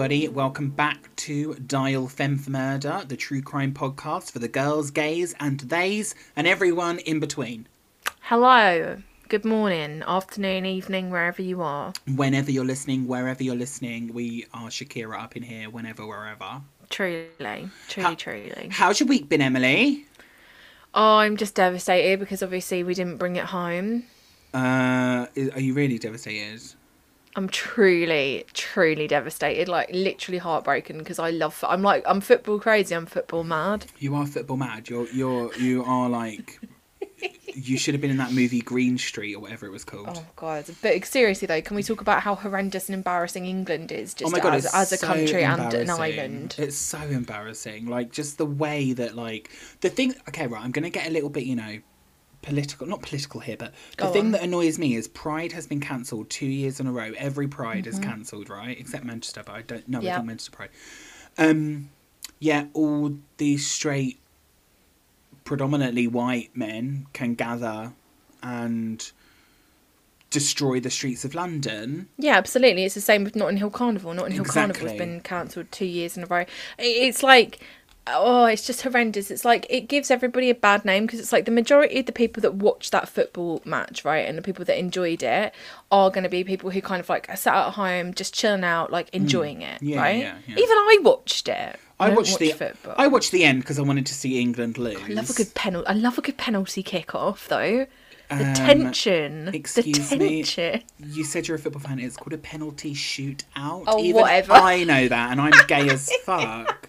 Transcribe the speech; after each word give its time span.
Everybody, 0.00 0.28
welcome 0.28 0.70
back 0.70 1.14
to 1.16 1.52
Dial 1.56 2.08
Femme 2.08 2.38
for 2.38 2.48
Murder, 2.48 3.02
the 3.06 3.18
true 3.18 3.42
crime 3.42 3.74
podcast 3.74 4.30
for 4.30 4.38
the 4.38 4.48
girls, 4.48 4.90
gays, 4.90 5.34
and 5.38 5.60
theys, 5.60 6.14
and 6.34 6.46
everyone 6.46 7.00
in 7.00 7.20
between. 7.20 7.68
Hello, 8.22 8.96
good 9.28 9.44
morning, 9.44 10.02
afternoon, 10.06 10.64
evening, 10.64 11.10
wherever 11.10 11.42
you 11.42 11.60
are. 11.60 11.92
Whenever 12.16 12.50
you're 12.50 12.64
listening, 12.64 13.08
wherever 13.08 13.42
you're 13.42 13.54
listening, 13.54 14.14
we 14.14 14.46
are 14.54 14.68
Shakira 14.68 15.22
up 15.22 15.36
in 15.36 15.42
here, 15.42 15.68
whenever, 15.68 16.06
wherever. 16.06 16.62
Truly, 16.88 17.68
truly, 17.88 18.08
How- 18.08 18.14
truly. 18.14 18.68
How's 18.70 19.00
your 19.00 19.06
week 19.06 19.28
been, 19.28 19.42
Emily? 19.42 20.06
Oh, 20.94 21.18
I'm 21.18 21.36
just 21.36 21.56
devastated 21.56 22.20
because 22.20 22.42
obviously 22.42 22.82
we 22.84 22.94
didn't 22.94 23.18
bring 23.18 23.36
it 23.36 23.44
home. 23.44 24.04
Uh, 24.54 25.26
are 25.36 25.60
you 25.60 25.74
really 25.74 25.98
devastated? 25.98 26.62
I'm 27.40 27.48
truly, 27.48 28.44
truly 28.52 29.06
devastated. 29.06 29.66
Like 29.66 29.88
literally 29.90 30.36
heartbroken 30.36 30.98
because 30.98 31.18
I 31.18 31.30
love. 31.30 31.64
I'm 31.66 31.80
like 31.80 32.04
I'm 32.06 32.20
football 32.20 32.60
crazy. 32.60 32.94
I'm 32.94 33.06
football 33.06 33.44
mad. 33.44 33.86
You 33.98 34.14
are 34.14 34.26
football 34.26 34.58
mad. 34.58 34.90
You're 34.90 35.08
you're 35.08 35.54
you 35.56 35.82
are 35.84 36.10
like 36.10 36.60
you 37.54 37.78
should 37.78 37.94
have 37.94 38.02
been 38.02 38.10
in 38.10 38.18
that 38.18 38.32
movie 38.32 38.60
Green 38.60 38.98
Street 38.98 39.34
or 39.34 39.40
whatever 39.40 39.64
it 39.64 39.70
was 39.70 39.84
called. 39.84 40.10
Oh 40.14 40.26
god! 40.36 40.66
But 40.82 41.02
seriously 41.06 41.46
though, 41.46 41.62
can 41.62 41.76
we 41.76 41.82
talk 41.82 42.02
about 42.02 42.22
how 42.22 42.34
horrendous 42.34 42.90
and 42.90 42.94
embarrassing 42.94 43.46
England 43.46 43.90
is 43.90 44.12
just 44.12 44.30
oh 44.30 44.36
my 44.36 44.40
god, 44.40 44.56
as, 44.56 44.66
as 44.74 44.92
a 44.92 44.98
so 44.98 45.06
country 45.06 45.42
and 45.42 45.72
an 45.72 45.88
island? 45.88 46.56
It's 46.58 46.76
so 46.76 46.98
embarrassing. 46.98 47.86
Like 47.86 48.12
just 48.12 48.36
the 48.36 48.44
way 48.44 48.92
that 48.92 49.16
like 49.16 49.50
the 49.80 49.88
thing. 49.88 50.14
Okay, 50.28 50.46
right. 50.46 50.62
I'm 50.62 50.72
gonna 50.72 50.90
get 50.90 51.06
a 51.06 51.10
little 51.10 51.30
bit, 51.30 51.44
you 51.44 51.56
know, 51.56 51.78
political. 52.42 52.86
Not 52.86 53.02
political 53.02 53.40
here, 53.40 53.56
but 53.58 53.72
the 53.96 54.04
Go 54.04 54.12
thing 54.12 54.30
that 54.32 54.42
annoys 54.42 54.78
me 54.78 54.94
is 54.94 55.08
Pride 55.08 55.52
has 55.52 55.66
been 55.66 55.80
cancelled 55.80 56.30
two 56.30 56.46
years 56.46 56.80
in 56.80 56.86
a 56.86 56.92
row. 56.92 57.12
Every 57.16 57.48
Pride 57.48 57.86
is 57.86 57.98
Mm-hmm. 57.98 58.10
cancelled, 58.10 58.48
right? 58.50 58.78
Except 58.78 59.04
Manchester, 59.04 59.42
but 59.44 59.54
I 59.54 59.62
don't 59.62 59.88
know. 59.88 60.00
I 60.00 60.02
Yeah. 60.02 60.14
think 60.16 60.26
Manchester 60.28 60.52
Pride. 60.52 60.70
Um, 61.38 61.90
yeah, 62.38 62.66
all 62.72 63.16
these 63.36 63.66
straight, 63.66 64.18
predominantly 65.44 66.06
white 66.06 66.50
men 66.56 67.06
can 67.12 67.34
gather 67.34 67.92
and 68.42 69.10
destroy 70.30 70.78
the 70.78 70.90
streets 70.90 71.24
of 71.24 71.34
London. 71.34 72.08
Yeah, 72.16 72.36
absolutely. 72.36 72.84
It's 72.84 72.94
the 72.94 73.00
same 73.00 73.24
with 73.24 73.34
Notting 73.34 73.56
Hill 73.56 73.70
Carnival. 73.70 74.14
Notting 74.14 74.32
Hill 74.34 74.44
Carnival 74.44 74.88
has 74.88 74.96
been 74.96 75.20
cancelled 75.20 75.72
two 75.72 75.86
years 75.86 76.16
in 76.16 76.22
a 76.22 76.26
row. 76.26 76.44
It's 76.78 77.22
like, 77.24 77.60
oh, 78.06 78.44
it's 78.46 78.66
just 78.66 78.82
horrendous. 78.82 79.30
It's 79.30 79.44
like 79.44 79.66
it 79.70 79.82
gives 79.82 80.10
everybody 80.10 80.50
a 80.50 80.54
bad 80.54 80.84
name 80.84 81.06
because 81.06 81.20
it's 81.20 81.32
like 81.32 81.44
the 81.44 81.50
majority 81.50 82.00
of 82.00 82.06
the 82.06 82.12
people 82.12 82.40
that 82.42 82.54
watch 82.54 82.90
that 82.90 83.08
football 83.08 83.62
match, 83.64 84.04
right, 84.04 84.26
and 84.28 84.36
the 84.36 84.42
people 84.42 84.64
that 84.64 84.78
enjoyed 84.78 85.22
it 85.22 85.54
are 85.90 86.10
going 86.10 86.24
to 86.24 86.28
be 86.30 86.42
people 86.44 86.70
who 86.70 86.80
kind 86.80 87.00
of 87.00 87.08
like 87.08 87.26
sat 87.36 87.54
at 87.54 87.70
home, 87.74 88.14
just 88.14 88.34
chilling 88.34 88.64
out, 88.64 88.90
like 88.90 89.08
enjoying 89.12 89.62
it, 89.62 89.80
Mm. 89.80 89.88
Yeah, 89.88 90.00
right? 90.00 90.18
yeah, 90.18 90.34
yeah. 90.46 90.54
Even 90.58 90.76
I 90.76 90.98
watched 91.02 91.48
it. 91.48 91.76
I 91.98 92.06
don't 92.08 92.16
watched 92.16 92.32
watch 92.32 92.38
the 92.40 92.52
football. 92.52 92.94
I 92.96 93.06
watched 93.08 93.30
the 93.30 93.44
end 93.44 93.60
because 93.60 93.78
I 93.78 93.82
wanted 93.82 94.06
to 94.06 94.14
see 94.14 94.40
England 94.40 94.78
lose. 94.78 94.96
I 95.02 95.08
love 95.08 95.28
a 95.30 95.34
good 95.34 95.54
penalty. 95.54 95.86
I 95.86 95.92
love 95.92 96.16
a 96.18 96.22
good 96.22 96.38
penalty 96.38 96.82
kick 96.82 97.14
off 97.14 97.46
though. 97.48 97.86
The 98.30 98.36
Um, 98.46 98.54
tension. 98.54 99.48
excuse 99.52 100.08
the 100.10 100.16
me? 100.16 100.42
tension. 100.44 100.82
You 101.04 101.24
said 101.24 101.48
you're 101.48 101.56
a 101.56 101.60
football 101.60 101.82
fan. 101.82 101.98
It's 101.98 102.16
called 102.16 102.32
a 102.32 102.38
penalty 102.38 102.94
shootout. 102.94 103.84
Oh, 103.88 103.98
Even 104.02 104.20
whatever. 104.22 104.52
I 104.52 104.84
know 104.84 105.08
that, 105.08 105.32
and 105.32 105.40
I'm 105.40 105.52
gay 105.66 105.88
as 105.90 106.10
fuck. 106.24 106.88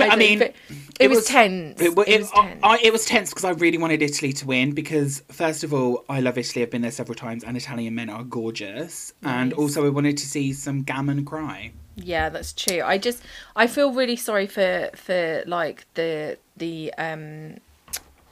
I, 0.00 0.10
do, 0.10 0.16
mean, 0.16 0.38
but 0.38 0.54
it, 1.00 1.08
was, 1.08 1.26
tense. 1.26 1.80
It, 1.80 1.86
It, 1.86 1.98
it- 2.08 2.20
was 2.20 2.30
tense. 2.30 2.60
I- 2.62 2.78
it 2.82 2.92
was 2.92 3.04
tense 3.04 3.30
because 3.30 3.44
I 3.44 3.50
really 3.50 3.78
wanted 3.78 4.02
Italy 4.02 4.32
to 4.34 4.46
win 4.46 4.72
because, 4.72 5.22
first 5.30 5.64
of 5.64 5.72
all, 5.74 6.04
I 6.08 6.20
love 6.20 6.38
Italy. 6.38 6.62
I've 6.62 6.70
been 6.70 6.82
there 6.82 6.90
several 6.90 7.14
times, 7.16 7.44
and 7.44 7.56
Italian 7.56 7.94
men 7.94 8.08
are 8.10 8.24
gorgeous. 8.24 9.12
And 9.22 9.52
also, 9.52 9.84
I 9.86 9.88
wanted 9.88 10.16
to 10.18 10.26
see 10.26 10.52
some 10.52 10.82
gammon 10.82 11.24
cry. 11.24 11.72
Yeah, 11.96 12.30
that's 12.30 12.52
true. 12.52 12.80
I 12.82 12.96
just 12.98 13.22
I 13.54 13.66
feel 13.66 13.92
really 13.92 14.16
sorry 14.16 14.46
for 14.46 14.90
for 14.94 15.42
like 15.46 15.86
the 15.94 16.38
the 16.56 16.92
um 16.96 17.58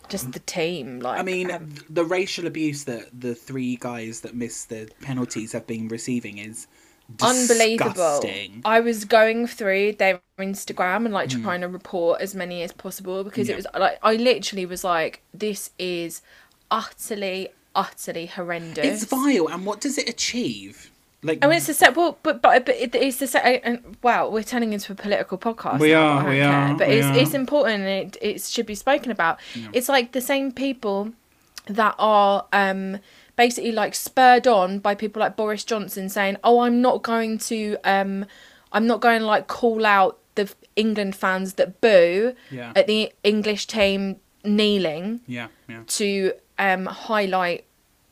just 0.09 0.32
the 0.32 0.38
team. 0.41 1.00
Like 1.00 1.20
I 1.20 1.22
mean, 1.22 1.50
um, 1.50 1.75
the 1.88 2.04
racial 2.04 2.47
abuse 2.47 2.84
that 2.84 3.09
the 3.20 3.34
three 3.34 3.76
guys 3.76 4.22
that 4.22 4.34
missed 4.34 4.70
the 4.70 4.88
penalties 5.03 5.53
have 5.53 5.66
been 5.66 5.88
receiving 5.88 6.38
is 6.38 6.66
unbelievable. 7.22 7.91
disgusting. 7.91 8.62
I 8.65 8.81
was 8.81 9.04
going 9.04 9.47
through 9.47 9.94
their 9.94 10.21
Instagram 10.38 11.04
and 11.04 11.12
like 11.15 11.28
trying 11.31 11.60
to 11.62 11.69
report 11.69 12.21
as 12.21 12.34
many 12.34 12.62
as 12.62 12.72
possible 12.72 13.25
because. 13.25 13.48
Yeah. 13.48 13.54
it 13.54 13.56
was 13.56 13.66
like 13.78 13.98
I 14.03 14.15
literally 14.16 14.66
was 14.66 14.84
like, 14.84 15.22
this 15.34 15.70
is 15.78 16.22
utterly 16.70 17.49
utterly 17.75 18.26
horrendous. 18.26 18.84
It's 18.84 19.04
vile, 19.04 19.49
and 19.49 19.65
what 19.66 19.81
does 19.81 19.99
it 19.99 20.09
achieve? 20.09 20.91
Like, 21.22 21.44
I 21.44 21.49
mean, 21.49 21.59
it's 21.59 21.66
the 21.66 21.75
set. 21.75 21.94
Well, 21.97 22.16
but 22.22 22.41
but 22.41 22.65
but 22.65 22.75
it, 22.76 22.94
it's 22.94 23.19
the 23.19 23.26
set. 23.26 23.60
And 23.62 23.97
wow, 24.03 24.28
we're 24.31 24.43
turning 24.43 24.72
into 24.72 24.93
a 24.93 24.94
political 24.94 25.37
podcast. 25.37 25.78
We 25.78 25.91
now, 25.93 26.03
are, 26.03 26.22
but 26.25 26.31
we 26.31 26.38
don't 26.38 26.54
are, 26.54 26.75
But 26.78 26.88
we 26.88 26.94
it's 26.94 27.06
are. 27.06 27.16
it's 27.19 27.34
important. 27.34 27.82
and 27.84 28.15
It 28.15 28.16
it 28.22 28.43
should 28.43 28.66
be 28.66 28.75
spoken 28.75 29.10
about. 29.10 29.38
It's 29.72 29.88
like 29.88 30.12
the 30.12 30.22
same 30.22 30.50
people 30.50 31.12
that 31.66 31.94
are 31.99 32.47
um 32.53 32.99
basically 33.45 33.73
like 33.73 33.95
spurred 33.95 34.47
on 34.47 34.78
by 34.81 34.95
people 34.95 35.19
like 35.21 35.34
Boris 35.34 35.65
Johnson 35.65 36.11
saying, 36.11 36.37
"Oh, 36.45 36.61
I'm 36.61 36.83
not 36.83 37.03
going 37.03 37.39
to 37.51 37.78
um, 37.84 38.27
I'm 38.71 38.87
not 38.87 39.01
going 39.01 39.21
to 39.21 39.27
like 39.34 39.47
call 39.47 39.87
out 39.87 40.19
the 40.34 40.53
England 40.77 41.17
fans 41.17 41.55
that 41.55 41.81
boo 41.81 42.34
Yeah. 42.50 42.73
at 42.77 42.87
the 42.87 43.11
English 43.25 43.67
team 43.67 44.17
kneeling 44.45 45.21
yeah, 45.27 45.49
yeah. 45.69 45.83
to 45.87 46.33
um 46.59 46.84
highlight 46.84 47.65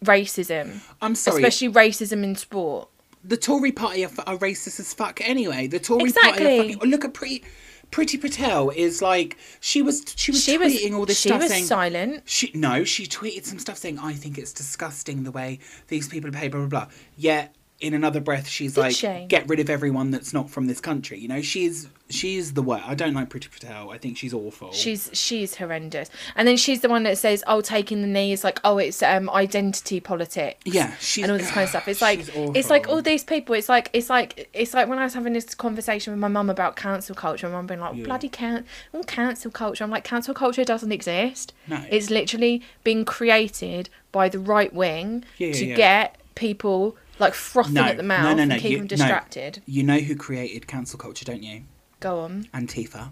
racism, 0.02 0.80
I'm 1.02 1.14
sorry. 1.14 1.42
especially 1.42 1.68
racism 1.84 2.24
in 2.24 2.34
sport." 2.34 2.88
the 3.24 3.36
Tory 3.36 3.72
party 3.72 4.04
are, 4.06 4.10
are 4.26 4.38
racist 4.38 4.80
as 4.80 4.94
fuck 4.94 5.20
anyway. 5.20 5.66
The 5.66 5.80
Tory 5.80 6.10
party 6.12 6.44
are 6.44 6.62
fucking. 6.62 6.90
Look 6.90 7.04
at 7.04 7.12
Priti, 7.12 7.42
Priti 7.90 8.20
Patel 8.20 8.70
is 8.70 9.00
like 9.00 9.36
she 9.60 9.82
was 9.82 10.04
she 10.16 10.30
was 10.30 10.42
she 10.42 10.58
was 10.58 10.72
tweeting 10.74 10.94
all 10.94 11.06
this 11.06 11.20
she 11.20 11.28
stuff 11.28 11.40
was 11.42 11.50
saying. 11.50 11.64
silent. 11.64 12.22
She 12.26 12.50
no, 12.54 12.84
she 12.84 13.06
tweeted 13.06 13.44
some 13.44 13.58
stuff 13.58 13.78
saying 13.78 13.98
I 13.98 14.12
think 14.12 14.38
it's 14.38 14.52
disgusting 14.52 15.24
the 15.24 15.30
way 15.32 15.58
these 15.88 16.08
people 16.08 16.30
behave, 16.30 16.52
blah 16.52 16.60
blah 16.66 16.68
blah. 16.68 16.88
Yet 17.16 17.54
in 17.80 17.94
another 17.94 18.20
breath, 18.20 18.48
she's 18.48 18.74
Did 18.74 18.80
like, 18.80 18.96
she? 18.96 19.26
get 19.28 19.48
rid 19.48 19.60
of 19.60 19.70
everyone 19.70 20.10
that's 20.10 20.32
not 20.34 20.50
from 20.50 20.66
this 20.66 20.80
country. 20.80 21.18
You 21.18 21.28
know, 21.28 21.40
she's 21.40 21.86
she's 22.10 22.54
the 22.54 22.62
worst. 22.62 22.88
I 22.88 22.94
don't 22.94 23.14
like 23.14 23.28
Priti 23.28 23.50
Patel. 23.50 23.90
I 23.90 23.98
think 23.98 24.16
she's 24.16 24.34
awful. 24.34 24.72
She's 24.72 25.10
she's 25.12 25.56
horrendous, 25.56 26.10
and 26.34 26.48
then 26.48 26.56
she's 26.56 26.80
the 26.80 26.88
one 26.88 27.04
that 27.04 27.18
says, 27.18 27.44
"Oh, 27.46 27.60
taking 27.60 28.00
the 28.00 28.08
knee 28.08 28.32
is 28.32 28.42
like, 28.42 28.60
oh, 28.64 28.78
it's 28.78 29.00
um 29.02 29.30
identity 29.30 30.00
politics." 30.00 30.60
yeah, 30.64 30.92
she's 30.98 31.22
and 31.22 31.30
all 31.32 31.38
this 31.38 31.50
kind 31.52 31.64
of 31.64 31.68
stuff. 31.70 31.86
It's 31.86 32.02
like 32.08 32.28
it's 32.34 32.68
like 32.68 32.88
all 32.88 33.00
these 33.00 33.22
people. 33.22 33.54
It's 33.54 33.68
like 33.68 33.90
it's 33.92 34.10
like 34.10 34.48
it's 34.52 34.74
like 34.74 34.88
when 34.88 34.98
I 34.98 35.04
was 35.04 35.14
having 35.14 35.32
this 35.32 35.54
conversation 35.54 36.12
with 36.12 36.20
my 36.20 36.28
mum 36.28 36.50
about 36.50 36.74
cancel 36.74 37.14
culture. 37.14 37.46
My 37.48 37.54
mum 37.56 37.68
being 37.68 37.80
like, 37.80 37.94
Yeah. 37.94 38.04
"Bloody 38.04 38.28
can 38.28 38.64
all 38.92 39.04
cancel 39.04 39.52
culture." 39.52 39.84
I'm 39.84 39.90
like, 39.90 40.04
cancel 40.04 40.34
culture 40.34 40.64
doesn't 40.64 40.90
exist. 40.90 41.52
No. 41.68 41.84
It's 41.90 42.10
literally 42.10 42.62
being 42.82 43.04
created 43.04 43.88
by 44.10 44.28
the 44.28 44.38
right 44.40 44.72
wing 44.74 45.24
Yeah, 45.36 45.48
yeah, 45.48 45.52
to 45.54 45.66
get 45.74 46.16
people 46.34 46.96
like 47.18 47.34
frothing 47.34 47.74
No, 47.74 47.82
at 47.84 47.96
the 47.96 48.02
mouth 48.02 48.36
no, 48.36 48.44
no, 48.44 48.54
and 48.54 48.62
keep 48.62 48.70
you- 48.72 48.76
them 48.78 48.84
no. 48.84 48.88
distracted. 48.88 49.62
You 49.66 49.82
know 49.82 49.98
who 49.98 50.14
created 50.16 50.66
cancel 50.66 50.98
culture, 50.98 51.24
don't 51.24 51.42
you? 51.42 51.62
Go 52.00 52.20
on. 52.20 52.44
Antifa. 52.54 53.10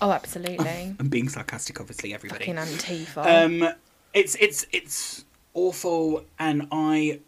Oh, 0.00 0.10
absolutely. 0.10 0.96
I'm 1.00 1.08
being 1.08 1.28
sarcastic, 1.28 1.80
obviously, 1.80 2.12
everybody. 2.12 2.46
Fucking 2.46 2.56
Antifa. 2.56 3.44
Um, 3.44 3.74
it's 4.12 4.34
it's 4.40 4.66
it's 4.72 5.24
awful, 5.54 6.24
and 6.38 6.66
I 6.72 7.20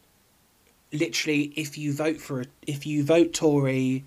literally, 0.93 1.53
if 1.57 1.79
you 1.79 1.93
vote 1.93 2.19
for 2.19 2.43
a, 2.43 2.45
if 2.67 2.87
you 2.87 3.05
vote 3.05 3.33
Tory, 3.33 4.05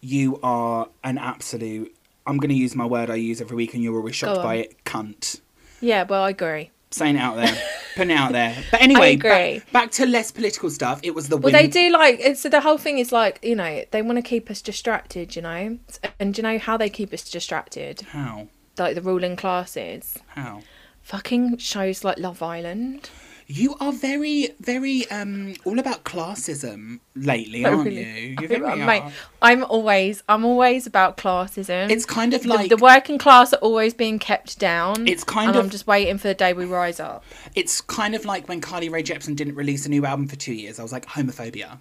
you 0.00 0.40
are 0.42 0.88
an 1.04 1.18
absolute. 1.18 1.94
I'm 2.26 2.38
going 2.38 2.50
to 2.50 2.54
use 2.56 2.74
my 2.74 2.86
word 2.86 3.10
I 3.10 3.16
use 3.16 3.40
every 3.40 3.56
week, 3.56 3.74
and 3.74 3.82
you're 3.82 3.96
always 3.96 4.14
shocked 4.16 4.42
by 4.42 4.56
it. 4.56 4.84
Cunt. 4.84 5.40
yeah, 5.80 6.04
well, 6.04 6.22
I 6.22 6.30
agree. 6.30 6.70
Saying 6.92 7.16
it 7.16 7.20
out 7.20 7.36
there, 7.36 7.56
putting 7.96 8.10
it 8.10 8.18
out 8.18 8.32
there. 8.32 8.56
But 8.70 8.82
anyway. 8.82 9.16
Back, 9.16 9.72
back 9.72 9.90
to 9.92 10.06
less 10.06 10.30
political 10.30 10.70
stuff. 10.70 11.00
It 11.02 11.14
was 11.14 11.28
the 11.28 11.36
Well, 11.36 11.52
they 11.52 11.66
do 11.66 11.90
like 11.90 12.20
it's 12.20 12.40
so 12.40 12.48
the 12.48 12.60
whole 12.60 12.78
thing 12.78 12.98
is 12.98 13.12
like 13.12 13.38
you 13.42 13.56
know 13.56 13.84
they 13.90 14.02
want 14.02 14.16
to 14.16 14.22
keep 14.22 14.50
us 14.50 14.60
distracted, 14.62 15.34
you 15.34 15.42
know, 15.42 15.78
and 16.20 16.34
do 16.34 16.38
you 16.38 16.42
know 16.42 16.58
how 16.58 16.76
they 16.76 16.90
keep 16.90 17.12
us 17.12 17.28
distracted? 17.28 18.02
How? 18.02 18.48
Like 18.78 18.94
the 18.94 19.02
ruling 19.02 19.36
classes, 19.36 20.18
How? 20.28 20.62
fucking 21.02 21.58
shows 21.58 22.04
like 22.04 22.18
Love 22.18 22.42
Island. 22.42 23.10
You 23.54 23.76
are 23.80 23.92
very, 23.92 24.48
very 24.60 25.10
um 25.10 25.54
all 25.66 25.78
about 25.78 26.04
classism 26.04 27.00
lately, 27.14 27.66
aren't 27.66 27.84
really? 27.84 28.30
you? 28.30 28.36
You 28.40 28.44
I- 28.44 28.46
very 28.46 28.76
mate, 28.76 29.02
are. 29.02 29.12
I'm 29.42 29.62
always 29.64 30.22
I'm 30.26 30.46
always 30.46 30.86
about 30.86 31.18
classism. 31.18 31.90
It's 31.90 32.06
kind 32.06 32.32
of 32.32 32.46
like 32.46 32.70
the, 32.70 32.78
working 32.78 33.18
class 33.18 33.52
are 33.52 33.58
always 33.58 33.92
being 33.92 34.18
kept 34.18 34.58
down. 34.58 35.06
It's 35.06 35.22
kind 35.22 35.50
and 35.50 35.58
of- 35.58 35.64
I'm 35.64 35.70
just 35.70 35.86
waiting 35.86 36.16
for 36.16 36.28
the 36.28 36.34
day 36.34 36.54
we 36.54 36.64
rise 36.64 36.98
up. 36.98 37.24
it's 37.54 37.82
kind 37.82 38.14
of 38.14 38.24
like 38.24 38.48
when 38.48 38.62
Carly 38.62 38.88
Rae 38.88 39.02
Jepsen 39.02 39.36
didn't 39.36 39.54
release 39.54 39.84
a 39.84 39.90
new 39.90 40.06
album 40.06 40.28
for 40.28 40.36
two 40.36 40.54
years. 40.54 40.80
I 40.80 40.82
was 40.82 40.92
like 40.92 41.04
homophobia. 41.04 41.78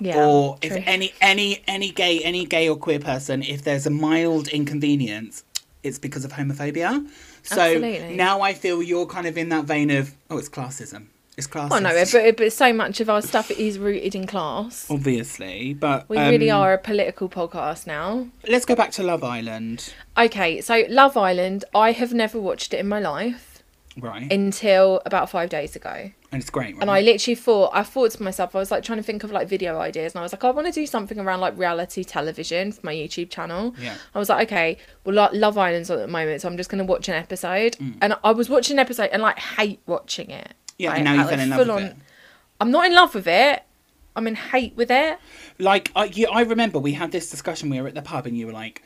Yeah. 0.00 0.26
or 0.26 0.58
true. 0.58 0.76
if 0.76 0.88
any 0.88 1.14
any 1.20 1.62
any 1.68 1.90
gay 1.92 2.20
any 2.22 2.44
gay 2.46 2.68
or 2.68 2.76
queer 2.76 2.98
person, 2.98 3.44
if 3.44 3.62
there's 3.62 3.86
a 3.86 3.90
mild 3.90 4.48
inconvenience, 4.48 5.44
it's 5.84 6.00
because 6.00 6.24
of 6.24 6.32
homophobia. 6.32 7.08
So 7.46 7.60
Absolutely. 7.60 8.16
now 8.16 8.40
I 8.40 8.54
feel 8.54 8.82
you're 8.82 9.06
kind 9.06 9.26
of 9.26 9.38
in 9.38 9.48
that 9.50 9.64
vein 9.64 9.90
of 9.90 10.14
oh, 10.30 10.38
it's 10.38 10.48
classism. 10.48 11.06
It's 11.36 11.46
classist. 11.46 11.72
Oh 11.72 11.78
no, 11.78 12.04
but 12.12 12.36
but 12.36 12.52
so 12.52 12.72
much 12.72 13.00
of 13.00 13.10
our 13.10 13.20
stuff 13.20 13.50
is 13.50 13.78
rooted 13.78 14.14
in 14.14 14.26
class. 14.26 14.86
obviously, 14.90 15.74
but 15.74 16.08
We 16.08 16.18
really 16.18 16.50
um, 16.50 16.60
are 16.62 16.72
a 16.72 16.78
political 16.78 17.28
podcast 17.28 17.86
now. 17.86 18.28
Let's 18.48 18.64
go 18.64 18.74
back 18.74 18.90
to 18.92 19.02
Love 19.02 19.22
Island, 19.22 19.92
Okay, 20.16 20.60
so 20.62 20.84
Love 20.88 21.16
Island, 21.16 21.64
I 21.74 21.92
have 21.92 22.14
never 22.14 22.40
watched 22.40 22.72
it 22.72 22.80
in 22.80 22.88
my 22.88 23.00
life 23.00 23.62
right? 23.98 24.32
until 24.32 25.02
about 25.04 25.28
five 25.28 25.50
days 25.50 25.76
ago. 25.76 26.10
And 26.32 26.40
it's 26.40 26.50
great, 26.50 26.74
right? 26.74 26.82
And 26.82 26.90
I 26.90 27.00
literally 27.00 27.34
thought, 27.36 27.70
I 27.72 27.82
thought 27.82 28.10
to 28.12 28.22
myself, 28.22 28.54
I 28.56 28.58
was 28.58 28.70
like 28.70 28.82
trying 28.82 28.98
to 28.98 29.02
think 29.02 29.22
of 29.24 29.30
like 29.30 29.48
video 29.48 29.78
ideas, 29.78 30.14
and 30.14 30.20
I 30.20 30.22
was 30.22 30.32
like, 30.32 30.42
I 30.44 30.50
want 30.50 30.66
to 30.66 30.72
do 30.72 30.86
something 30.86 31.18
around 31.18 31.40
like 31.40 31.56
reality 31.58 32.02
television 32.04 32.72
for 32.72 32.80
my 32.84 32.94
YouTube 32.94 33.30
channel. 33.30 33.74
Yeah. 33.80 33.94
I 34.14 34.18
was 34.18 34.28
like, 34.28 34.48
okay, 34.48 34.78
well, 35.04 35.14
Lo- 35.14 35.28
Love 35.32 35.56
Island's 35.58 35.90
on 35.90 35.98
at 35.98 36.02
the 36.06 36.12
moment, 36.12 36.40
so 36.42 36.48
I'm 36.48 36.56
just 36.56 36.68
going 36.70 36.78
to 36.84 36.90
watch 36.90 37.08
an 37.08 37.14
episode. 37.14 37.72
Mm. 37.78 37.98
And 38.02 38.14
I 38.24 38.32
was 38.32 38.48
watching 38.48 38.74
an 38.76 38.80
episode 38.80 39.10
and 39.12 39.22
like 39.22 39.38
hate 39.38 39.80
watching 39.86 40.30
it. 40.30 40.52
yeah, 40.78 40.90
Like, 40.90 40.98
and 40.98 41.04
now 41.04 41.14
you 41.14 41.20
I- 41.20 41.26
fell 41.30 41.40
in 41.40 41.50
love 41.50 41.58
full 41.66 41.74
with 41.76 41.84
on- 41.84 41.90
it. 41.90 41.96
I'm 42.60 42.70
not 42.70 42.86
in 42.86 42.94
love 42.94 43.14
with 43.14 43.26
it. 43.28 43.62
I'm 44.16 44.26
in 44.26 44.34
hate 44.34 44.74
with 44.76 44.90
it. 44.90 45.18
Like, 45.58 45.92
I, 45.94 46.04
you, 46.06 46.26
I 46.28 46.40
remember 46.42 46.78
we 46.78 46.92
had 46.92 47.12
this 47.12 47.30
discussion. 47.30 47.68
We 47.68 47.80
were 47.82 47.88
at 47.88 47.94
the 47.94 48.00
pub, 48.02 48.26
and 48.26 48.36
you 48.36 48.46
were 48.46 48.52
like, 48.52 48.82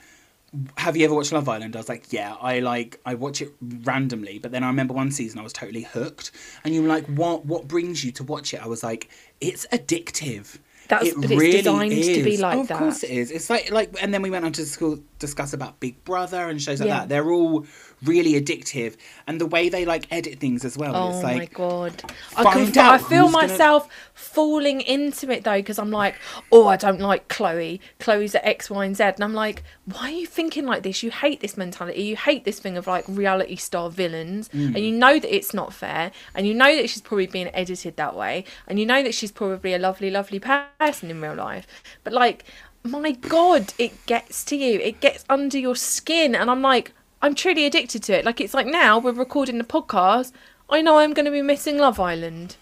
"Have 0.77 0.97
you 0.97 1.05
ever 1.05 1.15
watched 1.15 1.33
Love 1.33 1.49
Island?" 1.49 1.77
I 1.77 1.79
was 1.79 1.89
like, 1.89 2.13
"Yeah, 2.13 2.35
I 2.41 2.59
like 2.61 3.01
I 3.07 3.15
watch 3.15 3.41
it 3.43 3.53
randomly." 3.61 4.39
But 4.39 4.53
then 4.53 4.65
I 4.65 4.69
remember 4.69 4.95
one 4.95 5.11
season 5.11 5.39
I 5.39 5.43
was 5.43 5.53
totally 5.53 5.83
hooked, 5.83 6.31
and 6.65 6.75
you 6.75 6.83
were 6.83 6.89
like, 6.89 7.07
"What? 7.07 7.47
What 7.47 7.69
brings 7.69 8.05
you 8.05 8.13
to 8.13 8.25
watch 8.25 8.53
it?" 8.55 8.63
I 8.63 8.67
was 8.67 8.83
like, 8.83 9.09
"It's 9.41 9.67
addictive." 9.73 10.59
That's- 10.89 11.15
but 11.15 11.31
it's 11.31 11.57
designed 11.57 11.93
to 11.93 12.25
be 12.25 12.37
like 12.37 12.57
oh, 12.57 12.61
of 12.63 12.69
that. 12.69 12.79
course 12.79 13.05
it 13.05 13.11
is. 13.11 13.31
It's 13.31 13.49
like 13.49 13.71
like, 13.71 13.95
and 14.03 14.13
then 14.13 14.23
we 14.23 14.31
went 14.31 14.45
on 14.45 14.53
to 14.53 14.67
school 14.67 14.99
discuss 15.21 15.53
about 15.53 15.79
Big 15.79 16.03
Brother 16.05 16.49
and 16.49 16.61
shows 16.61 16.81
like 16.81 16.89
Yeah. 16.89 16.99
that. 17.01 17.09
They're 17.09 17.31
all 17.31 17.65
really 18.03 18.33
addictive, 18.41 18.97
and 19.29 19.41
the 19.41 19.47
way 19.47 19.69
they 19.69 19.85
like 19.85 20.07
edit 20.11 20.41
things 20.41 20.65
as 20.65 20.77
well. 20.77 20.97
Oh 20.97 21.11
it's 21.15 21.23
my 21.23 21.45
god! 21.47 22.03
I, 22.37 22.43
can, 22.43 22.79
I 22.79 22.99
feel 22.99 23.27
who's 23.27 23.33
gonna- 23.35 23.49
myself 23.49 23.89
falling 24.15 24.81
into 24.81 25.31
it 25.31 25.45
though 25.45 25.57
because 25.59 25.79
I'm 25.79 25.91
like, 25.91 26.15
oh, 26.51 26.67
I 26.67 26.77
don't 26.77 27.01
like 27.01 27.29
Chloe. 27.29 27.81
Chloe's 28.01 28.35
at 28.35 28.45
X, 28.45 28.71
Y, 28.71 28.85
and 28.85 28.97
Z, 28.97 29.05
and 29.05 29.23
I'm 29.25 29.35
like, 29.35 29.63
why 29.85 30.09
are 30.09 30.11
you 30.11 30.27
thinking 30.27 30.67
like 30.67 30.83
this? 30.83 31.03
You 31.03 31.11
hate 31.11 31.41
this 31.41 31.57
mentality. 31.57 32.03
You 32.03 32.17
hate 32.17 32.45
this 32.45 32.59
thing 32.59 32.77
of 32.77 32.87
like 32.87 33.05
reality 33.09 33.57
star 33.57 33.91
villains, 33.91 34.49
Mm. 34.49 34.75
and 34.75 34.79
you 34.79 34.93
know 34.93 35.19
that 35.19 35.35
it's 35.35 35.53
not 35.55 35.73
fair, 35.73 36.11
and 36.35 36.47
you 36.47 36.55
know 36.55 36.75
that 36.75 36.89
she's 36.91 37.03
probably 37.03 37.27
being 37.27 37.49
edited 37.55 37.97
that 37.97 38.17
way, 38.17 38.45
and 38.67 38.79
you 38.81 38.87
know 38.87 39.03
that 39.03 39.15
she's 39.15 39.31
probably 39.31 39.75
a 39.75 39.79
lovely, 39.79 40.11
lovely 40.11 40.39
person 40.39 41.11
in 41.11 41.21
real 41.21 41.35
life. 41.35 41.67
But 42.05 42.13
like, 42.15 42.45
my 42.89 43.13
god, 43.13 43.73
it 43.79 44.07
gets 44.07 44.45
to 44.45 44.57
you. 44.57 44.79
It 44.81 45.01
gets 45.01 45.25
under 45.29 45.59
your 45.59 45.77
skin, 45.77 46.35
and 46.35 46.51
I'm 46.51 46.63
like. 46.63 46.93
I'm 47.23 47.35
truly 47.35 47.67
addicted 47.67 48.03
to 48.05 48.15
it. 48.19 48.25
Like 48.25 48.41
it's 48.41 48.55
like 48.55 48.67
now 48.67 48.99
we're 48.99 49.13
recording 49.13 49.59
the 49.59 49.65
podcast. 49.65 50.33
I 50.71 50.81
know 50.81 50.97
I'm 50.97 51.13
going 51.13 51.27
to 51.27 51.31
be 51.31 51.43
missing 51.43 51.77
Love 51.77 52.01
Island, 52.01 52.57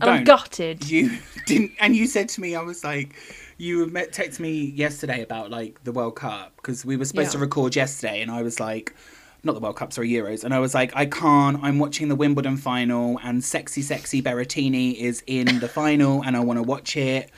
and 0.00 0.08
I'm 0.10 0.24
gutted. 0.24 0.88
you 0.88 1.18
didn't 1.46 1.72
and 1.80 1.94
you 1.96 2.06
said 2.06 2.28
to 2.30 2.40
me 2.40 2.54
i 2.54 2.62
was 2.62 2.84
like 2.84 3.14
you 3.58 3.86
met 3.86 4.12
text 4.12 4.40
me 4.40 4.66
yesterday 4.66 5.22
about 5.22 5.50
like 5.50 5.82
the 5.84 5.92
world 5.92 6.16
cup 6.16 6.52
because 6.56 6.84
we 6.84 6.96
were 6.96 7.04
supposed 7.04 7.32
to 7.32 7.38
record 7.38 7.76
yesterday 7.76 8.20
and 8.22 8.30
i 8.30 8.42
was 8.42 8.58
like 8.60 8.94
not 9.42 9.54
the 9.54 9.60
world 9.60 9.76
cup 9.76 9.92
sorry 9.92 10.08
euros 10.10 10.42
and 10.44 10.54
i 10.54 10.58
was 10.58 10.74
like 10.74 10.94
i 10.96 11.04
can't 11.04 11.62
i'm 11.62 11.78
watching 11.78 12.08
the 12.08 12.16
wimbledon 12.16 12.56
final 12.56 13.18
and 13.22 13.44
sexy 13.44 13.82
sexy 13.82 14.22
berrettini 14.22 14.94
is 14.94 15.22
in 15.26 15.58
the 15.60 15.68
final 15.68 16.22
and 16.24 16.36
i 16.36 16.40
want 16.40 16.58
to 16.58 16.62
watch 16.62 16.96
it 16.96 17.30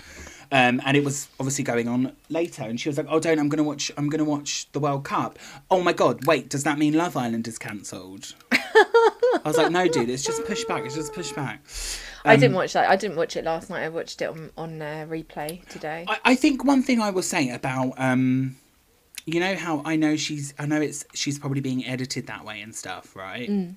um, 0.52 0.80
and 0.84 0.96
it 0.96 1.04
was 1.04 1.28
obviously 1.40 1.64
going 1.64 1.88
on 1.88 2.12
later 2.28 2.62
and 2.62 2.80
she 2.80 2.88
was 2.88 2.96
like 2.98 3.06
oh 3.08 3.18
don't 3.20 3.38
i'm 3.38 3.48
gonna 3.48 3.62
watch 3.62 3.90
i'm 3.96 4.08
gonna 4.08 4.24
watch 4.24 4.70
the 4.72 4.80
world 4.80 5.04
cup 5.04 5.38
oh 5.70 5.82
my 5.82 5.92
god 5.92 6.26
wait 6.26 6.48
does 6.48 6.64
that 6.64 6.78
mean 6.78 6.94
love 6.94 7.16
island 7.16 7.46
is 7.48 7.58
cancelled 7.58 8.34
i 8.52 9.40
was 9.44 9.56
like 9.56 9.70
no 9.70 9.86
dude 9.88 10.08
it's 10.10 10.24
just 10.24 10.44
pushed 10.44 10.66
back 10.68 10.84
it's 10.84 10.94
just 10.94 11.12
pushed 11.12 11.34
back 11.34 11.60
I 12.24 12.34
Um, 12.34 12.40
didn't 12.40 12.56
watch 12.56 12.72
that. 12.72 12.90
I 12.90 12.96
didn't 12.96 13.16
watch 13.16 13.36
it 13.36 13.44
last 13.44 13.70
night. 13.70 13.84
I 13.84 13.88
watched 13.88 14.20
it 14.20 14.28
on 14.28 14.50
on 14.56 14.82
uh, 14.82 15.06
replay 15.08 15.64
today. 15.68 16.04
I, 16.08 16.18
I 16.24 16.34
think 16.34 16.64
one 16.64 16.82
thing 16.82 17.00
I 17.00 17.10
will 17.10 17.22
say 17.22 17.50
about 17.50 17.92
um 17.98 18.56
you 19.26 19.38
know 19.38 19.54
how 19.54 19.80
I 19.84 19.94
know 19.94 20.16
she's 20.16 20.52
I 20.58 20.66
know 20.66 20.80
it's 20.80 21.04
she's 21.14 21.38
probably 21.38 21.60
being 21.60 21.86
edited 21.86 22.26
that 22.26 22.44
way 22.44 22.60
and 22.62 22.74
stuff, 22.74 23.14
right? 23.14 23.48
Mm. 23.48 23.76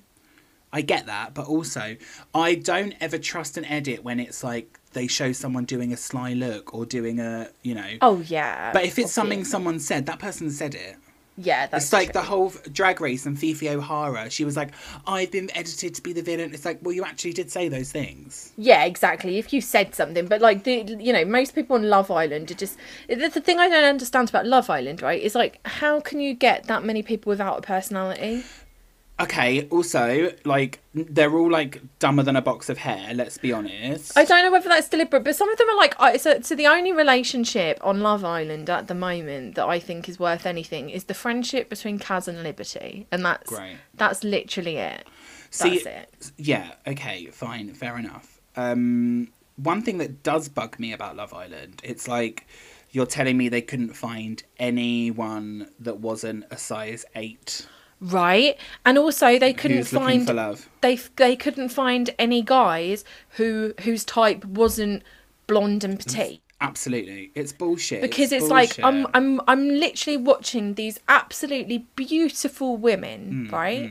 I 0.72 0.82
get 0.82 1.06
that, 1.06 1.34
but 1.34 1.46
also 1.46 1.96
I 2.34 2.54
don't 2.54 2.94
ever 3.00 3.18
trust 3.18 3.56
an 3.56 3.64
edit 3.64 4.04
when 4.04 4.20
it's 4.20 4.44
like 4.44 4.78
they 4.92 5.06
show 5.06 5.32
someone 5.32 5.64
doing 5.64 5.92
a 5.92 5.96
sly 5.96 6.32
look 6.32 6.74
or 6.74 6.84
doing 6.84 7.20
a 7.20 7.48
you 7.62 7.74
know 7.74 7.88
oh 8.02 8.20
yeah. 8.20 8.72
but 8.72 8.84
if 8.84 8.98
it's 8.98 9.12
something 9.12 9.44
someone 9.44 9.78
said, 9.80 10.06
that 10.06 10.18
person 10.18 10.50
said 10.50 10.74
it. 10.74 10.96
yeah, 11.36 11.66
that's 11.66 11.86
it's 11.86 11.92
like 11.92 12.12
true. 12.12 12.20
the 12.20 12.22
whole 12.22 12.52
drag 12.72 13.00
race 13.00 13.26
and 13.26 13.38
Phi 13.38 13.52
Phi 13.54 13.68
O'Hara. 13.68 14.30
She 14.30 14.44
was 14.44 14.56
like, 14.56 14.70
"I've 15.06 15.30
been 15.30 15.48
edited 15.56 15.94
to 15.94 16.02
be 16.02 16.12
the 16.12 16.22
villain." 16.22 16.52
It's 16.52 16.64
like, 16.64 16.78
well, 16.82 16.92
you 16.92 17.04
actually 17.04 17.32
did 17.32 17.50
say 17.50 17.68
those 17.68 17.90
things. 17.90 18.52
Yeah, 18.56 18.84
exactly. 18.84 19.38
If 19.38 19.52
you 19.52 19.60
said 19.60 19.94
something, 19.94 20.26
but 20.26 20.40
like 20.40 20.64
the 20.64 20.82
you 20.98 21.12
know 21.12 21.24
most 21.24 21.54
people 21.54 21.76
on 21.76 21.88
Love 21.88 22.10
Island 22.10 22.50
are 22.50 22.54
just 22.54 22.76
the, 23.08 23.28
the 23.28 23.40
thing 23.40 23.58
I 23.58 23.68
don't 23.68 23.84
understand 23.84 24.28
about 24.28 24.46
Love 24.46 24.70
Island, 24.70 25.02
right? 25.02 25.20
Is 25.20 25.34
like 25.34 25.60
how 25.66 26.00
can 26.00 26.20
you 26.20 26.34
get 26.34 26.64
that 26.64 26.84
many 26.84 27.02
people 27.02 27.30
without 27.30 27.58
a 27.58 27.62
personality? 27.62 28.44
Okay, 29.20 29.68
also, 29.68 30.32
like, 30.44 30.80
they're 30.94 31.36
all 31.36 31.50
like 31.50 31.82
dumber 31.98 32.22
than 32.22 32.36
a 32.36 32.42
box 32.42 32.68
of 32.68 32.78
hair, 32.78 33.12
let's 33.14 33.36
be 33.38 33.52
honest. 33.52 34.16
I 34.16 34.24
don't 34.24 34.42
know 34.44 34.50
whether 34.50 34.68
that's 34.68 34.88
deliberate, 34.88 35.24
but 35.24 35.36
some 35.36 35.50
of 35.50 35.58
them 35.58 35.68
are 35.68 35.76
like. 35.76 35.94
I- 36.00 36.16
So, 36.16 36.40
so 36.40 36.54
the 36.54 36.66
only 36.66 36.92
relationship 36.92 37.78
on 37.82 38.00
Love 38.00 38.24
Island 38.24 38.70
at 38.70 38.88
the 38.88 38.94
moment 38.94 39.54
that 39.56 39.66
I 39.66 39.78
think 39.78 40.08
is 40.08 40.18
worth 40.18 40.46
anything 40.46 40.88
is 40.90 41.04
the 41.04 41.14
friendship 41.14 41.68
between 41.68 41.98
Kaz 41.98 42.28
and 42.28 42.42
Liberty, 42.42 43.06
and 43.12 43.24
that's 43.24 43.48
Great. 43.50 43.76
that's 43.94 44.24
literally 44.24 44.76
it. 44.78 45.06
See, 45.50 45.78
That's 45.80 45.86
it. 45.86 46.32
Yeah, 46.38 46.72
okay, 46.86 47.26
fine, 47.26 47.74
fair 47.74 47.98
enough. 47.98 48.40
Um, 48.56 49.28
one 49.56 49.82
thing 49.82 49.98
that 49.98 50.22
does 50.22 50.48
bug 50.48 50.78
me 50.78 50.92
about 50.92 51.16
Love 51.16 51.34
Island, 51.34 51.80
it's 51.84 52.06
like 52.08 52.46
you're 52.92 53.06
telling 53.06 53.36
me 53.36 53.48
they 53.48 53.60
couldn't 53.62 53.94
find 53.94 54.42
anyone 54.58 55.68
that 55.78 55.98
wasn't 55.98 56.44
a 56.50 56.56
size 56.56 57.04
eight 57.14 57.66
Right, 58.00 58.56
and 58.86 58.96
also 58.96 59.38
they 59.38 59.52
couldn't 59.52 59.76
who's 59.78 59.90
find 59.90 60.26
for 60.26 60.32
love. 60.32 60.68
they 60.80 60.96
they 61.16 61.36
couldn't 61.36 61.68
find 61.68 62.08
any 62.18 62.40
guys 62.42 63.04
who 63.36 63.74
whose 63.82 64.04
type 64.04 64.44
wasn't 64.44 65.02
blonde 65.46 65.84
and 65.84 65.98
petite. 65.98 66.40
Absolutely, 66.62 67.30
it's 67.34 67.52
bullshit. 67.52 68.00
because 68.02 68.32
it's, 68.32 68.48
like 68.48 68.78
I'm. 68.82 69.06
I'm 69.14 69.40
I'm 69.48 69.68
literally 69.68 70.16
watching 70.16 70.74
these 70.74 70.98
absolutely 71.08 71.86
beautiful 71.96 72.76
women, 72.76 73.48
Mm, 73.48 73.52
right? 73.52 73.90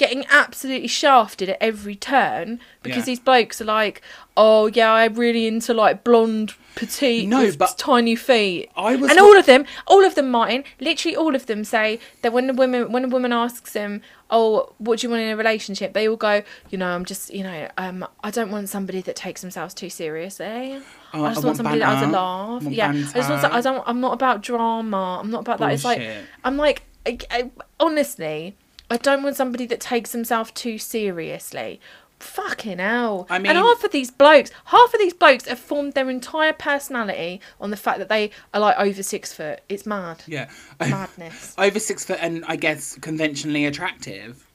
Getting 0.00 0.24
absolutely 0.30 0.88
shafted 0.88 1.50
at 1.50 1.58
every 1.60 1.94
turn 1.94 2.58
because 2.82 3.00
Yeah. 3.00 3.04
these 3.04 3.20
blokes 3.20 3.60
are 3.60 3.66
like, 3.66 4.00
"Oh 4.34 4.66
yeah, 4.68 4.90
I'm 4.92 5.14
really 5.14 5.46
into 5.46 5.74
like 5.74 6.04
blonde, 6.04 6.54
petite, 6.74 7.28
No, 7.28 7.40
with 7.42 7.58
but 7.58 7.76
tiny 7.76 8.16
feet." 8.16 8.70
I 8.74 8.96
was 8.96 9.10
and 9.10 9.20
wa- 9.20 9.26
all 9.26 9.36
of 9.36 9.44
them, 9.44 9.66
all 9.86 10.02
of 10.02 10.14
them, 10.14 10.30
Martin, 10.30 10.64
literally 10.80 11.14
all 11.14 11.34
of 11.34 11.44
them 11.44 11.64
say 11.64 12.00
that 12.22 12.32
when 12.32 12.46
the 12.46 12.54
women, 12.54 12.90
when 12.92 13.04
a 13.04 13.08
woman 13.08 13.30
asks 13.30 13.74
them, 13.74 14.00
"Oh, 14.30 14.72
what 14.78 15.00
do 15.00 15.06
you 15.06 15.10
want 15.10 15.22
in 15.22 15.28
a 15.28 15.36
relationship?" 15.36 15.92
They 15.92 16.08
all 16.08 16.16
go, 16.16 16.42
"You 16.70 16.78
know, 16.78 16.88
I'm 16.88 17.04
just, 17.04 17.34
you 17.34 17.42
know, 17.42 17.68
um, 17.76 18.06
I 18.24 18.30
don't 18.30 18.50
want 18.50 18.70
somebody 18.70 19.02
that 19.02 19.16
takes 19.16 19.42
themselves 19.42 19.74
too 19.74 19.90
seriously. 19.90 20.46
I 20.46 20.78
just 20.78 20.84
I 21.12 21.18
want 21.20 21.44
want 21.44 21.56
somebody 21.58 21.78
that 21.80 21.84
has 21.84 21.96
a 21.98 22.06
banter, 22.06 22.16
laugh. 22.16 22.62
want 22.62 22.74
Yeah, 22.74 22.88
I 22.90 22.92
just 22.94 23.14
want. 23.28 23.42
banter. 23.42 23.54
I 23.54 23.60
don't. 23.60 23.82
I'm 23.86 24.00
not 24.00 24.14
about 24.14 24.40
drama. 24.40 25.18
I'm 25.20 25.30
not 25.30 25.40
about 25.42 25.58
that. 25.58 25.72
It's 25.72 25.84
like 25.84 25.98
Bullshit. 25.98 26.24
I'm 26.42 26.56
like, 26.56 26.84
I, 27.06 27.18
I, 27.30 27.50
honestly, 27.78 28.56
I 28.90 28.96
don't 28.96 29.22
want 29.22 29.36
somebody 29.36 29.66
that 29.66 29.80
takes 29.80 30.12
himself 30.12 30.52
too 30.52 30.76
seriously. 30.78 31.80
Fucking 32.18 32.78
hell. 32.78 33.26
I 33.30 33.36
and 33.36 33.46
half 33.46 33.82
of 33.82 33.92
these 33.92 34.10
blokes, 34.10 34.50
half 34.66 34.92
of 34.92 35.00
these 35.00 35.14
blokes 35.14 35.46
have 35.46 35.58
formed 35.58 35.94
their 35.94 36.10
entire 36.10 36.52
personality 36.52 37.40
on 37.60 37.70
the 37.70 37.76
fact 37.78 37.98
that 37.98 38.10
they 38.10 38.30
are 38.52 38.60
like 38.60 38.76
over 38.78 39.02
six 39.02 39.32
foot. 39.32 39.60
It's 39.70 39.86
mad. 39.86 40.22
yeah, 40.26 40.50
Madness. 40.78 41.54
over 41.58 41.78
six 41.78 42.04
foot 42.04 42.18
and 42.20 42.44
I 42.46 42.56
guess 42.56 42.96
conventionally 42.96 43.64
attractive. 43.64 44.46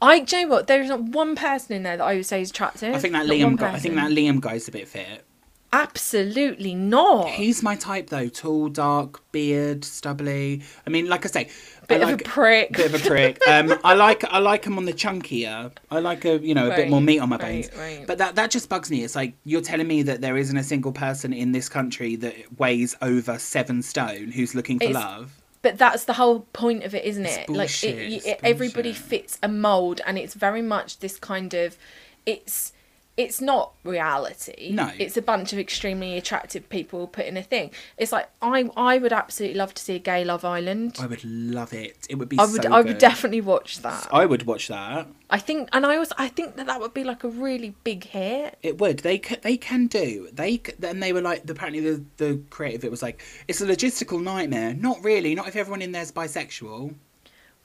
I, 0.00 0.20
do 0.20 0.36
you 0.36 0.42
know 0.42 0.48
what? 0.48 0.66
There 0.66 0.82
is 0.82 0.88
not 0.88 1.02
one 1.02 1.36
person 1.36 1.76
in 1.76 1.82
there 1.84 1.96
that 1.96 2.04
I 2.04 2.16
would 2.16 2.26
say 2.26 2.40
is 2.40 2.50
attractive. 2.50 2.94
I 2.94 2.98
think 2.98 3.12
that 3.12 3.26
Not 3.26 3.36
Liam. 3.36 3.56
Guy, 3.56 3.72
I 3.72 3.78
think 3.78 3.94
that 3.96 4.10
Liam 4.10 4.40
guy's 4.40 4.66
a 4.66 4.72
bit 4.72 4.88
fit. 4.88 5.24
Absolutely 5.72 6.74
not. 6.74 7.28
He's 7.28 7.62
my 7.62 7.76
type 7.76 8.08
though. 8.08 8.28
Tall, 8.28 8.70
dark, 8.70 9.22
beard, 9.32 9.84
stubbly. 9.84 10.62
I 10.86 10.90
mean, 10.90 11.08
like 11.08 11.26
I 11.26 11.28
say, 11.28 11.50
Bit 11.88 12.02
I 12.02 12.02
of 12.02 12.08
a 12.08 12.12
like, 12.12 12.24
prick. 12.24 12.72
Bit 12.76 12.94
of 12.94 13.04
a 13.04 13.08
prick. 13.08 13.48
Um, 13.48 13.74
I 13.82 13.94
like 13.94 14.22
I 14.24 14.38
like 14.38 14.62
them 14.62 14.76
on 14.76 14.84
the 14.84 14.92
chunkier. 14.92 15.72
I 15.90 15.98
like 16.00 16.24
a 16.26 16.38
you 16.38 16.54
know 16.54 16.70
a 16.70 16.76
bit 16.76 16.90
more 16.90 17.00
meat 17.00 17.18
on 17.18 17.30
my 17.30 17.38
bones. 17.38 17.70
right. 17.76 18.04
But 18.06 18.18
that 18.18 18.34
that 18.34 18.50
just 18.50 18.68
bugs 18.68 18.90
me. 18.90 19.02
It's 19.02 19.16
like 19.16 19.32
you're 19.44 19.62
telling 19.62 19.88
me 19.88 20.02
that 20.02 20.20
there 20.20 20.36
isn't 20.36 20.56
a 20.56 20.62
single 20.62 20.92
person 20.92 21.32
in 21.32 21.52
this 21.52 21.68
country 21.68 22.14
that 22.16 22.34
weighs 22.58 22.94
over 23.00 23.38
seven 23.38 23.82
stone 23.82 24.30
who's 24.30 24.54
looking 24.54 24.78
for 24.78 24.84
It's- 24.84 25.02
love. 25.02 25.34
But 25.60 25.76
that's 25.76 26.04
the 26.04 26.12
whole 26.12 26.40
point 26.52 26.84
of 26.84 26.94
it, 26.94 27.04
isn't 27.04 27.26
it? 27.26 27.48
like 27.48 27.68
bullshit, 27.68 27.98
it, 27.98 28.12
it's 28.12 28.26
it, 28.26 28.40
everybody 28.44 28.92
fits 28.92 29.38
a 29.42 29.48
mold, 29.48 30.00
and 30.06 30.16
it's 30.16 30.34
very 30.34 30.62
much 30.62 31.00
this 31.00 31.18
kind 31.18 31.52
of, 31.52 31.76
it's 32.24 32.72
it's 33.18 33.40
not 33.40 33.74
reality. 33.82 34.70
No. 34.72 34.92
It's 34.96 35.16
a 35.16 35.22
bunch 35.22 35.52
of 35.52 35.58
extremely 35.58 36.16
attractive 36.16 36.68
people 36.68 37.08
putting 37.08 37.36
a 37.36 37.42
thing. 37.42 37.72
It's 37.98 38.12
like 38.12 38.30
I 38.40 38.70
I 38.76 38.98
would 38.98 39.12
absolutely 39.12 39.58
love 39.58 39.74
to 39.74 39.82
see 39.82 39.96
a 39.96 39.98
gay 39.98 40.24
Love 40.24 40.44
Island. 40.44 40.96
I 41.00 41.06
would 41.06 41.24
love 41.24 41.72
it. 41.72 42.06
It 42.08 42.14
would 42.14 42.28
be. 42.28 42.38
I 42.38 42.46
would 42.46 42.62
so 42.62 42.72
I 42.72 42.80
would 42.80 42.98
definitely 42.98 43.40
watch 43.40 43.80
that. 43.80 44.06
I 44.12 44.24
would 44.24 44.44
watch 44.46 44.68
that. 44.68 45.08
I 45.28 45.40
think 45.40 45.68
and 45.72 45.84
I 45.84 45.98
was 45.98 46.12
I 46.16 46.28
think 46.28 46.54
that 46.56 46.66
that 46.66 46.80
would 46.80 46.94
be 46.94 47.02
like 47.02 47.24
a 47.24 47.28
really 47.28 47.74
big 47.82 48.04
hit. 48.04 48.56
It 48.62 48.78
would. 48.78 49.00
They 49.00 49.18
they 49.18 49.56
can 49.56 49.88
do. 49.88 50.28
They 50.32 50.58
then 50.78 51.00
they 51.00 51.12
were 51.12 51.20
like 51.20 51.50
apparently 51.50 51.80
the 51.80 52.04
the 52.18 52.40
creative. 52.50 52.84
It 52.84 52.90
was 52.92 53.02
like 53.02 53.20
it's 53.48 53.60
a 53.60 53.66
logistical 53.66 54.22
nightmare. 54.22 54.74
Not 54.74 55.02
really. 55.02 55.34
Not 55.34 55.48
if 55.48 55.56
everyone 55.56 55.82
in 55.82 55.90
there's 55.90 56.12
bisexual. 56.12 56.94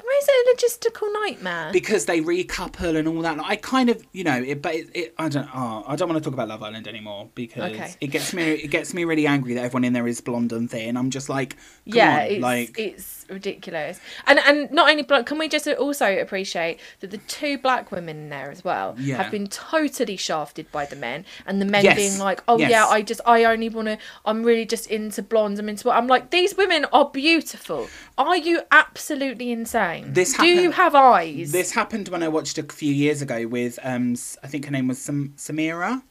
Why 0.04 0.20
is 0.22 0.28
it 0.30 0.34
a 0.34 0.90
logistical 0.90 1.14
nightmare? 1.14 1.72
because 1.72 2.06
they 2.06 2.20
recouple 2.22 2.98
and 2.98 3.08
all 3.08 3.22
that. 3.22 3.40
I 3.40 3.56
kind 3.56 3.90
of, 3.90 4.04
you 4.12 4.24
know, 4.26 4.36
it, 4.42 4.62
but 4.62 4.76
it, 4.76 4.90
it, 4.94 5.14
I 5.18 5.30
don't, 5.30 5.48
oh, 5.56 5.84
I 5.88 5.96
don't 5.96 6.10
want 6.10 6.22
to 6.22 6.30
talk 6.30 6.34
about 6.34 6.50
Love 6.50 6.62
Island 6.62 6.88
anymore 6.88 7.30
because 7.36 7.72
Okay. 7.74 7.94
it 8.02 8.08
gets 8.08 8.34
me, 8.34 8.44
it 8.52 8.68
gets 8.70 8.94
me 8.94 9.06
really 9.06 9.26
angry 9.26 9.54
that 9.54 9.62
everyone 9.64 9.86
in 9.86 9.94
there 9.94 10.08
is 10.08 10.20
blonde 10.22 10.52
and 10.52 10.70
thin. 10.70 10.98
I'm 10.98 11.10
just 11.10 11.30
like, 11.30 11.56
yeah, 11.86 12.16
on, 12.16 12.22
it's 12.24 12.42
like, 12.42 12.76
it's 12.78 13.23
ridiculous. 13.30 14.00
And 14.28 14.40
and 14.40 14.72
not 14.72 14.90
only 14.90 15.04
black, 15.04 15.26
can 15.26 15.38
we 15.38 15.48
just 15.50 15.68
also 15.68 16.18
appreciate 16.20 16.80
that 17.00 17.12
the 17.12 17.18
two 17.20 17.58
black 17.58 17.92
women 17.92 18.18
in 18.18 18.30
there 18.30 18.52
as 18.52 18.64
well 18.64 18.96
Yeah. 19.00 19.18
have 19.22 19.32
been 19.32 19.48
totally 19.48 20.18
shafted 20.18 20.72
by 20.72 20.86
the 20.86 20.96
men, 20.96 21.26
and 21.46 21.62
the 21.62 21.66
men 21.66 21.84
Yes. 21.84 21.96
being 21.96 22.18
like, 22.20 22.42
"Oh 22.48 22.58
Yes. 22.58 22.72
yeah, 22.72 22.86
I 22.88 23.02
just 23.02 23.22
I 23.26 23.44
only 23.46 23.70
want 23.70 23.88
to. 23.88 23.98
I'm 24.26 24.44
really 24.44 24.66
just 24.66 24.88
into 24.88 25.22
blondes. 25.22 25.60
I'm 25.60 25.70
into. 25.70 25.90
I'm 25.92 26.08
like 26.08 26.30
these 26.32 26.56
women 26.58 26.86
are 26.94 27.10
beautiful. 27.10 27.88
Are 28.18 28.38
you 28.38 28.62
absolutely 28.72 29.52
insane? 29.52 30.14
This 30.14 30.34
Do 30.34 30.46
you 30.46 30.56
happened- 30.56 30.74
have 30.76 30.96
eyes? 30.96 31.52
this 31.52 31.72
happened 31.72 32.10
when 32.10 32.24
I 32.24 32.28
watched 32.28 32.58
a 32.58 32.64
few 32.64 32.94
years 32.94 33.22
ago 33.22 33.48
with, 33.48 33.80
um, 33.84 34.16
I 34.44 34.48
think 34.48 34.66
her 34.66 34.72
name 34.72 34.88
was 34.88 35.00
Sam- 35.00 35.34
Samira. 35.38 36.02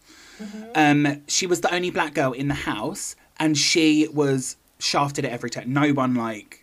Mm-hmm. 0.42 0.62
Um, 0.74 1.22
she 1.28 1.46
was 1.46 1.60
the 1.60 1.72
only 1.72 1.90
black 1.90 2.14
girl 2.14 2.32
in 2.32 2.48
the 2.48 2.54
house, 2.54 3.14
and 3.38 3.56
she 3.56 4.08
was 4.12 4.56
shafted 4.78 5.24
at 5.24 5.30
every 5.32 5.50
turn. 5.50 5.72
No 5.72 5.90
one 5.92 6.14
like 6.14 6.61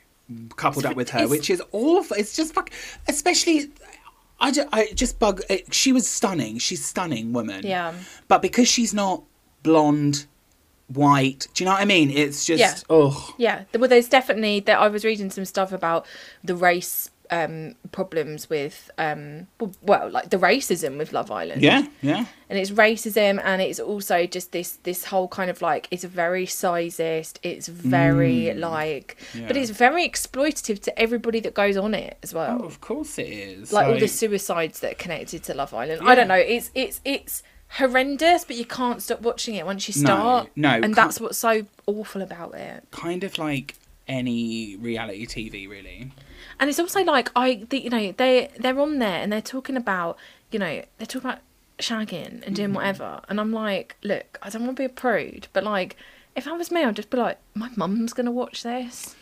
coupled 0.56 0.86
up 0.86 0.96
with 0.96 1.10
her, 1.12 1.20
It's- 1.20 1.30
which 1.30 1.50
is 1.50 1.62
awful. 1.72 2.16
It's 2.18 2.36
just 2.36 2.54
fuck, 2.54 2.70
especially. 3.08 3.72
I 4.42 4.52
just, 4.52 4.70
I 4.72 4.88
just 4.94 5.20
bug. 5.20 5.42
She 5.72 5.92
was 5.92 6.08
stunning. 6.08 6.60
She's 6.60 6.80
a 6.80 6.84
stunning 6.84 7.34
woman. 7.34 7.66
Yeah. 7.66 7.94
But 8.30 8.42
because 8.42 8.68
she's 8.70 8.94
not 8.94 9.24
blonde, 9.64 10.28
white, 10.88 11.48
do 11.54 11.64
you 11.64 11.66
know 11.66 11.74
what 11.74 11.82
I 11.82 11.86
mean? 11.86 12.10
It's 12.10 12.46
just 12.46 12.60
Yeah. 12.60 12.76
oh 12.90 13.34
Yeah, 13.38 13.64
well, 13.78 13.90
there's 13.90 14.08
definitely 14.08 14.62
that. 14.62 14.80
I 14.80 14.88
was 14.88 15.04
reading 15.04 15.30
some 15.30 15.44
stuff 15.46 15.72
about 15.74 16.06
the 16.44 16.56
race 16.56 17.12
um, 17.32 17.76
problems 17.92 18.50
with, 18.50 18.90
um, 18.98 19.48
well, 19.82 20.10
like 20.10 20.30
the 20.30 20.38
racism 20.38 20.98
with 20.98 21.14
Love 21.14 21.30
Island. 21.32 21.62
yeah, 21.62 21.86
yeah. 22.02 22.26
and 22.50 22.58
it's 22.60 22.72
racism, 22.72 23.40
and 23.44 23.62
it's 23.62 23.80
also 23.80 24.26
just 24.26 24.52
this 24.52 24.78
this 24.84 25.06
whole 25.06 25.28
kind 25.28 25.50
of 25.50 25.62
like 25.62 25.88
it's 25.92 26.04
very 26.04 26.46
sizist. 26.46 27.38
It's 27.44 27.68
very 27.68 28.54
like, 28.54 29.18
but 29.34 29.56
Mm. 29.56 29.56
It's 29.56 29.72
very 29.72 30.08
exploitative 30.10 30.80
to 30.84 31.00
everybody 31.00 31.40
that 31.42 31.54
goes 31.54 31.78
on 31.78 31.94
it 31.94 32.18
as 32.24 32.34
well. 32.34 32.60
Oh, 32.62 32.66
of 32.66 32.82
course 32.82 33.18
it 33.20 33.28
is. 33.28 33.72
like 33.72 33.88
all 33.88 34.00
the 34.00 34.08
suicides 34.08 34.80
that 34.82 34.92
are 34.94 34.96
connected 34.96 35.44
to 35.44 35.54
Love 35.54 35.74
Island. 35.74 36.02
Yeah. 36.04 36.10
I 36.10 36.16
don't 36.16 36.28
know. 36.28 36.36
It's 36.36 36.72
it's 36.74 37.00
it's 37.06 37.44
horrendous, 37.78 38.44
but 38.46 38.56
you 38.56 38.66
can't 38.66 39.02
stop 39.02 39.22
watching 39.22 39.56
it 39.56 39.66
once 39.66 39.88
you 39.88 39.94
start. 39.94 40.50
no, 40.56 40.70
and 40.70 40.96
that's 40.96 41.20
what's 41.22 41.38
so 41.38 41.66
awful 41.86 42.22
about 42.22 42.56
it. 42.56 42.84
kind 42.92 43.24
of 43.24 43.38
like 43.38 43.76
any 44.08 44.76
reality 44.78 45.26
TV, 45.28 45.70
really. 45.70 46.12
And 46.60 46.70
it's 46.70 46.80
also 46.80 47.04
like 47.04 47.30
I, 47.36 47.66
the, 47.70 47.80
you 47.80 47.90
know, 47.90 48.12
they 48.14 48.50
they're 48.60 48.80
on 48.80 49.00
there 49.00 49.22
and 49.22 49.32
they're 49.32 49.42
talking 49.42 49.78
about, 49.78 50.18
you 50.52 50.60
know, 50.60 50.84
they're 50.98 51.08
talking 51.08 51.30
about 51.30 51.40
shagging 51.80 52.26
and 52.26 52.42
Mm-hmm. 52.44 52.54
doing 52.54 52.74
whatever, 52.74 53.22
and 53.30 53.40
I'm 53.40 53.52
like, 53.54 53.96
look, 54.04 54.38
I 54.42 54.50
don't 54.50 54.64
want 54.66 54.76
to 54.76 54.82
be 54.82 54.86
a 54.86 54.90
prude, 54.90 55.48
but 55.54 55.64
like, 55.64 55.96
if 56.36 56.48
I 56.48 56.52
was 56.54 56.72
me, 56.72 56.84
I'd 56.84 56.96
just 56.96 57.10
be 57.10 57.18
like, 57.18 57.38
my 57.54 57.70
mum's 57.76 58.14
gonna 58.14 58.32
watch 58.32 58.64
this. 58.64 59.16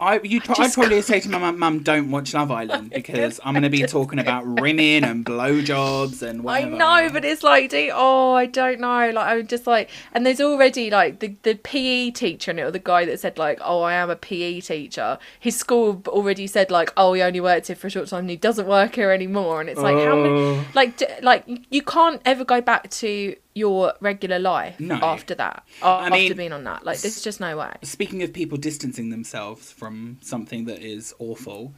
I 0.00 0.18
you 0.22 0.40
I'd 0.48 0.72
probably 0.72 1.02
say 1.02 1.20
to 1.20 1.28
my 1.28 1.38
mum, 1.38 1.58
"Mum, 1.58 1.82
don't 1.82 2.10
watch 2.10 2.32
Love 2.32 2.50
Island 2.50 2.90
because 2.94 3.38
I'm 3.44 3.52
going 3.52 3.62
to 3.64 3.70
be 3.70 3.82
talking 3.82 4.18
about 4.18 4.44
rimming 4.60 5.04
and 5.04 5.24
blowjobs 5.24 6.22
and 6.22 6.42
whatever." 6.42 6.74
I 6.74 6.78
know, 7.04 7.12
but 7.12 7.24
it's 7.24 7.42
like, 7.42 7.70
do 7.70 7.90
oh, 7.92 8.32
I 8.32 8.46
don't 8.46 8.80
know. 8.80 9.10
Like, 9.10 9.16
I'm 9.16 9.46
just 9.46 9.66
like, 9.66 9.90
and 10.12 10.24
there's 10.24 10.40
already 10.40 10.90
like 10.90 11.20
the 11.20 11.34
the 11.42 11.54
PE 11.54 12.10
teacher 12.12 12.50
in 12.50 12.58
it, 12.58 12.62
or 12.62 12.70
the 12.70 12.78
guy 12.78 13.04
that 13.04 13.20
said 13.20 13.36
like, 13.38 13.60
oh, 13.62 13.82
I 13.82 13.92
am 13.94 14.08
a 14.10 14.16
PE 14.16 14.60
teacher. 14.60 15.18
His 15.38 15.56
school 15.56 16.02
already 16.08 16.46
said 16.46 16.70
like, 16.70 16.92
oh, 16.96 17.12
he 17.12 17.22
only 17.22 17.40
worked 17.40 17.66
here 17.66 17.76
for 17.76 17.88
a 17.88 17.90
short 17.90 18.08
time, 18.08 18.20
and 18.20 18.30
he 18.30 18.36
doesn't 18.36 18.66
work 18.66 18.94
here 18.94 19.10
anymore. 19.10 19.60
And 19.60 19.68
it's 19.68 19.80
like, 19.80 19.96
how 19.96 20.16
many, 20.16 20.30
Oh. 20.30 20.64
like, 20.74 20.96
d- 20.96 21.06
like 21.22 21.44
you 21.70 21.82
can't 21.82 22.22
ever 22.24 22.44
go 22.44 22.60
back 22.60 22.88
to 22.90 23.36
your 23.54 23.94
regular 24.00 24.38
life 24.38 24.78
No. 24.78 24.94
after 24.96 25.34
that. 25.34 25.64
After 25.82 26.10
mean, 26.12 26.36
being 26.36 26.52
on 26.52 26.64
that, 26.64 26.84
like, 26.84 27.00
there's 27.00 27.20
just 27.20 27.40
no 27.40 27.56
way. 27.56 27.72
Speaking 27.82 28.22
of 28.22 28.32
people 28.32 28.56
distancing 28.58 29.10
themselves 29.10 29.72
from 29.72 30.18
something 30.22 30.66
that 30.66 30.80
is 30.80 31.12
awful, 31.18 31.74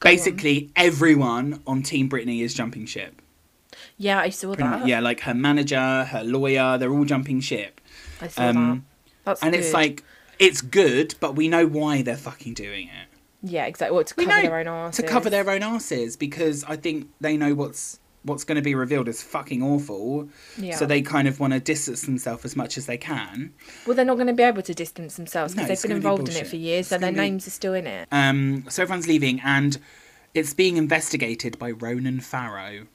basically 0.00 0.70
everyone 0.76 1.62
on 1.66 1.82
Team 1.82 2.08
Britney 2.08 2.42
is 2.42 2.54
jumping 2.54 2.86
ship. 2.86 3.20
Yeah, 3.96 4.18
I 4.20 4.30
saw 4.30 4.48
Pretty 4.54 4.62
that. 4.68 4.80
much- 4.80 4.88
yeah, 4.88 5.00
like 5.00 5.20
her 5.20 5.34
manager, 5.34 6.04
her 6.04 6.24
lawyer, 6.24 6.78
they're 6.78 6.92
all 6.92 7.04
jumping 7.04 7.40
ship. 7.40 7.80
I 8.20 8.28
saw 8.28 8.48
Um, 8.48 8.56
that. 8.56 8.80
That's 9.24 9.42
And 9.42 9.54
it's 9.54 9.72
like 9.72 10.02
it's 10.38 10.60
good, 10.62 11.14
but 11.20 11.36
we 11.36 11.48
know 11.48 11.66
why 11.66 12.02
they're 12.02 12.16
fucking 12.16 12.54
doing 12.54 12.88
it. 12.88 13.08
yeah, 13.42 13.66
exactly. 13.66 13.94
Well, 13.94 14.04
to 14.04 14.14
We 14.16 14.24
cover 14.24 14.36
know 14.36 14.42
their 14.48 14.58
own 14.58 14.66
arses. 14.66 14.96
to 14.96 15.02
cover 15.02 15.30
their 15.30 15.48
own 15.50 15.62
asses 15.62 16.16
because 16.16 16.64
I 16.64 16.76
think 16.76 17.08
they 17.20 17.36
know 17.36 17.54
what's 17.54 17.99
what's 18.22 18.44
going 18.44 18.56
to 18.56 18.62
be 18.62 18.74
revealed 18.74 19.08
is 19.08 19.22
fucking 19.22 19.62
awful. 19.62 20.28
Yeah. 20.58 20.76
So 20.76 20.86
they 20.86 21.00
kind 21.02 21.26
of 21.26 21.40
want 21.40 21.52
to 21.54 21.60
distance 21.60 22.02
themselves 22.02 22.44
as 22.44 22.54
much 22.56 22.76
as 22.76 22.86
they 22.86 22.98
can. 22.98 23.52
Well, 23.86 23.96
they're 23.96 24.04
not 24.04 24.16
going 24.16 24.26
to 24.26 24.32
be 24.34 24.42
able 24.42 24.62
to 24.62 24.74
distance 24.74 25.16
themselves 25.16 25.54
because 25.54 25.70
it's 25.70 25.82
they've 25.82 25.88
been 25.90 26.00
gonna 26.02 26.16
be 26.16 26.20
involved 26.22 26.36
in 26.36 26.44
it 26.44 26.46
for 26.48 26.56
years, 26.56 26.88
so 26.88 26.98
their 26.98 27.12
be- 27.12 27.16
names 27.18 27.46
are 27.46 27.50
still 27.50 27.74
in 27.74 27.86
it. 27.86 28.08
Um, 28.12 28.64
so 28.68 28.82
everyone's 28.82 29.08
leaving, 29.08 29.40
and 29.40 29.78
it's 30.34 30.52
being 30.54 30.76
investigated 30.76 31.58
by 31.58 31.70
Ronan 31.70 32.20
Farrow. 32.20 32.86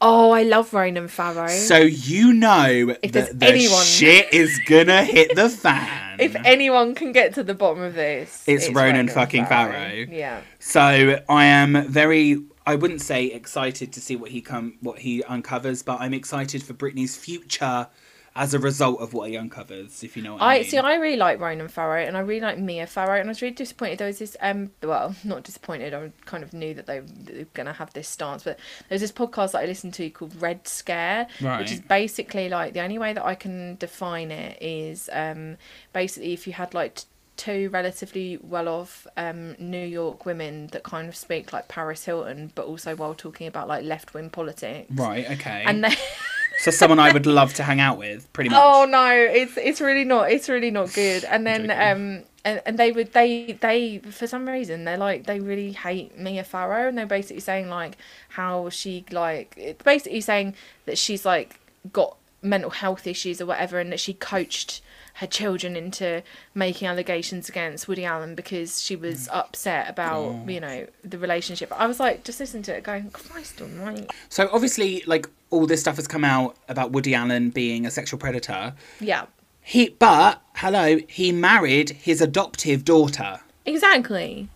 Oh, 0.00 0.30
I 0.30 0.44
love 0.44 0.72
Ronan 0.72 1.08
Farrow. 1.08 1.48
So 1.48 1.76
you 1.78 2.32
know 2.32 2.94
If 3.02 3.12
that 3.12 3.38
the 3.38 3.46
anyone- 3.48 3.84
shit 3.84 4.32
is 4.32 4.58
gonna 4.66 5.04
hit 5.04 5.34
the 5.36 5.50
fan. 5.50 6.16
if 6.18 6.34
anyone 6.44 6.94
can 6.94 7.12
get 7.12 7.34
to 7.34 7.42
the 7.42 7.52
bottom 7.54 7.82
of 7.82 7.94
this, 7.94 8.44
It's 8.46 8.70
Ronan 8.70 9.08
fucking 9.08 9.44
Farrow. 9.46 10.06
Yeah. 10.08 10.40
So 10.58 11.20
I 11.28 11.44
am 11.44 11.86
very 11.86 12.40
I 12.68 12.74
wouldn't 12.74 13.00
say 13.00 13.26
excited 13.26 13.94
to 13.94 14.00
see 14.00 14.14
what 14.14 14.30
he 14.30 14.42
come 14.42 14.74
what 14.82 14.98
he 14.98 15.22
uncovers, 15.24 15.82
but 15.82 16.02
I'm 16.02 16.12
excited 16.12 16.62
for 16.62 16.74
Britney's 16.74 17.16
future 17.16 17.88
as 18.36 18.52
a 18.52 18.58
result 18.58 19.00
of 19.00 19.14
what 19.14 19.30
he 19.30 19.38
uncovers, 19.38 20.04
if 20.04 20.18
you 20.18 20.22
know 20.22 20.34
what 20.34 20.42
I, 20.42 20.56
I 20.56 20.58
mean. 20.60 20.68
see. 20.68 20.76
I 20.76 20.96
really 20.96 21.16
like 21.16 21.40
Ronan 21.40 21.68
Farrow, 21.68 22.02
and 22.02 22.14
I 22.14 22.20
really 22.20 22.42
like 22.42 22.58
Mia 22.58 22.86
Farrow, 22.86 23.18
and 23.18 23.26
I 23.26 23.30
was 23.30 23.40
really 23.40 23.54
disappointed. 23.54 23.98
There 23.98 24.06
was 24.06 24.18
this, 24.18 24.36
um, 24.42 24.70
well, 24.82 25.16
not 25.24 25.44
disappointed. 25.44 25.94
I 25.94 26.12
kind 26.26 26.44
of 26.44 26.52
knew 26.52 26.74
that 26.74 26.84
they, 26.84 27.00
they 27.00 27.38
were 27.38 27.48
going 27.54 27.66
to 27.66 27.72
have 27.72 27.94
this 27.94 28.06
stance, 28.06 28.44
but 28.44 28.58
there's 28.90 29.00
this 29.00 29.12
podcast 29.12 29.52
that 29.52 29.62
I 29.62 29.64
listened 29.64 29.94
to 29.94 30.10
called 30.10 30.40
Red 30.40 30.68
Scare, 30.68 31.26
which 31.40 31.72
is 31.72 31.80
basically 31.80 32.50
like 32.50 32.74
the 32.74 32.80
only 32.80 32.98
way 32.98 33.14
that 33.14 33.24
I 33.24 33.34
can 33.34 33.76
define 33.76 34.30
it 34.30 34.62
is, 34.62 35.08
um, 35.12 35.56
basically 35.94 36.34
if 36.34 36.46
you 36.46 36.52
had 36.52 36.74
like 36.74 37.00
two 37.38 37.70
relatively 37.70 38.36
well-off 38.42 39.06
um, 39.16 39.56
New 39.58 39.86
York 39.86 40.26
women 40.26 40.66
that 40.72 40.82
kind 40.82 41.08
of 41.08 41.16
speak 41.16 41.52
like 41.52 41.68
Paris 41.68 42.04
Hilton, 42.04 42.52
but 42.54 42.66
also 42.66 42.94
while 42.94 43.14
talking 43.14 43.46
about 43.46 43.66
like 43.68 43.84
left-wing 43.84 44.28
politics, 44.28 44.90
Right, 44.94 45.30
okay. 45.30 45.64
and 45.66 45.84
they. 45.84 45.94
so 46.58 46.70
someone 46.70 46.98
I 46.98 47.12
would 47.12 47.24
love 47.26 47.54
to 47.54 47.62
hang 47.62 47.80
out 47.80 47.96
with, 47.96 48.30
pretty 48.34 48.50
much. 48.50 48.60
Oh 48.62 48.84
no, 48.84 49.10
it's 49.10 49.56
it's 49.56 49.80
really 49.80 50.04
not. 50.04 50.30
It's 50.30 50.50
really 50.50 50.70
not 50.70 50.92
good. 50.92 51.24
And 51.24 51.46
then 51.46 51.70
um 51.70 52.24
and, 52.44 52.62
and 52.66 52.78
they 52.78 52.92
would 52.92 53.12
they 53.12 53.58
they 53.60 53.98
for 53.98 54.26
some 54.26 54.48
reason 54.48 54.84
they're 54.84 54.96
like 54.96 55.26
they 55.26 55.40
really 55.40 55.72
hate 55.72 56.18
Mia 56.18 56.44
Farrow 56.44 56.88
and 56.88 56.96
they're 56.96 57.06
basically 57.06 57.40
saying 57.40 57.68
like 57.68 57.96
how 58.30 58.68
she 58.70 59.04
like 59.10 59.78
basically 59.84 60.20
saying 60.20 60.54
that 60.86 60.98
she's 60.98 61.24
like 61.24 61.60
got 61.92 62.16
mental 62.42 62.70
health 62.70 63.06
issues 63.06 63.40
or 63.40 63.46
whatever 63.46 63.78
and 63.80 63.90
that 63.92 64.00
she 64.00 64.14
coached 64.14 64.80
her 65.18 65.26
children 65.26 65.74
into 65.74 66.22
making 66.54 66.86
allegations 66.86 67.48
against 67.48 67.88
Woody 67.88 68.04
Allen 68.04 68.36
because 68.36 68.80
she 68.80 68.94
was 68.94 69.26
mm. 69.26 69.36
upset 69.36 69.90
about 69.90 70.48
you 70.48 70.60
know 70.60 70.86
the 71.02 71.18
relationship. 71.18 71.72
I 71.76 71.86
was 71.86 71.98
like 71.98 72.24
just 72.24 72.38
listen 72.38 72.62
to 72.62 72.76
it 72.76 72.84
going 72.84 73.10
Christ 73.10 73.60
almighty. 73.60 74.06
So 74.28 74.48
obviously, 74.52 75.02
like 75.06 75.28
all 75.50 75.66
this 75.66 75.80
stuff 75.80 75.96
has 75.96 76.06
come 76.06 76.24
out 76.24 76.56
about 76.68 76.92
Woody 76.92 77.14
Allen 77.14 77.50
being 77.50 77.84
a 77.84 77.90
sexual 77.90 78.18
predator. 78.18 78.74
Yeah. 79.00 79.26
He, 79.60 79.90
but 79.90 80.40
hello, 80.54 80.98
he 81.08 81.32
married 81.32 81.90
his 81.90 82.20
adoptive 82.20 82.84
daughter. 82.84 83.40
Exactly. 83.66 84.48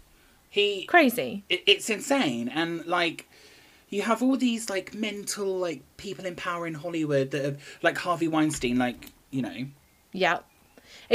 He, 0.48 0.84
Crazy. 0.86 1.44
it, 1.48 1.62
it's 1.66 1.90
insane, 1.90 2.48
and 2.48 2.86
like, 2.86 3.28
you 3.90 4.02
have 4.02 4.22
all 4.22 4.36
these 4.36 4.70
like 4.70 4.94
mental 4.94 5.58
like 5.58 5.82
people 5.96 6.24
in 6.24 6.34
power 6.34 6.66
in 6.66 6.74
Hollywood 6.74 7.30
that 7.32 7.44
have 7.44 7.78
like 7.82 7.98
Harvey 7.98 8.28
Weinstein, 8.28 8.78
like 8.78 9.12
you 9.30 9.42
know, 9.42 9.66
Yeah. 10.12 10.38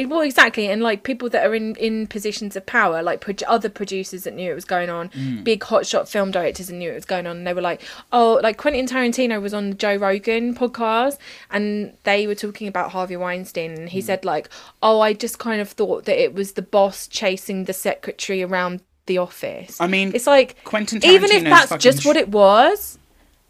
Well, 0.05 0.21
exactly, 0.21 0.67
and 0.67 0.81
like 0.83 1.03
people 1.03 1.29
that 1.29 1.45
are 1.45 1.55
in 1.55 1.75
in 1.75 2.07
positions 2.07 2.55
of 2.55 2.65
power, 2.65 3.01
like 3.01 3.19
pro- 3.21 3.33
other 3.47 3.69
producers 3.69 4.23
that 4.25 4.33
knew 4.35 4.51
it 4.51 4.55
was 4.55 4.65
going 4.65 4.89
on, 4.89 5.09
Mm. 5.09 5.43
big 5.43 5.61
hotshot 5.61 6.07
film 6.07 6.31
directors 6.31 6.67
that 6.67 6.75
knew 6.75 6.91
it 6.91 6.95
was 6.95 7.05
going 7.05 7.25
on, 7.25 7.37
and 7.37 7.47
they 7.47 7.53
were 7.53 7.61
like, 7.61 7.81
"Oh, 8.11 8.39
like 8.43 8.57
Quentin 8.57 8.85
Tarantino 8.85 9.41
was 9.41 9.53
on 9.53 9.69
the 9.71 9.75
Joe 9.75 9.95
Rogan 9.95 10.53
podcast, 10.55 11.17
and 11.51 11.93
they 12.03 12.27
were 12.27 12.35
talking 12.35 12.67
about 12.67 12.91
Harvey 12.91 13.15
Weinstein, 13.17 13.71
and 13.71 13.87
Mm. 13.87 13.89
he 13.89 14.01
said 14.01 14.23
like, 14.25 14.49
oh, 14.83 14.99
I 14.99 15.13
just 15.13 15.39
kind 15.39 15.61
of 15.61 15.69
thought 15.69 16.05
that 16.05 16.21
it 16.21 16.33
was 16.33 16.53
the 16.53 16.61
boss 16.61 17.07
chasing 17.07 17.63
the 17.63 17.73
secretary 17.73 18.43
around 18.43 18.81
the 19.07 19.17
office. 19.17 19.79
I 19.79 19.87
mean, 19.87 20.11
it's 20.13 20.27
like 20.27 20.63
Quentin 20.65 20.99
even 21.05 21.31
if 21.31 21.43
that's 21.43 21.81
just 21.83 22.05
what 22.05 22.17
it 22.17 22.29
was, 22.29 22.99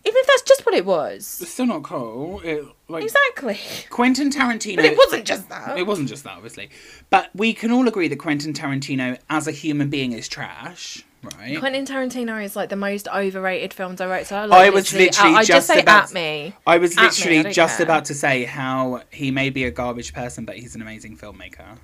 even 0.08 0.20
if 0.20 0.28
that's 0.28 0.42
just 0.44 0.66
what 0.66 0.74
it 0.76 0.86
was, 0.86 1.40
It's 1.42 1.52
still 1.52 1.66
not 1.66 1.84
cool. 1.84 2.40
It, 2.44 2.66
like 2.88 3.04
exactly. 3.04 3.60
Quentin 3.90 4.30
Tarantino. 4.30 4.78
But 4.78 4.86
it 4.86 4.98
wasn't 4.98 5.26
just 5.26 5.50
that. 5.50 5.78
It 5.78 5.86
wasn't 5.86 6.10
just 6.10 6.24
that, 6.24 6.34
obviously. 6.38 6.70
But 7.10 7.30
we 7.36 7.54
can 7.54 7.72
all 7.72 7.88
agree 7.88 8.08
that 8.08 8.18
Quentin 8.18 8.54
Tarantino, 8.54 9.20
as 9.30 9.48
a 9.48 9.52
human 9.52 9.90
being, 9.90 10.14
is 10.14 10.28
trash, 10.28 11.04
right? 11.38 11.60
Quentin 11.60 11.86
Tarantino 11.86 12.42
is 12.44 12.56
like 12.56 12.70
the 12.70 12.76
most 12.76 13.08
overrated 13.10 13.74
film 13.74 13.96
director. 13.96 14.36
I 14.36 14.46
Like, 14.46 14.74
was 14.74 14.94
literally 14.94 15.32
I, 15.32 15.34
uh, 15.34 15.38
I 15.38 15.44
just, 15.44 15.48
just 15.50 15.68
say 15.68 15.82
about 15.82 16.04
at 16.06 16.14
me. 16.14 16.54
I 16.66 16.78
was 16.78 16.92
At 16.94 16.98
me, 16.98 17.02
I 17.04 17.06
literally 17.10 17.54
just 17.54 17.78
care. 17.78 17.86
about 17.86 18.06
to 18.06 18.14
say 18.14 18.46
how 18.46 19.02
he 19.12 19.32
may 19.32 19.50
be 19.50 19.66
a 19.66 19.72
garbage 19.72 20.14
person, 20.14 20.46
but 20.46 20.58
he's 20.58 20.76
an 20.76 20.82
amazing 20.82 21.18
filmmaker. 21.18 21.78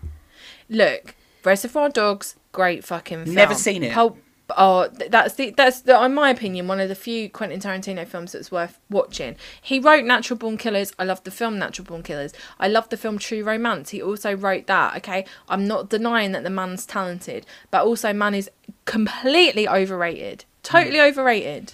Look, 0.70 1.16
Reservoir 1.44 1.90
Dogs, 1.90 2.36
great 2.54 2.86
fucking 2.86 3.26
film. 3.26 3.36
Never 3.36 3.54
seen 3.56 3.84
it. 3.84 3.92
Pulp, 3.94 4.18
oh, 4.58 4.90
that's 5.10 5.36
the 5.36 5.52
that's 5.52 5.82
the, 5.82 6.02
in 6.04 6.14
my 6.14 6.30
opinion 6.30 6.68
one 6.68 6.80
of 6.80 6.90
the 6.90 6.96
few 6.96 7.30
Quentin 7.30 7.60
Tarantino 7.60 8.08
films 8.08 8.32
that's 8.32 8.52
worth 8.52 8.80
watching. 8.90 9.36
He 9.62 9.80
wrote 9.80 10.06
Natural 10.06 10.38
Born 10.38 10.58
Killers. 10.58 10.92
I 10.98 11.04
love 11.04 11.24
the 11.24 11.32
film 11.32 11.60
Natural 11.60 11.86
Born 11.86 12.04
Killers. 12.04 12.34
I 12.60 12.68
love 12.68 12.90
the 12.90 12.98
film 12.98 13.18
True 13.18 13.44
Romance. 13.44 13.92
He 13.92 14.02
also 14.02 14.36
wrote 14.36 14.68
that. 14.68 14.98
Okay, 14.98 15.26
I'm 15.50 15.68
not 15.68 15.90
denying 15.90 16.32
that 16.34 16.44
the 16.44 16.50
man's 16.50 16.86
talented, 16.86 17.46
but 17.72 17.86
also 17.86 18.14
man 18.14 18.36
is 18.36 18.50
completely 18.86 19.68
overrated. 19.68 20.46
Totally 20.64 21.00
hmm. 21.00 21.06
overrated. 21.06 21.74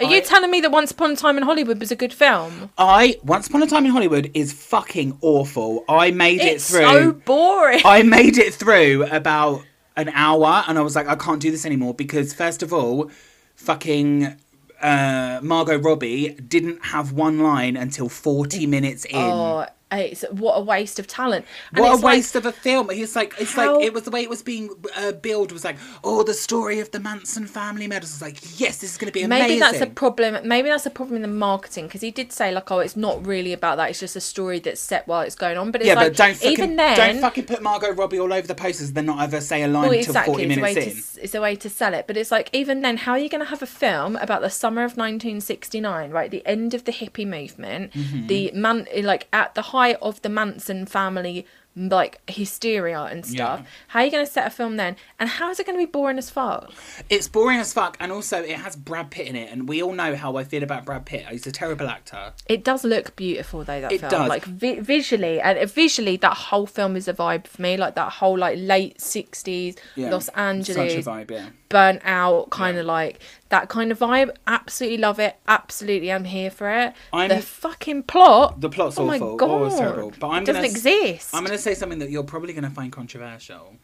Are 0.00 0.06
you 0.06 0.20
telling 0.20 0.50
me 0.50 0.60
that 0.60 0.72
Once 0.72 0.90
Upon 0.90 1.12
a 1.12 1.16
Time 1.16 1.36
in 1.36 1.44
Hollywood 1.44 1.78
was 1.78 1.92
a 1.92 1.96
good 1.96 2.12
film? 2.12 2.70
I 2.76 3.18
Once 3.22 3.46
Upon 3.46 3.62
a 3.62 3.66
Time 3.66 3.84
in 3.84 3.92
Hollywood 3.92 4.30
is 4.34 4.52
fucking 4.52 5.18
awful. 5.20 5.84
I 5.88 6.10
made 6.10 6.40
It's 6.40 6.68
it 6.68 6.72
through. 6.72 6.80
It's 6.80 6.90
so 6.90 7.12
boring. 7.12 7.80
I 7.84 8.02
made 8.02 8.36
it 8.36 8.54
through 8.54 9.06
about 9.06 9.62
an 9.96 10.08
hour, 10.10 10.64
and 10.66 10.78
I 10.78 10.82
was 10.82 10.96
like, 10.96 11.08
I 11.08 11.14
can't 11.16 11.40
do 11.40 11.50
this 11.50 11.64
anymore 11.64 11.94
because 11.94 12.32
first 12.32 12.62
of 12.62 12.72
all, 12.72 13.10
fucking 13.54 14.36
uh, 14.80 15.40
Margot 15.42 15.78
Robbie 15.78 16.30
didn't 16.34 16.86
have 16.86 17.12
one 17.12 17.38
line 17.40 17.76
until 17.76 18.08
forty 18.08 18.66
minutes 18.66 19.04
in. 19.04 19.16
Oh, 19.16 19.66
it's 19.92 20.24
what 20.30 20.54
a 20.54 20.60
waste 20.60 20.98
of 20.98 21.06
talent. 21.06 21.44
And 21.72 21.80
What 21.80 21.92
it's 21.94 22.02
a 22.02 22.04
like- 22.04 22.14
waste 22.16 22.36
of 22.36 22.46
a 22.46 22.52
film! 22.52 22.88
It's 22.90 23.14
like 23.14 23.34
it's 23.38 23.52
How- 23.52 23.76
like 23.76 23.84
it 23.86 23.92
was 23.94 24.02
the 24.04 24.10
way 24.10 24.22
it 24.22 24.30
was 24.30 24.42
being 24.42 24.70
uh, 24.96 25.12
billed 25.12 25.52
was 25.52 25.64
like, 25.64 25.76
oh, 26.02 26.22
the 26.22 26.34
story 26.34 26.80
of 26.80 26.90
the 26.90 26.98
Manson 27.00 27.46
family 27.46 27.86
murders. 27.86 28.10
I 28.10 28.14
was 28.14 28.22
like, 28.34 28.60
yes, 28.60 28.78
this 28.78 28.92
is 28.92 28.96
going 28.98 29.06
to 29.08 29.12
be 29.12 29.22
amazing. 29.22 29.48
Maybe 29.48 29.60
that's 29.60 29.80
a 29.80 29.86
problem. 29.86 30.46
Maybe 30.48 30.68
that's 30.68 30.86
a 30.86 30.90
problem 30.90 31.16
in 31.16 31.22
the 31.22 31.28
marketing 31.28 31.86
because 31.86 32.00
he 32.00 32.10
did 32.10 32.32
say 32.32 32.50
like, 32.52 32.70
"Oh, 32.72 32.78
it's 32.80 32.96
not 32.96 33.24
really 33.26 33.52
about 33.52 33.76
that. 33.76 33.90
It's 33.90 34.00
just 34.00 34.16
a 34.16 34.20
story 34.20 34.58
that's 34.58 34.80
set 34.80 35.06
while 35.06 35.20
it's 35.20 35.36
going 35.36 35.56
on." 35.58 35.70
But 35.70 35.82
it's 35.82 35.88
yeah, 35.88 35.94
like 35.94 36.08
but 36.08 36.16
don't 36.16 36.34
fucking, 36.36 36.52
even 36.52 36.76
then, 36.76 36.96
don't 36.96 37.20
fucking 37.20 37.44
put 37.44 37.62
Margot 37.62 37.92
Robbie 37.92 38.18
all 38.18 38.32
over 38.32 38.46
the 38.46 38.54
posters. 38.54 38.88
And 38.88 38.96
then 38.96 39.06
not 39.06 39.20
ever 39.22 39.40
say 39.40 39.62
a 39.62 39.68
line 39.68 39.82
well, 39.82 39.92
until 39.92 39.98
exactly, 40.00 40.32
forty 40.32 40.44
it's 40.46 40.56
minutes 40.56 40.74
to 40.74 40.82
in. 40.82 40.96
s- 40.98 41.18
it's 41.22 41.34
a 41.34 41.40
way 41.40 41.54
to 41.56 41.70
sell 41.70 41.94
it. 41.94 42.06
But 42.06 42.16
it's 42.16 42.30
like 42.32 42.50
even 42.52 42.80
then, 42.82 42.96
how 42.96 43.12
are 43.12 43.18
you 43.18 43.28
going 43.28 43.44
to 43.44 43.50
have 43.50 43.62
a 43.62 43.66
film 43.66 44.16
about 44.16 44.40
the 44.40 44.50
summer 44.50 44.82
of 44.84 44.96
1969, 44.96 46.10
right? 46.10 46.30
The 46.30 46.44
end 46.46 46.74
of 46.74 46.84
the 46.84 46.92
hippie 46.92 47.26
movement, 47.26 47.92
Mm-hmm. 47.92 48.26
the 48.26 48.50
man, 48.52 48.86
like 49.02 49.28
at 49.32 49.54
the 49.54 49.62
height 49.62 49.83
of 49.92 50.20
the 50.22 50.28
Manson 50.28 50.86
family. 50.86 51.46
Like 51.76 52.20
hysteria 52.30 53.00
and 53.00 53.26
stuff. 53.26 53.58
Yeah. 53.60 53.66
How 53.88 53.98
are 53.98 54.04
you 54.04 54.10
going 54.12 54.24
to 54.24 54.30
set 54.30 54.46
a 54.46 54.50
film 54.50 54.76
then? 54.76 54.94
And 55.18 55.28
how 55.28 55.50
is 55.50 55.58
it 55.58 55.66
going 55.66 55.76
to 55.76 55.84
be 55.84 55.90
boring 55.90 56.18
as 56.18 56.30
fuck? 56.30 56.72
It's 57.10 57.26
boring 57.26 57.58
as 57.58 57.72
fuck, 57.72 57.96
and 57.98 58.12
also 58.12 58.40
it 58.40 58.58
has 58.58 58.76
Brad 58.76 59.10
Pitt 59.10 59.26
in 59.26 59.34
it, 59.34 59.50
and 59.50 59.68
we 59.68 59.82
all 59.82 59.92
know 59.92 60.14
how 60.14 60.36
I 60.36 60.44
feel 60.44 60.62
about 60.62 60.84
Brad 60.84 61.04
Pitt. 61.04 61.26
He's 61.28 61.48
a 61.48 61.50
terrible 61.50 61.88
actor. 61.88 62.32
It 62.48 62.62
does 62.62 62.84
look 62.84 63.16
beautiful 63.16 63.64
though. 63.64 63.80
That 63.80 63.90
It 63.90 63.98
film, 64.02 64.10
does. 64.12 64.28
like 64.28 64.44
vi- 64.44 64.78
visually, 64.78 65.40
and 65.40 65.68
visually, 65.68 66.16
that 66.18 66.34
whole 66.36 66.66
film 66.66 66.94
is 66.94 67.08
a 67.08 67.12
vibe 67.12 67.48
for 67.48 67.60
me. 67.60 67.76
Like 67.76 67.96
that 67.96 68.12
whole 68.12 68.38
like 68.38 68.56
late 68.56 69.00
sixties 69.00 69.74
Yeah, 69.96 70.10
Los 70.10 70.26
Such 70.26 70.36
Angeles, 70.36 71.04
a 71.04 71.10
vibe, 71.10 71.30
yeah. 71.32 71.48
Burnt 71.74 72.00
out, 72.04 72.50
kind 72.50 72.76
Yeah. 72.76 72.80
of 72.82 72.86
like 72.86 73.20
that 73.48 73.68
kind 73.68 73.90
of 73.92 73.98
vibe. 73.98 74.30
Absolutely 74.46 74.98
love 74.98 75.18
it. 75.18 75.36
Absolutely, 75.48 76.10
I'm 76.12 76.24
here 76.24 76.50
for 76.50 76.70
it. 76.70 76.92
I'm- 77.12 77.28
the 77.28 77.40
fucking 77.42 78.04
plot. 78.04 78.60
The 78.60 78.68
plot's 78.70 78.98
oh 78.98 79.08
awful. 79.08 79.26
Oh, 79.28 79.32
my 79.32 79.36
god, 79.36 79.72
Oh, 79.72 79.78
terrible. 79.78 80.12
But 80.18 80.28
I'm 80.28 80.42
it 80.42 80.46
doesn't 80.46 80.62
gonna 80.62 80.70
exist. 80.72 81.34
I'm 81.34 81.44
going 81.44 81.56
to 81.56 81.62
say 81.62 81.74
something 81.74 81.98
that 81.98 82.10
you're 82.10 82.22
probably 82.34 82.52
going 82.52 82.64
to 82.64 82.70
find 82.70 82.90
controversial. 82.92 83.76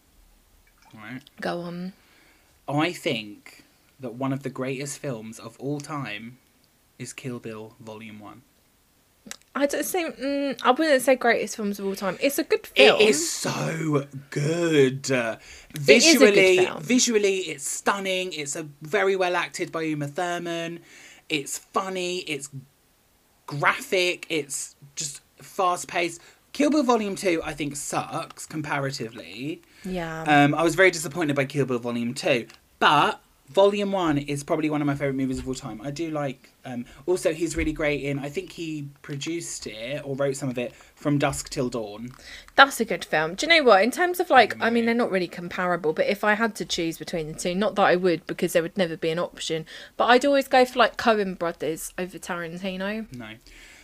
Right? 0.94 1.20
Go 1.40 1.60
on. 1.60 1.92
I 2.68 2.92
think 2.92 3.64
that 3.98 4.14
one 4.14 4.32
of 4.32 4.42
the 4.44 4.50
greatest 4.50 4.98
films 4.98 5.38
of 5.38 5.56
all 5.58 5.80
time 5.80 6.38
is 6.98 7.12
Kill 7.12 7.38
Bill 7.38 7.74
Volume 7.80 8.18
One. 8.20 8.42
I 9.54 9.66
don't 9.66 9.84
think 9.84 10.16
mm, 10.18 10.60
I 10.62 10.70
wouldn't 10.70 11.02
say 11.02 11.16
greatest 11.16 11.56
films 11.56 11.78
of 11.78 11.86
all 11.86 11.96
time. 11.96 12.16
It's 12.20 12.38
a 12.38 12.44
good 12.44 12.66
film. 12.66 13.00
It 13.00 13.08
is 13.08 13.30
so 13.30 14.06
good. 14.30 15.10
Uh, 15.10 15.36
is 15.38 15.44
a 15.70 15.72
good 15.72 15.80
visually, 15.80 16.68
visually, 16.80 17.36
it's 17.38 17.66
stunning. 17.68 18.32
It's 18.32 18.54
a 18.54 18.68
very 18.82 19.16
well 19.16 19.34
acted 19.34 19.72
by 19.72 19.82
Uma 19.82 20.06
Thurman. 20.06 20.80
It's 21.28 21.58
funny. 21.58 22.18
It's 22.18 22.48
graphic. 23.46 24.26
It's 24.28 24.76
just 24.94 25.20
fast 25.38 25.88
paced. 25.88 26.20
Kill 26.52 26.70
Bill 26.70 26.82
Volume 26.82 27.16
Two, 27.16 27.40
I 27.44 27.52
think, 27.52 27.76
sucks 27.76 28.46
comparatively. 28.46 29.62
Yeah. 29.84 30.22
Um, 30.22 30.54
I 30.54 30.62
was 30.62 30.74
very 30.74 30.90
disappointed 30.90 31.34
by 31.34 31.44
Kill 31.44 31.66
Bill 31.66 31.78
Volume 31.78 32.14
2, 32.14 32.46
but 32.78 33.20
Volume 33.50 33.90
1 33.90 34.18
is 34.18 34.44
probably 34.44 34.70
one 34.70 34.80
of 34.80 34.86
my 34.86 34.94
favourite 34.94 35.16
movies 35.16 35.40
of 35.40 35.48
all 35.48 35.54
time. 35.54 35.80
I 35.82 35.90
do 35.90 36.10
like. 36.12 36.52
Um, 36.64 36.84
also, 37.06 37.34
he's 37.34 37.56
really 37.56 37.72
great 37.72 38.02
in. 38.02 38.20
I 38.20 38.28
think 38.28 38.52
he 38.52 38.88
produced 39.02 39.66
it 39.66 40.02
or 40.04 40.14
wrote 40.14 40.36
some 40.36 40.48
of 40.48 40.56
it 40.56 40.72
from 40.94 41.18
Dusk 41.18 41.50
Till 41.50 41.68
Dawn. 41.68 42.12
That's 42.54 42.78
a 42.78 42.84
good 42.84 43.04
film. 43.04 43.34
Do 43.34 43.46
you 43.46 43.50
know 43.50 43.64
what? 43.64 43.82
In 43.82 43.90
terms 43.90 44.20
of 44.20 44.30
like, 44.30 44.54
I 44.60 44.70
mean, 44.70 44.86
they're 44.86 44.94
not 44.94 45.10
really 45.10 45.26
comparable, 45.26 45.92
but 45.92 46.06
if 46.06 46.22
I 46.22 46.34
had 46.34 46.54
to 46.56 46.64
choose 46.64 46.96
between 46.96 47.26
the 47.26 47.34
two, 47.34 47.56
not 47.56 47.74
that 47.74 47.82
I 47.82 47.96
would 47.96 48.24
because 48.28 48.52
there 48.52 48.62
would 48.62 48.78
never 48.78 48.96
be 48.96 49.10
an 49.10 49.18
option, 49.18 49.66
but 49.96 50.04
I'd 50.04 50.24
always 50.24 50.46
go 50.46 50.64
for 50.64 50.78
like 50.78 50.96
Coen 50.96 51.36
Brothers 51.36 51.92
over 51.98 52.18
Tarantino. 52.18 53.12
No. 53.12 53.30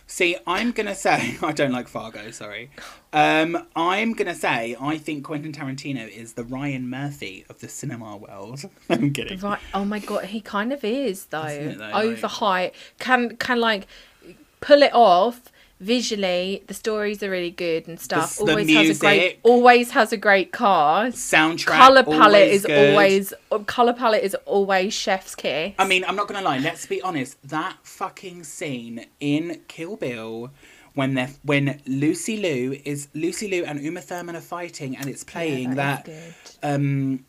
See, 0.09 0.37
I'm 0.47 0.71
going 0.71 0.87
to 0.87 0.95
say. 0.95 1.37
I 1.43 1.51
don't 1.51 1.71
like 1.73 1.89
Fargo, 1.89 2.31
sorry. 2.31 2.71
Um, 3.11 3.67
I'm 3.75 4.13
going 4.13 4.27
to 4.27 4.35
say 4.35 4.75
I 4.79 4.97
think 4.97 5.25
Quentin 5.25 5.51
Tarantino 5.51 6.07
is 6.07 6.33
the 6.33 6.45
Ryan 6.45 6.89
Murphy 6.89 7.45
of 7.49 7.59
the 7.59 7.67
cinema 7.67 8.15
world. 8.15 8.63
I'm 8.89 9.11
kidding. 9.11 9.39
Right? 9.39 9.59
Oh 9.73 9.83
my 9.83 9.99
god, 9.99 10.25
he 10.25 10.39
kind 10.39 10.71
of 10.71 10.83
is 10.83 11.25
though. 11.25 11.73
Though, 11.77 11.91
like- 12.23 12.23
can 12.99 13.35
can 13.35 13.59
like 13.59 13.87
pull 14.61 14.81
it 14.81 14.93
off. 14.93 15.41
Visually, 15.79 16.63
the 16.67 16.73
stories 16.73 17.21
are 17.21 17.29
really 17.29 17.51
good 17.51 17.87
and 17.87 17.99
stuff. 17.99 18.37
The- 18.37 18.45
the 18.45 18.51
always 18.51 18.69
has 18.75 18.89
a 18.89 18.99
great, 18.99 19.39
always 19.43 19.91
has 19.91 20.11
a 20.11 20.17
great 20.17 20.51
cast. 20.51 21.17
Soundtrack. 21.31 21.77
Color 21.77 22.03
palette 22.03 22.49
is 22.49 22.65
good. 22.65 22.89
always 22.91 23.33
color 23.67 23.93
palette 23.93 24.23
is 24.23 24.35
always 24.45 24.93
chef's 24.93 25.35
kiss. 25.35 25.73
I 25.77 25.85
mean, 25.87 26.03
I'm 26.07 26.15
not 26.15 26.27
gonna 26.27 26.41
lie. 26.41 26.57
Let's 26.57 26.85
be 26.87 27.01
honest. 27.01 27.37
That 27.47 27.77
fucking 27.83 28.43
scene 28.43 29.05
in 29.19 29.61
Kill 29.67 29.97
Bill, 29.97 30.51
when 30.95 31.13
they 31.13 31.27
when 31.43 31.79
Lucy 31.85 32.37
Liu 32.37 32.79
is 32.83 33.07
Lucy 33.13 33.47
Liu 33.47 33.63
and 33.63 33.79
Uma 33.79 34.01
Thurman 34.01 34.35
are 34.35 34.41
fighting, 34.41 34.97
and 34.97 35.07
it's 35.07 35.23
playing 35.23 35.75
that 35.75 36.05
that, 36.05 36.11
is 36.11 36.57
um, 36.63 37.25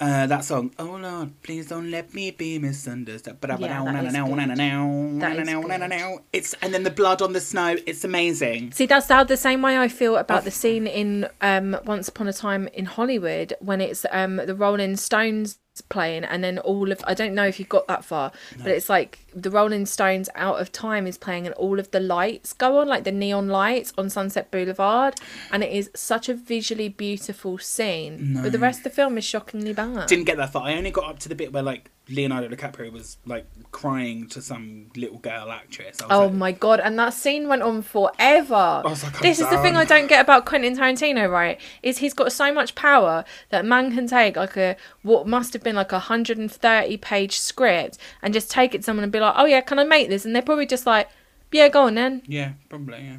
uh, 0.00 0.26
that 0.26 0.44
song. 0.44 0.72
Oh 0.78 0.98
Lord, 1.00 1.30
please 1.42 1.68
don't 1.68 1.90
let 1.90 2.12
me 2.14 2.30
be 2.30 2.58
misunderstood. 2.58 3.38
Yeah, 3.42 3.56
that 3.56 4.04
is 4.04 4.12
good. 4.12 5.20
That 5.20 5.40
is 5.40 5.48
good. 5.48 6.20
It's 6.32 6.54
and 6.62 6.74
then 6.74 6.82
the 6.82 6.90
blood 6.90 7.22
on 7.22 7.32
the 7.32 7.40
snow. 7.40 7.76
It's 7.86 8.04
amazing. 8.04 8.72
See, 8.72 8.86
that's 8.86 9.08
how 9.08 9.24
the 9.24 9.36
same 9.36 9.62
way 9.62 9.78
I 9.78 9.88
feel 9.88 10.16
about 10.16 10.44
the 10.44 10.50
scene 10.50 10.86
in 10.86 11.28
um, 11.40 11.76
Once 11.84 12.08
Upon 12.08 12.28
a 12.28 12.32
Time 12.32 12.68
in 12.68 12.84
Hollywood 12.86 13.54
when 13.60 13.80
it's 13.80 14.04
um, 14.10 14.36
the 14.36 14.54
Rolling 14.54 14.96
Stones 14.96 15.58
playing, 15.82 16.24
and 16.24 16.42
then 16.42 16.58
all 16.58 16.90
of 16.92 17.02
I 17.06 17.14
don't 17.14 17.34
know 17.34 17.46
if 17.46 17.58
you 17.58 17.66
got 17.66 17.86
that 17.88 18.04
far, 18.04 18.32
but 18.58 18.68
it's 18.68 18.88
like 18.88 19.20
the 19.34 19.50
Rolling 19.50 19.86
Stones 19.86 20.28
Out 20.34 20.60
of 20.60 20.72
Time 20.72 21.06
is 21.06 21.18
playing, 21.18 21.46
and 21.46 21.54
all 21.56 21.78
of 21.78 21.90
the 21.90 22.00
lights 22.00 22.52
go 22.52 22.78
on, 22.78 22.88
like 22.88 23.04
the 23.04 23.12
neon 23.12 23.48
lights 23.48 23.92
on 23.98 24.10
Sunset 24.10 24.50
Boulevard, 24.50 25.14
and 25.50 25.62
it 25.62 25.72
is 25.72 25.90
such 25.94 26.28
a 26.28 26.34
visually 26.34 26.88
beautiful 26.88 27.58
scene. 27.58 28.38
But 28.42 28.52
the 28.52 28.58
rest 28.58 28.80
of 28.80 28.84
the 28.84 28.90
film 28.90 29.18
is 29.18 29.24
shockingly 29.24 29.72
bad. 29.72 30.06
Didn't 30.08 30.24
get 30.24 30.36
that 30.38 30.52
far. 30.52 30.62
I 30.64 30.74
only 30.76 30.90
got 30.90 31.04
up 31.04 31.18
to 31.20 31.28
the 31.28 31.34
bit 31.34 31.52
where 31.52 31.62
like 31.62 31.90
Leonardo 32.08 32.48
DiCaprio 32.48 32.92
was 32.92 33.18
like 33.26 33.46
crying 33.72 34.28
to 34.28 34.40
some 34.40 34.90
little 34.94 35.18
girl 35.18 35.50
actress. 35.50 35.98
Oh 36.08 36.26
like, 36.26 36.32
my 36.34 36.52
god! 36.52 36.78
And 36.78 36.98
that 36.98 37.12
scene 37.12 37.48
went 37.48 37.62
on 37.62 37.82
forever. 37.82 38.82
like, 38.84 39.18
this 39.20 39.40
is 39.40 39.48
the 39.50 39.58
thing. 39.58 39.76
I 39.76 39.84
don't 39.84 40.06
get 40.06 40.20
about 40.20 40.44
Quentin 40.46 40.76
Tarantino. 40.76 41.28
Right? 41.28 41.60
Is 41.82 41.98
he's 41.98 42.14
got 42.14 42.30
so 42.30 42.52
much 42.52 42.76
power 42.76 43.24
that 43.50 43.64
man 43.64 43.92
can 43.92 44.06
take 44.06 44.36
like 44.36 44.56
a 44.56 44.76
what 45.02 45.26
must 45.26 45.52
have 45.52 45.64
been 45.64 45.74
like 45.74 45.92
a 45.92 45.98
hundred 45.98 46.38
and 46.38 46.50
thirty 46.50 46.96
page 46.96 47.40
script 47.40 47.98
and 48.22 48.32
just 48.32 48.50
take 48.50 48.74
it 48.74 48.78
to 48.78 48.84
someone 48.84 49.02
and 49.02 49.12
be 49.12 49.20
like, 49.20 49.34
"Oh 49.36 49.46
yeah, 49.46 49.60
can 49.60 49.78
I 49.78 49.84
make 49.84 50.08
this?" 50.08 50.24
And 50.24 50.34
they're 50.34 50.42
probably 50.42 50.66
just 50.66 50.86
like, 50.86 51.08
"Yeah, 51.50 51.68
go 51.68 51.82
on 51.82 51.96
then." 51.96 52.22
Yeah, 52.26 52.52
probably. 52.68 52.98
Yeah. 53.02 53.16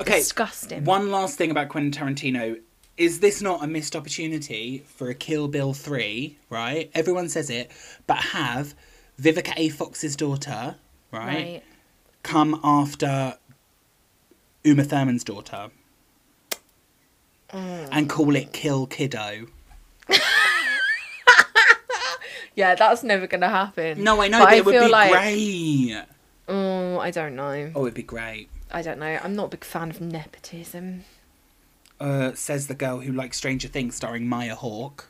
Okay. 0.00 0.18
Disgusting. 0.18 0.84
One 0.84 1.10
last 1.10 1.38
thing 1.38 1.50
about 1.50 1.70
Quentin 1.70 1.90
Tarantino. 1.90 2.60
Is 2.98 3.20
this 3.20 3.40
not 3.40 3.62
a 3.64 3.66
missed 3.66 3.94
opportunity 3.96 4.84
for 4.86 5.08
a 5.08 5.14
Kill 5.14 5.48
Bill 5.48 5.72
3, 5.72 6.36
right? 6.50 6.90
Everyone 6.94 7.28
says 7.30 7.48
it, 7.48 7.70
but 8.06 8.18
have 8.18 8.74
Vivica 9.20 9.54
A. 9.56 9.68
Fox's 9.70 10.16
daughter, 10.16 10.76
right, 11.12 11.24
Right. 11.26 11.62
come 12.22 12.60
after 12.62 13.38
Uma 14.64 14.84
Thurman's 14.84 15.24
daughter 15.24 15.70
Mm. 17.50 17.88
and 17.92 18.10
call 18.10 18.36
it 18.36 18.52
Kill 18.52 18.86
Kiddo. 18.86 19.46
Yeah, 22.54 22.74
that's 22.74 23.04
never 23.04 23.28
gonna 23.28 23.48
happen. 23.48 24.02
No, 24.02 24.20
I 24.20 24.26
know, 24.26 24.40
But 24.40 24.46
but, 24.46 24.52
I 24.52 24.56
it 24.56 24.64
would 24.64 24.72
feel 24.74 24.86
be 24.86 24.90
like- 24.90 25.12
great. 25.12 26.02
Oh, 26.48 26.98
I 26.98 27.12
don't 27.12 27.36
know. 27.36 27.70
Oh, 27.76 27.82
it'd 27.82 27.94
be 27.94 28.02
great. 28.02 28.48
I 28.68 28.82
don't 28.82 28.98
know. 28.98 29.16
I'm 29.22 29.36
not 29.36 29.44
a 29.44 29.48
big 29.50 29.62
fan 29.62 29.90
of 29.90 30.00
nepotism. 30.00 31.04
Uh, 32.00 32.32
says 32.34 32.66
the 32.68 32.74
girl 32.74 33.00
who 33.00 33.12
likes 33.12 33.36
Stranger 33.36 33.68
Things, 33.68 33.96
starring 33.96 34.26
Maya 34.28 34.54
Hawke. 34.54 35.08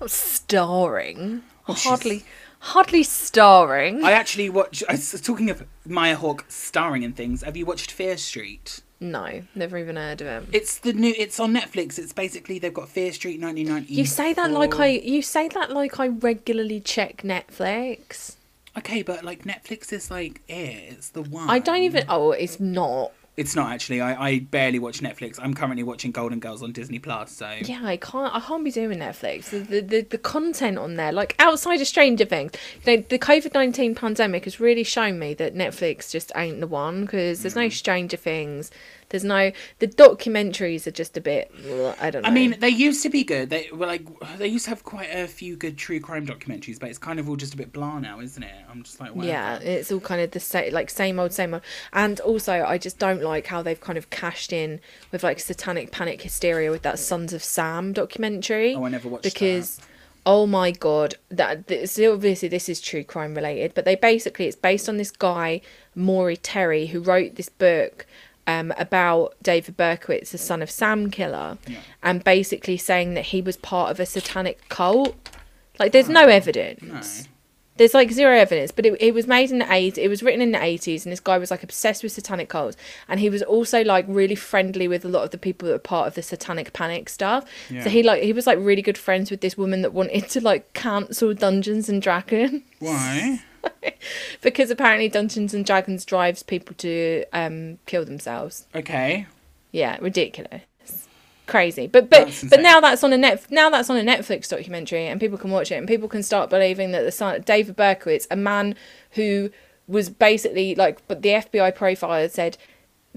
Not 0.00 0.10
starring. 0.10 1.42
Oh, 1.68 1.74
she's- 1.74 1.84
hardly, 1.84 2.24
hardly 2.60 3.02
starring. 3.02 4.04
I 4.04 4.12
actually 4.12 4.50
watched. 4.50 4.82
I 4.88 4.92
was 4.92 5.20
talking 5.20 5.48
of 5.50 5.64
Maya 5.86 6.16
Hawke 6.16 6.44
starring 6.48 7.02
in 7.02 7.12
things. 7.12 7.42
Have 7.42 7.56
you 7.56 7.64
watched 7.66 7.90
Fear 7.90 8.16
Street? 8.18 8.80
No, 9.00 9.42
never 9.54 9.76
even 9.76 9.96
heard 9.96 10.20
of 10.22 10.26
it. 10.26 10.44
It's 10.52 10.78
the 10.78 10.92
new. 10.92 11.12
It's 11.16 11.38
on 11.40 11.52
Netflix. 11.54 11.98
It's 11.98 12.12
basically 12.12 12.58
they've 12.58 12.72
got 12.72 12.88
Fear 12.88 13.12
Street 13.12 13.40
1990. 13.40 13.94
You 13.94 14.06
say 14.06 14.32
that 14.34 14.50
like 14.50 14.78
I. 14.78 14.86
You 14.88 15.22
say 15.22 15.48
that 15.48 15.70
like 15.70 15.98
I 16.00 16.08
regularly 16.08 16.80
check 16.80 17.22
Netflix. 17.22 18.36
Okay, 18.76 19.02
but 19.02 19.24
like 19.24 19.44
Netflix 19.44 19.92
is 19.92 20.10
like 20.10 20.40
it. 20.48 20.92
It's 20.92 21.08
the 21.10 21.22
one. 21.22 21.48
I 21.50 21.58
don't 21.58 21.82
even. 21.82 22.04
Oh, 22.08 22.32
it's 22.32 22.60
not. 22.60 23.12
It's 23.36 23.54
not 23.54 23.70
actually. 23.70 24.00
I, 24.00 24.28
I 24.28 24.38
barely 24.38 24.78
watch 24.78 25.00
Netflix. 25.00 25.38
I'm 25.42 25.52
currently 25.52 25.82
watching 25.82 26.10
Golden 26.10 26.40
Girls 26.40 26.62
on 26.62 26.72
Disney 26.72 26.98
Plus. 26.98 27.32
So 27.32 27.50
Yeah, 27.64 27.80
I 27.82 27.98
can't. 27.98 28.34
I 28.34 28.40
can't 28.40 28.64
be 28.64 28.70
doing 28.70 28.98
Netflix. 28.98 29.50
The 29.50 29.58
the, 29.58 29.80
the, 29.80 30.00
the 30.02 30.18
content 30.18 30.78
on 30.78 30.96
there, 30.96 31.12
like 31.12 31.34
outside 31.38 31.80
of 31.80 31.86
Stranger 31.86 32.24
Things, 32.24 32.52
you 32.84 32.96
know, 32.96 33.04
the 33.08 33.18
COVID 33.18 33.52
nineteen 33.52 33.94
pandemic 33.94 34.44
has 34.44 34.58
really 34.58 34.84
shown 34.84 35.18
me 35.18 35.34
that 35.34 35.54
Netflix 35.54 36.10
just 36.10 36.32
ain't 36.34 36.60
the 36.60 36.66
one 36.66 37.02
because 37.02 37.42
there's 37.42 37.56
no 37.56 37.66
mm. 37.66 37.72
Stranger 37.72 38.16
Things. 38.16 38.70
There's 39.08 39.24
no 39.24 39.52
the 39.78 39.86
documentaries 39.86 40.86
are 40.86 40.90
just 40.90 41.16
a 41.16 41.20
bit. 41.20 41.52
I 42.00 42.10
don't 42.10 42.22
know. 42.22 42.28
I 42.28 42.32
mean, 42.32 42.56
they 42.58 42.68
used 42.68 43.02
to 43.02 43.08
be 43.08 43.24
good. 43.24 43.50
They 43.50 43.68
were 43.72 43.86
like 43.86 44.06
they 44.38 44.48
used 44.48 44.64
to 44.64 44.70
have 44.70 44.82
quite 44.84 45.10
a 45.10 45.26
few 45.26 45.56
good 45.56 45.78
true 45.78 46.00
crime 46.00 46.26
documentaries, 46.26 46.80
but 46.80 46.88
it's 46.88 46.98
kind 46.98 47.18
of 47.18 47.28
all 47.28 47.36
just 47.36 47.54
a 47.54 47.56
bit 47.56 47.72
blah 47.72 47.98
now, 47.98 48.20
isn't 48.20 48.42
it? 48.42 48.54
I'm 48.70 48.82
just 48.82 49.00
like, 49.00 49.14
whatever. 49.14 49.32
Yeah, 49.32 49.58
it's 49.58 49.92
all 49.92 50.00
kind 50.00 50.20
of 50.20 50.32
the 50.32 50.40
same, 50.40 50.72
like 50.72 50.90
same 50.90 51.18
old, 51.18 51.32
same 51.32 51.54
old. 51.54 51.62
And 51.92 52.18
also, 52.20 52.64
I 52.64 52.78
just 52.78 52.98
don't 52.98 53.22
like 53.22 53.46
how 53.46 53.62
they've 53.62 53.80
kind 53.80 53.98
of 53.98 54.10
cashed 54.10 54.52
in 54.52 54.80
with 55.12 55.22
like 55.22 55.38
satanic 55.40 55.92
panic 55.92 56.22
hysteria 56.22 56.70
with 56.70 56.82
that 56.82 56.98
Sons 56.98 57.32
of 57.32 57.44
Sam 57.44 57.92
documentary. 57.92 58.74
Oh, 58.74 58.84
I 58.84 58.88
never 58.88 59.08
watched 59.08 59.24
because. 59.24 59.80
Oh 60.28 60.44
my 60.44 60.72
god! 60.72 61.14
That 61.28 61.68
this, 61.68 62.00
obviously 62.00 62.48
this 62.48 62.68
is 62.68 62.80
true 62.80 63.04
crime 63.04 63.36
related, 63.36 63.74
but 63.74 63.84
they 63.84 63.94
basically 63.94 64.46
it's 64.46 64.56
based 64.56 64.88
on 64.88 64.96
this 64.96 65.12
guy 65.12 65.60
Maury 65.94 66.36
Terry 66.36 66.86
who 66.86 66.98
wrote 66.98 67.36
this 67.36 67.48
book 67.48 68.04
um, 68.46 68.72
about 68.78 69.34
David 69.42 69.76
Berkowitz, 69.76 70.30
the 70.30 70.38
son 70.38 70.62
of 70.62 70.70
Sam 70.70 71.10
killer, 71.10 71.58
Yeah. 71.66 71.78
and 72.02 72.22
basically 72.22 72.76
saying 72.76 73.14
that 73.14 73.26
he 73.26 73.42
was 73.42 73.56
part 73.56 73.90
of 73.90 74.00
a 74.00 74.06
satanic 74.06 74.68
cult. 74.68 75.16
Like, 75.78 75.92
there's 75.92 76.08
no 76.08 76.26
evidence. 76.26 76.82
No. 76.82 77.00
There's 77.78 77.92
like 77.92 78.10
zero 78.10 78.34
evidence, 78.34 78.70
but 78.72 78.86
it, 78.86 78.96
it 79.02 79.12
was 79.12 79.26
made 79.26 79.50
in 79.50 79.58
the 79.58 79.66
80s. 79.66 79.98
It 79.98 80.08
was 80.08 80.22
written 80.22 80.40
in 80.40 80.52
the 80.52 80.62
eighties, 80.62 81.04
and 81.04 81.12
this 81.12 81.20
guy 81.20 81.36
was 81.36 81.50
like 81.50 81.62
obsessed 81.62 82.02
with 82.02 82.10
satanic 82.12 82.48
cults, 82.48 82.74
and 83.06 83.20
he 83.20 83.28
was 83.28 83.42
also 83.42 83.84
like 83.84 84.06
really 84.08 84.34
friendly 84.34 84.88
with 84.88 85.04
a 85.04 85.08
lot 85.08 85.24
of 85.24 85.30
the 85.30 85.36
people 85.36 85.66
that 85.68 85.74
were 85.74 85.78
part 85.78 86.08
of 86.08 86.14
the 86.14 86.22
satanic 86.22 86.72
panic 86.72 87.10
stuff. 87.10 87.44
Yeah. 87.68 87.84
So 87.84 87.90
he 87.90 88.02
like 88.02 88.22
he 88.22 88.32
was 88.32 88.46
like 88.46 88.56
really 88.58 88.80
good 88.80 88.96
friends 88.96 89.30
with 89.30 89.42
this 89.42 89.58
woman 89.58 89.82
that 89.82 89.92
wanted 89.92 90.26
to 90.30 90.40
like 90.40 90.72
cancel 90.72 91.34
Dungeons 91.34 91.90
and 91.90 92.00
Dragons 92.00 92.62
Why? 92.78 93.42
because 94.42 94.70
apparently 94.70 95.08
Dungeons 95.08 95.54
and 95.54 95.64
Dragons 95.64 96.04
drives 96.04 96.42
people 96.42 96.74
to 96.78 97.24
um 97.32 97.78
kill 97.86 98.04
themselves. 98.04 98.66
Okay. 98.74 99.26
Yeah, 99.72 99.98
ridiculous. 100.00 100.62
Crazy. 101.46 101.86
But 101.86 102.10
but 102.10 102.44
but 102.50 102.60
now 102.60 102.80
that's 102.80 103.04
on 103.04 103.12
a 103.12 103.16
net 103.16 103.46
now 103.50 103.70
that's 103.70 103.88
on 103.88 103.96
a 103.96 104.02
Netflix 104.02 104.48
documentary 104.48 105.06
and 105.06 105.20
people 105.20 105.38
can 105.38 105.50
watch 105.50 105.70
it 105.70 105.76
and 105.76 105.86
people 105.86 106.08
can 106.08 106.22
start 106.22 106.50
believing 106.50 106.90
that 106.90 107.02
the 107.02 107.12
son 107.12 107.40
David 107.42 107.76
Berkowitz, 107.76 108.26
a 108.30 108.36
man 108.36 108.74
who 109.12 109.50
was 109.86 110.10
basically 110.10 110.74
like 110.74 111.06
but 111.06 111.22
the 111.22 111.28
FBI 111.30 111.76
profiler 111.76 112.28
said 112.28 112.58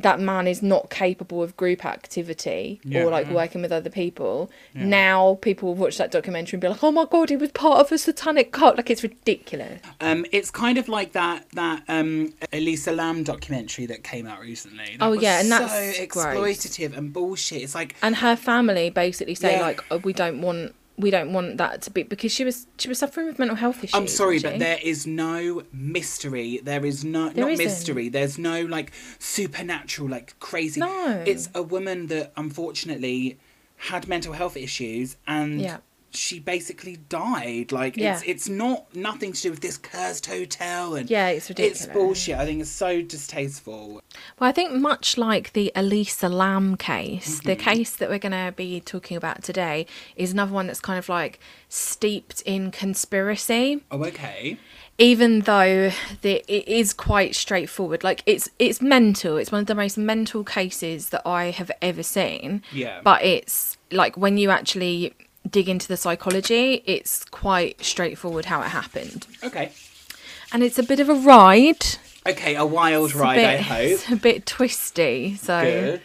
that 0.02 0.20
man 0.20 0.48
is 0.48 0.62
not 0.62 0.90
capable 0.90 1.44
of 1.44 1.56
group 1.58 1.86
activity 1.86 2.80
Yeah. 2.84 3.04
or 3.04 3.12
like 3.12 3.30
working 3.30 3.62
with 3.62 3.72
other 3.72 3.90
people. 3.90 4.50
Yeah. 4.74 4.86
Now 4.86 5.38
people 5.42 5.70
will 5.70 5.76
watch 5.76 5.98
that 5.98 6.12
documentary 6.12 6.56
and 6.58 6.62
be 6.62 6.68
like, 6.70 6.84
"Oh 6.84 6.92
my 6.92 7.06
god, 7.10 7.30
he 7.30 7.36
was 7.38 7.52
part 7.52 7.80
of 7.80 7.92
a 7.92 7.98
satanic 7.98 8.52
cult!" 8.52 8.78
Like 8.78 8.90
it's 8.90 9.04
ridiculous. 9.04 9.82
Um, 10.02 10.26
it's 10.32 10.52
kind 10.52 10.78
of 10.78 10.88
like 10.88 11.12
that 11.14 11.46
that 11.54 11.84
um 11.88 12.34
Elisa 12.54 12.92
Lam 12.92 13.24
documentary 13.24 13.86
that 13.88 14.04
came 14.04 14.26
out 14.28 14.40
recently. 14.40 14.96
That 14.98 15.06
Oh, 15.06 15.10
was 15.12 15.22
yeah, 15.22 15.40
and 15.42 15.52
that's 15.52 15.72
so 15.98 16.06
gross. 16.08 16.36
exploitative 16.36 16.98
and 16.98 17.12
bullshit. 17.14 17.62
It's 17.62 17.76
like 17.76 17.96
and 18.02 18.16
her 18.18 18.36
family 18.36 18.90
basically 18.90 19.36
say 19.36 19.54
Yeah. 19.54 19.62
like 19.62 19.84
oh, 19.92 19.98
we 19.98 20.14
don't 20.14 20.42
want 20.42 20.74
we 21.00 21.10
don't 21.12 21.32
want 21.34 21.58
that 21.58 21.82
to 21.84 21.92
be 21.92 22.04
because 22.04 22.32
she 22.32 22.44
was 22.44 22.68
she 22.78 22.88
was 22.90 23.00
suffering 23.00 23.26
with 23.28 23.40
mental 23.40 23.56
health 23.56 23.84
issues. 23.84 23.96
I'm 23.96 24.08
sorry, 24.08 24.40
but 24.40 24.60
there 24.60 24.80
is 24.84 25.08
no 25.08 25.64
mystery. 25.72 26.60
There 26.62 26.86
is 26.86 27.04
no 27.06 27.30
There 27.30 27.46
not 27.46 27.52
isn't. 27.54 27.66
mystery. 27.66 28.10
There's 28.10 28.38
no 28.38 28.62
like 28.64 28.92
supernatural, 29.18 30.10
like 30.10 30.38
crazy. 30.40 30.82
No. 30.82 31.24
It's 31.26 31.50
a 31.56 31.64
woman 31.64 32.08
that 32.08 32.32
unfortunately 32.36 33.38
had 33.78 34.08
mental 34.08 34.34
health 34.34 34.58
issues 34.58 35.16
and 35.26 35.62
Yeah. 35.62 35.78
She 36.12 36.39
basically 36.39 36.98
died. 37.10 37.72
Like 37.72 37.98
Yeah. 37.98 38.13
it's 38.15 38.24
it's 38.24 38.50
not 38.50 38.93
nothing 38.95 39.34
to 39.34 39.41
do 39.41 39.52
with 39.52 39.62
this 39.62 39.78
cursed 39.78 40.26
hotel 40.26 40.95
and 40.95 41.10
yeah, 41.10 41.28
it's 41.30 41.50
ridiculous. 41.50 41.84
it's 41.86 41.93
bullshit. 41.93 42.38
I 42.38 42.45
think 42.45 42.62
it's 42.62 42.69
so 42.69 43.02
distasteful. 43.02 44.02
Well, 44.39 44.50
I 44.50 44.52
think 44.52 44.74
much 44.74 45.17
like 45.17 45.54
the 45.54 45.72
Elisa 45.76 46.30
Lam 46.30 46.78
case, 46.78 47.39
the 47.41 47.56
Mm-hmm. 47.56 47.62
case 47.69 47.95
that 47.98 48.10
we're 48.10 48.19
going 48.19 48.32
to 48.32 48.54
be 48.56 48.82
talking 48.82 49.17
about 49.17 49.43
today 49.43 49.86
is 50.15 50.32
another 50.34 50.52
one 50.54 50.67
that's 50.67 50.80
kind 50.82 50.98
of 51.00 51.10
like 51.10 51.39
steeped 51.69 52.41
in 52.45 52.72
conspiracy. 52.72 53.82
Oh, 53.91 54.04
okay. 54.06 54.58
even 54.98 55.41
though 55.41 55.91
the, 56.22 56.43
it 56.48 56.67
is 56.67 56.93
quite 56.93 57.34
straightforward 57.36 58.04
like 58.04 58.22
it's 58.26 58.50
it's 58.60 58.82
mental 58.82 59.38
it's 59.38 59.52
one 59.52 59.62
of 59.62 59.67
the 59.67 59.76
most 59.76 59.98
mental 59.98 60.43
cases 60.43 61.10
that 61.10 61.22
i 61.26 61.45
have 61.52 61.72
ever 61.82 62.04
seen 62.04 62.62
Yeah. 62.74 63.00
but 63.04 63.24
it's 63.24 63.78
like 63.91 64.17
when 64.17 64.38
you 64.38 64.50
actually 64.50 65.13
dig 65.49 65.69
into 65.69 65.88
the 65.88 65.97
psychology 65.97 66.84
it's 66.86 67.23
quite 67.25 67.84
straightforward 67.84 68.45
how 68.45 68.62
it 68.62 68.67
happened 68.67 69.25
Okay. 69.43 69.71
and 70.52 70.63
it's 70.63 70.78
a 70.80 70.84
bit 70.84 70.99
of 70.99 71.10
a 71.10 71.15
ride 71.15 71.86
Okay, 72.28 72.56
a 72.56 72.65
wild 72.65 73.12
It's 73.12 73.15
a 73.15 73.21
ride, 73.21 73.36
bit, 73.36 73.45
I 73.47 73.58
hope. 73.58 73.82
it's 73.91 74.12
a 74.12 74.15
bit 74.15 74.45
twisty 74.45 75.36
so 75.36 75.62
Good. 75.63 76.02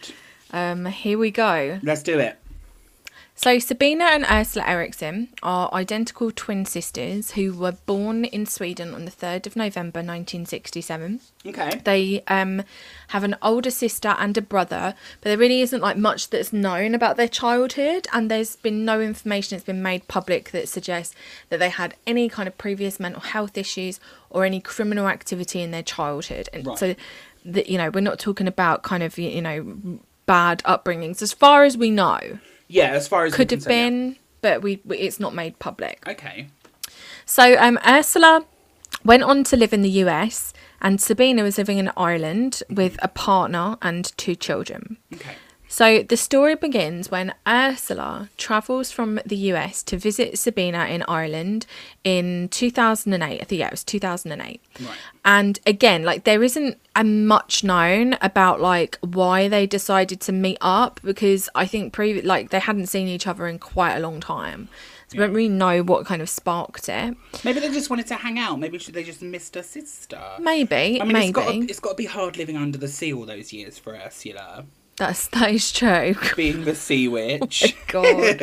um 0.51 0.85
here 0.85 1.17
we 1.17 1.31
go 1.31 1.79
Let's 1.83 2.01
do 2.03 2.17
it. 2.19 2.37
So 3.37 3.59
Sabina 3.59 4.05
and 4.05 4.25
Ursula 4.31 4.65
Eriksson 4.65 5.27
are 5.43 5.69
identical 5.73 6.31
twin 6.31 6.63
sisters 6.65 7.31
who 7.31 7.53
were 7.53 7.73
born 7.85 8.23
in 8.23 8.45
Sweden 8.45 8.93
on 8.93 9.03
the 9.03 9.11
3rd 9.11 9.45
of 9.45 9.55
November 9.57 9.99
1967. 9.99 11.19
Okay. 11.45 11.81
They 11.83 12.23
um, 12.29 12.63
have 13.09 13.25
an 13.25 13.35
older 13.41 13.69
sister 13.69 14.15
and 14.17 14.37
a 14.37 14.41
brother, 14.41 14.95
but 15.19 15.29
there 15.29 15.37
really 15.37 15.59
isn't 15.61 15.81
like 15.81 15.97
much 15.97 16.29
that's 16.29 16.53
known 16.53 16.95
about 16.95 17.17
their 17.17 17.27
childhood, 17.27 18.07
and 18.13 18.31
there's 18.31 18.55
been 18.55 18.85
no 18.85 19.01
information 19.01 19.57
that's 19.57 19.65
been 19.65 19.83
made 19.83 20.07
public 20.07 20.51
that 20.51 20.69
suggests 20.69 21.13
that 21.49 21.59
they 21.59 21.69
had 21.69 21.93
any 22.07 22.29
kind 22.29 22.47
of 22.47 22.57
previous 22.57 23.01
mental 23.01 23.21
health 23.21 23.57
issues 23.57 23.99
or 24.29 24.45
any 24.45 24.61
criminal 24.61 25.07
activity 25.09 25.61
in 25.61 25.71
their 25.71 25.83
childhood. 25.83 26.47
And 26.53 26.65
Right. 26.65 26.77
so, 26.79 26.95
that 27.43 27.67
you 27.69 27.77
know, 27.77 27.89
we're 27.91 27.99
not 27.99 28.17
talking 28.17 28.47
about 28.47 28.81
kind 28.81 29.03
of 29.03 29.19
you 29.19 29.41
know 29.41 29.99
bad 30.25 30.63
upbringings 30.65 31.21
as 31.21 31.33
far 31.33 31.63
as 31.65 31.77
we 31.77 31.91
know. 31.91 32.39
Yeah, 32.67 32.91
as 32.91 33.07
far 33.07 33.25
as 33.25 33.33
Could 33.33 33.51
have 33.51 33.63
say, 33.63 33.75
yeah. 33.83 33.89
been, 33.89 34.15
but 34.41 34.61
we 34.61 34.81
we- 34.85 34.97
it's 34.97 35.19
not 35.19 35.33
made 35.35 35.59
public. 35.59 36.03
Okay. 36.07 36.47
So 37.25 37.55
um, 37.59 37.79
Ursula 37.87 38.45
went 39.03 39.23
on 39.23 39.43
to 39.45 39.57
live 39.57 39.73
in 39.73 39.81
the 39.81 39.89
US, 40.03 40.53
and 40.81 40.99
Sabina 41.01 41.43
was 41.43 41.57
living 41.57 41.77
in 41.77 41.91
Ireland 41.97 42.61
with 42.69 42.97
a 43.01 43.07
partner 43.07 43.77
and 43.81 44.11
two 44.17 44.35
children. 44.35 44.97
Okay. 45.13 45.35
So 45.75 46.03
the 46.03 46.15
story 46.15 46.55
begins 46.55 47.11
when 47.11 47.33
Ursula 47.45 48.29
travels 48.37 48.91
from 48.91 49.19
the 49.25 49.35
US 49.51 49.83
to 49.83 49.97
visit 49.97 50.39
Sabina 50.39 50.85
in 50.85 51.03
Ireland 51.05 51.65
in 52.05 52.47
2008. 52.47 53.41
I 53.41 53.43
think 53.43 53.59
yeah, 53.59 53.67
it 53.67 53.71
was 53.71 53.83
2008. 53.83 54.61
Right. 54.79 54.97
And 55.25 55.59
again, 55.67 56.05
like 56.05 56.23
there 56.23 56.41
isn't 56.43 56.77
a 56.95 57.03
much 57.03 57.61
known 57.65 58.15
about 58.21 58.61
like 58.61 58.97
why 59.01 59.49
they 59.49 59.67
decided 59.67 60.21
to 60.21 60.31
meet 60.31 60.59
up 60.61 61.01
because 61.03 61.49
I 61.55 61.65
think 61.65 61.91
pre 61.91 62.21
like 62.21 62.51
they 62.51 62.59
hadn't 62.59 62.87
seen 62.87 63.09
each 63.09 63.27
other 63.27 63.45
in 63.45 63.59
quite 63.59 63.97
a 63.97 63.99
long 63.99 64.21
time. 64.21 64.69
So 65.09 65.17
we 65.17 65.25
don't 65.25 65.33
really 65.33 65.49
know 65.49 65.83
what 65.83 66.05
kind 66.05 66.21
of 66.21 66.29
sparked 66.29 66.87
it. 66.87 67.17
Maybe 67.43 67.59
they 67.59 67.69
just 67.69 67.89
wanted 67.89 68.07
to 68.07 68.15
hang 68.15 68.39
out. 68.39 68.61
Maybe 68.61 68.77
they 68.77 69.03
just 69.03 69.21
missed 69.21 69.57
a 69.57 69.61
sister. 69.61 70.21
Maybe, 70.39 71.01
I 71.01 71.03
mean, 71.03 71.11
maybe. 71.11 71.25
it's 71.25 71.31
got 71.33 71.51
to, 71.51 71.57
it's 71.57 71.79
got 71.81 71.89
to 71.89 71.95
be 71.95 72.05
hard 72.05 72.37
living 72.37 72.55
under 72.55 72.77
the 72.77 72.87
sea 72.87 73.11
all 73.11 73.25
those 73.25 73.51
years 73.51 73.77
for 73.77 73.93
Ursula. 73.93 74.63
That's 74.97 75.27
that 75.29 75.51
is 75.51 75.71
true. 75.79 76.15
being 76.35 76.63
the 76.63 76.75
sea 76.75 77.07
witch. 77.07 77.75
God. 77.87 78.41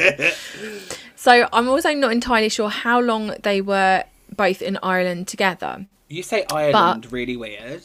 so 1.16 1.48
I'm 1.52 1.68
also 1.68 1.94
not 1.94 2.12
entirely 2.12 2.48
sure 2.48 2.68
how 2.68 3.00
long 3.00 3.34
they 3.42 3.60
were 3.60 4.04
both 4.36 4.60
in 4.62 4.78
Ireland 4.82 5.28
together. 5.28 5.86
you 6.08 6.22
say 6.22 6.44
Ireland 6.52 7.10
really 7.12 7.36
weird. 7.36 7.82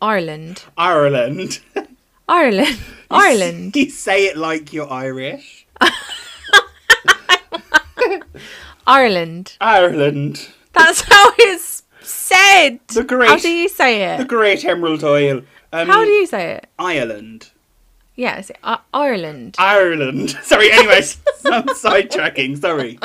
Ireland. 0.00 0.62
Ireland. 0.76 1.60
Ireland. 2.28 2.78
Ireland. 3.10 3.74
you 3.76 3.90
say 3.90 4.26
it 4.26 4.36
like 4.36 4.72
you're 4.72 4.90
Irish. 4.90 5.66
Ireland. 8.86 9.56
Ireland. 9.60 10.48
That's 10.72 11.02
how 11.02 11.32
it's 11.38 11.82
said. 12.00 12.80
The 12.88 13.04
great- 13.04 13.28
How 13.28 13.36
do 13.36 13.48
you 13.50 13.68
say 13.68 14.02
it? 14.14 14.18
The? 14.18 14.24
Great 14.24 14.64
Emerald 14.64 15.04
Oil. 15.04 15.42
Um, 15.72 15.88
How 15.88 16.04
do 16.04 16.10
you 16.10 16.26
say 16.26 16.52
it? 16.52 16.66
Ireland. 16.78 17.50
Yes, 18.18 18.50
I- 18.64 18.80
Ireland. 18.92 19.54
Ireland. 19.60 20.30
Sorry, 20.42 20.72
anyways, 20.72 21.18
I'm 21.44 21.68
sidetracking, 21.68 22.58
sorry. 22.60 22.98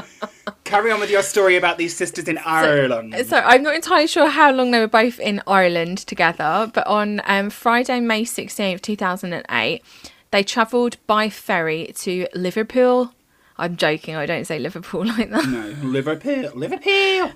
Carry 0.63 0.89
on 0.91 0.99
with 0.99 1.11
your 1.11 1.21
story 1.21 1.55
about 1.55 1.77
these 1.77 1.95
sisters 1.95 2.27
in 2.27 2.39
Ireland. 2.39 3.15
So 3.27 3.37
I'm 3.37 3.61
not 3.61 3.75
entirely 3.75 4.07
sure 4.07 4.27
how 4.27 4.51
long 4.51 4.71
they 4.71 4.79
were 4.79 4.87
both 4.87 5.19
in 5.19 5.39
Ireland 5.45 5.99
together, 5.99 6.71
but 6.73 6.87
on 6.87 7.21
um, 7.25 7.51
Friday, 7.51 7.99
May 7.99 8.23
16th, 8.23 8.81
2008, 8.81 9.83
they 10.31 10.41
travelled 10.43 10.97
by 11.05 11.29
ferry 11.29 11.93
to 11.97 12.25
Liverpool. 12.33 13.13
I'm 13.59 13.77
joking, 13.77 14.15
I 14.15 14.25
don't 14.25 14.45
say 14.45 14.57
Liverpool 14.57 15.05
like 15.15 15.29
that. 15.29 15.45
no, 15.47 15.75
Liverpool. 15.87 16.49
Liverpool. 16.55 17.31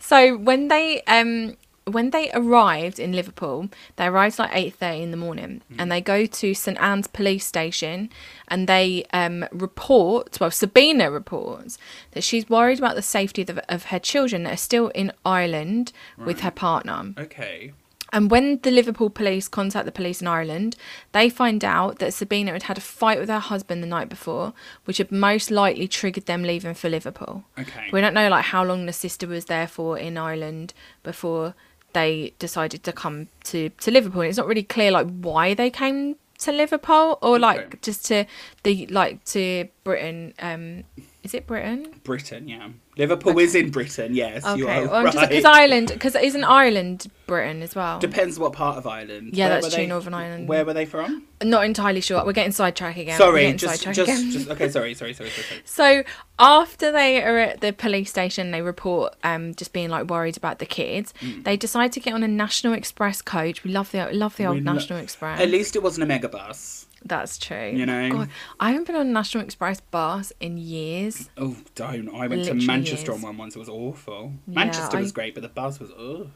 So 0.00 0.36
when 0.38 0.66
they 0.68 1.02
um 1.02 1.56
when 1.90 2.10
they 2.10 2.30
arrived 2.32 2.98
in 2.98 3.12
Liverpool, 3.12 3.68
they 3.96 4.06
arrived 4.06 4.38
like 4.38 4.50
eight 4.52 4.74
thirty 4.74 5.02
in 5.02 5.10
the 5.10 5.16
morning, 5.16 5.62
and 5.78 5.90
they 5.90 6.00
go 6.00 6.26
to 6.26 6.54
St 6.54 6.78
Anne's 6.78 7.06
police 7.06 7.46
station, 7.46 8.10
and 8.48 8.68
they 8.68 9.04
um 9.12 9.46
report. 9.52 10.40
Well, 10.40 10.50
Sabina 10.50 11.10
reports 11.10 11.78
that 12.12 12.24
she's 12.24 12.48
worried 12.48 12.78
about 12.78 12.94
the 12.94 13.02
safety 13.02 13.42
of, 13.42 13.58
of 13.68 13.84
her 13.86 13.98
children 13.98 14.44
that 14.44 14.54
are 14.54 14.56
still 14.56 14.88
in 14.88 15.12
Ireland 15.24 15.92
with 16.16 16.40
her 16.40 16.50
partner. 16.50 17.14
Okay. 17.18 17.72
And 18.12 18.30
when 18.30 18.58
the 18.62 18.70
Liverpool 18.70 19.10
police 19.10 19.48
contact 19.48 19.84
the 19.84 19.92
police 19.92 20.22
in 20.22 20.26
Ireland, 20.26 20.76
they 21.12 21.28
find 21.28 21.62
out 21.62 21.98
that 21.98 22.14
Sabina 22.14 22.52
had 22.52 22.62
had 22.64 22.78
a 22.78 22.80
fight 22.80 23.20
with 23.20 23.28
her 23.28 23.38
husband 23.38 23.82
the 23.82 23.86
night 23.86 24.08
before, 24.08 24.54
which 24.84 24.98
had 24.98 25.12
most 25.12 25.50
likely 25.50 25.86
triggered 25.86 26.24
them 26.26 26.42
leaving 26.42 26.74
for 26.74 26.88
Liverpool. 26.88 27.44
Okay. 27.58 27.88
We 27.92 28.00
don't 28.00 28.14
know 28.14 28.30
like 28.30 28.46
how 28.46 28.64
long 28.64 28.86
the 28.86 28.92
sister 28.94 29.26
was 29.26 29.44
there 29.44 29.68
for 29.68 29.98
in 29.98 30.16
Ireland 30.16 30.72
before 31.02 31.54
they 31.92 32.32
decided 32.38 32.82
to 32.84 32.92
come 32.92 33.28
to, 33.44 33.70
to 33.70 33.90
Liverpool. 33.90 34.22
And 34.22 34.28
it's 34.28 34.38
not 34.38 34.46
really 34.46 34.62
clear 34.62 34.90
like 34.90 35.08
why 35.20 35.54
they 35.54 35.70
came 35.70 36.16
to 36.38 36.52
Liverpool 36.52 37.18
or 37.20 37.38
like 37.38 37.60
Okay. 37.60 37.78
just 37.82 38.04
to 38.06 38.24
the 38.62 38.86
like 38.86 39.24
to 39.26 39.68
Britain. 39.84 40.34
Um, 40.38 40.84
is 41.22 41.34
it 41.34 41.46
Britain? 41.46 42.00
Britain, 42.04 42.46
yeah. 42.48 42.68
Liverpool 42.98 43.38
is 43.38 43.54
in 43.54 43.70
Britain, 43.70 44.14
yes. 44.14 44.44
You 44.56 44.64
Okay, 44.68 44.84
are 44.84 44.88
well, 44.88 45.04
right. 45.04 45.28
because 45.28 45.44
Ireland, 45.44 45.88
because 45.92 46.14
isn't 46.16 46.42
Ireland 46.44 47.06
Britain 47.26 47.62
as 47.62 47.74
well? 47.76 48.00
Depends 48.00 48.38
what 48.38 48.52
part 48.52 48.76
of 48.76 48.86
Ireland. 48.86 49.30
Yeah, 49.34 49.46
Where 49.50 49.60
that's 49.60 49.74
true, 49.74 49.84
they- 49.84 49.88
Northern 49.88 50.14
Ireland. 50.14 50.48
Where 50.48 50.64
were 50.64 50.74
they 50.74 50.84
from? 50.84 51.22
Not 51.42 51.64
entirely 51.64 52.00
sure. 52.00 52.24
We're 52.26 52.32
getting 52.32 52.50
sidetracked 52.52 52.98
again. 52.98 53.16
Sorry, 53.16 53.52
just, 53.52 53.84
just, 53.84 53.98
again. 54.00 54.30
just, 54.32 54.48
okay, 54.50 54.68
sorry, 54.68 54.94
sorry, 54.94 55.14
sorry, 55.14 55.30
sorry. 55.30 55.62
So 55.64 56.02
after 56.40 56.90
they 56.90 57.22
are 57.22 57.38
at 57.38 57.60
the 57.60 57.72
police 57.72 58.10
station, 58.10 58.50
they 58.50 58.62
report 58.62 59.14
um 59.22 59.54
just 59.54 59.72
being 59.72 59.88
like 59.90 60.08
worried 60.10 60.36
about 60.36 60.58
the 60.58 60.66
kids. 60.66 61.14
They 61.44 61.56
decide 61.56 61.92
to 61.92 62.00
get 62.00 62.14
on 62.14 62.22
a 62.24 62.28
National 62.28 62.72
Express 62.72 63.22
coach. 63.22 63.62
We 63.62 63.70
love 63.70 63.92
the 63.92 64.08
love 64.12 64.36
the 64.36 64.46
old 64.46 64.56
We 64.56 64.62
lo- 64.62 64.72
National 64.72 64.98
Express. 64.98 65.40
At 65.40 65.50
least 65.50 65.76
it 65.76 65.82
wasn't 65.84 66.10
a 66.10 66.12
megabus. 66.12 66.86
That's 67.04 67.38
true. 67.38 67.70
You 67.74 67.86
know? 67.86 68.10
God, 68.10 68.28
I 68.58 68.70
haven't 68.70 68.86
been 68.86 68.96
on 68.96 69.06
a 69.06 69.10
National 69.10 69.44
Express 69.44 69.80
bus 69.80 70.32
in 70.40 70.58
years. 70.58 71.30
Oh, 71.36 71.56
don't. 71.74 72.08
I 72.08 72.26
went 72.26 72.42
Literally 72.42 72.60
to 72.60 72.66
Manchester 72.66 73.12
is. 73.12 73.18
on 73.18 73.22
one 73.22 73.36
once. 73.36 73.56
It 73.56 73.60
was 73.60 73.68
awful. 73.68 74.32
Yeah, 74.46 74.54
Manchester 74.54 74.98
was 74.98 75.12
great, 75.12 75.34
but 75.34 75.42
the 75.42 75.48
bus 75.48 75.78
was, 75.78 75.90
ugh. 75.92 76.28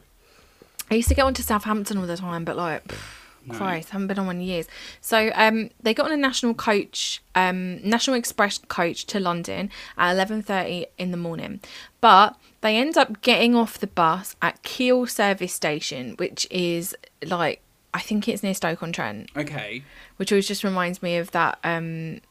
I 0.89 0.95
used 0.95 1.09
to 1.09 1.15
get 1.15 1.25
on 1.25 1.33
to 1.35 1.43
Southampton 1.43 1.97
all 1.97 2.05
the 2.05 2.17
time, 2.17 2.45
but 2.45 2.55
like, 2.55 2.87
pff, 2.87 3.01
Christ, 3.49 3.89
haven't 3.89 4.07
been 4.07 4.19
on 4.19 4.27
one 4.27 4.37
in 4.37 4.43
years. 4.43 4.67
So 5.01 5.31
um, 5.35 5.69
they 5.81 5.93
got 5.93 6.05
on 6.05 6.11
a 6.13 6.17
national 6.17 6.53
coach, 6.53 7.21
um, 7.35 7.81
National 7.83 8.15
Express 8.15 8.57
coach 8.57 9.05
to 9.07 9.19
London 9.19 9.69
at 9.97 10.13
eleven 10.13 10.41
thirty 10.41 10.85
in 10.97 11.11
the 11.11 11.17
morning, 11.17 11.59
but 11.99 12.37
they 12.61 12.77
end 12.77 12.97
up 12.97 13.21
getting 13.21 13.53
off 13.53 13.77
the 13.77 13.87
bus 13.87 14.37
at 14.41 14.63
Keele 14.63 15.07
Service 15.07 15.53
Station, 15.53 16.13
which 16.17 16.47
is 16.49 16.95
like 17.25 17.61
I 17.93 17.99
think 18.01 18.27
it's 18.27 18.41
near 18.43 18.53
Stoke 18.53 18.81
on 18.83 18.91
Trent, 18.91 19.29
Okay. 19.37 19.83
which 20.17 20.31
always 20.31 20.47
just 20.47 20.63
reminds 20.63 21.01
me 21.03 21.17
of 21.17 21.31
that 21.31 21.59
um, 21.63 22.21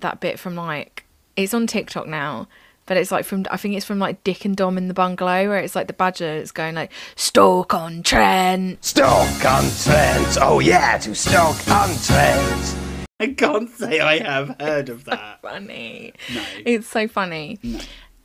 that 0.00 0.20
bit 0.20 0.38
from 0.38 0.54
like 0.56 1.04
it's 1.36 1.52
on 1.54 1.66
TikTok 1.66 2.06
now. 2.06 2.48
But 2.86 2.96
it's 2.96 3.12
like 3.12 3.24
from 3.24 3.46
I 3.50 3.56
think 3.56 3.76
it's 3.76 3.86
from 3.86 3.98
like 4.00 4.24
Dick 4.24 4.44
and 4.44 4.56
Dom 4.56 4.76
in 4.76 4.88
the 4.88 4.94
bungalow 4.94 5.48
where 5.48 5.58
it's 5.58 5.76
like 5.76 5.86
the 5.86 5.92
badger 5.92 6.26
it's 6.26 6.50
going 6.50 6.74
like 6.74 6.90
Stoke 7.14 7.72
on 7.72 8.02
Trent. 8.02 8.84
Stoke 8.84 9.44
on 9.44 9.64
Trent. 9.82 10.38
Oh 10.40 10.58
yeah, 10.60 10.98
to 10.98 11.14
Stoke 11.14 11.68
on 11.70 11.88
Trent. 12.04 12.76
I 13.20 13.34
can't 13.36 13.68
say 13.70 14.00
I 14.00 14.18
have 14.18 14.56
heard 14.58 14.88
of 14.88 15.04
that. 15.04 15.40
funny. 15.42 16.14
No. 16.34 16.42
It's 16.64 16.88
so 16.88 17.06
funny. 17.06 17.58
No. 17.62 17.78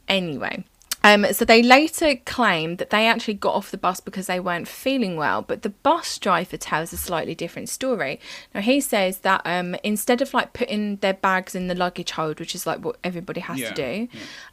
Anyway. 0.08 0.64
Um, 1.06 1.32
so 1.34 1.46
they 1.46 1.62
later 1.62 2.16
claimed 2.26 2.80
that 2.80 2.90
they 2.90 3.06
actually 3.06 3.36
got 3.36 3.54
off 3.54 3.70
the 3.70 3.78
bus 3.78 4.00
because 4.00 4.26
they 4.26 4.40
weren't 4.40 4.68
feeling 4.68 5.16
well, 5.18 5.44
but 5.44 5.62
the 5.62 5.70
bus 5.70 6.18
driver 6.18 6.58
tells 6.58 6.92
a 6.94 6.98
slightly 6.98 7.36
different 7.36 7.70
story. 7.70 8.20
Now 8.56 8.62
he 8.62 8.82
says 8.82 9.20
that 9.20 9.42
um, 9.46 9.76
instead 9.84 10.24
of 10.24 10.34
like 10.34 10.54
putting 10.54 10.96
their 10.98 11.14
bags 11.14 11.54
in 11.54 11.68
the 11.68 11.76
luggage 11.76 12.10
hold, 12.12 12.40
which 12.40 12.56
is 12.56 12.66
like 12.66 12.84
what 12.84 12.98
everybody 13.04 13.42
has 13.42 13.60
Yeah, 13.60 13.72
to 13.72 13.76
do, 13.76 14.08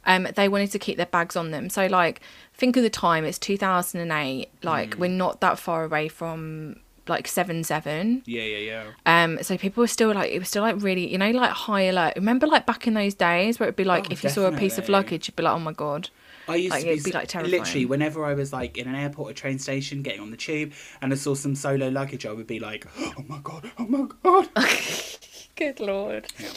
um, 0.05 0.27
they 0.35 0.47
wanted 0.47 0.71
to 0.73 0.79
keep 0.79 0.97
their 0.97 1.07
bags 1.07 1.35
on 1.35 1.49
them. 1.49 1.71
So 1.71 1.87
like, 1.87 2.21
think 2.53 2.77
of 2.77 2.83
the 2.83 2.89
time; 2.91 3.25
it's 3.25 3.39
two 3.39 3.57
thousand 3.57 4.01
and 4.01 4.11
eight. 4.11 4.49
Like 4.61 4.91
Mm. 4.91 4.99
we're 4.99 5.07
not 5.09 5.41
that 5.41 5.57
far 5.57 5.83
away 5.83 6.07
from 6.07 6.75
like 7.07 7.27
seven 7.27 7.63
seven. 7.63 8.21
Yeah, 8.25 8.43
yeah, 8.43 8.57
yeah. 8.57 8.83
Um, 9.23 9.41
so 9.41 9.57
people 9.57 9.81
were 9.81 9.87
still 9.87 10.13
like, 10.13 10.31
it 10.31 10.37
was 10.39 10.49
still 10.49 10.61
like 10.61 10.75
really, 10.83 11.11
you 11.11 11.17
know, 11.17 11.31
like 11.31 11.49
high 11.49 11.81
alert. 11.81 12.13
Remember, 12.15 12.45
like 12.45 12.67
back 12.67 12.85
in 12.85 12.93
those 12.93 13.15
days 13.15 13.59
where 13.59 13.67
it'd 13.67 13.75
be 13.75 13.83
like, 13.83 14.05
Oh, 14.05 14.11
if 14.11 14.23
you 14.23 14.29
saw 14.29 14.45
a 14.45 14.51
piece 14.51 14.77
of 14.77 14.87
luggage, 14.87 15.27
you'd 15.27 15.35
be 15.35 15.43
like, 15.43 15.55
oh 15.55 15.59
my 15.59 15.73
god. 15.73 16.09
I 16.47 16.55
used 16.55 16.71
Like, 16.71 16.83
to 16.83 16.95
be, 16.95 17.01
be, 17.01 17.11
like, 17.11 17.27
terrifying. 17.27 17.59
literally 17.59 17.85
whenever 17.85 18.25
I 18.25 18.33
was 18.33 18.51
like 18.51 18.77
in 18.77 18.87
an 18.87 18.95
airport 18.95 19.31
or 19.31 19.33
train 19.33 19.59
station 19.59 20.01
getting 20.01 20.21
on 20.21 20.31
the 20.31 20.37
tube 20.37 20.73
and 21.01 21.13
I 21.13 21.15
saw 21.15 21.35
some 21.35 21.55
solo 21.55 21.87
luggage, 21.89 22.25
I 22.25 22.31
would 22.33 22.47
be 22.47 22.59
like, 22.59 22.85
"Oh 22.99 23.23
my 23.27 23.39
god, 23.43 23.71
oh 23.77 23.85
my 23.85 24.07
god!" 24.23 24.49
Good 25.55 25.79
lord. 25.79 26.27
Yeah. 26.39 26.49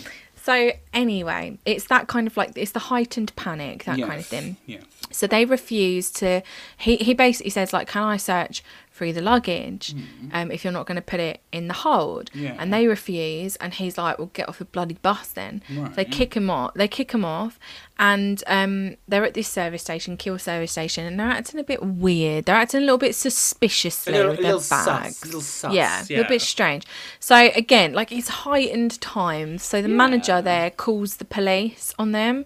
So 0.43 0.71
anyway, 0.93 1.59
it's 1.65 1.87
that 1.89 2.07
kind 2.07 2.27
of 2.29 2.37
like 2.37 2.53
it's 2.57 2.71
the 2.71 2.79
heightened 2.79 3.35
panic, 3.37 3.85
that 3.85 3.99
kind 3.99 4.21
of 4.21 4.27
thing. 4.27 4.57
Yeah. 4.67 4.79
So 5.11 5.27
they 5.27 5.45
refuse 5.45 6.11
to. 6.13 6.43
He 6.79 6.97
he 6.97 7.15
basically 7.15 7.51
says 7.51 7.73
like, 7.73 7.89
"Can 7.89 8.03
I 8.05 8.17
search 8.17 8.63
through 8.97 9.13
the 9.13 9.21
luggage? 9.23 9.95
Um, 10.33 10.51
if 10.51 10.65
you're 10.65 10.73
not 10.73 10.87
going 10.87 10.97
to 10.97 11.03
put 11.03 11.21
it 11.21 11.41
in 11.53 11.69
the 11.69 11.75
hold." 11.75 12.31
Yeah. 12.35 12.57
And 12.59 12.73
they 12.73 12.87
refuse, 12.87 13.57
and 13.57 13.75
he's 13.75 13.97
like, 13.99 14.19
"Well, 14.19 14.31
get 14.33 14.49
off 14.49 14.59
the 14.59 14.65
bloody 14.65 14.95
bus 15.03 15.29
then." 15.29 15.63
Right. 15.71 15.95
They 15.95 16.05
kick 16.05 16.35
him 16.35 16.49
off. 16.51 16.75
They 16.75 16.89
kick 16.89 17.13
him 17.13 17.25
off, 17.25 17.59
and 17.99 18.43
um, 18.47 18.97
they're 19.07 19.25
at 19.25 19.35
this 19.35 19.49
service 19.49 19.83
station, 19.83 20.17
Keele 20.17 20.39
service 20.39 20.73
station, 20.73 21.05
and 21.07 21.21
they're 21.21 21.27
acting 21.29 21.61
a 21.61 21.65
bit 21.65 21.83
weird. 21.85 22.47
They're 22.47 22.57
acting 22.57 22.79
a 22.79 22.85
little 22.85 22.99
bit 22.99 23.15
suspiciously 23.15 24.13
A 24.15 24.17
little- 24.17 24.31
with 24.33 24.41
a 24.41 24.43
their 24.43 24.59
sus, 24.61 24.87
bags. 24.87 25.23
a 25.23 25.27
little 25.27 25.41
sus, 25.41 25.73
yeah, 25.75 26.03
a 26.03 26.09
little 26.09 26.25
bit 26.25 26.41
strange. 26.43 26.85
So 27.21 27.51
again, 27.55 27.93
like 27.93 28.11
it's 28.13 28.29
heightened 28.29 29.01
times. 29.01 29.63
So 29.63 29.83
the 29.83 29.89
manager 29.89 30.41
there 30.43 30.71
calls 30.71 31.17
the 31.17 31.25
police 31.25 31.95
on 31.99 32.13
them. 32.13 32.45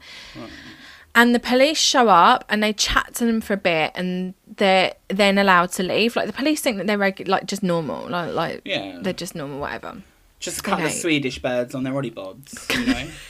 And 1.15 1.35
the 1.35 1.41
police 1.41 1.79
show 1.79 2.09
up 2.09 2.45
and 2.49 2.63
they 2.63 2.73
chat 2.73 3.15
to 3.17 3.27
them 3.27 3.41
for 3.41 3.55
a 3.55 3.57
bit, 3.57 3.91
and 3.97 4.35
they're 4.47 4.95
then 5.09 5.39
allowed 5.39 5.73
to 5.73 5.83
leave. 5.83 6.15
Like 6.15 6.27
the 6.27 6.33
police 6.33 6.61
think 6.61 6.77
that 6.79 6.87
they're 6.87 6.99
regu- 6.99 7.27
like 7.27 7.47
just 7.47 7.63
normal, 7.63 8.09
like 8.09 8.33
like 8.33 8.63
Yeah. 8.65 8.99
they're 9.03 9.13
just 9.13 9.35
normal, 9.35 9.59
whatever. 9.59 10.03
Just 10.39 10.61
a 10.61 10.63
couple 10.63 10.87
of 10.87 10.93
Swedish 10.93 11.39
birds 11.41 11.75
on 11.75 11.83
their 11.83 11.93
bods, 11.93 12.73
you 12.75 12.87
know. 12.87 13.11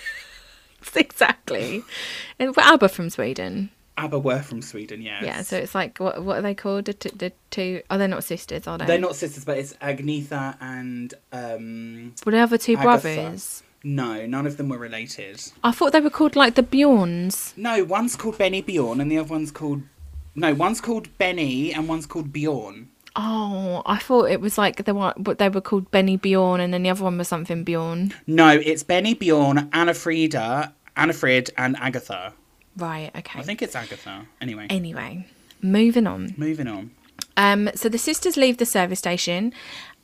exactly. 0.94 1.82
And 2.38 2.54
we're 2.56 2.62
ABBA 2.62 2.88
from 2.88 3.10
Sweden. 3.10 3.70
ABBA 3.96 4.18
were 4.18 4.40
from 4.40 4.62
Sweden, 4.62 5.02
yeah 5.02 5.22
Yeah, 5.22 5.42
so 5.42 5.58
it's 5.58 5.74
like 5.74 5.98
what 5.98 6.22
what 6.22 6.38
are 6.38 6.42
they 6.42 6.54
called? 6.54 6.86
The, 6.86 6.94
t- 6.94 7.10
the 7.14 7.32
two? 7.50 7.82
Oh, 7.90 7.98
they're 7.98 8.08
not 8.08 8.24
sisters, 8.24 8.66
are 8.66 8.78
they? 8.78 8.86
they're 8.86 8.98
not 8.98 9.14
sisters, 9.14 9.44
but 9.44 9.58
it's 9.58 9.74
Agnetha 9.74 10.56
and 10.60 11.12
um 11.32 12.14
other 12.26 12.56
two 12.58 12.76
Agatha. 12.76 12.82
brothers? 12.82 13.62
No, 13.82 14.26
none 14.26 14.46
of 14.46 14.56
them 14.56 14.68
were 14.68 14.78
related. 14.78 15.42
I 15.64 15.70
thought 15.72 15.92
they 15.92 16.00
were 16.00 16.10
called 16.10 16.36
like 16.36 16.54
the 16.54 16.62
Bjorns. 16.62 17.52
No, 17.56 17.84
one's 17.84 18.16
called 18.16 18.38
Benny 18.38 18.60
Bjorn 18.62 19.00
and 19.00 19.10
the 19.10 19.18
other 19.18 19.28
one's 19.30 19.50
called 19.50 19.82
no, 20.34 20.54
one's 20.54 20.80
called 20.80 21.16
Benny 21.18 21.72
and 21.74 21.88
one's 21.88 22.06
called 22.06 22.32
Bjorn. 22.32 22.88
Oh, 23.16 23.82
I 23.86 23.98
thought 23.98 24.30
it 24.30 24.40
was 24.40 24.56
like 24.56 24.84
the 24.84 24.94
one, 24.94 25.14
but 25.18 25.38
they 25.38 25.48
were 25.48 25.60
called 25.60 25.90
Benny 25.90 26.16
Bjorn, 26.16 26.60
and 26.60 26.72
then 26.72 26.84
the 26.84 26.90
other 26.90 27.02
one 27.02 27.18
was 27.18 27.26
something 27.26 27.64
Bjorn. 27.64 28.14
No, 28.28 28.48
it's 28.50 28.84
Benny 28.84 29.14
Bjorn, 29.14 29.68
Anna 29.72 29.92
Frida, 29.94 30.72
Anna 30.96 31.12
Frid, 31.12 31.50
and 31.58 31.76
Agatha. 31.78 32.32
Right. 32.76 33.10
Okay. 33.16 33.40
I 33.40 33.42
think 33.42 33.60
it's 33.62 33.74
Agatha. 33.74 34.26
Anyway, 34.40 34.68
Anyway, 34.70 35.26
moving 35.60 36.06
on. 36.06 36.34
moving 36.36 36.68
on. 36.68 36.92
Um, 37.36 37.68
so 37.74 37.88
the 37.88 37.98
sisters 37.98 38.36
leave 38.36 38.58
the 38.58 38.66
service 38.66 39.00
station, 39.00 39.52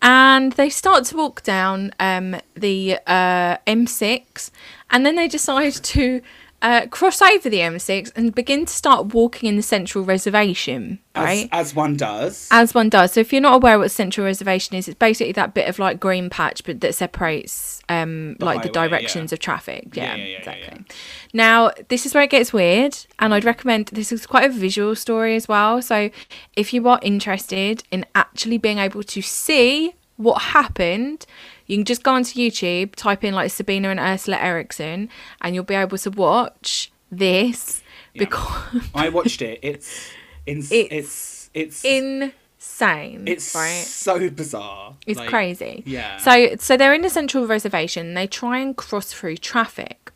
and 0.02 0.52
they 0.52 0.70
start 0.70 1.04
to 1.06 1.16
walk 1.16 1.42
down 1.42 1.92
um, 1.98 2.36
the 2.54 2.98
uh, 3.06 3.56
M6, 3.66 4.50
and 4.90 5.04
then 5.04 5.16
they 5.16 5.28
decide 5.28 5.72
to 5.72 6.20
uh, 6.62 6.86
cross 6.86 7.20
over 7.20 7.48
the 7.48 7.58
M6 7.58 8.12
and 8.16 8.34
begin 8.34 8.66
to 8.66 8.72
start 8.72 9.14
walking 9.14 9.48
in 9.48 9.56
the 9.56 9.62
Central 9.62 10.04
Reservation, 10.04 10.98
right? 11.14 11.48
As, 11.52 11.68
as 11.68 11.74
one 11.74 11.96
does. 11.96 12.48
As 12.50 12.74
one 12.74 12.88
does. 12.88 13.12
So 13.12 13.20
if 13.20 13.32
you're 13.32 13.42
not 13.42 13.56
aware 13.56 13.78
what 13.78 13.90
Central 13.90 14.24
Reservation 14.24 14.76
is, 14.76 14.88
it's 14.88 14.98
basically 14.98 15.32
that 15.32 15.54
bit 15.54 15.68
of 15.68 15.78
like 15.78 16.00
green 16.00 16.30
patch, 16.30 16.64
but 16.64 16.80
that 16.80 16.94
separates 16.94 17.75
um 17.88 18.36
like 18.40 18.62
the 18.62 18.68
directions 18.68 19.30
yeah. 19.30 19.36
of 19.36 19.40
traffic. 19.40 19.88
Yeah, 19.94 20.16
Yeah, 20.16 20.24
yeah, 20.24 20.38
exactly. 20.38 20.84
Now 21.32 21.70
this 21.88 22.06
is 22.06 22.14
where 22.14 22.24
it 22.24 22.30
gets 22.30 22.52
weird, 22.52 22.96
and 23.18 23.32
I'd 23.32 23.44
recommend 23.44 23.86
this 23.88 24.12
is 24.12 24.26
quite 24.26 24.44
a 24.44 24.52
visual 24.52 24.94
story 24.94 25.36
as 25.36 25.48
well. 25.48 25.82
So 25.82 26.10
if 26.56 26.72
you 26.72 26.86
are 26.88 26.98
interested 27.02 27.84
in 27.90 28.04
actually 28.14 28.58
being 28.58 28.78
able 28.78 29.02
to 29.02 29.22
see 29.22 29.94
what 30.16 30.40
happened. 30.42 31.26
You 31.66 31.76
can 31.76 31.84
just 31.84 32.02
go 32.02 32.12
onto 32.12 32.38
YouTube, 32.38 32.94
type 32.94 33.24
in 33.24 33.34
like 33.34 33.50
Sabina 33.50 33.90
and 33.90 34.00
Ursula 34.00 34.38
Eriksson, 34.38 35.08
and 35.40 35.54
you'll 35.54 35.64
be 35.64 35.74
able 35.74 35.98
to 35.98 36.10
watch 36.10 36.90
this 37.10 37.82
because 38.14 38.88
I 38.94 39.08
watched 39.08 39.42
it. 39.50 39.58
It's 39.62 40.10
ins- 40.46 40.72
It's 40.72 41.50
it's 41.54 41.84
it's 41.84 42.34
insane. 42.66 43.24
it's 43.26 43.54
right. 43.54 43.84
so 43.84 44.28
bizarre. 44.30 44.94
It's 45.06 45.18
Like, 45.18 45.28
crazy. 45.28 45.82
yeah. 45.86 46.18
So 46.18 46.56
so 46.58 46.76
they're 46.76 46.94
in 46.94 47.02
the 47.02 47.10
central 47.10 47.46
reservation. 47.46 48.14
They 48.14 48.26
try 48.26 48.58
and 48.58 48.76
cross 48.76 49.12
through 49.12 49.36
traffic. 49.38 50.10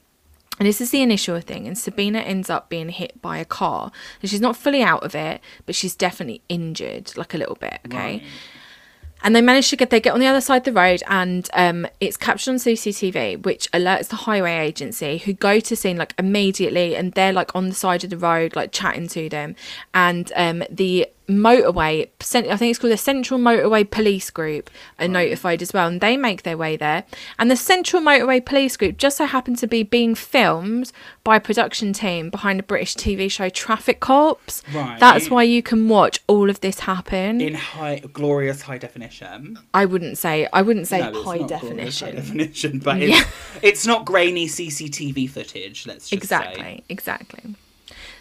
And 0.58 0.66
this 0.68 0.80
is 0.82 0.90
the 0.90 1.00
initial 1.00 1.40
thing, 1.40 1.66
and 1.66 1.78
Sabina 1.78 2.18
ends 2.18 2.50
up 2.50 2.68
being 2.68 2.90
hit 2.90 3.22
by 3.22 3.38
a 3.38 3.46
car. 3.46 3.90
And 4.20 4.30
she's 4.30 4.42
not 4.42 4.58
fully 4.58 4.82
out 4.82 5.02
of 5.02 5.14
it, 5.14 5.40
but 5.64 5.74
she's 5.74 5.94
definitely 5.96 6.42
injured, 6.50 7.16
like 7.16 7.32
a 7.32 7.38
little 7.38 7.54
bit. 7.54 7.78
Okay. 7.86 7.96
Right. 7.96 8.22
And 9.22 9.34
they 9.36 9.40
manage 9.42 9.68
to 9.70 9.76
get 9.76 9.88
they 9.90 10.00
get 10.00 10.12
on 10.14 10.20
the 10.20 10.26
other 10.26 10.40
side 10.40 10.58
of 10.58 10.64
the 10.64 10.72
road 10.80 11.02
and 11.06 11.48
um, 11.52 11.86
it's 12.00 12.16
captured 12.16 12.52
on 12.52 12.56
CCTV, 12.56 13.42
which 13.44 13.70
alerts 13.72 14.08
the 14.08 14.16
highway 14.16 14.58
agency 14.58 15.18
who 15.18 15.32
go 15.34 15.60
to 15.60 15.76
scene 15.76 15.98
like 15.98 16.14
immediately 16.18 16.96
and 16.96 17.12
they're 17.12 17.32
like 17.32 17.54
on 17.54 17.68
the 17.68 17.74
side 17.74 18.02
of 18.02 18.08
the 18.10 18.16
road, 18.16 18.56
like 18.56 18.72
chatting 18.72 19.08
to 19.08 19.28
them. 19.28 19.56
And 19.92 20.32
um, 20.36 20.62
the 20.70 21.06
motorway 21.28 22.08
I 22.20 22.56
think 22.56 22.70
it's 22.70 22.78
called 22.78 22.92
the 22.92 22.96
Central 22.96 23.38
Motorway 23.38 23.88
Police 23.88 24.30
Group 24.30 24.68
are 24.98 25.06
notified 25.08 25.62
as 25.62 25.72
well 25.72 25.86
and 25.86 26.00
they 26.00 26.16
make 26.16 26.42
their 26.42 26.56
way 26.56 26.76
there. 26.76 27.04
And 27.38 27.50
the 27.50 27.56
Central 27.56 28.02
Motorway 28.02 28.44
Police 28.44 28.76
Group 28.76 28.96
just 28.98 29.16
so 29.18 29.26
happened 29.26 29.58
to 29.58 29.66
be 29.66 29.82
being 29.82 30.14
filmed 30.14 30.90
by 31.22 31.36
a 31.36 31.40
production 31.40 31.92
team 31.92 32.30
behind 32.30 32.58
a 32.60 32.62
British 32.64 32.96
TV 32.96 33.30
show 33.30 33.48
Traffic 33.48 34.00
Cops. 34.00 34.62
Right. 34.74 34.98
That's 34.98 35.30
why 35.30 35.44
you 35.44 35.62
can 35.62 35.88
watch 35.88 36.18
all 36.26 36.50
of 36.50 36.60
this 36.60 36.80
happen. 36.80 37.40
in 37.40 37.54
high 37.54 38.00
glorious 38.12 38.62
high 38.62 38.78
definition. 38.78 39.58
I 39.72 39.84
wouldn't 39.86 40.18
say 40.18 40.48
I 40.52 40.62
wouldn't 40.62 40.88
say 40.88 40.98
No, 41.00 41.08
it's 41.10 41.18
high 41.18 41.22
glorious 41.38 41.50
high 42.00 42.10
definition. 42.10 42.16
definition, 42.16 42.78
but 42.80 43.00
it's, 43.02 43.12
Yeah. 43.18 43.24
it's 43.62 43.86
not 43.86 44.04
grainy 44.04 44.46
CCTV 44.48 45.28
footage. 45.30 45.86
Let's 45.86 46.08
just 46.08 46.12
Exactly, 46.22 46.60
say. 46.62 46.82
exactly. 46.88 47.54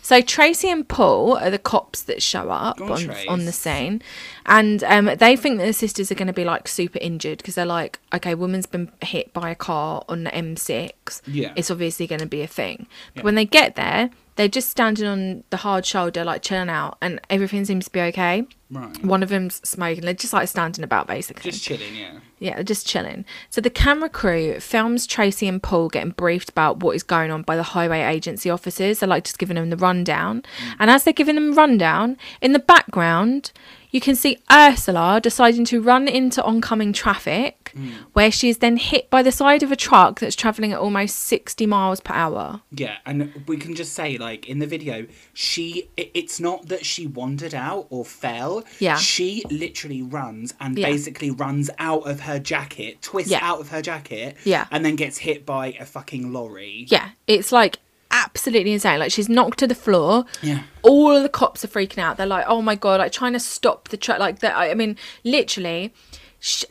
So 0.10 0.22
Tracy 0.22 0.72
and 0.72 0.88
Paul 0.88 1.38
are 1.38 1.52
the 1.52 1.60
cops 1.60 2.02
that 2.02 2.24
show 2.24 2.50
up 2.50 2.82
on, 2.82 3.12
on, 3.12 3.16
on 3.28 3.46
the 3.46 3.52
scene, 3.52 4.02
and 4.48 4.84
um, 4.86 5.06
they 5.06 5.36
think 5.36 5.60
that 5.60 5.68
the 5.68 5.72
sisters 5.72 6.12
are 6.12 6.16
going 6.16 6.26
to 6.26 6.34
be 6.34 6.44
like 6.44 6.68
super 6.68 6.98
injured 7.00 7.38
because 7.38 7.54
they're 7.54 7.64
like, 7.64 8.00
okay, 8.12 8.34
woman's 8.34 8.66
been 8.66 8.92
hit 9.04 9.32
by 9.34 9.52
a 9.52 9.56
car 9.56 10.04
on 10.10 10.24
the 10.24 10.32
M6. 10.32 11.22
Yeah. 11.28 11.54
it's 11.56 11.70
obviously 11.70 12.08
going 12.08 12.22
to 12.22 12.26
be 12.26 12.42
a 12.42 12.48
thing. 12.48 12.88
But 13.14 13.20
Yeah. 13.22 13.26
when 13.26 13.36
they 13.36 13.46
get 13.46 13.76
there, 13.76 14.10
they're 14.36 14.48
just 14.48 14.72
standing 14.72 15.06
on 15.06 15.44
the 15.52 15.58
hard 15.58 15.86
shoulder, 15.86 16.24
like 16.24 16.42
chilling 16.42 16.70
out, 16.70 16.98
and 17.04 17.22
everything 17.30 17.64
seems 17.66 17.86
to 17.86 17.92
be 17.92 18.02
okay. 18.02 18.48
Right. 18.72 19.04
One 19.04 19.24
of 19.24 19.30
them's 19.30 19.68
smoking. 19.68 20.06
They're 20.06 20.14
just 20.14 20.34
like 20.34 20.48
standing 20.48 20.84
about, 20.84 21.08
basically. 21.08 21.52
Just 21.52 21.64
chilling, 21.64 21.96
yeah. 21.96 22.20
Yeah, 22.40 22.62
just 22.62 22.88
chilling. 22.88 23.26
So 23.50 23.62
the 23.62 23.70
camera 23.70 24.10
crew 24.10 24.60
films 24.60 25.08
Tracy 25.08 25.48
and 25.48 25.62
Paul 25.62 25.90
getting 25.90 26.12
briefed 26.12 26.50
about 26.50 26.82
what 26.82 26.96
is 26.96 27.04
going 27.04 27.32
on 27.32 27.42
by 27.42 27.56
the 27.56 27.64
highway 27.64 28.02
agency 28.02 28.50
officers. 28.50 29.00
They're 29.00 29.10
like 29.10 29.26
just 29.26 29.40
giving 29.40 29.56
them 29.56 29.70
the 29.70 29.78
rundown. 29.78 30.42
Mm. 30.42 30.76
And 30.80 30.92
as 30.92 31.04
they're 31.04 31.14
giving 31.14 31.36
them 31.36 31.54
rundown, 31.54 32.18
in 32.42 32.54
the 32.54 32.60
background, 32.60 33.52
you 33.92 34.00
can 34.00 34.16
see 34.16 34.38
Ursula 34.52 35.20
deciding 35.22 35.66
to 35.66 35.82
run 35.82 36.08
into 36.08 36.44
oncoming 36.44 36.94
traffic, 36.94 37.72
mm. 37.76 37.92
where 38.14 38.30
she 38.30 38.50
is 38.50 38.60
then 38.60 38.78
hit 38.78 39.10
by 39.10 39.24
the 39.24 39.32
side 39.32 39.64
of 39.64 39.72
a 39.72 39.76
truck 39.76 40.20
that's 40.20 40.36
traveling 40.36 40.72
at 40.72 40.80
almost 40.80 41.18
60 41.18 41.66
miles 41.66 42.00
per 42.00 42.14
hour. 42.14 42.62
Yeah, 42.72 42.98
and 43.06 43.44
we 43.48 43.58
can 43.58 43.74
just 43.74 43.94
say, 43.94 44.18
like, 44.18 44.48
in 44.48 44.60
the 44.60 44.68
video, 44.68 45.08
she, 45.34 45.90
it's 45.98 46.40
not 46.40 46.68
that 46.68 46.86
she 46.86 47.08
wandered 47.08 47.56
out 47.56 47.88
or 47.90 48.06
fell. 48.06 48.59
Yeah. 48.80 48.98
She 48.98 49.44
literally 49.50 50.02
runs 50.02 50.54
and 50.60 50.78
Yeah. 50.78 50.88
basically 50.88 51.32
runs 51.32 51.70
out 51.80 52.08
of 52.08 52.22
her 52.22 52.40
jacket, 52.40 53.02
twists 53.02 53.32
Yeah. 53.32 53.40
out 53.42 53.60
of 53.60 53.70
her 53.70 53.82
jacket, 53.82 54.38
Yeah. 54.44 54.66
and 54.72 54.84
then 54.86 54.96
gets 54.96 55.20
hit 55.20 55.46
by 55.46 55.74
a 55.80 55.86
fucking 55.86 56.32
lorry. 56.34 56.86
Yeah, 56.90 57.10
it's 57.28 57.52
like 57.52 57.80
absolutely 58.12 58.72
insane. 58.74 59.00
Like 59.00 59.12
she's 59.12 59.30
knocked 59.30 59.60
to 59.60 59.68
the 59.68 59.76
floor. 59.76 60.26
Yeah. 60.42 60.62
All 60.82 61.16
of 61.16 61.24
the 61.24 61.30
cops 61.30 61.64
are 61.64 61.68
freaking 61.68 62.00
out. 62.00 62.18
They're 62.18 62.26
like, 62.26 62.46
"Oh 62.48 62.62
my 62.62 62.76
god!" 62.76 63.00
Like 63.00 63.12
trying 63.12 63.34
to 63.34 63.40
stop 63.40 63.90
the 63.90 63.98
truck. 63.98 64.20
Like 64.20 64.40
that. 64.40 64.56
I 64.58 64.74
mean, 64.74 64.98
literally. 65.24 65.94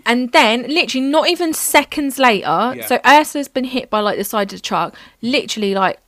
And 0.06 0.32
then, 0.32 0.62
literally, 0.66 1.06
not 1.06 1.28
even 1.28 1.52
seconds 1.52 2.18
later, 2.18 2.72
Yeah. 2.76 2.86
so 2.86 2.98
Ursula's 3.06 3.48
been 3.48 3.64
hit 3.64 3.90
by 3.90 4.00
like 4.00 4.16
the 4.16 4.24
side 4.24 4.50
of 4.52 4.58
the 4.58 4.62
truck. 4.62 4.94
Literally, 5.20 5.74
like 5.74 5.98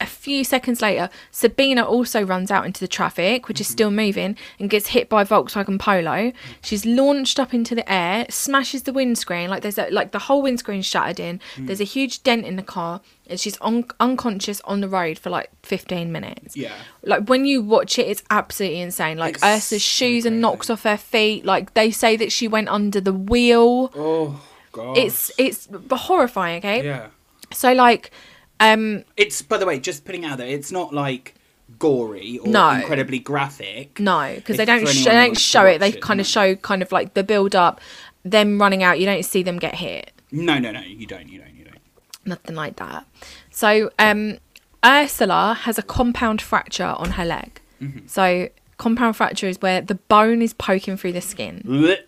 a 0.00 0.06
few 0.06 0.44
seconds 0.44 0.82
later, 0.82 1.08
Sabina 1.30 1.82
also 1.82 2.22
runs 2.22 2.50
out 2.50 2.66
into 2.66 2.80
the 2.80 2.88
traffic, 2.88 3.48
which 3.48 3.60
is 3.60 3.66
mm-hmm. 3.66 3.72
still 3.72 3.90
moving, 3.90 4.36
and 4.58 4.68
gets 4.68 4.88
hit 4.88 5.08
by 5.08 5.24
Volkswagen 5.24 5.78
Polo. 5.78 6.10
Mm-hmm. 6.10 6.52
She's 6.62 6.84
launched 6.84 7.40
up 7.40 7.54
into 7.54 7.74
the 7.74 7.90
air, 7.90 8.26
smashes 8.28 8.82
the 8.82 8.92
windscreen, 8.92 9.48
like 9.48 9.62
there's 9.62 9.78
a, 9.78 9.88
like 9.90 10.12
the 10.12 10.18
whole 10.18 10.42
windscreen 10.42 10.82
shattered 10.82 11.18
in. 11.18 11.40
Mm. 11.56 11.66
There's 11.66 11.80
a 11.80 11.84
huge 11.84 12.22
dent 12.22 12.44
in 12.44 12.56
the 12.56 12.62
car, 12.62 13.00
and 13.26 13.40
she's 13.40 13.56
un- 13.62 13.86
unconscious 13.98 14.60
on 14.62 14.80
the 14.80 14.88
road 14.88 15.18
for 15.18 15.30
like 15.30 15.50
15 15.62 16.12
minutes. 16.12 16.56
Yeah. 16.56 16.74
Like 17.02 17.28
when 17.28 17.46
you 17.46 17.62
watch 17.62 17.98
it, 17.98 18.06
it's 18.06 18.22
absolutely 18.30 18.80
insane. 18.80 19.16
Like 19.16 19.36
It's 19.36 19.44
Ursa's 19.44 19.68
so 19.68 19.78
shoes 19.78 20.26
are 20.26 20.30
knocked 20.30 20.68
off 20.70 20.82
her 20.82 20.98
feet. 20.98 21.44
Like 21.44 21.74
they 21.74 21.90
say 21.90 22.16
that 22.16 22.32
she 22.32 22.48
went 22.48 22.68
under 22.68 23.00
the 23.00 23.14
wheel. 23.14 23.90
Oh, 23.94 24.42
God. 24.72 24.98
It's 24.98 25.30
it's 25.38 25.68
horrifying. 25.90 26.58
Okay. 26.58 26.84
Yeah. 26.84 27.08
So 27.52 27.72
like, 27.72 28.10
um, 28.60 29.04
It's, 29.16 29.42
by 29.42 29.58
the 29.58 29.66
way, 29.66 29.78
just 29.78 30.04
putting 30.04 30.24
out 30.24 30.38
there, 30.38 30.46
it's 30.48 30.72
not 30.72 30.94
like 30.94 31.34
gory 31.78 32.38
or 32.38 32.46
No. 32.48 32.70
incredibly 32.70 33.18
graphic. 33.18 33.98
No, 34.00 34.32
because 34.36 34.56
they 34.56 34.64
don't 34.64 34.86
sh- 34.88 35.04
they 35.04 35.10
don't 35.12 35.38
show 35.38 35.64
it. 35.64 35.78
They 35.80 35.90
it, 35.90 36.00
kind 36.00 36.20
of 36.20 36.26
show 36.26 36.54
kind 36.56 36.82
of 36.82 36.92
like 36.92 37.14
the 37.14 37.22
build 37.24 37.54
up, 37.54 37.80
them 38.24 38.60
running 38.60 38.82
out. 38.82 38.98
You 39.00 39.06
don't 39.06 39.24
see 39.24 39.42
them 39.42 39.58
get 39.58 39.74
hit. 39.74 40.12
No, 40.30 40.58
no, 40.58 40.70
no, 40.72 40.80
you 40.80 41.06
don't, 41.06 41.28
you 41.28 41.38
don't, 41.40 41.54
you 41.54 41.64
don't. 41.64 41.78
Nothing 42.24 42.54
like 42.56 42.76
that. 42.76 43.06
So 43.50 43.90
um, 43.98 44.38
Ursula 44.84 45.54
has 45.62 45.78
a 45.78 45.82
compound 45.82 46.40
fracture 46.42 46.94
on 46.98 47.12
her 47.12 47.24
leg. 47.24 47.60
Mm-hmm. 47.82 48.06
So 48.06 48.48
compound 48.78 49.16
fracture 49.16 49.48
is 49.48 49.60
where 49.60 49.80
the 49.80 49.94
bone 49.96 50.42
is 50.42 50.52
poking 50.54 50.96
through 50.96 51.12
the 51.12 51.20
skin. 51.20 51.62
Blech. 51.64 51.98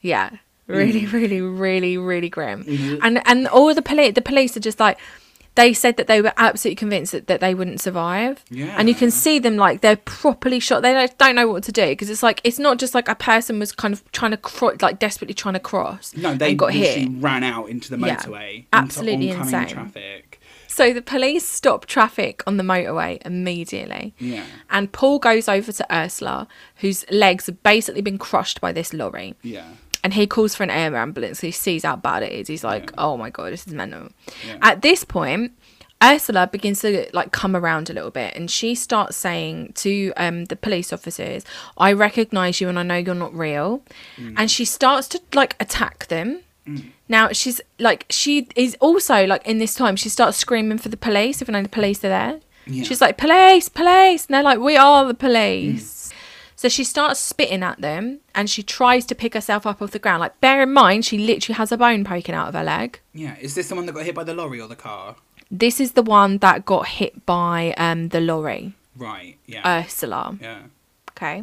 Yeah, 0.00 0.30
really, 0.66 1.06
really, 1.06 1.40
really, 1.40 1.96
really 1.98 2.28
grim. 2.28 2.64
Mhm. 2.64 2.98
And 3.02 3.26
and 3.26 3.48
all 3.48 3.72
the 3.74 3.82
police, 3.82 4.14
the 4.14 4.22
police 4.22 4.56
are 4.56 4.60
just 4.60 4.78
like. 4.80 4.98
They 5.56 5.72
said 5.72 5.96
that 5.98 6.08
they 6.08 6.20
were 6.20 6.32
absolutely 6.36 6.76
convinced 6.76 7.12
that, 7.12 7.26
that 7.28 7.40
they 7.40 7.54
wouldn't 7.54 7.80
survive. 7.80 8.44
Yeah. 8.50 8.74
And 8.76 8.88
you 8.88 8.94
can 8.94 9.10
see 9.10 9.38
them 9.38 9.56
like 9.56 9.82
they're 9.82 9.96
properly 9.96 10.58
shot. 10.58 10.82
They 10.82 10.92
don't, 10.92 11.16
don't 11.18 11.34
know 11.36 11.46
what 11.48 11.62
to 11.64 11.72
do 11.72 11.86
because 11.86 12.10
it's 12.10 12.22
like 12.24 12.40
it's 12.42 12.58
not 12.58 12.78
just 12.78 12.94
like 12.94 13.08
a 13.08 13.14
person 13.14 13.58
was 13.60 13.70
kind 13.72 13.94
of 13.94 14.02
trying 14.12 14.36
to 14.36 14.76
like 14.82 14.98
desperately 14.98 15.34
trying 15.34 15.54
to 15.54 15.60
cross. 15.60 16.14
No, 16.16 16.34
they 16.34 16.54
got 16.54 16.72
hit. 16.72 17.08
ran 17.20 17.44
out 17.44 17.68
into 17.68 17.96
the 17.96 18.04
Yeah, 18.04 18.16
motorway. 18.16 18.66
absolutely 18.72 19.28
into 19.30 19.42
oncoming 19.42 19.60
insane. 19.62 19.74
traffic. 19.74 20.40
So 20.66 20.92
the 20.92 21.02
police 21.02 21.48
stop 21.48 21.86
traffic 21.86 22.42
on 22.48 22.56
the 22.56 22.64
motorway 22.64 23.24
immediately. 23.24 24.12
Yeah. 24.18 24.44
And 24.70 24.90
Paul 24.90 25.20
goes 25.20 25.48
over 25.48 25.70
to 25.70 25.94
Ursula, 25.94 26.48
whose 26.78 27.04
legs 27.12 27.46
have 27.46 27.62
basically 27.62 28.02
been 28.02 28.18
crushed 28.18 28.60
by 28.60 28.72
this 28.72 28.92
lorry. 28.92 29.36
Yeah. 29.42 29.68
And 30.04 30.14
he 30.14 30.26
calls 30.28 30.54
for 30.54 30.62
an 30.62 30.70
air 30.70 30.94
ambulance. 30.94 31.40
He 31.40 31.50
sees 31.50 31.82
how 31.82 31.96
bad 31.96 32.22
it 32.22 32.30
is. 32.30 32.46
He's 32.46 32.62
like, 32.62 32.90
Yeah. 32.90 33.04
"Oh 33.04 33.16
my 33.16 33.30
god, 33.30 33.52
this 33.52 33.66
is 33.66 33.72
mental." 33.72 34.10
Yeah. 34.46 34.58
At 34.62 34.82
this 34.82 35.02
point, 35.02 35.52
Ursula 36.02 36.46
begins 36.46 36.80
to 36.82 37.08
like 37.14 37.32
come 37.32 37.56
around 37.56 37.88
a 37.88 37.94
little 37.94 38.10
bit, 38.10 38.36
and 38.36 38.50
she 38.50 38.74
starts 38.74 39.16
saying 39.16 39.72
to 39.76 40.12
um, 40.16 40.44
the 40.44 40.56
police 40.56 40.92
officers, 40.92 41.44
"I 41.78 41.92
recognise 41.92 42.60
you, 42.60 42.68
and 42.68 42.78
I 42.78 42.82
know 42.82 42.96
you're 42.96 43.14
not 43.14 43.34
real." 43.34 43.82
Mm. 44.18 44.34
And 44.36 44.50
she 44.50 44.64
starts 44.66 45.08
to 45.08 45.20
like 45.32 45.56
attack 45.58 46.06
them. 46.08 46.40
Now 47.08 47.28
she's 47.32 47.60
like 47.78 48.06
she 48.08 48.48
is 48.56 48.74
also 48.80 49.26
like 49.26 49.46
in 49.46 49.58
this 49.58 49.74
time 49.74 49.96
she 49.96 50.08
starts 50.08 50.38
screaming 50.38 50.78
for 50.78 50.88
the 50.88 50.96
police, 50.96 51.42
even 51.42 51.52
though 51.52 51.62
the 51.62 51.68
police 51.68 51.98
are 52.04 52.08
there. 52.08 52.40
Yeah. 52.66 52.84
She's 52.84 53.00
like, 53.02 53.18
"Police, 53.18 53.68
police!" 53.68 54.24
And 54.26 54.34
they're 54.34 54.42
like, 54.42 54.58
"We 54.58 54.76
are 54.76 55.04
the 55.06 55.12
police." 55.14 56.03
So 56.64 56.70
she 56.70 56.82
starts 56.82 57.20
spitting 57.20 57.62
at 57.62 57.82
them 57.82 58.20
and 58.34 58.48
she 58.48 58.62
tries 58.62 59.04
to 59.04 59.14
pick 59.14 59.34
herself 59.34 59.66
up 59.66 59.82
off 59.82 59.90
the 59.90 59.98
ground. 59.98 60.20
Like, 60.20 60.40
bear 60.40 60.62
in 60.62 60.72
mind, 60.72 61.04
she 61.04 61.18
literally 61.18 61.56
has 61.58 61.70
a 61.70 61.76
bone 61.76 62.04
poking 62.04 62.34
out 62.34 62.48
of 62.48 62.54
her 62.54 62.64
leg. 62.64 63.00
Yeah. 63.12 63.36
Is 63.38 63.54
this 63.54 63.68
the 63.68 63.74
one 63.74 63.84
that 63.84 63.92
got 63.92 64.06
hit 64.06 64.14
by 64.14 64.24
the 64.24 64.32
lorry 64.32 64.62
or 64.62 64.66
the 64.66 64.74
car? 64.74 65.16
This 65.50 65.78
is 65.78 65.92
the 65.92 66.02
one 66.02 66.38
that 66.38 66.64
got 66.64 66.88
hit 66.88 67.26
by 67.26 67.74
um, 67.76 68.08
the 68.08 68.20
lorry, 68.22 68.72
Right. 68.96 69.36
Yeah. 69.44 69.80
Ursula. 69.82 70.38
yeah. 70.40 70.60
Okay. 71.10 71.42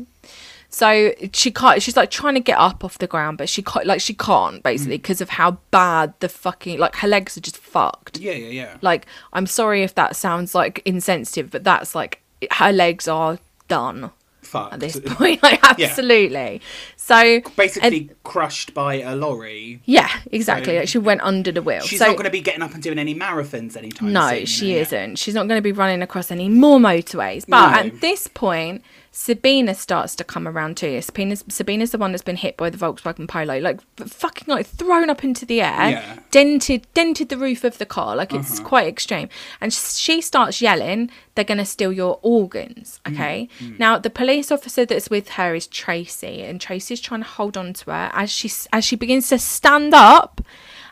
So 0.72 1.14
she 1.34 1.52
can't. 1.52 1.84
She's 1.84 1.96
like 1.96 2.10
trying 2.10 2.34
to 2.34 2.40
get 2.40 2.58
up 2.58 2.84
off 2.84 2.98
the 2.98 3.06
ground, 3.06 3.38
but 3.38 3.48
she 3.48 3.62
can't. 3.62 3.86
Like 3.86 4.02
she 4.02 4.16
can't 4.16 4.64
basically 4.64 4.98
Mm. 4.98 5.04
because 5.04 5.22
of 5.22 5.30
how 5.30 5.60
bad 5.70 6.16
the 6.20 6.30
fucking 6.30 6.80
like 6.80 6.96
her 6.96 7.08
legs 7.08 7.38
are 7.38 7.42
just 7.42 7.58
fucked. 7.60 8.18
Yeah, 8.18 8.32
yeah, 8.32 8.48
yeah. 8.50 8.78
Like 8.82 9.06
I'm 9.34 9.46
sorry 9.46 9.84
if 9.84 9.94
that 9.94 10.16
sounds 10.16 10.56
like 10.56 10.82
insensitive, 10.84 11.52
but 11.52 11.64
that's 11.64 11.94
like 11.94 12.24
her 12.54 12.72
legs 12.72 13.08
are 13.08 13.38
done 13.68 14.10
Fuck. 14.42 14.74
at 14.74 14.80
this 14.80 15.00
point. 15.06 15.42
Like 15.44 15.60
absolutely. 15.64 16.62
So 16.96 17.42
Basically 17.56 18.10
crushed 18.24 18.74
by 18.74 18.96
a 19.02 19.16
lorry. 19.16 19.82
yeah, 19.86 20.10
exactly. 20.32 20.74
So- 20.74 20.80
Like 20.80 20.88
she 20.88 20.98
went 20.98 21.22
under 21.22 21.52
the 21.52 21.62
wheel. 21.62 21.82
She's 21.82 22.00
so 22.00 22.08
not 22.08 22.14
going 22.14 22.26
to 22.26 22.32
be 22.32 22.42
getting 22.42 22.62
up 22.62 22.74
and 22.74 22.82
doing 22.84 23.00
any 23.00 23.16
marathons 23.16 23.78
anytime 23.78 24.12
no, 24.14 24.30
soon. 24.30 24.40
you 24.40 24.46
she 24.46 24.74
know, 24.74 24.80
isn't. 24.82 25.16
She's 25.20 25.34
not 25.36 25.48
going 25.48 25.58
to 25.58 25.62
be 25.64 25.72
running 25.72 26.02
across 26.02 26.32
any 26.32 26.50
more 26.50 26.80
motorways. 26.80 27.46
But 27.48 27.72
No. 27.72 27.80
at 27.80 28.02
this 28.02 28.28
point, 28.28 28.84
Sabina 29.14 29.76
starts 29.76 30.16
to 30.16 30.24
come 30.24 30.48
around 30.48 30.78
too. 30.78 31.02
Sabina's, 31.02 31.44
Sabina's 31.50 31.92
the 31.92 31.98
one 31.98 32.14
that's 32.14 32.24
been 32.24 32.38
hit 32.38 32.56
by 32.56 32.70
the 32.70 32.78
Volkswagen 32.78 33.28
Polo, 33.28 33.60
like 33.60 33.82
fucking 33.98 34.46
like 34.48 34.66
thrown 34.66 35.10
up 35.10 35.24
into 35.26 35.46
the 35.46 35.62
air, 35.62 35.90
Yeah. 35.92 36.20
dented 36.32 36.88
dented 36.94 37.28
the 37.28 37.38
roof 37.38 37.66
of 37.66 37.78
the 37.78 37.86
car. 37.86 38.16
Like 38.16 38.34
it's 38.34 38.60
Uh-huh. 38.60 38.68
quite 38.70 38.88
extreme. 38.88 39.28
And 39.60 39.74
she 39.74 40.22
starts 40.22 40.62
yelling, 40.62 41.12
"They're 41.36 41.44
going 41.44 41.58
to 41.58 41.66
steal 41.66 41.92
your 41.92 42.20
organs." 42.22 43.02
Mm, 43.06 43.14
Okay. 43.14 43.50
Now 43.78 43.98
the 44.00 44.10
police 44.10 44.50
officer 44.50 44.86
that's 44.86 45.10
with 45.10 45.30
her 45.32 45.56
is 45.56 45.68
Tracy, 45.68 46.42
and 46.44 46.62
Tracy's 46.62 47.02
trying 47.02 47.22
to 47.24 47.28
hold 47.28 47.58
on 47.58 47.74
to 47.74 47.92
her 47.92 48.12
as 48.14 48.30
she 48.32 48.50
as 48.72 48.86
she 48.86 48.96
begins 48.96 49.28
to 49.28 49.38
stand 49.40 49.94
up 49.94 50.40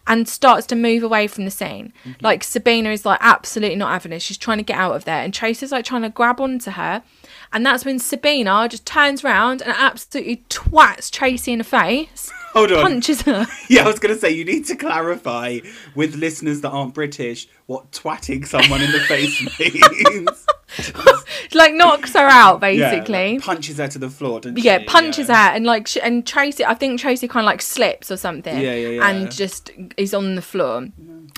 and 0.08 0.28
starts 0.28 0.66
to 0.68 0.76
move 0.76 1.04
away 1.04 1.28
from 1.28 1.45
the 1.45 1.52
scene. 1.52 1.93
Mm-hmm. 2.04 2.26
Like 2.26 2.43
Sabina 2.43 2.89
is 2.91 3.06
like 3.06 3.20
absolutely 3.22 3.76
not 3.76 3.91
having 3.91 4.12
it. 4.12 4.22
She's 4.22 4.38
trying 4.38 4.58
to 4.58 4.64
get 4.64 4.78
out 4.78 4.95
of 4.95 5.06
there, 5.06 5.24
and 5.24 5.34
Tracy's 5.34 5.72
like 5.72 5.86
trying 5.86 6.02
to 6.04 6.10
grab 6.10 6.39
onto 6.39 6.72
her, 6.72 7.04
and 7.52 7.66
that's 7.66 7.86
when 7.86 8.00
Sabina 8.00 8.68
just 8.70 8.86
turns 8.86 9.24
around 9.24 9.62
and 9.62 9.74
absolutely 9.76 10.43
twats 10.50 11.12
Tracy 11.12 11.52
in 11.52 11.60
the 11.60 11.64
face, 11.64 12.32
Hold 12.54 12.72
on. 12.72 12.82
punches 12.84 13.22
her. 13.24 13.45
Yeah, 13.70 13.84
I 13.84 13.88
was 13.88 14.00
going 14.00 14.14
to 14.14 14.20
say, 14.20 14.32
you 14.32 14.43
need 14.45 14.66
to 14.66 14.76
clarify 14.76 15.60
with 15.95 16.16
listeners 16.16 16.62
that 16.62 16.70
aren't 16.70 16.93
British 16.95 17.47
what 17.68 17.91
twatting 17.91 18.47
someone 18.47 18.82
in 18.82 18.91
the 18.91 19.00
face 19.02 19.39
means. 19.60 20.45
like 21.54 21.74
knocks 21.74 22.14
her 22.14 22.28
out 22.28 22.56
Yeah, 22.56 22.91
basically. 22.91 23.34
like, 23.36 23.41
punches 23.43 23.78
her 23.78 23.88
to 23.88 24.00
the 24.00 24.10
floor, 24.10 24.39
yeah, 24.56 24.80
she? 24.80 24.86
punches 24.86 25.30
Yeah. 25.30 25.50
her 25.52 25.56
and 25.56 25.66
like 25.66 25.88
she, 25.88 26.02
and 26.02 26.26
Tracy. 26.26 26.66
I 26.66 26.74
think 26.74 27.00
Tracy 27.00 27.28
kind 27.28 27.43
of 27.43 27.47
like 27.47 27.62
slips 27.62 28.10
or 28.12 28.18
something. 28.18 28.56
Yeah, 28.60 28.74
yeah, 28.74 28.89
yeah. 28.89 29.08
And 29.08 29.32
just 29.32 29.72
is 29.97 30.14
on 30.14 30.36
the 30.36 30.41
floor, 30.41 30.88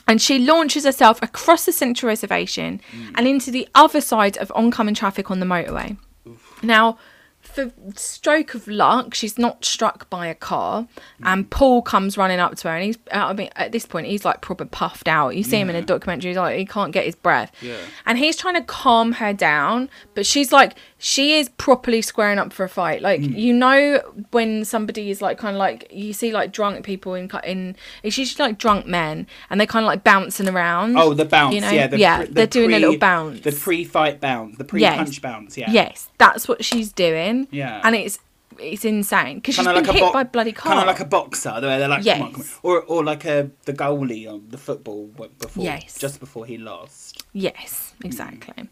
and 0.08 0.22
she 0.22 0.40
launches 0.40 0.84
herself 0.86 1.22
across 1.22 1.66
the 1.66 1.72
central 1.74 2.08
reservation 2.08 2.82
Mm. 2.96 3.12
and 3.16 3.28
into 3.28 3.52
the 3.52 3.68
other 3.76 4.02
side 4.02 4.38
of 4.38 4.52
oncoming 4.56 4.96
traffic 4.96 5.30
on 5.32 5.40
the 5.40 5.46
motorway. 5.46 5.98
Now, 6.64 6.98
for 7.54 7.72
stroke 7.96 8.54
of 8.56 8.68
luck, 8.68 9.14
she's 9.14 9.38
not 9.38 9.64
struck 9.66 10.10
by 10.10 10.28
a 10.28 10.36
car, 10.36 10.88
and 11.24 11.50
Paul 11.50 11.82
comes 11.82 12.18
running 12.18 12.40
up 12.40 12.56
to 12.58 12.70
her, 12.70 12.76
and 12.76 12.86
he's. 12.86 12.98
I 13.12 13.34
mean, 13.34 13.50
at 13.56 13.72
this 13.72 13.86
point, 13.86 14.08
he's 14.08 14.24
like 14.26 14.42
proper 14.42 14.66
puffed 14.66 15.08
out. 15.08 15.36
You 15.36 15.44
see 15.44 15.60
him 15.60 15.70
in 15.70 15.76
a 15.76 15.82
documentary; 15.82 16.32
he's 16.32 16.38
like 16.38 16.58
he 16.58 16.66
can't 16.66 16.92
get 16.92 17.06
his 17.06 17.16
breath, 17.16 17.52
Yeah. 17.62 17.76
and 18.06 18.18
he's 18.18 18.36
trying 18.36 18.56
to 18.56 18.62
calm 18.64 19.14
her 19.14 19.34
down, 19.34 19.90
but 20.16 20.26
she's 20.26 20.52
like 20.52 20.76
she 21.04 21.40
is 21.40 21.50
properly 21.50 22.00
squaring 22.04 22.38
up 22.38 22.54
for 22.54 22.64
a 22.64 22.70
fight. 22.70 23.02
Like 23.02 23.22
Mm. 23.22 23.36
you 23.38 23.54
know 23.54 24.02
when 24.30 24.64
somebody 24.64 25.10
is 25.10 25.20
like 25.22 25.40
kind 25.40 25.56
of 25.56 25.60
like 25.60 25.88
you 25.92 26.14
see 26.14 26.32
like 26.32 26.54
drunk 26.54 26.86
people 26.86 27.16
in 27.16 27.30
in 27.44 27.76
it's 28.04 28.18
usually 28.20 28.48
like 28.50 28.60
drunk 28.60 28.86
men, 28.86 29.26
and 29.50 29.60
they're 29.60 29.66
kind 29.66 29.84
of 29.84 29.88
like 29.88 30.04
bouncing 30.04 30.48
around. 30.48 30.96
Oh, 30.98 31.14
the 31.16 31.26
bounce, 31.26 31.56
You 31.56 31.62
know? 31.62 31.72
yeah. 31.72 31.88
The 31.88 31.98
Yeah, 31.98 32.26
the 32.26 32.32
they're 32.32 32.48
doing 32.48 32.74
a 32.74 32.80
little 32.80 32.98
bounce. 32.98 33.42
The 33.42 33.52
pre-fight 33.52 34.22
bounce, 34.22 34.58
the 34.58 34.64
pre-punch 34.64 35.22
bounce, 35.24 35.58
yeah. 35.58 35.72
Yes, 35.72 36.10
that's 36.20 36.48
what 36.48 36.64
she's 36.64 36.92
doing. 36.94 37.48
Yeah. 37.52 37.82
and 37.84 37.96
it's 37.96 38.20
it's 38.62 38.86
insane 38.86 39.36
because 39.38 39.56
she's 39.56 39.66
been 39.66 39.84
hit 39.86 40.14
by 40.14 40.24
bloody 40.24 40.52
car. 40.52 40.72
Kind 40.74 40.82
of 40.82 40.88
like 40.88 41.00
a 41.00 41.06
boxer, 41.06 41.60
the 41.60 41.68
way 41.68 41.78
they're 41.80 41.88
like, 41.88 42.06
come 42.06 42.22
on, 42.22 42.32
come 42.34 42.42
on. 42.42 42.48
Or, 42.64 42.82
or 42.84 43.04
like 43.04 43.26
a 43.26 43.50
the 43.66 43.74
goalie 43.74 44.28
on 44.32 44.46
the 44.50 44.58
football 44.58 45.08
before, 45.08 45.64
Yes. 45.64 45.98
just 45.98 46.20
before 46.20 46.46
he 46.46 46.58
lost. 46.58 47.24
Yes, 47.34 47.94
Mm. 48.02 48.06
exactly. 48.06 48.70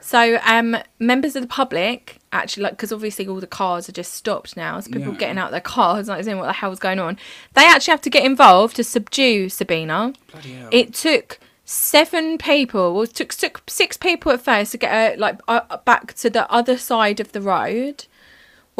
So, 0.00 0.38
um, 0.44 0.76
members 0.98 1.34
of 1.36 1.42
the 1.42 1.48
public 1.48 2.18
actually, 2.32 2.62
like, 2.64 2.72
because 2.72 2.92
obviously 2.92 3.26
all 3.26 3.40
the 3.40 3.46
cars 3.46 3.88
are 3.88 3.92
just 3.92 4.14
stopped 4.14 4.56
now, 4.56 4.78
so 4.80 4.90
people 4.90 5.12
Yeah. 5.12 5.18
getting 5.18 5.38
out 5.38 5.50
their 5.50 5.60
cars, 5.60 6.08
like 6.08 6.22
saying 6.24 6.38
what 6.38 6.46
the 6.46 6.52
hell's 6.52 6.78
going 6.78 6.98
on. 7.00 7.18
They 7.54 7.64
actually 7.66 7.92
have 7.92 8.00
to 8.02 8.10
get 8.10 8.24
involved 8.24 8.76
to 8.76 8.84
subdue 8.84 9.48
Sabina. 9.48 10.12
Bloody 10.30 10.52
hell. 10.54 10.68
It 10.70 10.94
took 10.94 11.40
seven 11.64 12.38
people, 12.38 12.94
well, 12.94 13.02
it 13.04 13.14
took, 13.14 13.32
took 13.34 13.62
six 13.68 13.96
people 13.96 14.32
at 14.32 14.40
first 14.40 14.72
to 14.72 14.78
get 14.78 14.90
her 14.90 15.16
like 15.16 15.38
uh, 15.48 15.76
back 15.84 16.14
to 16.14 16.30
the 16.30 16.50
other 16.50 16.76
side 16.78 17.20
of 17.20 17.32
the 17.32 17.40
road, 17.40 18.06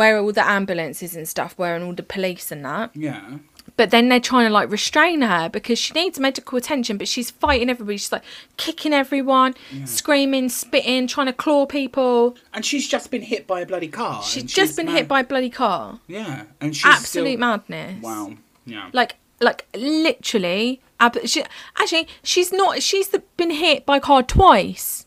where 0.01 0.19
all 0.19 0.33
the 0.33 0.47
ambulances 0.57 1.15
and 1.19 1.29
stuff 1.29 1.53
were, 1.59 1.75
and 1.77 1.85
all 1.85 1.93
the 1.93 2.03
police 2.17 2.51
and 2.55 2.65
that 2.65 2.89
yeah. 2.95 3.37
but 3.77 3.91
then 3.95 4.09
they're 4.09 4.19
trying 4.33 4.47
to 4.49 4.53
like 4.59 4.71
restrain 4.79 5.21
her 5.33 5.49
because 5.57 5.79
she 5.79 5.93
needs 6.01 6.19
medical 6.19 6.57
attention 6.63 6.97
but 7.01 7.07
she's 7.15 7.31
fighting 7.45 7.69
everybody 7.75 7.97
she's 7.99 8.13
like 8.17 8.25
kicking 8.57 8.93
everyone 9.03 9.53
screaming 9.85 10.49
spitting 10.49 11.07
trying 11.07 11.27
to 11.27 11.33
claw 11.45 11.67
people 11.67 12.37
And 12.55 12.65
she's 12.65 12.87
just 12.95 13.11
been 13.11 13.23
hit 13.33 13.47
by 13.47 13.59
a 13.61 13.67
bloody 13.67 13.89
car. 13.89 14.23
she's 14.23 14.45
just 14.61 14.77
been 14.77 14.87
mad- 14.87 14.97
hit 14.97 15.09
by 15.09 15.21
a 15.21 15.25
bloody 15.33 15.51
car 15.51 16.01
Yeah, 16.07 16.45
and 16.61 16.75
she's 16.75 16.85
absolute 16.87 17.37
still... 17.37 17.39
madness 17.49 18.03
Wow. 18.03 18.33
Yeah. 18.67 18.89
like 18.93 19.13
like 19.49 19.67
literally 19.75 20.81
ab- 20.99 21.27
she, 21.27 21.45
actually 21.81 22.07
she's 22.23 22.51
not 22.53 22.83
she's 22.83 23.09
the, 23.09 23.23
been 23.37 23.51
hit 23.51 23.85
by 23.87 23.97
a 23.99 24.01
car 24.01 24.23
twice 24.23 25.07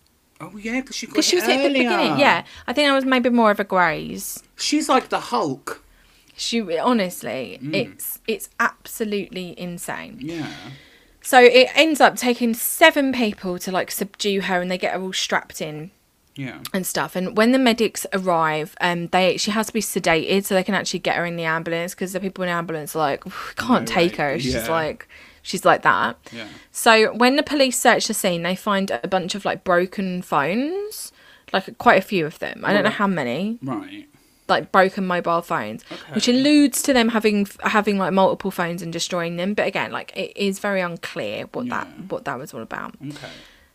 oh 0.54 0.58
yeah, 0.58 0.82
because 0.82 0.96
she 0.96 1.06
because 1.08 1.26
she 1.26 1.36
was 1.38 1.46
hit 1.46 1.58
at 1.58 1.58
the 1.64 1.70
earlier. 1.70 1.84
beginning 1.90 2.20
yeah 2.20 2.44
i 2.68 2.74
think 2.74 2.88
that 2.88 2.94
was 2.96 3.06
maybe 3.06 3.30
more 3.30 3.52
of 3.52 3.60
a 3.60 3.64
graze 3.64 4.44
She's 4.58 4.88
like 4.90 5.10
the 5.10 5.20
Hulk. 5.20 5.84
she 6.36 6.62
honestly 6.78 7.60
Mm. 7.62 7.74
it's 7.76 8.20
it's 8.28 8.50
absolutely 8.60 9.58
insane 9.60 10.18
Yeah. 10.22 10.48
So 11.26 11.40
it 11.40 11.68
ends 11.74 12.02
up 12.02 12.18
taking 12.18 12.54
seven 12.54 13.14
people 13.14 13.58
to 13.60 13.72
like 13.72 13.90
subdue 13.92 14.42
her, 14.42 14.60
and 14.62 14.70
they 14.70 14.78
get 14.78 14.94
her 14.94 15.02
all 15.02 15.14
strapped 15.14 15.62
in 15.62 15.92
Yeah. 16.36 16.60
and 16.74 16.86
stuff. 16.86 17.16
And 17.16 17.38
when 17.38 17.54
the 17.54 17.60
medics 17.60 18.06
arrive, 18.12 18.76
um, 18.82 19.08
they 19.08 19.38
she 19.38 19.50
has 19.52 19.68
to 19.68 19.74
be 19.74 19.80
sedated 19.80 20.44
so 20.44 20.54
they 20.54 20.64
can 20.64 20.76
actually 20.76 21.00
get 21.00 21.16
her 21.16 21.26
in 21.26 21.38
the 21.38 21.46
ambulance 21.46 21.94
because 21.96 22.12
the 22.12 22.20
people 22.20 22.44
in 22.44 22.50
the 22.50 22.54
ambulance 22.54 22.94
are 22.94 23.00
like, 23.00 23.24
"We 23.24 23.32
can't 23.56 23.88
No 23.88 23.96
take 24.00 24.18
way." 24.18 24.24
her. 24.34 24.40
She's 24.40 24.54
Yeah. 24.56 24.70
like, 24.70 25.08
she's 25.44 25.64
like 25.64 25.84
that. 25.84 26.18
Yeah. 26.32 26.48
So 26.72 27.14
when 27.14 27.36
the 27.36 27.44
police 27.44 27.80
search 27.80 28.08
the 28.08 28.16
scene, 28.16 28.42
they 28.42 28.56
find 28.56 28.90
a 29.04 29.08
bunch 29.08 29.36
of 29.36 29.46
like 29.46 29.64
broken 29.64 30.24
phones, 30.24 31.12
like 31.54 31.78
quite 31.78 32.00
a 32.00 32.02
few 32.02 32.26
of 32.26 32.40
them. 32.40 32.64
I 32.66 32.74
don't 32.74 32.84
know 32.84 32.90
how 32.90 33.06
many, 33.08 33.60
Right. 33.62 34.08
like 34.48 34.72
broken 34.72 35.06
mobile 35.06 35.42
phones, 35.42 35.84
which 36.14 36.28
alludes 36.28 36.82
to 36.84 36.94
them 36.94 37.10
having 37.10 37.48
having 37.62 37.98
like 38.00 38.12
multiple 38.14 38.50
phones 38.52 38.82
and 38.82 38.92
destroying 38.92 39.38
them. 39.38 39.54
But 39.54 39.68
again, 39.68 39.92
like 39.92 40.12
it 40.18 40.36
is 40.36 40.58
very 40.60 40.82
unclear 40.82 41.46
what 41.54 41.70
that 41.70 41.88
what 42.10 42.26
that 42.26 42.40
was 42.40 42.54
all 42.54 42.62
about. 42.62 42.96
Okay. 43.06 43.28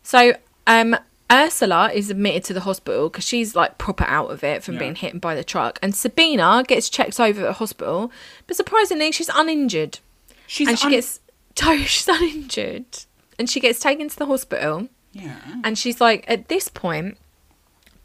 So, 0.02 0.32
um, 0.66 0.96
Ursula 1.30 1.90
is 1.92 2.08
admitted 2.08 2.42
to 2.44 2.54
the 2.54 2.60
hospital 2.60 3.10
because 3.10 3.24
she's 3.26 3.54
like 3.54 3.76
proper 3.76 4.04
out 4.04 4.30
of 4.30 4.42
it 4.42 4.64
from 4.64 4.74
Yeah. 4.74 4.80
being 4.80 4.94
hit 4.94 5.20
by 5.20 5.34
the 5.34 5.44
truck, 5.44 5.78
and 5.82 5.94
Sabina 5.94 6.64
gets 6.66 6.88
checked 6.88 7.20
over 7.20 7.42
at 7.42 7.46
the 7.46 7.52
hospital, 7.52 8.10
but 8.46 8.56
surprisingly, 8.56 9.12
she's 9.12 9.28
uninjured, 9.34 9.98
She's 10.46 10.68
and 10.68 10.78
she 10.78 10.86
un- 10.86 10.90
gets 10.92 11.20
to- 11.58 11.84
she's 11.84 12.08
uninjured, 12.08 12.86
and 13.38 13.48
she 13.48 13.60
gets 13.60 13.80
taken 13.80 14.08
to 14.08 14.16
the 14.16 14.26
hospital, 14.26 14.88
Yeah. 15.12 15.36
and 15.64 15.78
she's 15.78 16.00
like, 16.00 16.24
at 16.28 16.48
this 16.48 16.68
point, 16.68 17.16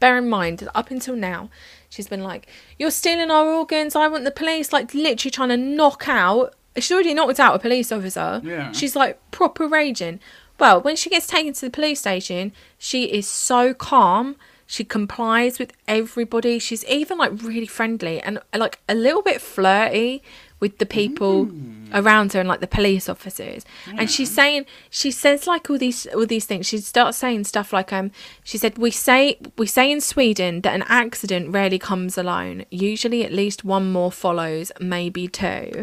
bear 0.00 0.18
in 0.18 0.28
mind 0.28 0.58
that 0.58 0.76
up 0.76 0.90
until 0.90 1.16
now, 1.16 1.50
she's 1.88 2.08
been 2.08 2.22
like, 2.22 2.46
"You're 2.78 2.90
stealing 2.90 3.30
our 3.30 3.46
organs. 3.48 3.94
I 3.96 4.08
want 4.08 4.24
the 4.24 4.30
police." 4.30 4.72
Like 4.72 4.92
literally 4.94 5.30
trying 5.30 5.48
to 5.50 5.56
knock 5.56 6.04
out. 6.08 6.54
She's 6.76 6.92
already 6.92 7.14
knocked 7.14 7.38
out 7.40 7.54
a 7.54 7.58
police 7.58 7.92
officer. 7.92 8.40
Yeah. 8.44 8.72
She's 8.72 8.96
like 8.96 9.18
proper 9.30 9.66
raging. 9.68 10.20
Well, 10.58 10.80
when 10.80 10.96
she 10.96 11.08
gets 11.10 11.26
taken 11.26 11.52
to 11.54 11.60
the 11.62 11.70
police 11.70 12.00
station, 12.00 12.52
she 12.78 13.04
is 13.04 13.26
so 13.28 13.72
calm. 13.74 14.36
She 14.66 14.82
complies 14.84 15.58
with 15.58 15.72
everybody. 15.86 16.58
She's 16.58 16.84
even 16.86 17.18
like 17.18 17.32
really 17.42 17.66
friendly 17.66 18.20
and 18.20 18.40
like 18.56 18.78
a 18.88 18.94
little 18.94 19.22
bit 19.22 19.40
flirty 19.40 20.22
with 20.64 20.78
the 20.78 20.86
people 20.86 21.50
around 21.92 22.32
her 22.32 22.40
and 22.40 22.48
like 22.48 22.60
the 22.60 22.66
police 22.66 23.06
officers. 23.06 23.66
And 23.98 24.10
she's 24.10 24.34
saying 24.34 24.64
she 24.88 25.10
says 25.10 25.46
like 25.46 25.68
all 25.68 25.76
these 25.76 26.06
all 26.06 26.24
these 26.24 26.46
things. 26.46 26.64
She 26.66 26.78
starts 26.78 27.18
saying 27.18 27.44
stuff 27.44 27.70
like 27.70 27.92
um 27.92 28.10
she 28.42 28.56
said 28.56 28.78
we 28.78 28.90
say 28.90 29.38
we 29.58 29.66
say 29.66 29.92
in 29.92 30.00
Sweden 30.00 30.62
that 30.62 30.74
an 30.74 30.84
accident 30.88 31.50
rarely 31.50 31.78
comes 31.78 32.16
alone. 32.16 32.64
Usually 32.70 33.22
at 33.26 33.30
least 33.30 33.62
one 33.62 33.92
more 33.92 34.10
follows, 34.10 34.72
maybe 34.80 35.28
two. 35.28 35.82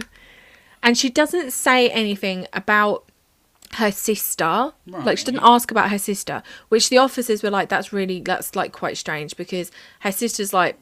And 0.81 0.97
she 0.97 1.11
doesn't 1.11 1.51
say 1.51 1.87
anything 1.91 2.47
about 2.53 3.07
her 3.73 3.91
sister. 3.91 4.73
Like 4.87 5.19
she 5.19 5.25
didn't 5.25 5.41
ask 5.43 5.69
about 5.69 5.91
her 5.91 5.99
sister, 5.99 6.41
which 6.69 6.89
the 6.89 6.97
officers 6.97 7.43
were 7.43 7.51
like, 7.51 7.69
"That's 7.69 7.93
really 7.93 8.19
that's 8.21 8.55
like 8.55 8.71
quite 8.71 8.97
strange 8.97 9.37
because 9.37 9.69
her 9.99 10.11
sister's 10.11 10.53
like 10.53 10.79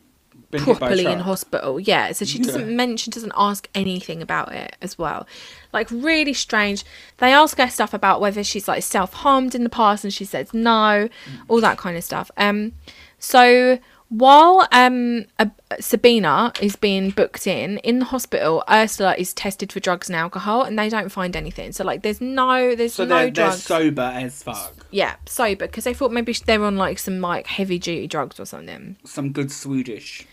Been 0.51 0.61
hit 0.61 0.67
by 0.67 0.73
a 0.73 0.77
properly 0.79 1.05
in 1.05 1.19
hospital." 1.19 1.79
Yeah, 1.79 2.11
so 2.11 2.25
she 2.25 2.39
doesn't 2.39 2.69
Yeah. 2.69 2.75
mention, 2.75 3.11
doesn't 3.11 3.33
ask 3.37 3.67
anything 3.75 4.21
about 4.21 4.53
it 4.53 4.75
as 4.81 4.97
well. 4.97 5.27
Like 5.73 5.89
really 5.91 6.33
strange. 6.33 6.83
They 7.17 7.31
ask 7.33 7.57
her 7.57 7.69
stuff 7.69 7.93
about 7.93 8.19
whether 8.21 8.43
she's 8.43 8.67
like 8.67 8.83
self 8.83 9.13
harmed 9.13 9.53
in 9.55 9.63
the 9.63 9.69
past, 9.69 10.03
and 10.03 10.13
she 10.13 10.25
says 10.25 10.53
no, 10.53 11.09
all 11.47 11.61
that 11.61 11.77
kind 11.77 11.95
of 11.97 12.03
stuff. 12.03 12.31
Um, 12.37 12.73
so 13.19 13.79
While 14.11 14.67
um 14.71 15.25
uh, 15.37 15.45
Sabina 15.79 16.51
is 16.59 16.75
being 16.75 17.11
booked 17.11 17.45
in 17.45 17.77
in 17.79 17.99
the 17.99 18.05
hospital, 18.05 18.63
Ursula 18.67 19.13
is 19.19 19.35
tested 19.35 19.71
for 19.71 19.79
drugs 19.79 20.09
and 20.09 20.15
alcohol, 20.15 20.63
and 20.63 20.79
they 20.79 20.89
don't 20.89 21.11
find 21.11 21.35
anything. 21.35 21.71
So 21.73 21.83
like, 21.83 22.01
there's 22.01 22.19
no 22.19 22.73
there's 22.75 22.95
So 22.95 23.05
no 23.05 23.09
they're, 23.25 23.29
they're 23.31 23.51
sober 23.51 24.01
as 24.01 24.41
fuck. 24.41 24.73
yeah, 24.89 25.17
sober 25.27 25.67
because 25.67 25.83
they 25.83 25.93
thought 25.93 26.11
maybe 26.11 26.33
they're 26.33 26.63
on 26.63 26.75
like 26.75 26.97
some 26.97 27.21
like 27.21 27.45
heavy 27.45 27.77
duty 27.77 28.07
drugs 28.07 28.39
or 28.39 28.45
something. 28.45 28.95
Some 29.05 29.31
good 29.31 29.51
Swedish. 29.51 30.25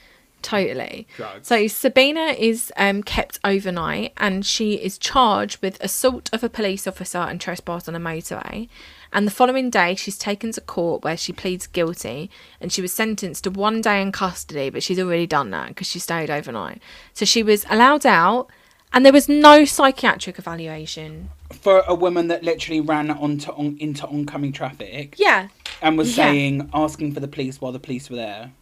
Totally. 0.47 1.09
Drugs. 1.17 1.49
So 1.49 1.67
Sabina 1.67 2.27
is 2.39 2.73
um, 2.77 3.03
kept 3.03 3.41
overnight 3.43 4.13
and 4.17 4.47
she 4.47 4.75
is 4.75 4.97
charged 4.97 5.61
with 5.61 5.77
assault 5.83 6.31
of 6.33 6.45
a 6.45 6.49
police 6.49 6.87
officer 6.87 7.19
and 7.19 7.41
trespass 7.41 7.89
on 7.89 7.97
a 7.97 7.99
motorway. 8.01 8.69
And 9.13 9.27
the 9.27 9.33
following 9.33 9.71
day, 9.71 9.97
she's 9.97 10.17
taken 10.17 10.53
to 10.53 10.61
court 10.61 11.03
where 11.03 11.17
she 11.17 11.33
pleads 11.33 11.67
guilty 11.67 12.31
and 12.61 12.71
she 12.73 12.81
was 12.81 12.93
sentenced 12.93 13.43
to 13.45 13.51
one 13.51 13.81
day 13.81 14.01
in 14.01 14.13
custody, 14.13 14.71
but 14.71 14.85
she's 14.85 15.01
already 15.01 15.27
done 15.27 15.51
that 15.51 15.69
because 15.71 15.89
she 15.89 15.99
stayed 15.99 16.31
overnight. 16.31 16.81
So 17.13 17.25
she 17.25 17.43
was 17.43 17.67
allowed 17.69 18.07
out 18.07 18.47
and 18.93 19.05
there 19.05 19.13
was 19.13 19.29
no 19.29 19.65
psychiatric 19.65 20.39
evaluation. 20.39 21.31
For 21.53 21.83
a 21.89 21.95
woman 21.95 22.29
that 22.29 22.45
literally 22.45 22.81
ran 22.81 23.11
onto 23.11 23.51
on, 23.51 23.77
into 23.81 24.07
oncoming 24.07 24.53
traffic 24.53 25.17
Yeah. 25.19 25.49
and 25.83 25.99
was 25.99 26.17
Yeah. 26.17 26.27
saying, 26.27 26.71
asking 26.73 27.15
for 27.15 27.21
the 27.21 27.27
police 27.29 27.61
while 27.61 27.73
the 27.73 27.81
police 27.81 28.09
were 28.09 28.17
there. 28.17 28.53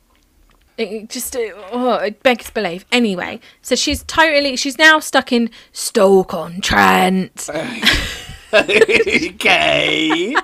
It 0.77 0.93
it 0.93 1.09
just 1.11 1.37
uh, 1.37 1.41
oh, 1.73 1.95
it 1.95 2.23
begs 2.23 2.51
belief. 2.51 2.85
Anyway, 2.91 3.41
so 3.63 3.75
she's 3.75 4.03
totally 4.05 4.57
she's 4.57 4.79
now 4.79 4.99
stuck 5.01 5.33
in 5.33 5.51
Stoke 5.73 6.35
on 6.35 6.61
Trent. 6.61 7.49
okay. 8.53 10.35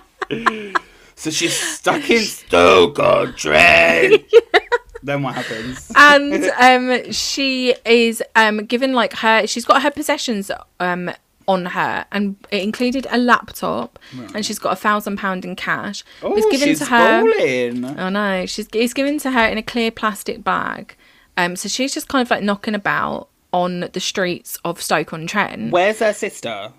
so 1.14 1.30
she's 1.30 1.56
stuck 1.56 2.08
in 2.08 2.22
Stoke 2.22 2.98
on 2.98 3.34
Trent. 3.34 4.22
Then 5.02 5.22
what 5.22 5.34
happens? 5.34 5.90
and 5.96 6.44
um, 6.60 7.10
she 7.10 7.74
is 7.86 8.22
um, 8.36 8.66
given 8.66 8.92
like 8.92 9.14
her. 9.14 9.46
She's 9.46 9.64
got 9.64 9.82
her 9.82 9.90
possessions 9.90 10.50
um, 10.78 11.10
on 11.50 11.66
her, 11.66 12.04
and 12.12 12.36
it 12.50 12.62
included 12.62 13.06
a 13.10 13.18
laptop, 13.18 13.98
and 14.34 14.44
she's 14.46 14.58
got 14.58 14.72
a 14.72 14.76
thousand 14.76 15.16
pound 15.16 15.44
in 15.44 15.56
cash. 15.56 16.04
Oh, 16.22 16.34
it's 16.36 16.46
given 16.46 16.68
she's 16.68 16.78
to 16.80 16.84
her. 16.86 17.22
balling. 17.22 17.84
I 17.98 18.08
know 18.10 18.46
she's 18.46 18.68
it's 18.72 18.94
given 18.94 19.18
to 19.20 19.30
her 19.30 19.46
in 19.46 19.58
a 19.58 19.62
clear 19.62 19.90
plastic 19.90 20.44
bag. 20.44 20.94
Um, 21.36 21.56
so 21.56 21.68
she's 21.68 21.92
just 21.94 22.08
kind 22.08 22.22
of 22.24 22.30
like 22.30 22.42
knocking 22.42 22.74
about 22.74 23.28
on 23.52 23.88
the 23.92 24.00
streets 24.00 24.58
of 24.64 24.80
Stoke 24.80 25.12
on 25.12 25.26
Trent. 25.26 25.72
Where's 25.72 25.98
her 26.00 26.12
sister? 26.12 26.72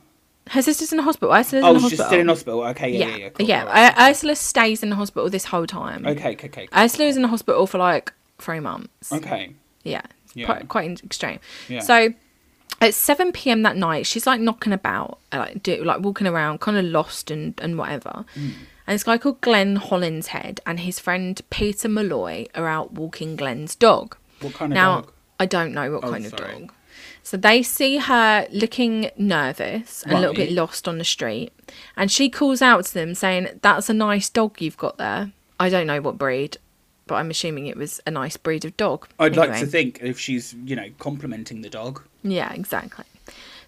Her 0.49 0.61
sister's 0.61 0.91
in 0.91 0.97
the 0.97 1.03
hospital. 1.03 1.33
Ursula's 1.33 1.63
Oh, 1.65 1.69
in 1.69 1.73
the 1.75 1.79
she's 1.81 1.91
hospital. 1.99 2.05
still 2.07 2.19
in 2.21 2.27
hospital. 2.27 2.63
Okay, 2.63 2.89
yeah, 2.91 3.07
yeah, 3.07 3.15
yeah, 3.15 3.29
yeah. 3.39 3.45
yeah. 3.47 3.59
Cool, 3.61 3.69
alright. 3.69 3.97
Uh, 3.97 4.09
Ursula 4.09 4.35
stays 4.35 4.83
in 4.83 4.89
the 4.89 4.95
hospital 4.95 5.29
this 5.29 5.45
whole 5.45 5.67
time. 5.67 6.05
Okay, 6.05 6.33
okay, 6.33 6.47
okay. 6.47 6.67
Ursula 6.75 7.07
was 7.07 7.15
in 7.15 7.21
the 7.21 7.27
hospital 7.27 7.67
for 7.67 7.77
like 7.77 8.11
three 8.39 8.59
months. 8.59 9.11
Okay. 9.11 9.53
Yeah, 9.83 10.01
Yeah. 10.33 10.45
quite 10.47 10.67
quite 10.69 11.03
extreme. 11.03 11.39
Yeah. 11.69 11.79
So 11.81 12.13
at 12.79 12.93
seven 12.93 13.31
p.m. 13.31 13.63
that 13.63 13.75
night, 13.77 14.07
she's 14.07 14.25
like 14.25 14.39
knocking 14.41 14.73
about, 14.73 15.19
like 15.33 15.61
do, 15.63 15.83
like 15.83 16.01
walking 16.01 16.27
around, 16.27 16.59
kind 16.61 16.77
of 16.77 16.85
lost 16.85 17.29
and 17.31 17.59
and 17.61 17.77
whatever. 17.77 18.25
Mm. 18.35 18.53
And 18.87 18.95
this 18.95 19.03
guy 19.03 19.17
called 19.17 19.41
Glenn 19.41 19.77
Hollinshead 19.77 20.59
and 20.65 20.79
his 20.79 20.99
friend 20.99 21.39
Peter 21.49 21.87
Malloy 21.87 22.47
are 22.55 22.67
out 22.67 22.93
walking 22.93 23.35
Glenn's 23.35 23.75
dog. 23.75 24.17
What 24.41 24.53
kind 24.53 24.71
of 24.71 24.75
now 24.75 25.01
dog? 25.01 25.11
I 25.39 25.45
don't 25.45 25.73
know 25.73 25.91
what 25.91 26.03
Oh, 26.03 26.11
kind 26.11 26.25
of 26.25 26.31
sorry. 26.37 26.59
dog. 26.61 26.73
So 27.23 27.37
they 27.37 27.61
see 27.61 27.97
her 27.97 28.47
looking 28.51 29.11
nervous 29.15 30.01
and 30.03 30.13
a 30.13 30.19
little 30.19 30.33
bit 30.33 30.51
lost 30.51 30.87
on 30.87 30.97
the 30.97 31.03
street, 31.05 31.53
and 31.95 32.11
she 32.11 32.29
calls 32.29 32.61
out 32.63 32.85
to 32.85 32.93
them 32.93 33.13
saying, 33.13 33.59
"That's 33.61 33.89
a 33.89 33.93
nice 33.93 34.27
dog 34.29 34.59
you've 34.59 34.77
got 34.77 34.97
there." 34.97 35.31
I 35.59 35.69
don't 35.69 35.85
know 35.85 36.01
what 36.01 36.17
breed, 36.17 36.57
but 37.11 37.17
I'm 37.17 37.29
assuming 37.29 37.67
it 37.67 37.75
was 37.75 37.99
a 38.07 38.11
nice 38.11 38.37
breed 38.37 38.63
of 38.63 38.77
dog. 38.77 39.05
I'd 39.19 39.35
like 39.35 39.59
to 39.59 39.65
think 39.65 39.99
if 40.01 40.17
she's, 40.17 40.53
you 40.63 40.77
know, 40.77 40.87
complimenting 40.97 41.61
the 41.61 41.69
dog. 41.69 42.01
Yeah, 42.23 42.53
exactly. 42.53 43.03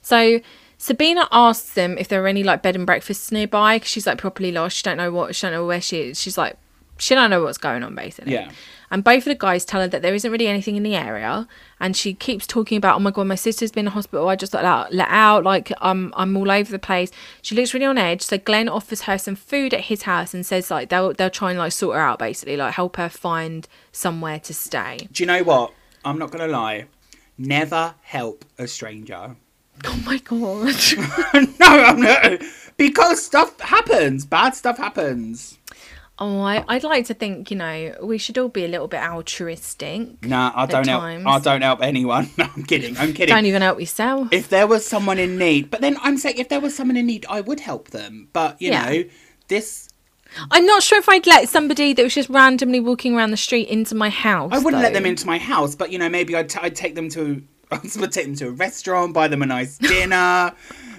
So 0.02 0.40
Sabina 0.78 1.28
asks 1.30 1.74
them 1.74 1.98
if 1.98 2.08
there 2.08 2.24
are 2.24 2.28
any 2.28 2.42
like 2.42 2.62
bed 2.62 2.78
and 2.78 2.86
breakfasts 2.86 3.34
nearby 3.34 3.76
because 3.76 3.90
she's 3.90 4.08
like 4.08 4.18
properly 4.18 4.54
lost. 4.54 4.78
She 4.78 4.84
don't 4.84 4.96
know 4.96 5.12
what 5.12 5.36
she 5.36 5.42
don't 5.42 5.52
know 5.52 5.66
where 5.66 5.82
she 5.82 6.04
is. 6.04 6.22
She's 6.22 6.38
like 6.38 6.56
she 7.04 7.16
don't 7.16 7.30
know 7.30 7.44
what's 7.44 7.58
going 7.58 7.84
on 7.84 7.96
basically. 7.96 8.34
Yeah. 8.34 8.52
And 8.94 9.04
both 9.04 9.18
of 9.18 9.26
the 9.26 9.36
guys 9.36 9.66
tell 9.66 9.82
her 9.82 9.88
that 9.88 10.04
there 10.04 10.14
isn't 10.14 10.32
really 10.32 10.46
anything 10.46 10.76
in 10.76 10.84
the 10.84 10.96
area, 10.96 11.48
and 11.80 11.98
she 11.98 12.14
keeps 12.14 12.46
talking 12.46 12.78
about, 12.78 12.96
oh 12.96 13.00
my 13.00 13.10
god, 13.10 13.26
my 13.26 13.34
sister's 13.34 13.72
been 13.72 13.88
in 13.88 13.92
hospital. 13.92 14.30
I 14.30 14.36
just 14.36 14.54
let 14.54 14.66
out, 14.66 14.94
let 14.94 15.08
out, 15.10 15.44
like 15.44 15.72
I'm, 15.82 16.14
I'm 16.16 16.38
all 16.38 16.52
over 16.52 16.72
the 16.72 16.78
place. 16.78 17.10
She 17.42 17.56
looks 17.56 17.74
really 17.74 17.88
on 17.88 17.98
edge. 17.98 18.22
So 18.22 18.38
Glenn 18.38 18.70
offers 18.70 19.02
her 19.02 19.18
some 19.18 19.36
food 19.36 19.74
at 19.74 19.82
his 19.86 20.04
house 20.04 20.36
and 20.36 20.46
says 20.46 20.70
like 20.70 20.90
they'll, 20.90 21.12
they'll 21.12 21.32
try 21.32 21.50
and 21.50 21.58
like 21.58 21.72
sort 21.72 21.96
her 21.96 22.02
out, 22.02 22.20
basically, 22.20 22.56
like 22.56 22.76
help 22.76 22.98
her 22.98 23.10
find 23.10 23.68
somewhere 23.92 24.40
to 24.42 24.54
stay. 24.54 25.08
Do 25.12 25.24
you 25.24 25.28
know 25.28 25.42
what? 25.44 25.74
I'm 26.06 26.20
not 26.20 26.30
gonna 26.30 26.48
lie. 26.48 26.86
Never 27.36 27.96
help 28.04 28.46
a 28.60 28.68
stranger. 28.68 29.36
Oh 29.86 30.04
my 30.06 30.20
god. 30.20 30.76
no, 31.60 31.84
I'm 31.84 32.00
not. 32.00 32.42
Because 32.78 33.26
stuff 33.26 33.60
happens. 33.60 34.24
Bad 34.24 34.54
stuff 34.54 34.78
happens. 34.78 35.58
Oh, 36.20 36.42
I, 36.42 36.64
I'd 36.68 36.84
like 36.84 37.08
to 37.08 37.14
think, 37.16 37.50
you 37.50 37.58
know, 37.58 37.96
we 38.04 38.18
should 38.20 38.38
all 38.38 38.48
be 38.50 38.64
a 38.64 38.68
little 38.68 38.88
bit 38.88 39.02
altruistic. 39.02 40.24
Nah, 40.26 40.52
I 40.56 40.66
don't 40.68 40.88
help. 40.88 41.02
times. 41.02 41.24
I 41.28 41.40
don't 41.40 41.62
help 41.62 41.82
anyone. 41.82 42.30
No, 42.38 42.48
I'm 42.56 42.64
kidding. 42.64 42.96
I'm 42.98 43.14
kidding. 43.14 43.34
Don't 43.36 43.46
even 43.46 43.62
help 43.64 43.80
yourself. 43.80 44.28
if 44.32 44.50
there 44.50 44.68
was 44.68 44.86
someone 44.86 45.18
in 45.18 45.38
need, 45.38 45.72
but 45.72 45.82
then 45.82 45.98
I'm 46.02 46.18
saying 46.18 46.38
if 46.38 46.50
there 46.50 46.60
was 46.60 46.76
someone 46.76 46.98
in 46.98 47.08
need, 47.08 47.26
I 47.30 47.42
would 47.42 47.60
help 47.60 47.90
them. 47.90 48.28
But 48.32 48.62
you 48.62 48.72
Yeah. 48.72 48.86
know, 48.90 49.04
this 49.48 49.90
I'm 50.52 50.66
not 50.66 50.82
sure 50.82 50.98
if 50.98 51.08
I'd 51.10 51.28
let 51.28 51.48
somebody 51.50 51.94
that 51.94 52.02
was 52.04 52.14
just 52.16 52.30
randomly 52.30 52.80
walking 52.80 53.16
around 53.16 53.32
the 53.32 53.38
street 53.38 53.68
into 53.68 53.94
my 53.96 54.10
house. 54.10 54.52
I 54.54 54.60
wouldn't 54.60 54.82
let 54.82 54.94
them 54.94 55.06
into 55.06 55.28
my 55.28 55.38
house. 55.38 55.76
But 55.76 55.92
you 55.92 56.00
know, 56.00 56.10
maybe 56.10 56.36
I'd, 56.36 56.50
t- 56.50 56.60
I'd 56.62 56.76
take 56.76 56.96
them 56.96 57.10
to. 57.10 57.44
I 57.74 58.00
would 58.00 58.12
take 58.12 58.26
them 58.26 58.36
to 58.36 58.48
a 58.48 58.52
restaurant, 58.52 59.14
buy 59.14 59.28
them 59.28 59.42
a 59.42 59.46
nice 59.46 59.78
dinner. 59.78 60.54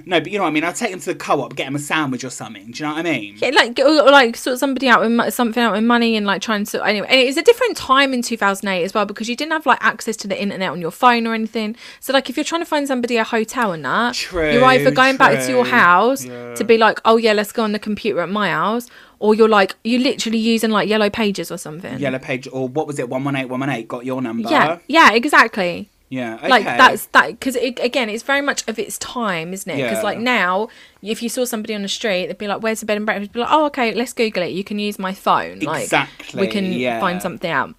no, 0.07 0.21
but 0.21 0.31
you 0.31 0.39
know 0.39 0.45
what 0.45 0.51
I 0.51 0.53
mean. 0.53 0.65
I'd 0.65 0.75
take 0.77 0.91
them 0.91 1.01
to 1.01 1.07
the 1.13 1.15
co-op, 1.15 1.57
get 1.57 1.65
them 1.65 1.77
a 1.77 1.79
sandwich 1.79 2.25
or 2.25 2.31
something. 2.31 2.71
Do 2.71 2.83
you 2.83 2.89
know 2.89 2.95
what 2.97 3.07
I 3.07 3.11
mean? 3.11 3.37
Yeah, 3.39 3.51
like 3.51 3.79
or, 3.79 4.11
like 4.11 4.37
sort 4.37 4.59
somebody 4.59 4.89
out 4.89 5.01
with 5.01 5.33
something 5.35 5.63
out 5.63 5.73
with 5.73 5.85
money 5.85 6.17
and 6.17 6.27
like 6.27 6.43
trying 6.43 6.65
to 6.67 6.85
anyway. 6.85 7.07
And 7.11 7.21
it's 7.21 7.37
a 7.39 7.43
different 7.43 7.77
time 7.77 8.13
in 8.13 8.23
2008 8.23 8.85
as 8.85 8.93
well 8.95 9.07
because 9.07 9.29
you 9.29 9.37
didn't 9.37 9.53
have 9.53 9.67
like 9.67 9.79
access 9.83 10.17
to 10.19 10.29
the 10.29 10.41
internet 10.41 10.71
on 10.71 10.81
your 10.81 10.91
phone 10.91 11.27
or 11.27 11.35
anything. 11.35 11.77
So 12.01 12.13
like 12.13 12.29
if 12.29 12.37
you're 12.37 12.45
trying 12.45 12.61
to 12.63 12.67
find 12.67 12.87
somebody 12.87 13.17
a 13.17 13.25
hotel 13.25 13.73
and 13.73 13.85
that, 13.85 14.15
True, 14.15 14.53
you're 14.53 14.65
either 14.65 14.91
going 14.91 15.17
back 15.17 15.45
to 15.47 15.51
your 15.51 15.65
house 15.65 16.25
Yeah. 16.25 16.55
to 16.55 16.65
be 16.65 16.77
like, 16.79 17.01
oh 17.05 17.17
yeah, 17.17 17.33
let's 17.33 17.53
go 17.53 17.63
on 17.65 17.73
the 17.73 17.79
computer 17.79 18.21
at 18.21 18.29
my 18.29 18.51
house, 18.51 18.89
or 19.21 19.35
you're 19.35 19.49
like 19.49 19.75
you're 19.85 20.01
literally 20.01 20.39
using 20.39 20.71
like 20.71 20.87
yellow 20.89 21.09
pages 21.09 21.51
or 21.51 21.57
something. 21.57 21.99
Yellow 21.99 22.19
page 22.19 22.47
or 22.53 22.69
what 22.69 22.87
was 22.87 22.99
it? 22.99 23.09
One 23.09 23.25
one 23.25 23.37
eight 23.37 23.47
one 23.47 23.61
one 23.61 23.71
eight. 23.71 23.89
Got 23.89 24.05
your 24.05 24.21
number. 24.21 24.49
Yeah, 24.51 24.79
yeah, 24.87 25.13
exactly. 25.13 25.89
Yeah. 26.09 26.37
Okay. 26.37 26.49
Like 26.49 26.65
that's 26.65 27.07
that 27.07 27.29
because 27.29 27.57
it, 27.57 27.79
again, 27.81 28.09
it's 28.09 28.23
very 28.23 28.41
much 28.41 28.67
of 28.69 28.79
its 28.79 28.99
time, 28.99 29.53
isn't 29.53 29.71
it? 29.71 29.77
Because 29.77 29.99
Yeah. 29.99 30.03
like 30.03 30.19
now, 30.19 30.69
if 31.03 31.23
you 31.23 31.29
saw 31.29 31.45
somebody 31.45 31.75
on 31.75 31.83
the 31.83 31.89
street, 31.89 32.27
they'd 32.27 32.39
be 32.39 32.47
like, 32.47 32.63
"Where's 32.63 32.81
the 32.81 32.87
bed 32.87 32.97
and 32.99 33.07
breakfast?" 33.07 33.33
Be 33.33 33.41
like, 33.41 33.49
"Oh, 33.51 33.67
okay, 33.67 33.93
let's 33.95 34.13
Google 34.13 34.43
it. 34.43 34.51
You 34.53 34.65
can 34.65 34.79
use 34.79 34.99
my 34.99 35.13
phone. 35.13 35.61
Like, 35.61 35.91
we 36.35 36.47
can 36.47 36.73
yeah. 36.73 37.01
find 37.01 37.21
something 37.21 37.51
out." 37.51 37.75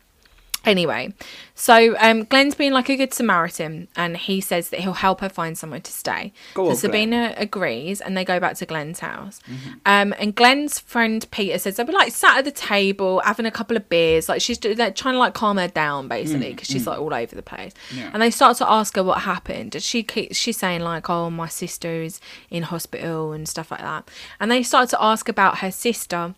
Anyway, 0.66 1.14
so 1.54 1.96
um, 2.00 2.24
Glenn's 2.26 2.56
being 2.56 2.74
like 2.74 2.90
a 2.90 2.96
good 2.96 3.14
Samaritan, 3.14 3.88
and 3.96 4.18
he 4.18 4.42
says 4.42 4.70
that 4.70 4.80
he'll 4.82 4.94
help 4.94 5.22
her 5.22 5.30
find 5.30 5.58
somewhere 5.58 5.80
to 5.80 5.92
stay. 5.92 6.34
Go 6.54 6.66
so 6.66 6.70
on, 6.72 6.76
Sabina 6.76 7.34
agrees, 7.38 8.02
and 8.02 8.18
they 8.18 8.26
go 8.26 8.40
back 8.40 8.56
to 8.58 8.66
Glenn's 8.66 9.00
house. 9.00 9.40
Mm-hmm. 9.50 9.74
Um, 9.86 10.14
and 10.20 10.36
Glenn's 10.36 10.80
friend 10.80 11.26
Peter 11.32 11.58
says 11.60 11.76
they'll 11.78 11.86
be 11.86 11.94
like 11.94 12.12
sat 12.12 12.38
at 12.38 12.46
the 12.46 12.52
table 12.52 13.22
having 13.24 13.46
a 13.46 13.52
couple 13.52 13.78
of 13.78 13.88
beers, 13.90 14.28
like 14.28 14.42
she's 14.42 14.58
they're 14.58 14.92
trying 14.92 15.14
to 15.16 15.20
like 15.20 15.34
calm 15.34 15.58
her 15.58 15.68
down 15.68 16.08
basically 16.08 16.52
because 16.52 16.68
she's 16.68 16.88
like 16.88 17.00
all 17.00 17.14
over 17.14 17.36
the 17.36 17.42
place. 17.42 17.74
Mm, 17.92 17.98
Yeah. 17.98 18.10
And 18.14 18.22
they 18.22 18.32
start 18.32 18.58
to 18.58 18.70
ask 18.70 18.96
her 18.96 19.04
what 19.04 19.22
happened, 19.22 19.76
and 19.76 19.84
she 19.84 20.04
keeps 20.04 20.36
she's 20.38 20.58
saying 20.58 20.82
like, 20.82 21.10
"Oh, 21.10 21.30
my 21.30 21.48
sister 21.48 22.02
is 22.02 22.20
in 22.50 22.64
hospital 22.64 23.32
and 23.32 23.48
stuff 23.48 23.72
like 23.72 23.82
that." 23.82 24.10
And 24.40 24.50
they 24.52 24.64
start 24.64 24.90
to 24.90 25.02
ask 25.02 25.30
about 25.30 25.60
her 25.60 25.72
sister 25.72 26.36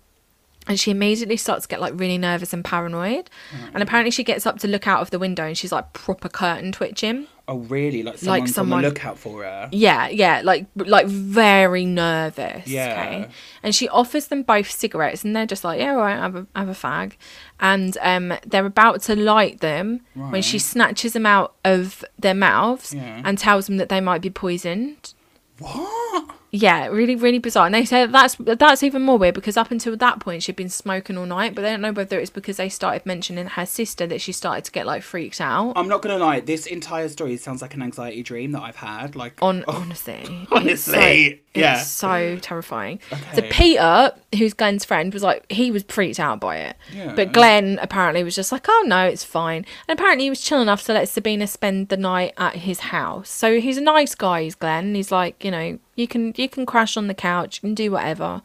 and 0.68 0.80
she 0.80 0.92
immediately 0.92 1.38
starts 1.38 1.64
to 1.64 1.68
get 1.70 1.80
like 1.82 1.94
really 1.96 2.18
nervous 2.18 2.54
and 2.54 2.64
paranoid 2.66 3.30
and 3.74 3.82
apparently 3.84 4.12
she 4.12 4.24
gets 4.24 4.46
up 4.46 4.60
to 4.60 4.68
look 4.68 4.88
out 4.88 5.02
of 5.02 5.10
the 5.12 5.20
window 5.20 5.46
and 5.46 5.58
she's 5.58 5.72
like 5.72 5.94
proper 5.94 6.30
curtain 6.30 6.72
twitching 6.72 7.28
Oh 7.50 7.60
really? 7.60 8.04
Like 8.04 8.18
someone's 8.18 8.54
someone- 8.54 8.80
on 8.80 8.84
the 8.84 8.90
lookout 8.90 9.18
for 9.18 9.44
her. 9.44 9.70
yeah 9.72 10.10
yeah 10.10 10.42
like 10.44 10.66
like 10.76 11.08
very 11.08 11.86
nervous 11.86 12.68
Yeah. 12.68 12.92
okay 12.92 13.30
and 13.64 13.74
she 13.74 13.88
offers 13.88 14.28
them 14.28 14.44
both 14.44 14.70
cigarettes 14.70 15.24
and 15.24 15.34
they're 15.34 15.46
just 15.46 15.64
like 15.64 15.80
yeah 15.80 15.92
all 15.92 15.98
right 15.98 16.18
have 16.18 16.36
a, 16.36 16.48
have 16.56 16.68
a 16.68 16.74
fag 16.74 17.14
and 17.62 17.98
um 18.02 18.34
they're 18.46 18.66
about 18.66 19.02
to 19.04 19.16
light 19.16 19.62
them 19.62 20.02
when 20.14 20.42
she 20.42 20.60
snatches 20.60 21.14
them 21.14 21.26
out 21.26 21.56
of 21.64 22.04
their 22.20 22.34
mouths 22.34 22.94
Yeah. 22.94 23.22
and 23.24 23.38
tells 23.38 23.68
them 23.68 23.78
that 23.78 23.88
they 23.88 24.02
might 24.02 24.22
be 24.22 24.30
poisoned 24.30 25.14
What? 25.60 26.30
Yeah, 26.60 26.88
really, 26.88 27.16
really 27.16 27.40
bizarre. 27.40 27.66
And 27.66 27.76
they 27.76 27.86
say 27.86 28.06
that's 28.06 28.36
that's 28.40 28.82
even 28.84 29.02
more 29.02 29.18
weird 29.18 29.36
because 29.36 29.58
up 29.58 29.72
until 29.72 29.96
that 29.98 30.20
point 30.20 30.44
she'd 30.44 30.56
been 30.56 30.70
smoking 30.70 31.18
all 31.18 31.26
night, 31.26 31.54
but 31.56 31.62
they 31.62 31.70
don't 31.72 31.82
know 31.82 31.92
whether 31.92 32.20
it's 32.20 32.30
because 32.32 32.58
they 32.58 32.70
started 32.70 33.06
mentioning 33.06 33.46
her 33.48 33.66
sister 33.66 34.08
that 34.08 34.22
she 34.22 34.32
started 34.32 34.66
to 34.66 34.72
get 34.72 34.86
like 34.86 35.04
freaked 35.04 35.40
out. 35.42 35.74
I'm 35.76 35.88
not 35.88 36.02
gonna 36.02 36.18
lie. 36.18 36.40
This 36.40 36.66
entire 36.66 37.10
story 37.10 37.38
sounds 37.38 37.62
like 37.62 37.74
an 37.76 37.82
anxiety 37.82 38.24
dream 38.24 38.52
that 38.54 38.62
I've 38.62 38.76
had. 38.78 39.16
Like 39.16 39.42
On 39.42 39.64
honestly, 39.68 40.48
honestly, 40.52 41.30
so- 41.54 41.60
Yeah. 41.60 41.80
So 41.82 42.38
terrifying. 42.42 43.00
So 43.34 43.42
Peter, 43.50 44.12
who's 44.38 44.54
Glenn's 44.54 44.86
friend, 44.86 45.14
was 45.14 45.24
like 45.24 45.52
he 45.52 45.72
was 45.72 45.84
freaked 45.88 46.20
out 46.20 46.40
by 46.40 46.58
it. 46.58 46.78
Yeah. 46.94 47.14
But 47.16 47.34
Glenn 47.34 47.80
apparently 47.82 48.24
was 48.24 48.36
just 48.36 48.52
like, 48.52 48.66
oh 48.70 48.84
no, 48.88 49.06
it's 49.06 49.24
fine. 49.24 49.66
And 49.88 50.00
apparently 50.00 50.26
he 50.26 50.30
was 50.30 50.42
chill 50.42 50.62
enough 50.62 50.84
to 50.86 50.94
let 50.94 51.10
Sabina 51.10 51.48
spend 51.48 51.90
the 51.90 51.98
night 51.98 52.34
at 52.38 52.56
his 52.58 52.80
house. 52.80 53.30
So 53.30 53.60
he's 53.60 53.78
a 53.78 53.82
nice 53.82 54.16
guy, 54.16 54.44
he's 54.44 54.56
Glenn. 54.56 54.96
He's 54.96 55.12
like, 55.12 55.44
you 55.44 55.52
know, 55.52 55.80
you 55.98 56.08
can 56.08 56.34
you 56.38 56.48
can 56.48 56.66
crash 56.66 56.96
on 56.96 57.08
the 57.08 57.14
couch, 57.14 57.58
you 57.58 57.62
can 57.68 57.76
do 57.76 57.92
whatever. 57.92 58.42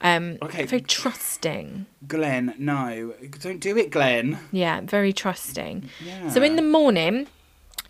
Um 0.00 0.36
Okay. 0.42 0.66
very 0.66 0.82
trusting. 0.82 1.86
Glenn, 2.06 2.54
no, 2.58 3.14
don't 3.40 3.60
do 3.60 3.76
it, 3.78 3.90
Glenn. 3.90 4.38
Yeah, 4.52 4.82
very 4.82 5.12
trusting. 5.12 5.88
Yeah. 6.04 6.28
So 6.28 6.42
in 6.42 6.56
the 6.56 6.62
morning, 6.62 7.26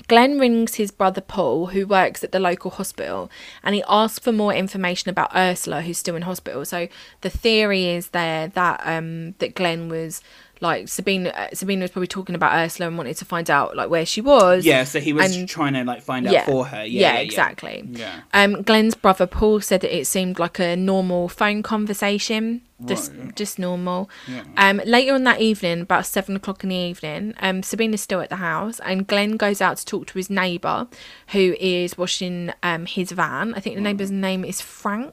Glenn 0.07 0.39
rings 0.39 0.77
his 0.77 0.91
brother 0.91 1.21
Paul, 1.21 1.67
who 1.67 1.87
works 1.87 2.25
at 2.25 2.33
the 2.33 2.39
local 2.41 2.71
hospital, 2.71 3.31
and 3.63 3.75
he 3.75 3.83
asks 3.89 4.21
for 4.21 4.33
more 4.33 4.55
information 4.55 5.11
about 5.11 5.37
Ursula, 5.37 5.83
who's 5.83 5.99
still 5.99 6.17
in 6.17 6.23
hospital. 6.23 6.65
So 6.65 6.89
the 7.21 7.29
theory 7.31 7.87
is 7.87 8.11
there 8.11 8.49
that 8.49 8.81
um 8.85 9.35
that 9.41 9.55
Glenn 9.55 9.89
was 9.91 10.23
like 10.61 10.89
Sabina. 10.89 11.31
Uh, 11.31 11.49
Sabina 11.55 11.83
was 11.85 11.91
probably 11.91 12.07
talking 12.09 12.35
about 12.35 12.53
Ursula 12.55 12.89
and 12.89 12.97
wanted 12.97 13.17
to 13.19 13.25
find 13.25 13.51
out 13.51 13.77
like 13.77 13.91
where 13.91 14.05
she 14.07 14.21
was. 14.21 14.65
Yeah, 14.67 14.85
so 14.85 15.01
he 15.01 15.13
was 15.13 15.35
And- 15.37 15.49
trying 15.49 15.75
to 15.75 15.85
like 15.85 16.03
find 16.03 16.27
out 16.27 16.45
for 16.47 16.67
her. 16.67 16.85
Yeah, 16.85 17.01
yeah, 17.01 17.13
yeah. 17.15 17.19
exactly. 17.21 17.85
Yeah. 17.91 18.21
Um, 18.35 18.63
Glenn's 18.63 18.95
brother 18.95 19.27
Paul 19.27 19.61
said 19.61 19.81
that 19.83 19.97
it 19.97 20.07
seemed 20.07 20.39
like 20.39 20.59
a 20.59 20.77
normal 20.77 21.29
phone 21.29 21.63
conversation, 21.63 22.63
just 22.87 23.13
Right. 23.13 23.35
just 23.35 23.59
normal. 23.59 24.09
Yeah. 24.27 24.43
Um, 24.57 24.81
later 24.85 25.15
on 25.15 25.25
that 25.25 25.41
evening, 25.41 25.81
about 25.83 26.07
seven 26.07 26.37
o'clock 26.37 26.63
in 26.63 26.71
the 26.71 26.77
evening, 26.77 27.35
um, 27.41 27.63
Sabina 27.63 27.95
is 27.95 28.03
still 28.03 28.21
at 28.21 28.29
the 28.29 28.37
house, 28.37 28.81
and 28.81 29.07
Glenn 29.07 29.37
goes 29.37 29.61
out 29.61 29.77
to 29.79 29.85
talk 29.85 30.07
to 30.09 30.15
his 30.15 30.31
neighbour, 30.31 30.87
who 31.29 31.57
is 31.59 31.99
washing 31.99 32.53
um 32.63 32.87
his 32.87 33.11
van. 33.13 33.55
I 33.55 33.61
think 33.61 33.77
the 33.77 33.81
neighbour's 33.83 34.11
name 34.11 34.45
is 34.45 34.61
Frank, 34.61 35.13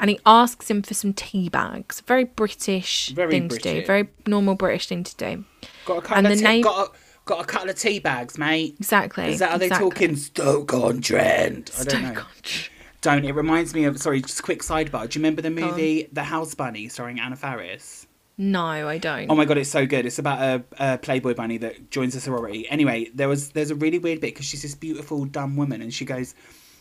and 0.00 0.10
he 0.10 0.18
asks 0.26 0.70
him 0.70 0.82
for 0.82 0.94
some 0.94 1.12
tea 1.12 1.48
bags. 1.48 2.00
Very 2.00 2.24
British 2.24 3.08
Very 3.10 3.30
thing 3.30 3.48
to 3.48 3.58
do. 3.58 3.84
Very 3.86 4.08
normal 4.26 4.54
British 4.54 4.86
thing 4.88 5.04
to 5.04 5.16
do. 5.16 5.44
Got 5.84 5.98
a 5.98 6.00
couple 6.02 6.16
And 6.18 6.26
of 6.26 6.30
the 6.32 6.36
tea- 6.38 6.42
name- 6.44 6.62
got 6.62 6.88
a, 6.88 6.92
got 7.24 7.40
a 7.42 7.44
couple 7.46 7.70
of 7.70 7.76
tea 7.76 7.98
bags, 7.98 8.38
mate. 8.38 8.76
Exactly. 8.78 9.32
Is 9.32 9.38
that 9.40 9.50
how 9.50 9.58
they 9.58 9.66
exactly. 9.66 9.90
talk 9.90 10.00
in 10.02 10.16
Stoke 10.16 10.74
on 10.74 11.00
Trent? 11.00 11.70
I 11.78 11.84
don't 11.84 12.02
know. 12.02 12.08
Stoke-on-Trent. 12.12 12.70
Don't. 13.02 13.24
It 13.24 13.32
reminds 13.34 13.72
me 13.74 13.84
of. 13.84 13.98
Sorry, 14.00 14.20
just 14.20 14.40
a 14.40 14.42
quick 14.42 14.62
sidebar. 14.62 15.08
Do 15.08 15.18
you 15.18 15.22
remember 15.22 15.40
the 15.42 15.50
movie 15.50 16.08
The 16.12 16.24
House 16.24 16.54
Bunny 16.54 16.88
starring 16.88 17.20
Anna 17.20 17.36
Faris? 17.36 18.06
No, 18.38 18.64
I 18.66 18.98
don't. 18.98 19.30
Oh 19.30 19.34
my 19.34 19.44
god, 19.44 19.58
it's 19.58 19.70
so 19.70 19.86
good. 19.86 20.04
It's 20.06 20.18
about 20.18 20.40
a, 20.42 20.64
a 20.94 20.98
Playboy 20.98 21.34
bunny 21.34 21.56
that 21.58 21.90
joins 21.90 22.14
a 22.16 22.20
sorority. 22.20 22.68
Anyway, 22.68 23.10
there 23.14 23.28
was 23.28 23.50
there's 23.50 23.70
a 23.70 23.74
really 23.74 23.98
weird 23.98 24.20
bit 24.20 24.34
because 24.34 24.46
she's 24.46 24.62
this 24.62 24.74
beautiful 24.74 25.24
dumb 25.24 25.56
woman, 25.56 25.80
and 25.82 25.94
she 25.94 26.04
goes, 26.04 26.34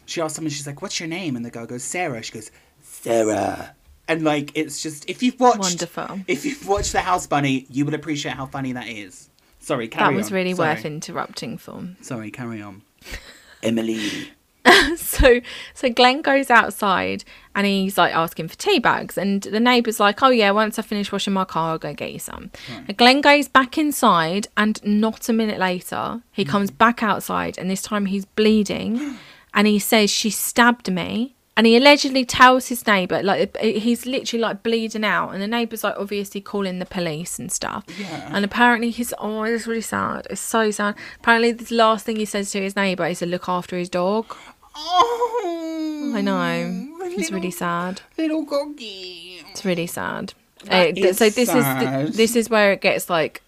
she 0.06 0.22
asks 0.22 0.36
someone, 0.36 0.51
she's 0.51 0.68
like, 0.68 0.82
"What's 0.82 0.99
your 0.99 1.10
name?" 1.10 1.36
And 1.36 1.45
the 1.45 1.51
girl 1.51 1.66
goes, 1.66 1.84
"Sarah." 1.84 2.22
She 2.22 2.34
goes, 2.34 2.51
"Sarah." 2.82 3.76
And 4.08 4.24
like, 4.24 4.51
it's 4.56 4.84
just 4.84 5.10
if 5.10 5.24
you've 5.24 5.39
watched, 5.39 5.60
Wonderful. 5.60 6.22
If 6.28 6.45
you've 6.45 6.68
watched 6.68 6.91
The 6.91 7.01
House 7.01 7.26
Bunny, 7.26 7.66
you 7.70 7.86
will 7.86 7.95
appreciate 7.95 8.36
how 8.36 8.45
funny 8.45 8.72
that 8.74 8.88
is. 8.88 9.30
Sorry, 9.60 9.88
that 9.88 10.14
was 10.14 10.28
on. 10.28 10.34
really 10.34 10.53
Sorry. 10.53 10.76
worth 10.76 10.86
interrupting 10.86 11.58
for. 11.58 11.88
Sorry, 12.01 12.30
carry 12.30 12.62
on. 12.62 12.84
Emily. 13.64 14.32
So 14.97 15.41
so 15.76 15.89
Glenn 15.89 16.24
goes 16.24 16.49
outside 16.49 17.24
and 17.53 17.68
he's 17.68 17.99
like 17.99 18.16
asking 18.16 18.47
for 18.47 18.58
tea 18.58 18.80
bags 18.80 19.16
and 19.16 19.43
the 19.43 19.60
neighbour's 19.60 19.99
like, 19.99 20.24
Oh 20.24 20.30
yeah, 20.30 20.49
once 20.51 20.80
I 20.80 20.82
finish 20.82 21.12
washing 21.12 21.34
my 21.34 21.45
car 21.45 21.74
I'll 21.74 21.78
go 21.78 21.93
get 21.93 22.12
you 22.12 22.18
some. 22.18 22.49
And 22.88 22.97
Glenn 22.97 23.22
goes 23.22 23.47
back 23.47 23.78
inside 23.78 24.47
and 24.58 24.84
not 24.84 25.30
a 25.30 25.34
minute 25.34 25.60
later 25.60 26.22
he 26.32 26.45
comes 26.45 26.72
mm. 26.72 26.80
back 26.80 27.03
outside 27.03 27.60
and 27.60 27.70
this 27.70 27.84
time 27.84 28.08
he's 28.08 28.26
bleeding 28.26 29.18
and 29.56 29.66
he 29.66 29.80
says 29.80 30.12
she 30.12 30.30
stabbed 30.30 30.91
me 30.91 31.32
and 31.58 31.66
he 31.66 31.78
allegedly 31.78 32.26
tells 32.26 32.68
his 32.68 32.86
neighbour 32.86 33.24
like 33.24 33.56
he's 33.58 34.06
literally 34.06 34.41
like 34.41 34.62
bleeding 34.62 35.06
out 35.06 35.30
and 35.30 35.41
the 35.41 35.47
neighbour's 35.47 35.84
like 35.84 35.95
obviously 35.97 36.41
calling 36.41 36.80
the 36.80 36.86
police 36.86 37.39
and 37.39 37.51
stuff 37.51 37.84
Yeah. 37.97 38.30
and 38.34 38.43
apparently 38.43 38.89
he's 38.91 39.14
oh 39.18 39.43
it's 39.43 39.66
really 39.66 39.82
sad 39.82 40.28
it's 40.30 40.41
so 40.41 40.70
sad 40.72 40.95
apparently 41.22 41.53
the 41.53 41.74
last 41.74 42.06
thing 42.06 42.18
he 42.18 42.26
says 42.26 42.51
to 42.51 42.62
his 42.62 42.76
neighbour 42.76 43.06
is 43.08 43.20
to 43.20 43.26
look 43.26 43.47
after 43.49 43.78
his 43.78 43.89
dog 43.89 44.36
Oh, 44.78 46.12
I 46.14 46.20
know. 46.22 46.88
It's 47.06 47.18
little- 47.18 47.36
really 47.38 47.51
sad. 47.51 48.01
Little 48.18 48.43
goggy. 48.43 49.41
It's 49.49 49.64
really 49.64 49.88
sad. 49.88 50.34
Uh, 50.70 50.88
so 51.14 51.30
this 51.30 51.47
sad. 51.49 52.10
is 52.10 52.18
this 52.18 52.36
is 52.36 52.49
where 52.49 52.74
it 52.74 52.82
gets 52.82 53.10
like 53.10 53.41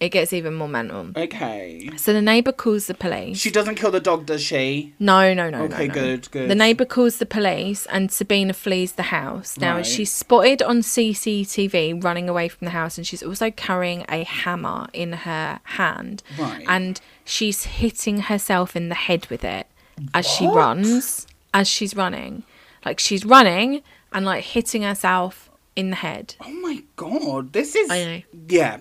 it 0.00 0.10
gets 0.10 0.32
even 0.32 0.54
more 0.54 0.68
mental. 0.68 1.08
Okay. 1.16 1.90
So 1.96 2.12
the 2.12 2.22
neighbor 2.22 2.52
calls 2.52 2.86
the 2.86 2.94
police. 2.94 3.38
She 3.38 3.50
doesn't 3.50 3.74
kill 3.74 3.90
the 3.90 3.98
dog, 4.00 4.26
does 4.26 4.42
she? 4.42 4.94
No, 5.00 5.34
no, 5.34 5.50
no. 5.50 5.64
Okay, 5.64 5.88
no, 5.88 5.94
no. 5.94 5.94
good, 5.94 6.30
good. 6.30 6.48
The 6.50 6.54
neighbor 6.54 6.84
calls 6.84 7.18
the 7.18 7.26
police, 7.26 7.84
and 7.86 8.10
Sabina 8.12 8.52
flees 8.52 8.92
the 8.92 9.04
house. 9.04 9.58
Now 9.58 9.76
Right. 9.76 9.86
she's 9.86 10.12
spotted 10.12 10.62
on 10.62 10.82
CCTV 10.82 11.94
running 12.02 12.28
away 12.28 12.48
from 12.48 12.64
the 12.66 12.70
house, 12.70 12.96
and 12.96 13.06
she's 13.06 13.22
also 13.22 13.50
carrying 13.50 14.04
a 14.08 14.24
hammer 14.24 14.88
in 14.92 15.12
her 15.12 15.60
hand, 15.64 16.22
Right. 16.38 16.64
and 16.68 17.00
she's 17.24 17.64
hitting 17.64 18.20
herself 18.22 18.76
in 18.76 18.88
the 18.88 18.94
head 18.94 19.26
with 19.28 19.44
it 19.44 19.66
as 20.14 20.26
she 20.26 20.46
runs. 20.46 21.26
As 21.54 21.66
she's 21.66 21.96
running, 21.96 22.44
like 22.84 23.00
she's 23.00 23.24
running 23.24 23.82
and 24.12 24.24
like 24.26 24.44
hitting 24.44 24.82
herself 24.82 25.50
in 25.74 25.90
the 25.90 25.96
head. 25.96 26.34
Oh 26.40 26.50
my 26.50 26.82
god, 26.94 27.52
this 27.52 27.74
is. 27.74 27.90
I 27.90 28.04
know. 28.04 28.22
Yeah. 28.48 28.78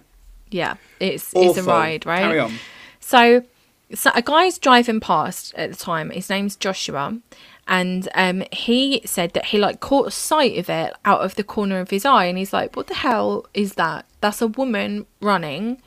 Yeah, 0.50 0.76
it's 1.00 1.34
it's 1.36 1.58
a 1.58 1.64
ride, 1.64 2.06
right? 2.06 2.22
Carry 2.22 2.40
on. 2.40 2.54
So, 3.00 3.44
so 3.94 4.12
a 4.16 4.22
guy's 4.22 4.58
driving 4.58 5.00
past 5.00 5.54
at 5.56 5.72
the 5.72 5.76
time. 5.78 6.10
His 6.10 6.30
name's 6.30 6.56
Joshua, 6.56 7.18
and 7.68 8.08
um, 8.16 8.44
he 8.52 9.02
said 9.06 9.34
that 9.34 9.46
he 9.46 9.58
like 9.58 9.80
caught 9.80 10.14
sight 10.14 10.58
of 10.58 10.70
it 10.70 10.94
out 11.06 11.22
of 11.22 11.36
the 11.36 11.44
corner 11.44 11.80
of 11.80 11.90
his 11.90 12.06
eye, 12.06 12.26
and 12.26 12.38
he's 12.38 12.54
like, 12.54 12.76
"What 12.76 12.88
the 12.88 12.96
hell 12.96 13.46
is 13.54 13.74
that? 13.76 14.06
That's 14.20 14.42
a 14.42 14.48
woman 14.48 15.06
running 15.22 15.82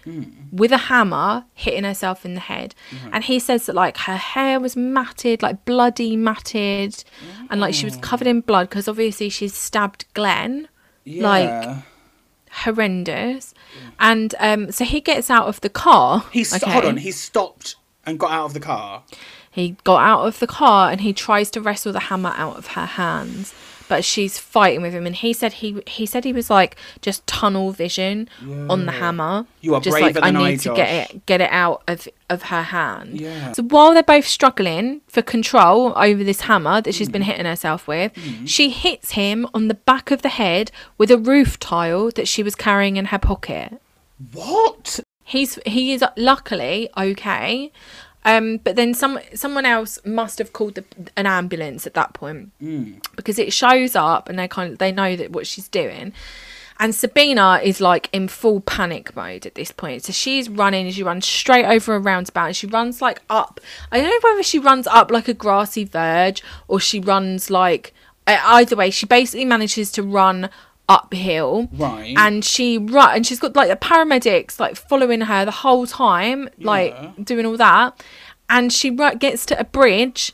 with 0.52 0.72
a 0.72 0.76
hammer, 0.78 1.44
hitting 1.54 1.84
herself 1.84 2.24
in 2.24 2.34
the 2.34 2.40
head." 2.40 2.74
And 3.12 3.24
he 3.24 3.38
says 3.38 3.66
that 3.66 3.74
like 3.74 3.96
her 3.98 4.16
hair 4.16 4.60
was 4.60 4.76
matted, 4.76 5.42
like 5.42 5.64
bloody 5.64 6.16
matted, 6.16 7.02
and 7.50 7.60
like 7.60 7.74
she 7.74 7.86
was 7.86 7.96
covered 7.96 8.26
in 8.26 8.40
blood 8.42 8.68
because 8.68 8.88
obviously 8.88 9.28
she's 9.30 9.54
stabbed 9.54 10.04
Glenn 10.14 10.68
Yeah. 11.04 11.28
Like- 11.28 11.84
horrendous. 12.50 13.54
And 13.98 14.34
um, 14.38 14.72
so 14.72 14.84
he 14.84 15.00
gets 15.00 15.30
out 15.30 15.46
of 15.46 15.60
the 15.60 15.68
car. 15.68 16.24
He's 16.32 16.54
okay? 16.54 16.70
hold 16.70 16.84
on. 16.84 16.96
He 16.98 17.12
stopped 17.12 17.76
and 18.04 18.18
got 18.18 18.30
out 18.30 18.46
of 18.46 18.54
the 18.54 18.60
car. 18.60 19.02
He 19.50 19.76
got 19.84 20.02
out 20.02 20.26
of 20.26 20.38
the 20.38 20.46
car 20.46 20.90
and 20.90 21.00
he 21.00 21.12
tries 21.12 21.50
to 21.52 21.60
wrestle 21.60 21.92
the 21.92 22.00
hammer 22.00 22.32
out 22.36 22.56
of 22.56 22.68
her 22.68 22.86
hands, 22.86 23.52
but 23.90 24.04
she's 24.04 24.38
fighting 24.38 24.82
with 24.82 24.92
him. 24.92 25.04
And 25.04 25.16
he 25.16 25.32
said 25.32 25.54
he 25.54 25.82
he 25.84 26.06
said 26.06 26.22
he 26.22 26.32
was 26.32 26.48
like 26.48 26.76
just 27.02 27.26
tunnel 27.26 27.72
vision 27.72 28.28
on 28.68 28.86
the 28.86 28.92
hammer. 28.92 29.46
You 29.62 29.74
are 29.74 29.80
just 29.80 29.94
braver 29.94 30.20
like 30.20 30.22
I 30.22 30.30
than 30.30 30.36
I, 30.36 30.50
need 30.50 30.60
to 30.60 30.74
get 30.76 31.10
it 31.10 31.26
get 31.26 31.40
it 31.40 31.50
out 31.50 31.82
of 31.88 32.08
of 32.30 32.42
her 32.44 32.62
hand. 32.62 33.20
Yeah. 33.20 33.50
So 33.50 33.64
while 33.64 33.92
they're 33.92 34.04
both 34.04 34.28
struggling 34.28 35.00
for 35.08 35.22
control 35.22 35.92
over 35.96 36.22
this 36.22 36.42
hammer 36.42 36.80
that 36.80 36.94
she's 36.94 37.08
been 37.08 37.22
mm. 37.22 37.32
hitting 37.32 37.46
herself 37.46 37.88
with, 37.88 38.14
mm. 38.14 38.48
she 38.48 38.70
hits 38.70 39.10
him 39.12 39.48
on 39.52 39.66
the 39.66 39.74
back 39.74 40.12
of 40.12 40.22
the 40.22 40.28
head 40.28 40.70
with 40.96 41.10
a 41.10 41.18
roof 41.18 41.58
tile 41.58 42.12
that 42.12 42.28
she 42.28 42.44
was 42.44 42.54
carrying 42.54 42.96
in 42.96 43.06
her 43.06 43.18
pocket. 43.18 43.82
What? 44.32 45.00
He's 45.24 45.58
he 45.66 45.92
is 45.92 46.04
luckily 46.16 46.90
okay. 46.96 47.72
Um, 48.24 48.58
but 48.58 48.76
then 48.76 48.92
some 48.94 49.18
someone 49.34 49.64
else 49.64 49.98
must 50.04 50.38
have 50.38 50.52
called 50.52 50.74
the, 50.74 50.84
an 51.16 51.26
ambulance 51.26 51.86
at 51.86 51.94
that 51.94 52.12
point 52.12 52.50
because 53.16 53.38
it 53.38 53.52
shows 53.52 53.96
up 53.96 54.28
and 54.28 54.38
they 54.38 54.48
kind 54.48 54.72
of 54.72 54.78
they 54.78 54.92
know 54.92 55.16
that 55.16 55.32
what 55.32 55.46
she's 55.46 55.68
doing. 55.68 56.12
And 56.78 56.94
Sabina 56.94 57.60
is 57.62 57.80
like 57.82 58.08
in 58.10 58.26
full 58.28 58.62
panic 58.62 59.14
mode 59.14 59.44
at 59.44 59.54
this 59.54 59.70
point. 59.70 60.04
So 60.04 60.14
she's 60.14 60.48
running, 60.48 60.90
she 60.90 61.02
runs 61.02 61.26
straight 61.26 61.66
over 61.66 61.94
a 61.94 61.98
roundabout 61.98 62.46
and 62.46 62.56
she 62.56 62.66
runs 62.66 63.02
like 63.02 63.20
up. 63.28 63.60
I 63.92 64.00
don't 64.00 64.08
know 64.08 64.30
whether 64.30 64.42
she 64.42 64.58
runs 64.58 64.86
up 64.86 65.10
like 65.10 65.28
a 65.28 65.34
grassy 65.34 65.84
verge 65.84 66.42
or 66.68 66.80
she 66.80 66.98
runs 66.98 67.50
like 67.50 67.92
either 68.26 68.76
way, 68.76 68.90
she 68.90 69.06
basically 69.06 69.44
manages 69.44 69.90
to 69.92 70.02
run 70.02 70.50
uphill 70.96 71.68
Right. 71.72 72.14
and 72.16 72.44
she 72.44 72.76
right 72.78 73.14
and 73.16 73.24
she's 73.26 73.38
got 73.38 73.54
like 73.54 73.68
the 73.68 73.76
paramedics 73.76 74.58
like 74.58 74.74
following 74.76 75.20
her 75.22 75.44
the 75.44 75.50
whole 75.64 75.86
time 75.86 76.48
like 76.58 76.92
Yeah. 76.92 77.12
doing 77.22 77.46
all 77.46 77.56
that 77.56 78.02
and 78.48 78.72
she 78.72 78.90
ru- 78.90 79.14
gets 79.14 79.46
to 79.46 79.54
a 79.58 79.64
bridge 79.64 80.32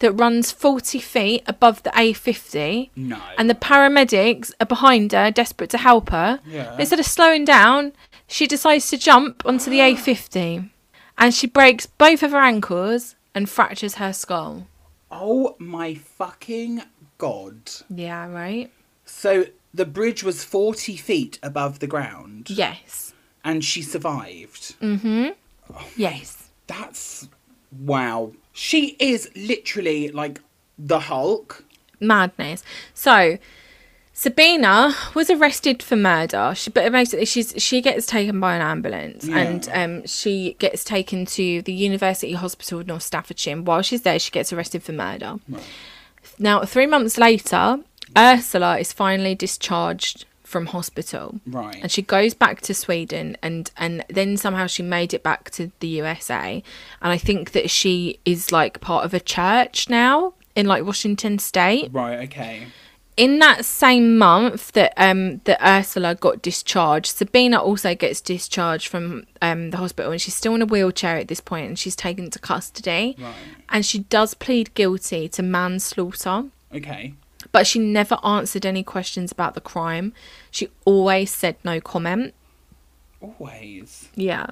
that 0.00 0.12
runs 0.12 0.50
40 0.52 0.98
feet 1.00 1.42
above 1.46 1.82
the 1.82 1.90
A50 1.90 2.90
No. 2.96 3.18
and 3.36 3.50
the 3.50 3.54
paramedics 3.54 4.52
are 4.60 4.66
behind 4.66 5.12
her 5.12 5.30
desperate 5.30 5.70
to 5.70 5.78
help 5.78 6.10
her 6.10 6.40
Yeah. 6.46 6.70
But 6.70 6.80
instead 6.80 7.00
of 7.00 7.06
slowing 7.06 7.44
down 7.44 7.92
she 8.26 8.46
decides 8.46 8.88
to 8.90 8.96
jump 8.98 9.42
onto 9.44 9.70
the 9.70 9.80
A50 9.80 10.70
and 11.18 11.34
she 11.34 11.46
breaks 11.46 11.84
both 11.86 12.22
of 12.22 12.30
her 12.30 12.38
ankles 12.52 13.14
and 13.34 13.48
fractures 13.50 13.94
her 13.96 14.12
skull 14.12 14.66
oh 15.10 15.56
my 15.58 15.94
fucking 15.94 16.82
god. 17.18 17.56
yeah 18.04 18.26
right 18.28 18.70
So 19.04 19.46
the 19.78 19.86
bridge 19.98 20.22
was 20.22 20.44
forty 20.44 20.96
feet 20.96 21.38
above 21.42 21.78
the 21.78 21.86
ground, 21.94 22.50
yes 22.50 23.14
and 23.44 23.64
she 23.64 23.80
survived. 23.82 24.64
Mm-hmm. 24.80 25.28
Yes 25.96 26.50
That's 26.66 27.28
wow. 27.92 28.32
She 28.52 28.96
is 28.98 29.30
literally 29.36 30.00
like 30.22 30.40
the 30.90 31.00
Hulk. 31.10 31.64
madness. 32.00 32.62
So 32.94 33.38
Sabina 34.12 34.92
was 35.14 35.30
arrested 35.30 35.82
for 35.82 35.94
murder, 35.96 36.52
she, 36.56 36.70
but 36.70 36.90
basically 36.90 37.24
she's 37.26 37.54
she 37.56 37.80
gets 37.80 38.04
taken 38.06 38.40
by 38.40 38.56
an 38.56 38.62
ambulance 38.62 39.24
Yeah. 39.24 39.38
and 39.38 39.68
um, 39.72 40.06
she 40.06 40.56
gets 40.58 40.82
taken 40.82 41.24
to 41.38 41.62
the 41.62 41.72
University 41.72 42.32
Hospital 42.32 42.80
of 42.80 42.86
North 42.88 43.04
Staffordshire. 43.04 43.52
And 43.52 43.66
while 43.66 43.82
she's 43.82 44.02
there, 44.02 44.18
she 44.18 44.32
gets 44.32 44.52
arrested 44.52 44.82
for 44.82 44.92
murder. 44.92 45.36
Now, 46.38 46.64
three 46.64 46.86
months 46.86 47.16
later, 47.18 47.78
Ursula 48.16 48.78
is 48.78 48.92
finally 48.92 49.34
discharged 49.34 50.24
from 50.48 50.66
hospital. 50.66 51.40
Right. 51.46 51.78
And 51.82 51.92
she 51.92 52.00
goes 52.00 52.32
back 52.32 52.62
to 52.62 52.74
Sweden 52.74 53.36
and 53.42 53.70
and 53.76 54.04
then 54.08 54.36
somehow 54.36 54.66
she 54.66 54.82
made 54.82 55.12
it 55.12 55.22
back 55.22 55.50
to 55.52 55.70
the 55.80 55.88
USA. 55.88 56.62
And 57.02 57.12
I 57.12 57.18
think 57.18 57.52
that 57.52 57.70
she 57.70 58.18
is 58.24 58.50
like 58.50 58.80
part 58.80 59.04
of 59.04 59.12
a 59.12 59.20
church 59.20 59.90
now 59.90 60.32
in 60.56 60.66
like 60.66 60.84
Washington 60.84 61.38
state. 61.38 61.90
Right. 61.92 62.20
Okay. 62.20 62.68
In 63.18 63.40
that 63.40 63.64
same 63.64 64.16
month 64.16 64.72
that 64.72 64.94
um 64.96 65.38
that 65.44 65.58
Ursula 65.62 66.14
got 66.14 66.40
discharged, 66.40 67.14
Sabina 67.16 67.60
also 67.60 67.94
gets 67.94 68.22
discharged 68.22 68.88
from 68.88 69.26
um 69.42 69.70
the 69.70 69.76
hospital 69.76 70.12
and 70.12 70.20
she's 70.20 70.34
still 70.34 70.54
in 70.54 70.62
a 70.62 70.66
wheelchair 70.66 71.18
at 71.18 71.28
this 71.28 71.40
point 71.40 71.68
and 71.68 71.78
she's 71.78 71.96
taken 71.96 72.30
to 72.30 72.38
custody. 72.38 73.16
Right. 73.18 73.34
And 73.68 73.84
she 73.84 73.98
does 73.98 74.32
plead 74.32 74.72
guilty 74.72 75.28
to 75.28 75.42
manslaughter 75.42 76.44
Okay. 76.74 77.14
But 77.52 77.66
she 77.66 77.78
never 77.78 78.18
answered 78.24 78.64
any 78.66 78.82
questions 78.82 79.32
about 79.32 79.54
the 79.54 79.60
crime. 79.60 80.12
She 80.50 80.68
always 80.84 81.30
said 81.30 81.56
no 81.64 81.80
comment. 81.80 82.34
Always. 83.20 84.08
Yeah. 84.14 84.46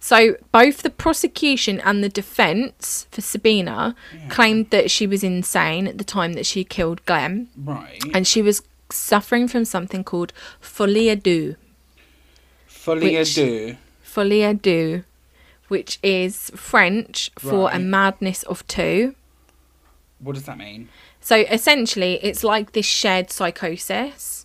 So 0.00 0.36
both 0.52 0.82
the 0.82 0.90
prosecution 0.90 1.80
and 1.80 2.04
the 2.04 2.08
defense 2.10 3.06
for 3.10 3.20
Sabina 3.22 3.94
claimed 4.28 4.70
that 4.70 4.90
she 4.90 5.06
was 5.06 5.24
insane 5.24 5.86
at 5.86 5.96
the 5.96 6.04
time 6.04 6.34
that 6.34 6.44
she 6.44 6.62
killed 6.64 7.04
Glenn 7.06 7.48
Right. 7.56 8.02
and 8.12 8.26
she 8.26 8.42
was 8.42 8.62
suffering 8.90 9.48
from 9.48 9.64
something 9.64 10.04
called 10.04 10.32
folie 10.60 11.06
à 11.08 11.16
deux. 11.22 11.56
Folie 12.66 13.16
à 13.16 13.24
deux. 13.34 13.78
Folie 14.02 14.42
à 14.42 14.60
deux, 14.60 15.04
which 15.68 15.98
is 16.02 16.50
French 16.54 17.30
for 17.38 17.70
a 17.72 17.78
madness 17.78 18.42
of 18.42 18.66
two. 18.66 19.14
What 20.20 20.34
does 20.34 20.44
that 20.44 20.58
mean? 20.58 20.88
So 21.24 21.36
essentially, 21.36 22.20
it's 22.22 22.44
like 22.44 22.72
this 22.72 22.84
shared 22.84 23.30
psychosis. 23.30 24.44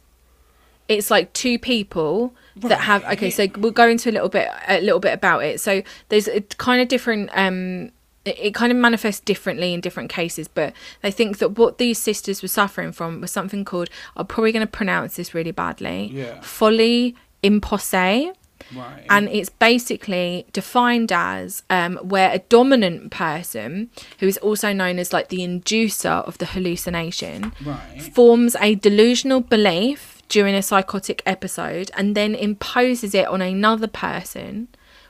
It's 0.88 1.12
like 1.12 1.34
two 1.34 1.60
people 1.60 2.34
that 2.56 2.80
have. 2.80 3.04
Okay, 3.04 3.30
so 3.30 3.48
we'll 3.58 3.74
go 3.74 3.90
into 3.90 4.10
a 4.10 4.14
little 4.14 4.30
bit, 4.30 4.48
a 4.66 4.80
little 4.80 5.02
bit 5.02 5.14
about 5.14 5.44
it. 5.44 5.60
So 5.60 5.84
there's 6.08 6.30
a 6.30 6.40
kind 6.40 6.82
of 6.82 6.88
different. 6.88 7.32
Um, 7.34 7.92
it, 8.24 8.54
kind 8.54 8.72
of 8.72 8.78
manifests 8.78 9.20
differently 9.20 9.74
in 9.74 9.82
different 9.82 10.10
cases, 10.10 10.48
but 10.48 10.72
they 11.02 11.12
think 11.12 11.40
that 11.40 11.58
what 11.58 11.80
these 11.80 11.98
sisters 11.98 12.42
were 12.42 12.48
suffering 12.48 12.94
from 12.94 13.20
was 13.20 13.32
something 13.32 13.66
called. 13.66 13.90
I'm 14.16 14.28
probably 14.28 14.54
going 14.54 14.66
to 14.66 14.72
pronounce 14.72 15.18
this 15.18 15.34
really 15.34 15.52
badly. 15.52 16.12
Yeah. 16.14 16.40
Folie 16.40 17.14
imposée 17.44 18.34
Right. 18.76 19.06
and 19.10 19.28
it's 19.30 19.50
basically 19.50 20.46
defined 20.54 21.12
as 21.12 21.64
um, 21.70 21.98
where 21.98 22.32
a 22.32 22.40
dominant 22.40 23.12
person, 23.12 23.90
who 24.20 24.28
is 24.28 24.38
also 24.38 24.74
known 24.74 25.00
as 25.00 25.14
like 25.14 25.30
the 25.30 25.40
inducer 25.40 26.26
of 26.28 26.38
the 26.38 26.46
hallucination, 26.46 27.54
right. 27.66 28.02
forms 28.14 28.56
a 28.60 28.76
delusional 28.76 29.42
belief 29.42 30.22
during 30.30 30.56
a 30.56 30.62
psychotic 30.62 31.22
episode 31.26 31.92
and 31.98 32.16
then 32.16 32.36
imposes 32.36 33.14
it 33.16 33.28
on 33.28 33.42
another 33.42 33.88
person 33.88 34.68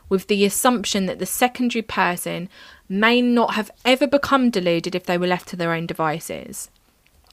with 0.08 0.28
the 0.28 0.46
assumption 0.46 1.06
that 1.06 1.20
the 1.20 1.26
secondary 1.26 1.84
person 1.84 2.50
may 2.88 3.22
not 3.22 3.54
have 3.54 3.70
ever 3.86 4.08
become 4.08 4.50
deluded 4.50 4.96
if 4.96 5.06
they 5.06 5.18
were 5.18 5.28
left 5.28 5.48
to 5.50 5.56
their 5.56 5.72
own 5.74 5.86
devices. 5.86 6.70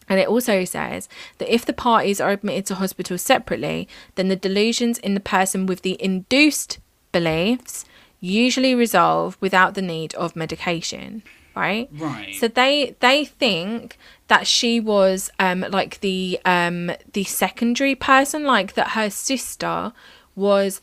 And 0.08 0.20
it 0.20 0.28
also 0.28 0.64
says 0.64 1.08
that 1.38 1.52
if 1.52 1.64
the 1.64 1.72
parties 1.72 2.20
are 2.20 2.30
admitted 2.30 2.66
to 2.66 2.76
hospital 2.76 3.18
separately, 3.18 3.88
then 4.14 4.28
the 4.28 4.36
delusions 4.36 4.98
in 4.98 5.14
the 5.14 5.20
person 5.20 5.66
with 5.66 5.82
the 5.82 6.00
induced 6.02 6.78
beliefs 7.12 7.84
usually 8.20 8.74
resolve 8.74 9.36
without 9.40 9.74
the 9.74 9.82
need 9.82 10.14
of 10.14 10.36
medication. 10.36 11.22
Right? 11.54 11.88
Right. 11.92 12.34
So 12.34 12.48
they 12.48 12.96
they 13.00 13.24
think 13.24 13.96
that 14.28 14.46
she 14.46 14.78
was 14.78 15.30
um 15.38 15.64
like 15.70 16.00
the 16.00 16.38
um 16.44 16.92
the 17.14 17.24
secondary 17.24 17.94
person, 17.94 18.44
like 18.44 18.74
that 18.74 18.90
her 18.90 19.08
sister 19.08 19.92
was 20.34 20.82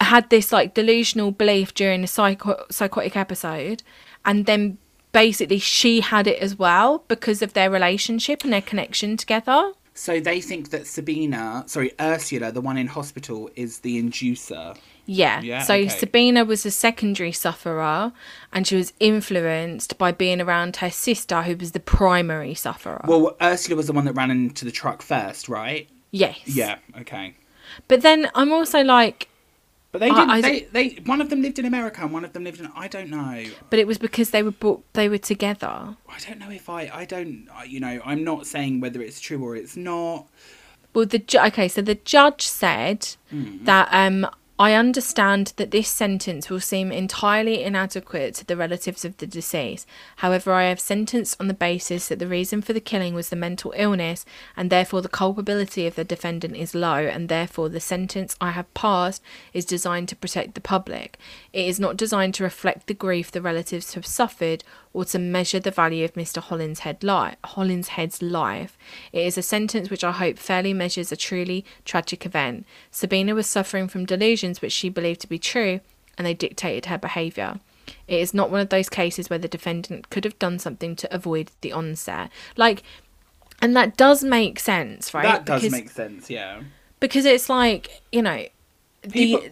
had 0.00 0.30
this 0.30 0.52
like 0.52 0.74
delusional 0.74 1.32
belief 1.32 1.74
during 1.74 2.04
a 2.04 2.06
psycho- 2.06 2.64
psychotic 2.70 3.16
episode 3.16 3.82
and 4.24 4.46
then 4.46 4.78
basically 5.24 5.58
she 5.58 5.92
had 6.00 6.26
it 6.32 6.38
as 6.46 6.52
well 6.64 6.90
because 7.14 7.40
of 7.46 7.50
their 7.58 7.70
relationship 7.78 8.38
and 8.44 8.52
their 8.52 8.66
connection 8.72 9.10
together 9.24 9.60
So 9.94 10.12
they 10.28 10.40
think 10.50 10.62
that 10.74 10.84
Sabina, 10.86 11.44
sorry, 11.66 11.90
Ursula, 12.12 12.48
the 12.58 12.60
one 12.70 12.76
in 12.82 12.86
hospital, 12.98 13.40
is 13.64 13.80
the 13.86 13.94
inducer. 14.02 14.66
yeah, 15.22 15.36
Yeah, 15.50 15.62
so 15.68 15.74
okay. 15.74 15.88
sabina 16.02 16.40
was 16.52 16.60
a 16.66 16.70
secondary 16.70 17.32
sufferer 17.44 18.12
and 18.52 18.60
she 18.68 18.76
was 18.82 18.92
influenced 19.10 19.90
by 20.04 20.10
being 20.24 20.40
around 20.46 20.72
her 20.82 20.92
sister 21.08 21.38
who 21.46 21.54
was 21.62 21.70
the 21.72 21.80
primary 22.00 22.54
sufferer 22.66 23.02
Well, 23.12 23.24
Ursula 23.50 23.74
was 23.80 23.86
the 23.90 23.96
one 23.98 24.04
that 24.08 24.16
ran 24.20 24.30
into 24.30 24.64
the 24.68 24.74
truck 24.80 25.00
first, 25.12 25.42
right? 25.60 25.84
yes 26.24 26.38
Yeah. 26.60 26.76
Okay. 27.02 27.26
but 27.90 28.00
then 28.06 28.20
i'm 28.38 28.52
also 28.58 28.80
like 28.98 29.18
But 29.90 30.00
they 30.00 30.10
didn't. 30.10 30.30
I 30.30 30.40
they, 30.42 30.60
they 30.72 30.88
one 31.06 31.20
of 31.22 31.30
them 31.30 31.40
lived 31.40 31.58
in 31.58 31.64
America 31.64 32.02
and 32.02 32.12
one 32.12 32.24
of 32.24 32.32
them 32.34 32.44
lived 32.44 32.60
in. 32.60 32.70
I 32.76 32.88
don't 32.88 33.08
know. 33.08 33.44
but 33.70 33.78
it 33.78 33.86
was 33.86 33.96
because 33.98 34.30
they 34.30 34.42
were 34.42 34.50
brought 34.50 34.84
they 34.92 35.08
were 35.08 35.18
together 35.18 35.96
I 36.08 36.18
don't 36.26 36.38
know 36.38 36.50
if 36.50 36.68
I. 36.68 36.90
I 36.92 37.04
don't. 37.06 37.48
You 37.66 37.80
know, 37.80 38.00
I'm 38.04 38.22
not 38.22 38.46
saying 38.46 38.80
whether 38.80 39.00
it's 39.00 39.18
true 39.20 39.42
or 39.42 39.56
it's 39.56 39.76
not. 39.76 40.26
Well, 40.94 41.06
the 41.06 41.22
okay, 41.46 41.68
so 41.68 41.80
the 41.82 41.94
judge 41.94 42.46
said 42.46 43.08
Hmm. 43.30 43.64
that 43.64 43.88
um, 43.92 44.26
I 44.60 44.74
understand 44.74 45.52
that 45.54 45.70
this 45.70 45.88
sentence 45.88 46.50
will 46.50 46.58
seem 46.58 46.90
entirely 46.90 47.62
inadequate 47.62 48.34
to 48.34 48.44
the 48.44 48.56
relatives 48.56 49.04
of 49.04 49.16
the 49.18 49.26
deceased. 49.26 49.86
However, 50.16 50.52
I 50.52 50.64
have 50.64 50.80
sentenced 50.80 51.36
on 51.38 51.46
the 51.46 51.54
basis 51.54 52.08
that 52.08 52.18
the 52.18 52.26
reason 52.26 52.60
for 52.60 52.72
the 52.72 52.80
killing 52.80 53.14
was 53.14 53.28
the 53.28 53.36
mental 53.36 53.72
illness, 53.76 54.24
and 54.56 54.68
therefore 54.68 55.00
the 55.00 55.08
culpability 55.08 55.86
of 55.86 55.94
the 55.94 56.02
defendant 56.02 56.56
is 56.56 56.74
low, 56.74 56.96
and 56.96 57.28
therefore 57.28 57.68
the 57.68 57.78
sentence 57.78 58.34
I 58.40 58.50
have 58.50 58.72
passed 58.74 59.22
is 59.52 59.64
designed 59.64 60.08
to 60.08 60.16
protect 60.16 60.56
the 60.56 60.60
public. 60.60 61.18
It 61.52 61.66
is 61.66 61.78
not 61.78 61.96
designed 61.96 62.34
to 62.34 62.42
reflect 62.42 62.88
the 62.88 62.94
grief 62.94 63.30
the 63.30 63.40
relatives 63.40 63.94
have 63.94 64.06
suffered 64.06 64.64
or 64.92 65.04
to 65.06 65.18
measure 65.18 65.60
the 65.60 65.70
value 65.70 66.04
of 66.04 66.14
Mr. 66.14 66.42
Hollinshead 66.42 66.78
head 66.78 67.04
li- 67.04 67.36
Hollinshead's 67.44 68.22
life. 68.22 68.76
It 69.12 69.26
is 69.26 69.38
a 69.38 69.42
sentence 69.42 69.90
which 69.90 70.02
I 70.04 70.12
hope 70.12 70.38
fairly 70.38 70.72
measures 70.72 71.12
a 71.12 71.16
truly 71.16 71.64
tragic 71.84 72.24
event. 72.26 72.66
Sabina 72.90 73.34
was 73.34 73.46
suffering 73.46 73.88
from 73.88 74.06
delusions 74.06 74.60
which 74.62 74.72
she 74.72 74.88
believed 74.88 75.20
to 75.20 75.26
be 75.28 75.38
true, 75.38 75.80
and 76.16 76.26
they 76.26 76.34
dictated 76.34 76.86
her 76.86 76.98
behaviour. 76.98 77.60
It 78.06 78.20
is 78.20 78.34
not 78.34 78.50
one 78.50 78.60
of 78.60 78.68
those 78.70 78.88
cases 78.88 79.30
where 79.30 79.38
the 79.38 79.48
defendant 79.48 80.10
could 80.10 80.24
have 80.24 80.38
done 80.38 80.58
something 80.58 80.96
to 80.96 81.14
avoid 81.14 81.50
the 81.60 81.72
onset. 81.72 82.30
Like, 82.56 82.82
and 83.62 83.74
that 83.76 83.96
does 83.96 84.22
make 84.24 84.58
sense, 84.60 85.12
right? 85.14 85.22
That 85.24 85.44
does 85.46 85.62
Because- 85.62 85.72
make 85.72 85.90
sense. 85.90 86.30
Yeah. 86.30 86.62
because 87.00 87.24
it's 87.24 87.48
like 87.48 88.02
you 88.10 88.22
know 88.22 88.44
People- 89.10 89.40
the 89.42 89.50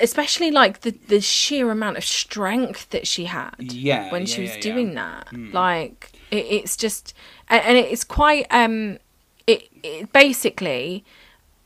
especially 0.00 0.50
like 0.50 0.80
the 0.80 0.92
the 1.08 1.20
sheer 1.20 1.70
amount 1.70 1.96
of 1.96 2.04
strength 2.04 2.90
that 2.90 3.06
she 3.06 3.24
had 3.24 3.54
Yeah, 3.58 4.10
when 4.12 4.22
yeah, 4.22 4.26
she 4.26 4.40
was 4.42 4.54
yeah, 4.56 4.60
doing 4.60 4.94
that. 4.94 5.28
Like 5.52 6.12
it, 6.30 6.46
it's 6.46 6.76
just 6.76 7.14
and, 7.48 7.62
and 7.64 7.76
it's 7.76 8.04
quite 8.04 8.46
um 8.50 8.98
it, 9.46 9.68
it 9.82 10.12
basically 10.12 11.04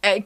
uh, 0.02 0.20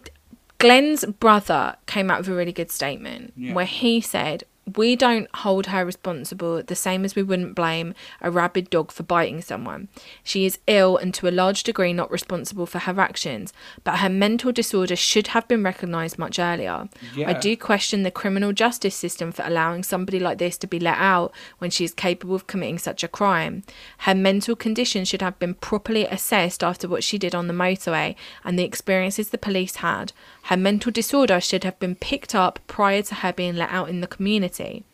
glenn's 0.59 1.05
brother 1.05 1.77
came 1.87 2.11
out 2.11 2.19
with 2.19 2.29
a 2.29 2.35
really 2.35 2.53
good 2.53 2.71
statement 2.71 3.33
where 3.55 3.65
he 3.67 4.01
said 4.01 4.45
we 4.77 4.97
don't 4.97 5.29
hold 5.37 5.67
her 5.67 5.85
responsible 5.85 6.63
the 6.63 6.75
same 6.75 7.05
as 7.05 7.15
we 7.15 7.23
wouldn't 7.23 7.55
blame 7.55 7.95
a 8.21 8.31
rabid 8.31 8.71
dog 8.71 8.93
for 8.93 9.03
biting 9.03 9.41
someone. 9.41 9.89
She 10.23 10.45
is 10.45 10.59
ill 10.67 10.97
and 10.97 11.15
to 11.15 11.29
a 11.29 11.31
large 11.31 11.63
degree 11.63 11.93
not 11.93 12.11
responsible 12.11 12.67
for 12.67 12.81
her 12.81 13.01
actions, 13.01 13.53
but 13.85 13.99
her 13.99 14.09
mental 14.09 14.53
disorder 14.53 14.97
should 14.97 15.29
have 15.29 15.49
been 15.49 15.63
recognised 15.63 16.19
much 16.19 16.39
earlier. 16.39 16.89
I 17.29 17.33
do 17.35 17.57
question 17.57 18.03
the 18.03 18.11
criminal 18.11 18.53
justice 18.53 18.95
system 18.95 19.33
for 19.33 19.45
allowing 19.45 19.83
somebody 19.83 20.19
like 20.19 20.39
this 20.39 20.59
to 20.59 20.67
be 20.67 20.81
let 20.81 20.99
out 20.99 21.33
when 21.59 21.71
she 21.71 21.85
is 21.85 21.95
capable 21.95 22.35
of 22.35 22.47
committing 22.47 22.79
such 22.79 23.03
a 23.03 23.09
crime. 23.09 23.63
Her 23.99 24.15
mental 24.15 24.57
condition 24.57 25.05
should 25.05 25.23
have 25.23 25.39
been 25.39 25.55
properly 25.55 26.05
assessed 26.07 26.63
after 26.63 26.89
what 26.89 27.05
she 27.05 27.19
did 27.19 27.35
on 27.35 27.47
the 27.47 27.55
motorway 27.55 28.15
and 28.45 28.59
the 28.59 28.65
experiences 28.65 29.31
the 29.31 29.39
police 29.39 29.77
had. 29.77 30.13
Her 30.49 30.57
mental 30.57 30.91
disorder 30.91 31.41
should 31.41 31.65
have 31.65 31.79
been 31.79 31.95
picked 31.95 32.35
up 32.35 32.59
prior 32.67 33.03
to 33.03 33.17
her 33.17 33.33
being 33.35 33.57
let 33.57 33.71
out 33.71 33.91
in 33.91 34.01
the 34.01 34.07
community. 34.07 34.85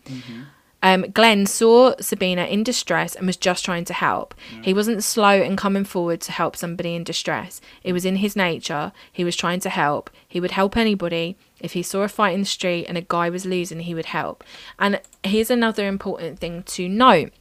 Um, 0.83 1.03
Glenn 1.13 1.47
saw 1.47 1.95
Sabina 2.01 2.45
in 2.45 2.63
distress 2.65 3.15
and 3.15 3.27
was 3.27 3.37
just 3.37 3.65
trying 3.65 3.85
to 3.87 3.95
help. 3.95 4.35
He 4.63 4.75
wasn't 4.75 5.05
slow 5.05 5.41
in 5.41 5.57
coming 5.57 5.85
forward 5.85 6.21
to 6.23 6.33
help 6.33 6.57
somebody 6.57 6.95
in 6.95 7.05
distress. 7.05 7.61
It 7.85 7.93
was 7.93 8.05
in 8.05 8.17
his 8.17 8.35
nature. 8.37 8.93
He 9.11 9.25
was 9.25 9.37
trying 9.37 9.61
to 9.61 9.71
help. 9.71 10.11
He 10.29 10.41
would 10.41 10.51
help 10.51 10.77
anybody. 10.77 11.37
If 11.61 11.73
he 11.73 11.83
saw 11.83 12.03
a 12.03 12.09
fight 12.09 12.35
in 12.35 12.41
the 12.41 12.47
street 12.47 12.87
and 12.87 12.99
a 12.99 13.03
guy 13.03 13.31
was 13.31 13.47
losing, 13.47 13.81
he 13.81 13.95
would 13.95 14.07
help. 14.07 14.45
And 14.79 15.01
here's 15.23 15.51
another 15.51 15.87
important 15.87 16.41
thing 16.41 16.65
to 16.65 16.89
note 16.89 17.33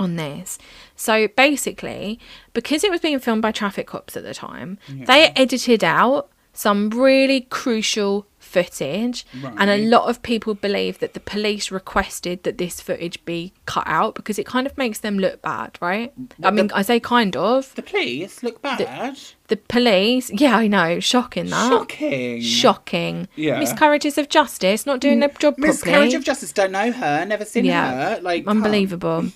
on 0.00 0.16
this. 0.16 0.58
So 0.96 1.28
basically, 1.28 2.18
because 2.54 2.82
it 2.82 2.90
was 2.90 3.00
being 3.00 3.20
filmed 3.20 3.42
by 3.42 3.52
traffic 3.52 3.86
cops 3.86 4.16
at 4.16 4.24
the 4.24 4.34
time, 4.34 4.78
they 5.06 5.28
edited 5.36 5.84
out 5.84 6.28
some 6.52 6.90
really 6.90 7.40
crucial 7.42 8.26
footage 8.38 9.24
and 9.56 9.70
a 9.70 9.78
lot 9.88 10.10
of 10.10 10.20
people 10.22 10.52
believe 10.52 10.98
that 10.98 11.14
the 11.14 11.20
police 11.20 11.70
requested 11.70 12.42
that 12.42 12.58
this 12.58 12.80
footage 12.82 13.24
be 13.24 13.52
cut 13.64 13.84
out 13.86 14.14
because 14.14 14.38
it 14.38 14.44
kind 14.44 14.66
of 14.66 14.76
makes 14.76 14.98
them 14.98 15.16
look 15.18 15.40
bad 15.40 15.78
right 15.80 16.12
i 16.42 16.50
mean 16.50 16.70
i 16.74 16.82
say 16.82 17.00
kind 17.00 17.34
of 17.36 17.74
The 17.76 17.82
police 17.82 18.42
look 18.42 18.60
bad. 18.60 19.18
the 19.48 19.56
police 19.56 20.30
yeah 20.32 20.56
i 20.56 20.66
know 20.66 21.00
shocking 21.00 21.46
that 21.46 21.70
Shocking. 21.70 22.40
shocking 22.42 23.28
Yeah. 23.36 23.58
miscarriages 23.58 24.18
of 24.18 24.28
justice 24.28 24.84
not 24.84 25.00
doing 25.00 25.20
their 25.20 25.30
job 25.30 25.56
Miscarriage 25.56 25.94
properly 26.00 26.14
of 26.16 26.24
justice. 26.24 26.52
Don't 26.52 26.72
know 26.72 26.92
her. 26.92 27.24
Never 27.24 27.44
seen 27.46 27.64
yeah 27.64 28.16
her. 28.16 28.20
Like 28.20 28.46
unbelievable 28.46 29.26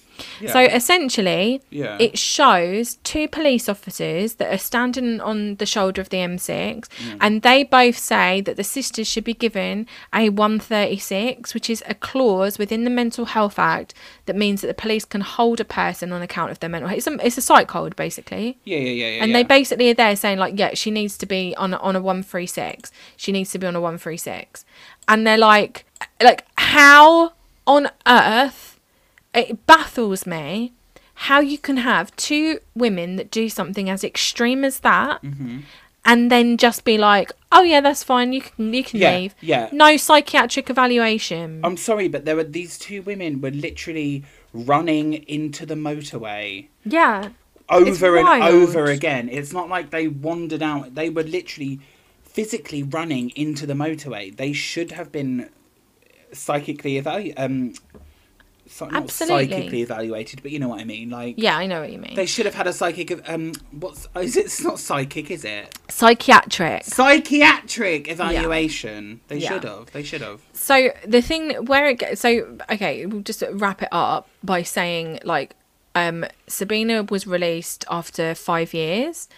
Yeah. 0.40 0.52
so 0.52 0.60
essentially 0.60 1.60
Yeah. 1.70 1.96
it 2.00 2.18
shows 2.18 2.96
two 3.04 3.28
police 3.28 3.68
officers 3.68 4.34
that 4.34 4.52
are 4.52 4.58
standing 4.58 5.20
on 5.20 5.56
the 5.56 5.66
shoulder 5.66 6.00
of 6.00 6.08
the 6.10 6.18
m6 6.18 6.88
mm. 6.88 7.18
and 7.20 7.42
they 7.42 7.62
both 7.64 7.98
say 7.98 8.40
that 8.42 8.56
the 8.56 8.64
sisters 8.64 9.06
should 9.06 9.24
be 9.24 9.34
given 9.34 9.86
a 10.14 10.28
136 10.30 11.54
which 11.54 11.70
is 11.70 11.82
a 11.86 11.94
clause 11.94 12.58
within 12.58 12.84
the 12.84 12.90
mental 12.90 13.26
health 13.26 13.58
act 13.58 13.94
that 14.26 14.36
means 14.36 14.60
that 14.60 14.66
the 14.68 14.74
police 14.74 15.04
can 15.04 15.20
hold 15.20 15.60
a 15.60 15.64
person 15.64 16.12
on 16.12 16.22
account 16.22 16.50
of 16.50 16.60
their 16.60 16.70
mental 16.70 16.88
health 16.88 16.98
it's 16.98 17.06
a, 17.06 17.26
it's 17.26 17.38
a 17.38 17.42
psych 17.42 17.70
hold, 17.70 17.94
basically 17.96 18.58
Yeah, 18.64 18.78
yeah, 18.78 18.90
yeah, 18.90 19.06
yeah. 19.16 19.22
and 19.22 19.30
yeah. 19.30 19.38
they 19.38 19.42
basically 19.44 19.90
are 19.90 19.94
there 19.94 20.16
saying 20.16 20.38
like 20.38 20.58
yeah 20.58 20.74
she 20.74 20.90
needs 20.90 21.16
to 21.18 21.26
be 21.26 21.54
on 21.56 21.74
on 21.74 21.96
a 21.96 22.00
136 22.00 22.90
she 23.16 23.32
needs 23.32 23.50
to 23.50 23.58
be 23.58 23.66
on 23.66 23.76
a 23.76 23.80
136 23.80 24.64
and 25.08 25.26
they're 25.26 25.38
like 25.38 25.84
like 26.22 26.44
how 26.58 27.32
on 27.66 27.88
earth 28.06 28.75
it 29.36 29.66
baffles 29.66 30.26
me 30.26 30.72
how 31.20 31.40
you 31.40 31.58
can 31.58 31.78
have 31.78 32.14
two 32.16 32.58
women 32.74 33.16
that 33.16 33.30
do 33.30 33.48
something 33.48 33.88
as 33.90 34.02
extreme 34.04 34.64
as 34.64 34.80
that 34.80 35.22
Mm-hmm. 35.22 35.58
and 36.04 36.30
then 36.30 36.56
just 36.56 36.84
be 36.84 36.98
like 36.98 37.32
oh 37.52 37.62
yeah 37.62 37.80
that's 37.80 38.02
fine 38.02 38.32
you 38.32 38.40
can 38.42 38.72
you 38.74 38.84
can 38.84 39.00
Yeah, 39.00 39.16
leave 39.16 39.34
yeah. 39.40 39.68
no 39.72 39.96
psychiatric 39.96 40.68
evaluation 40.70 41.60
I'm 41.64 41.76
sorry, 41.76 42.08
but 42.08 42.24
there 42.24 42.36
were 42.36 42.44
these 42.44 42.78
two 42.78 43.02
women 43.02 43.40
were 43.40 43.50
literally 43.50 44.24
running 44.52 45.14
into 45.14 45.64
the 45.66 45.74
motorway 45.74 46.68
yeah 46.84 47.30
over 47.68 48.16
and 48.16 48.42
over 48.44 48.84
again. 48.84 49.28
It's 49.28 49.52
not 49.52 49.68
like 49.68 49.90
they 49.90 50.06
wandered 50.06 50.62
out. 50.62 50.94
They 50.94 51.10
were 51.10 51.24
literally 51.24 51.80
physically 52.22 52.84
running 52.84 53.30
into 53.30 53.66
the 53.66 53.74
motorway. 53.74 54.24
They 54.36 54.52
should 54.52 54.92
have 54.92 55.10
been 55.10 55.50
psychically 56.32 56.96
evaluated. 56.96 57.38
Um, 57.38 57.74
not 58.80 58.92
Absolutely. 58.94 59.46
psychically 59.48 59.82
evaluated, 59.82 60.42
but 60.42 60.50
you 60.50 60.58
know 60.58 60.68
what 60.68 60.80
I 60.80 60.84
mean. 60.84 61.08
Like 61.10 61.34
yeah 61.38 61.56
i 61.56 61.66
know 61.66 61.80
what 61.80 61.92
you 61.92 61.98
mean 61.98 62.14
they 62.16 62.26
should 62.26 62.46
have 62.46 62.54
had 62.54 62.66
a 62.66 62.72
psychic. 62.72 63.28
Um, 63.28 63.52
what's 63.70 64.08
is 64.16 64.36
it? 64.36 64.46
It's 64.46 64.62
not 64.62 64.78
psychic, 64.78 65.30
is 65.30 65.44
it? 65.44 65.78
psychiatric 65.88 66.84
Psychiatric 66.84 68.08
evaluation. 68.08 69.20
They 69.28 69.38
Yeah. 69.38 69.48
should 69.48 69.64
have. 69.64 69.92
They 69.92 70.02
should 70.02 70.20
have. 70.20 70.40
So 70.52 70.90
the 71.06 71.22
thing 71.22 71.50
where 71.66 71.86
it 71.88 71.98
gets 71.98 72.20
so 72.20 72.58
okay, 72.70 73.06
we'll 73.06 73.22
just 73.22 73.42
wrap 73.52 73.82
it 73.82 73.88
up 73.92 74.28
by 74.42 74.62
saying 74.62 75.20
like 75.24 75.54
um 75.94 76.24
Sabina 76.46 77.02
was 77.04 77.26
released 77.26 77.84
after 77.90 78.34
five 78.34 78.74
years, 78.74 79.28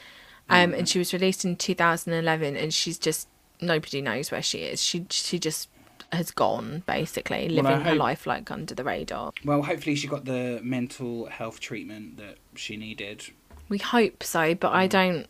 um, 0.51 0.75
and 0.75 0.89
she 0.89 0.99
was 0.99 1.13
released 1.13 1.45
in 1.45 1.57
2011, 1.57 2.57
and 2.57 2.73
she's 2.75 2.99
just 2.99 3.29
nobody 3.61 4.01
knows 4.01 4.31
where 4.31 4.43
she 4.43 4.59
is. 4.59 4.83
She 4.83 5.07
she 5.11 5.39
just 5.39 5.69
has 6.13 6.31
gone 6.31 6.83
basically 6.87 7.49
living 7.49 7.73
I 7.73 7.81
her 7.81 7.95
life 7.95 8.27
like 8.27 8.51
under 8.51 8.75
the 8.75 8.85
radar. 8.85 9.33
Well, 9.45 9.63
hopefully 9.63 9.95
she 9.95 10.07
got 10.07 10.25
the 10.25 10.61
mental 10.63 11.27
health 11.27 11.61
treatment 11.61 12.17
that 12.17 12.39
she 12.55 12.77
needed. 12.77 13.25
We 13.69 13.79
hope 13.79 14.23
so, 14.23 14.55
but 14.55 14.73
I 14.73 14.87
don't. 14.87 15.27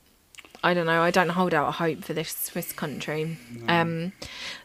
I 0.63 0.75
don't 0.75 0.87
know. 0.87 1.03
I 1.03 1.13
don't 1.13 1.29
hold 1.29 1.55
out 1.55 1.75
hope 1.75 2.03
for 2.03 2.15
this 2.15 2.31
Swiss 2.31 2.73
country. 2.73 3.39
Um, 3.69 4.13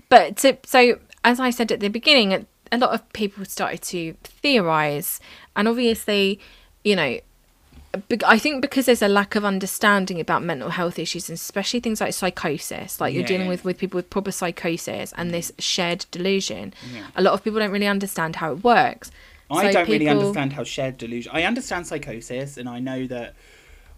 but 0.09 0.37
to, 0.37 0.57
so 0.65 0.97
as 1.23 1.39
I 1.39 1.51
said 1.51 1.71
at 1.71 1.81
the 1.81 1.87
beginning, 1.87 2.47
a, 2.71 2.77
lot 2.77 2.93
of 2.93 3.13
people 3.13 3.45
started 3.45 3.81
to 3.83 4.15
theorize, 4.23 5.19
and 5.55 5.67
obviously, 5.67 6.39
you 6.83 6.95
know, 6.95 7.19
I 8.25 8.39
think 8.39 8.61
because 8.61 8.87
there's 8.87 9.03
a 9.03 9.07
lack 9.07 9.35
of 9.35 9.45
understanding 9.45 10.19
about 10.19 10.41
mental 10.43 10.69
health 10.69 10.97
issues, 10.97 11.29
and 11.29 11.35
especially 11.35 11.79
things 11.79 12.01
like 12.01 12.13
psychosis, 12.13 12.99
like 12.99 13.13
you're 13.13 13.21
Yeah, 13.21 13.27
dealing 13.27 13.45
yeah. 13.45 13.49
with 13.49 13.65
with 13.65 13.77
people 13.77 13.97
with 13.97 14.09
proper 14.09 14.31
psychosis 14.31 15.13
and 15.15 15.31
this 15.31 15.51
shared 15.59 16.05
delusion. 16.09 16.73
A 17.15 17.21
lot 17.21 17.33
of 17.33 17.43
people 17.43 17.59
don't 17.59 17.71
really 17.71 17.87
understand 17.87 18.37
how 18.37 18.51
it 18.53 18.63
works. 18.63 19.11
I 19.51 19.67
So 19.67 19.73
don't 19.73 19.89
really 19.89 20.07
understand 20.09 20.53
how 20.53 20.63
shared 20.63 20.97
delusion. 20.97 21.31
I 21.35 21.43
understand 21.43 21.85
psychosis, 21.85 22.57
and 22.57 22.67
I 22.67 22.79
know 22.79 23.05
that 23.07 23.35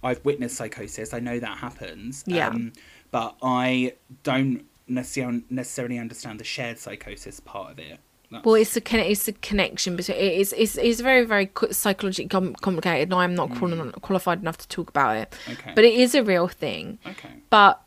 I've 0.04 0.24
witnessed 0.26 0.58
psychosis. 0.58 1.14
I 1.14 1.20
know 1.20 1.40
that 1.40 1.58
happens. 1.60 2.24
Yeah. 2.28 2.50
Um, 2.50 2.74
but 3.12 3.36
I 3.42 3.94
don't 4.24 4.66
necessarily 4.88 5.98
understand 5.98 6.40
the 6.40 6.44
shared 6.44 6.80
psychosis 6.80 7.40
part 7.40 7.72
of 7.72 7.80
it. 7.80 8.00
That's- 8.32 8.46
Well, 8.46 8.56
it's 8.56 8.76
a 8.76 8.82
con- 8.82 9.00
it's 9.00 9.28
a 9.28 9.34
connection 9.34 9.96
between 9.96 10.18
it's 10.18 10.52
it's 10.54 10.78
it's 10.78 11.00
very 11.02 11.26
very 11.26 11.50
psychologically 11.72 12.28
com- 12.30 12.56
complicated, 12.56 13.10
and 13.12 13.14
I'm 13.16 13.36
not 13.36 13.56
quali- 13.56 13.92
qualified 14.02 14.40
enough 14.42 14.58
to 14.60 14.68
talk 14.68 14.90
about 14.90 15.16
it. 15.18 15.34
Mm. 15.48 15.54
Okay. 15.54 15.72
But 15.76 15.84
it 15.86 15.94
is 15.94 16.16
a 16.16 16.24
real 16.24 16.48
thing. 16.48 17.00
okay. 17.08 17.30
But 17.50 17.82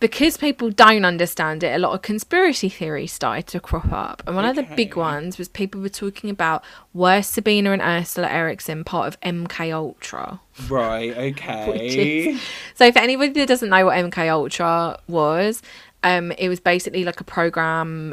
because 0.00 0.36
people 0.36 0.70
don't 0.70 1.04
understand 1.04 1.64
it, 1.64 1.74
a 1.74 1.78
lot 1.78 1.92
of 1.92 2.02
conspiracy 2.02 2.68
theories 2.68 3.12
started 3.12 3.48
to 3.48 3.58
crop 3.58 3.90
up, 3.92 4.22
and 4.28 4.36
one 4.36 4.44
of 4.44 4.54
the 4.54 4.62
big 4.76 4.94
ones 4.94 5.38
was 5.38 5.48
people 5.48 5.80
were 5.80 5.88
talking 5.88 6.30
about 6.30 6.62
were 6.94 7.20
Sabina 7.20 7.72
and 7.72 7.82
Ursula 7.82 8.28
Eriksson 8.28 8.84
part 8.84 9.08
of 9.08 9.20
MK 9.22 9.72
Ultra. 9.74 10.38
Right. 10.68 11.16
Okay. 11.16 12.28
is- 12.34 12.40
So 12.76 12.92
for 12.92 13.00
anybody 13.00 13.32
that 13.32 13.48
doesn't 13.48 13.70
know 13.70 13.86
what 13.86 13.96
MK 13.96 14.28
Ultra 14.30 15.00
was, 15.08 15.62
um, 16.02 16.32
it 16.32 16.48
was 16.48 16.60
basically 16.60 17.04
like 17.04 17.20
a 17.20 17.24
program 17.24 18.12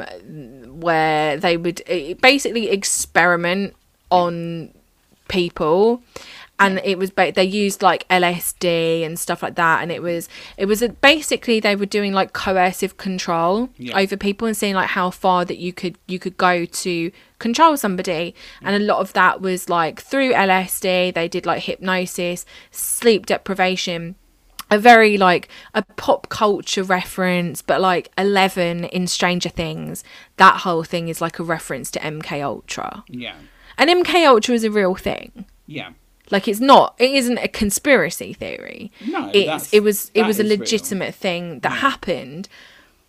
where 0.80 1.36
they 1.36 1.56
would 1.56 1.82
eh, 1.86 2.14
basically 2.20 2.68
experiment 2.70 3.74
on 4.10 4.72
people. 5.28 6.02
And 6.58 6.80
it 6.84 6.96
was 6.98 7.10
ba- 7.10 7.32
they 7.34 7.44
used 7.44 7.82
like 7.82 8.08
LSD 8.08 9.04
and 9.04 9.18
stuff 9.18 9.42
like 9.42 9.56
that. 9.56 9.82
And 9.82 9.92
it 9.92 10.00
was 10.02 10.26
it 10.56 10.64
was 10.64 10.80
a, 10.80 10.88
basically 10.88 11.60
they 11.60 11.76
were 11.76 11.84
doing 11.84 12.14
like 12.14 12.32
coercive 12.32 12.96
control 12.96 13.68
Yeah. 13.76 13.98
over 13.98 14.16
people 14.16 14.48
and 14.48 14.56
seeing 14.56 14.74
like 14.74 14.88
how 14.88 15.10
far 15.10 15.44
that 15.44 15.58
you 15.58 15.74
could 15.74 15.98
you 16.06 16.18
could 16.18 16.38
go 16.38 16.64
to 16.64 17.12
control 17.38 17.76
somebody. 17.76 18.34
And 18.62 18.74
a 18.74 18.78
lot 18.78 19.00
of 19.00 19.12
that 19.12 19.42
was 19.42 19.68
like 19.68 20.00
through 20.00 20.32
LSD 20.32 21.12
they 21.12 21.28
did 21.28 21.44
like 21.44 21.64
hypnosis 21.64 22.46
sleep 22.70 23.26
deprivation 23.26 24.14
a 24.70 24.78
very 24.78 25.16
like 25.16 25.48
a 25.74 25.82
pop 25.96 26.28
culture 26.28 26.82
reference 26.82 27.62
but 27.62 27.80
like 27.80 28.10
11 28.18 28.84
in 28.84 29.06
stranger 29.06 29.48
things 29.48 30.02
that 30.38 30.58
whole 30.62 30.82
thing 30.82 31.08
is 31.08 31.20
like 31.20 31.38
a 31.38 31.44
reference 31.44 31.90
to 31.90 32.00
mk 32.00 32.42
ultra 32.42 33.04
yeah. 33.08 33.34
and 33.78 33.88
mk 33.90 34.26
ultra 34.26 34.54
is 34.54 34.64
a 34.64 34.70
real 34.70 34.94
thing 34.96 35.44
Yeah. 35.66 35.90
like 36.30 36.48
it's 36.48 36.60
not 36.60 36.94
it 36.98 37.10
isn't 37.12 37.38
a 37.38 37.48
conspiracy 37.48 38.32
theory 38.32 38.90
No, 39.06 39.30
it's 39.32 39.72
it 39.72 39.82
was 39.84 40.10
it 40.14 40.24
was 40.24 40.38
a 40.40 40.42
is 40.44 40.50
real. 40.50 40.58
legitimate 40.58 41.14
thing 41.14 41.60
that 41.60 41.70
happened 41.88 42.48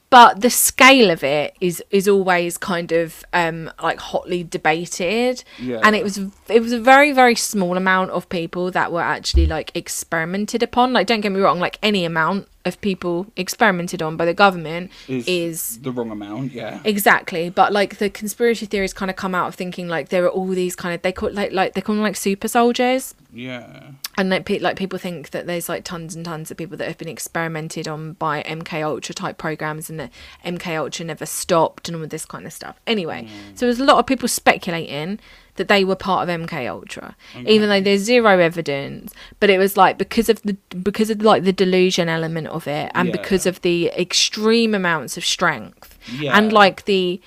but 0.10 0.42
the 0.42 0.50
scale 0.50 1.10
of 1.12 1.24
it 1.24 1.56
is 1.60 1.84
is 1.92 2.08
always 2.08 2.58
kind 2.58 2.92
of 2.92 3.26
um 3.34 3.70
like 3.84 4.00
hotly 4.00 4.44
debated 4.44 5.44
Yeah. 5.60 5.82
and 5.84 5.96
it 5.96 6.04
was 6.04 6.18
it 6.48 6.62
was 6.62 6.72
a 6.72 6.80
very 6.80 7.12
very 7.12 7.36
small 7.36 7.76
amount 7.78 8.12
of 8.12 8.30
people 8.30 8.72
that 8.72 8.92
were 8.92 9.02
actually 9.02 9.46
like 9.48 9.72
experimented 9.76 10.64
upon 10.64 10.94
like 10.94 11.08
don't 11.08 11.22
get 11.22 11.32
me 11.32 11.40
wrong 11.40 11.60
like 11.60 11.78
any 11.84 12.06
amount 12.06 12.48
of 12.68 12.80
people 12.82 13.26
experimented 13.36 14.02
on 14.02 14.18
by 14.18 14.26
the 14.26 14.34
government 14.34 14.92
Is, 15.08 15.28
is 15.28 15.80
the 15.82 15.92
wrong 15.92 16.12
amount? 16.12 16.52
Yeah. 16.52 16.82
Exactly, 16.84 17.50
but 17.50 17.72
like 17.74 17.98
the 17.98 18.10
conspiracy 18.10 18.66
theories 18.66 18.94
kind 18.94 19.10
of 19.10 19.16
come 19.16 19.34
out 19.34 19.48
of 19.48 19.56
thinking 19.56 19.88
like 19.88 20.10
there 20.10 20.26
are 20.26 20.30
all 20.30 20.48
these 20.48 20.76
kind 20.76 20.94
of 20.94 21.02
they 21.02 21.12
call 21.12 21.32
like 21.32 21.52
like 21.52 21.74
they 21.74 21.82
call 21.82 21.96
them 21.96 22.04
like 22.04 22.16
super 22.16 22.48
soldiers, 22.48 23.16
Yeah. 23.34 23.92
and 24.18 24.30
like 24.30 24.46
pe- 24.46 24.60
like 24.60 24.78
people 24.78 25.00
think 25.00 25.32
that 25.32 25.48
there's 25.48 25.70
like 25.70 25.84
tons 25.84 26.16
and 26.16 26.26
tons 26.26 26.52
of 26.52 26.58
people 26.58 26.78
that 26.78 26.88
have 26.88 26.98
been 26.98 27.08
experimented 27.08 27.88
on 27.88 28.14
by 28.14 28.44
MK 28.44 28.84
Ultra 28.84 29.16
type 29.16 29.38
programs, 29.38 29.90
and 29.90 30.00
that 30.00 30.12
MK 30.46 30.78
Ultra 30.78 31.06
never 31.06 31.26
stopped, 31.26 31.88
and 31.88 31.98
all 31.98 32.08
this 32.08 32.26
kind 32.26 32.46
of 32.46 32.54
stuff. 32.54 32.80
Anyway, 32.86 33.24
mm. 33.24 33.58
so 33.58 33.66
there's 33.66 33.80
a 33.80 33.86
lot 33.86 33.98
of 33.98 34.06
people 34.06 34.28
speculating 34.28 35.20
that 35.58 35.68
they 35.68 35.84
were 35.84 35.96
part 35.96 36.28
of 36.28 36.42
MK 36.42 36.68
Ultra, 36.70 37.16
even 37.46 37.70
though 37.70 37.82
there's 37.82 38.02
zero 38.02 38.40
evidence. 38.40 39.14
But 39.40 39.50
it 39.50 39.58
was 39.58 39.76
like 39.78 39.98
because 39.98 40.30
of 40.30 40.42
the 40.44 40.54
because 40.82 41.10
of 41.10 41.22
like 41.22 41.44
the 41.44 41.54
delusion 41.54 42.10
element 42.10 42.48
of 42.48 42.68
it, 42.68 42.92
and 42.96 43.10
Yeah. 43.10 43.12
because 43.12 43.46
of 43.46 43.62
the 43.62 43.88
extreme 43.98 44.74
amounts 44.74 45.18
of 45.18 45.26
strength, 45.26 45.98
Yeah. 46.20 46.38
and 46.38 46.52
like 46.54 46.86
the 46.86 47.20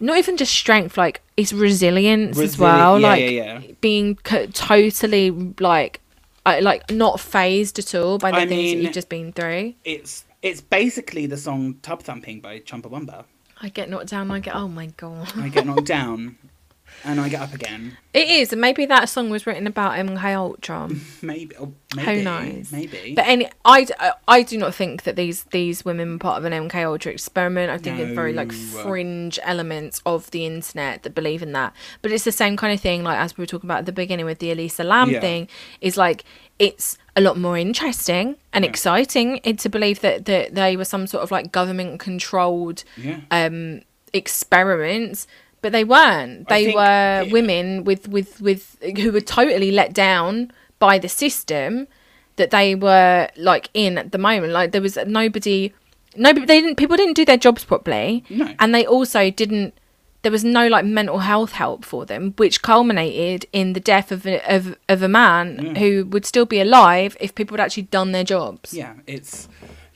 not 0.00 0.16
even 0.18 0.36
just 0.36 0.52
strength, 0.54 0.96
like 0.96 1.20
it's 1.36 1.52
resilience 1.52 2.38
as 2.38 2.56
well, 2.56 3.00
yeah, 3.00 3.08
like 3.08 3.20
yeah, 3.22 3.28
yeah. 3.28 3.60
being 3.80 4.14
co- 4.16 4.46
totally 4.46 5.30
like. 5.60 6.00
uh, 6.46 6.60
Like 6.62 6.90
not 6.90 7.20
phased 7.20 7.78
at 7.78 7.94
all 7.94 8.16
by 8.18 8.30
the 8.30 8.36
I 8.38 8.40
things 8.46 8.50
mean- 8.50 8.76
that 8.78 8.82
you've 8.84 8.92
just 8.94 9.08
been 9.10 9.32
through. 9.32 9.74
It's 9.84 10.24
it's 10.40 10.60
basically 10.62 11.26
the 11.26 11.36
song 11.36 11.74
"Tub 11.82 12.00
Thumping" 12.02 12.40
by 12.40 12.60
Chumbawamba. 12.60 13.24
I 13.60 13.68
get 13.70 13.90
knocked 13.90 14.06
down. 14.10 14.30
I 14.30 14.38
get 14.38 14.54
oh 14.54 14.68
my 14.68 14.86
god. 14.96 15.32
I 15.36 15.48
get 15.48 15.66
knocked 15.66 15.86
down. 15.86 16.38
and 17.04 17.20
I 17.20 17.28
get 17.28 17.40
up 17.40 17.54
again. 17.54 17.96
It 18.12 18.28
is, 18.28 18.52
and 18.52 18.60
maybe 18.60 18.86
that 18.86 19.08
song 19.08 19.30
was 19.30 19.46
written 19.46 19.66
about 19.66 19.92
MK 19.92 20.34
Ultra. 20.34 20.88
Maybe, 21.22 21.54
oh, 21.56 21.72
maybe 21.94 22.18
Who 22.18 22.22
knows? 22.22 22.72
Maybe. 22.72 23.12
But 23.14 23.26
any, 23.26 23.48
I, 23.64 23.86
I 24.26 24.42
do 24.42 24.56
not 24.56 24.74
think 24.74 25.02
that 25.02 25.14
these 25.16 25.44
these 25.44 25.84
women 25.84 26.12
were 26.12 26.18
part 26.18 26.38
of 26.38 26.44
an 26.44 26.52
MK 26.52 26.84
Ultra 26.84 27.12
experiment. 27.12 27.70
I 27.70 27.78
think 27.78 27.98
it's 27.98 28.14
very 28.14 28.32
like 28.32 28.52
fringe 28.52 29.38
elements 29.42 30.02
of 30.06 30.30
the 30.30 30.46
internet 30.46 31.02
that 31.02 31.14
believe 31.14 31.42
in 31.42 31.52
that. 31.52 31.74
But 32.02 32.10
it's 32.12 32.24
the 32.24 32.32
same 32.32 32.56
kind 32.56 32.72
of 32.72 32.80
thing, 32.80 33.04
like 33.04 33.18
as 33.18 33.36
we 33.36 33.42
were 33.42 33.46
talking 33.46 33.68
about 33.68 33.80
at 33.80 33.86
the 33.86 33.92
beginning 33.92 34.26
with 34.26 34.38
the 34.38 34.50
Elisa 34.50 34.84
Lam 34.84 35.10
Yeah. 35.10 35.20
thing. 35.20 35.48
Is 35.80 35.96
like 35.96 36.24
it's 36.58 36.98
a 37.14 37.20
lot 37.20 37.38
more 37.38 37.56
interesting 37.56 38.36
and 38.52 38.64
exciting 38.64 39.40
to 39.40 39.68
believe 39.68 40.00
that 40.00 40.24
that 40.24 40.54
they 40.54 40.76
were 40.76 40.84
some 40.84 41.06
sort 41.06 41.22
of 41.22 41.30
like 41.30 41.52
government 41.52 42.00
controlled 42.00 42.84
yeah. 42.96 43.20
um 43.30 43.82
experiments 44.12 45.26
but 45.62 45.72
they 45.72 45.84
weren't. 45.84 46.48
They 46.48 46.74
were 46.74 47.22
it- 47.26 47.32
women 47.32 47.84
with 47.84 48.08
with 48.08 48.40
with 48.40 48.76
who 48.98 49.12
were 49.12 49.20
totally 49.20 49.70
let 49.70 49.92
down 49.92 50.52
by 50.78 50.98
the 50.98 51.08
system 51.08 51.88
that 52.36 52.50
they 52.50 52.74
were 52.74 53.28
like 53.36 53.68
in 53.74 53.98
at 53.98 54.12
the 54.12 54.18
moment. 54.18 54.52
Like 54.52 54.72
there 54.72 54.82
was 54.82 54.96
nobody 55.06 55.72
nobody 56.16 56.46
they 56.46 56.60
didn't 56.60 56.76
people 56.76 56.96
didn't 56.96 57.14
do 57.14 57.24
their 57.24 57.36
jobs 57.36 57.64
properly. 57.64 58.24
No. 58.30 58.54
and 58.58 58.74
they 58.74 58.86
also 58.86 59.30
didn't 59.30 59.74
there 60.22 60.32
was 60.32 60.42
no 60.42 60.66
like 60.66 60.84
mental 60.84 61.18
health 61.18 61.52
help 61.52 61.84
for 61.84 62.04
them 62.04 62.34
which 62.38 62.60
culminated 62.62 63.46
in 63.52 63.72
the 63.74 63.80
death 63.80 64.10
of 64.10 64.26
a, 64.26 64.40
of, 64.52 64.76
of 64.88 65.00
a 65.02 65.08
man 65.08 65.76
who 65.76 66.04
would 66.06 66.26
still 66.26 66.44
be 66.44 66.60
alive 66.60 67.16
if 67.20 67.34
people 67.36 67.56
had 67.56 67.62
actually 67.64 67.84
done 67.84 68.10
their 68.12 68.24
jobs. 68.24 68.74
Yeah 68.74 68.94
it's 69.06 69.48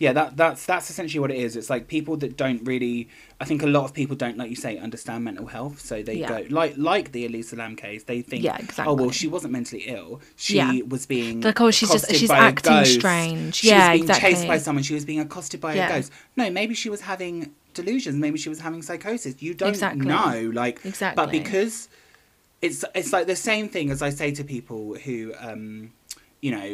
yeah 0.03 0.13
that 0.19 0.37
that's 0.37 0.63
that's 0.67 0.89
essentially 0.93 1.21
what 1.25 1.31
it 1.31 1.37
is 1.47 1.51
it's 1.61 1.71
like 1.75 1.85
people 1.97 2.15
that 2.23 2.33
don't 2.45 2.63
really 2.73 2.97
i 3.41 3.45
think 3.49 3.63
a 3.63 3.67
lot 3.77 3.85
of 3.85 3.93
people 4.01 4.17
don't 4.25 4.37
like 4.37 4.51
you 4.55 4.57
say 4.67 4.73
understand 4.87 5.21
mental 5.29 5.47
health 5.57 5.77
so 5.91 5.95
they 6.09 6.15
Yeah. 6.23 6.29
go 6.35 6.39
like 6.61 6.75
like 6.77 7.07
the 7.17 7.23
elisa 7.29 7.55
lam 7.61 7.75
case 7.85 8.03
they 8.11 8.21
think 8.31 8.43
Yeah, 8.43 8.59
oh 8.91 8.95
well 9.01 9.13
she 9.21 9.29
wasn't 9.35 9.53
mentally 9.59 9.83
ill 9.97 10.11
she 10.37 10.57
Yeah. 10.57 10.81
was 10.95 11.07
being 11.07 11.41
Like, 11.41 11.61
oh, 11.61 11.71
she's 11.71 11.91
just- 11.97 12.11
she's 12.21 12.31
acting 12.31 12.85
strange. 12.85 13.55
she 13.61 13.69
Yeah, 13.69 13.93
was 13.93 14.01
being 14.03 14.21
chased 14.25 14.47
by 14.53 14.59
someone 14.59 14.83
she 14.91 14.95
was 15.01 15.05
being 15.05 15.21
accosted 15.21 15.61
by 15.61 15.73
Yeah. 15.75 15.87
a 15.89 15.93
ghost 15.95 16.11
no 16.37 16.45
maybe 16.51 16.75
she 16.83 16.91
was 16.95 17.03
having 17.13 17.35
delusions 17.81 18.17
maybe 18.27 18.39
she 18.45 18.49
was 18.55 18.61
having 18.67 18.83
psychosis 18.89 19.33
you 19.47 19.53
don't 19.55 19.69
Exactly. 19.77 20.07
know 20.15 20.51
like 20.63 20.77
Exactly. 20.85 21.19
but 21.21 21.31
because 21.39 21.75
it's 22.67 22.85
it's 22.99 23.13
like 23.17 23.27
the 23.35 23.41
same 23.51 23.67
thing 23.75 23.87
as 23.95 24.01
I 24.03 24.11
say 24.21 24.29
to 24.39 24.43
people 24.57 24.83
who 25.05 25.19
um 25.49 25.65
you 26.47 26.51
know 26.57 26.69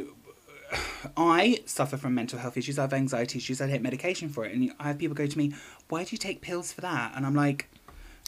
I 1.17 1.61
suffer 1.67 1.97
from 1.97 2.15
mental 2.15 2.39
health 2.39 2.57
issues, 2.57 2.79
I 2.79 2.83
have 2.83 2.93
anxiety 2.93 3.39
issues, 3.39 3.61
I 3.61 3.69
take 3.69 3.83
medication 3.83 4.29
for 4.29 4.45
it 4.45 4.55
and 4.55 4.73
I 4.79 4.89
have 4.89 4.99
people 4.99 5.15
go 5.15 5.27
to 5.27 5.39
me, 5.39 5.53
Why 5.89 6.05
do 6.05 6.09
you 6.13 6.19
take 6.19 6.41
pills 6.41 6.73
for 6.73 6.81
that? 6.83 7.13
And 7.17 7.25
I'm 7.27 7.35
like 7.35 7.69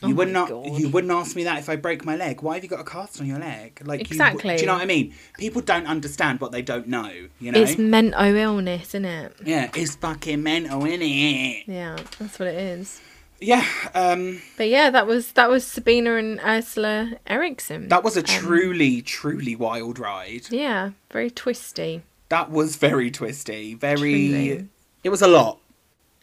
you 0.03 0.13
Oh 0.13 0.15
wouldn't 0.15 0.49
God. 0.49 0.81
you 0.81 0.89
wouldn't 0.89 1.13
ask 1.13 1.37
me 1.37 1.45
that 1.45 1.59
if 1.59 1.69
I 1.69 1.77
break 1.77 2.07
my 2.07 2.17
leg. 2.17 2.41
Why 2.41 2.55
have 2.55 2.65
you 2.65 2.71
got 2.71 2.81
a 2.81 2.85
cast 2.85 3.21
on 3.21 3.27
your 3.27 3.39
leg? 3.39 3.83
Like 3.85 4.01
you- 4.01 4.05
Exactly. 4.15 4.55
do 4.57 4.61
you 4.63 4.67
know 4.67 4.73
what 4.73 4.83
I 4.83 4.87
mean? 4.87 5.13
People 5.37 5.61
don't 5.61 5.87
understand 5.87 6.41
what 6.41 6.53
they 6.53 6.63
don't 6.63 6.87
know, 6.89 7.11
you 7.39 7.53
know? 7.53 7.61
it's 7.61 7.77
mental 7.77 8.19
illness 8.25 8.89
isn't 8.89 9.05
it 9.05 9.37
yeah, 9.45 9.71
it's 9.75 9.97
fucking 9.97 10.43
mental, 10.43 10.81
innit? 10.83 11.65
yeah 11.67 11.97
that's 12.19 12.39
what 12.39 12.49
it 12.49 12.55
is 12.59 13.01
Yeah, 13.43 13.67
um 13.95 14.41
But 14.57 14.69
yeah, 14.69 14.89
that 14.91 15.07
was 15.07 15.33
that 15.33 15.51
was 15.51 15.67
Sabina 15.67 16.17
and 16.17 16.41
Ursula 16.41 17.13
Eriksson. 17.27 17.89
that 17.89 18.03
was 18.03 18.17
a 18.17 18.21
Um, 18.21 18.25
truly, 18.25 19.03
truly 19.03 19.55
wild 19.57 19.99
ride. 19.99 20.47
yeah, 20.51 20.91
very 21.11 21.31
twisty. 21.31 22.03
That 22.31 22.51
was 22.51 22.77
very 22.77 23.11
twisty. 23.11 23.75
Very 23.75 23.99
Truly. 24.29 24.69
it 25.05 25.11
was 25.11 25.21
a 25.23 25.29
lot. 25.29 25.59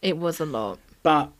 It 0.02 0.18
was 0.18 0.40
a 0.40 0.44
lot. 0.46 0.78
But 1.02 1.30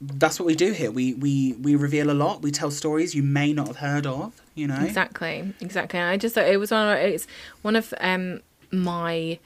that's 0.00 0.38
what 0.38 0.46
we 0.46 0.54
do 0.54 0.72
here. 0.72 0.90
We 0.90 1.14
we 1.14 1.54
we 1.54 1.74
reveal 1.74 2.10
a 2.10 2.12
lot. 2.24 2.42
We 2.42 2.50
tell 2.50 2.70
stories 2.70 3.14
you 3.14 3.22
may 3.22 3.52
not 3.52 3.66
have 3.68 3.76
heard 3.78 4.06
of. 4.06 4.40
You 4.54 4.66
know, 4.68 4.80
Exactly, 4.82 5.54
exactly. 5.60 6.00
I 6.00 6.16
just 6.16 6.34
thought 6.34 6.46
it 6.46 6.58
was 6.58 6.70
one. 6.70 6.88
Of, 6.88 6.98
it's 6.98 7.26
one 7.62 7.76
of 7.76 7.92
um 8.00 8.40
my. 8.72 9.38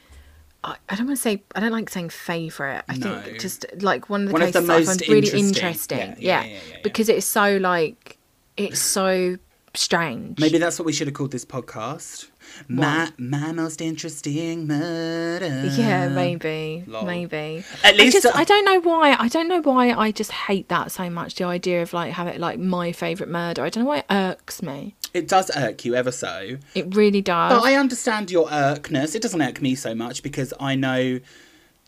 I 0.65 0.77
I 0.89 0.95
don't 0.97 1.07
want 1.07 1.19
to 1.19 1.23
say 1.23 1.43
I 1.55 1.61
don't 1.61 1.73
like 1.73 1.89
saying 1.91 2.09
favorite. 2.11 2.83
I 2.89 2.97
No. 2.97 3.21
think 3.21 3.41
just 3.41 3.67
like 3.83 4.09
one 4.11 4.23
of 4.23 4.27
the 4.29 4.33
One 4.33 4.43
of 4.43 4.53
cases 4.53 4.67
the 4.67 4.73
I 4.75 4.85
find 4.85 5.01
really 5.03 5.19
interesting. 5.19 5.47
interesting. 5.49 5.99
Yeah, 6.19 6.43
yeah, 6.43 6.45
yeah, 6.45 6.59
yeah. 6.71 6.77
because 6.83 7.09
it's 7.09 7.27
so 7.27 7.57
like 7.59 8.17
it's 8.57 8.81
so 8.81 9.37
strange. 9.75 10.39
maybe 10.41 10.59
that's 10.59 10.79
what 10.79 10.87
we 10.87 10.93
should 10.93 11.07
have 11.07 11.15
called 11.15 11.31
this 11.31 11.45
podcast. 11.45 12.29
My 12.69 13.13
my 13.19 13.53
most 13.53 13.81
interesting 13.81 14.67
murder. 14.67 15.67
Yeah, 15.67 16.09
maybe, 16.09 16.85
Lol. 16.87 17.05
maybe. 17.05 17.65
At 17.85 17.97
least 17.97 18.17
I, 18.17 18.21
just, 18.21 18.27
uh, 18.27 18.33
I 18.35 18.45
don't 18.45 18.65
know 18.65 18.81
why. 18.81 19.17
I 19.19 19.29
don't 19.29 19.49
know 19.49 19.61
why 19.61 19.93
I 19.93 20.11
just 20.13 20.33
hate 20.33 20.69
that 20.69 20.93
so 20.93 21.11
much. 21.11 21.35
The 21.35 21.45
idea 21.45 21.83
of 21.83 21.93
like 21.93 22.13
having 22.13 22.39
like 22.39 22.59
my 22.59 22.93
favorite 22.93 23.29
murder. 23.29 23.63
I 23.63 23.71
don't 23.71 23.85
know 23.85 23.89
why 23.89 23.99
it 23.99 24.07
irks 24.11 24.63
me. 24.63 24.95
It 25.13 25.27
does 25.29 25.51
irk 25.57 25.85
you 25.85 25.95
ever 25.95 26.13
so. 26.13 26.59
It 26.75 26.95
really 26.95 27.21
does. 27.21 27.53
But 27.53 27.65
I 27.65 27.75
understand 27.75 28.31
your 28.31 28.49
irkness. 28.51 29.15
It 29.15 29.23
doesn't 29.23 29.43
irk 29.43 29.61
me 29.61 29.75
so 29.75 29.95
much 29.95 30.23
because 30.23 30.55
I 30.61 30.75
know 30.75 31.21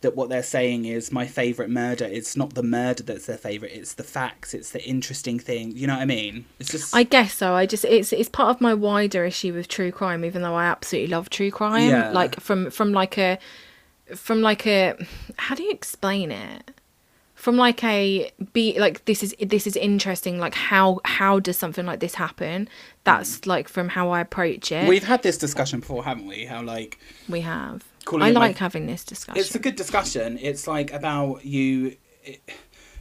that 0.03 0.15
what 0.15 0.29
they're 0.29 0.43
saying 0.43 0.85
is 0.85 1.11
my 1.11 1.27
favourite 1.27 1.71
murder. 1.71 2.05
It's 2.05 2.37
not 2.37 2.55
the 2.55 2.63
murder 2.63 3.03
that's 3.03 3.27
their 3.27 3.39
favourite, 3.39 3.75
it's 3.75 3.95
the 3.95 4.03
facts, 4.05 4.53
it's 4.53 4.71
the 4.71 4.85
interesting 4.85 5.39
thing. 5.39 5.73
You 5.77 5.87
know 5.87 5.95
what 5.95 6.03
I 6.03 6.07
mean? 6.07 6.45
It's 6.59 6.71
just 6.71 6.95
I 6.95 7.05
guess 7.05 7.35
so. 7.35 7.55
I 7.55 7.67
just 7.67 7.85
it's 7.85 8.13
it's 8.13 8.29
part 8.29 8.51
of 8.51 8.61
my 8.61 8.75
wider 8.75 9.25
issue 9.25 9.55
with 9.55 9.69
true 9.69 9.91
crime. 9.91 10.25
Even 10.25 10.43
though 10.43 10.55
I 10.55 10.67
absolutely 10.67 11.11
love 11.11 11.31
true 11.31 11.51
crime, 11.51 11.89
Yeah. 11.89 12.11
like 12.11 12.39
from 12.41 12.71
from 12.71 12.93
like 12.93 13.17
a 13.17 13.39
from 14.15 14.43
like 14.43 14.67
a 14.67 14.97
how 15.39 15.55
do 15.55 15.63
you 15.63 15.71
explain 15.71 16.31
it? 16.31 16.71
From 17.35 17.57
like 17.57 17.83
a 17.83 18.31
be 18.53 18.79
like 18.79 19.05
this 19.07 19.23
is 19.23 19.35
this 19.41 19.67
is 19.67 19.77
interesting. 19.77 20.39
Like 20.39 20.55
how 20.55 21.01
how 21.05 21.41
does 21.41 21.59
something 21.59 21.87
like 21.87 22.01
this 22.01 22.15
happen? 22.15 22.69
That's 23.05 23.39
mm. 23.39 23.47
like 23.47 23.69
from 23.69 23.89
how 23.89 24.11
I 24.11 24.21
approach 24.21 24.71
it. 24.71 24.89
We've 24.89 25.05
had 25.05 25.23
this 25.23 25.39
discussion 25.39 25.81
before, 25.81 26.05
haven't 26.05 26.27
we? 26.27 26.45
How 26.45 26.63
like 26.63 26.99
we 27.29 27.41
have. 27.41 27.85
Calling 28.05 28.25
I 28.25 28.31
like 28.31 28.59
having 28.59 28.87
this 28.87 29.05
discussion. 29.05 29.41
it's 29.41 29.55
a 29.55 29.59
good 29.59 29.77
discussion. 29.77 30.39
It's 30.41 30.67
like 30.67 30.93
about 30.93 31.45
you 31.45 31.97
it, 32.25 32.41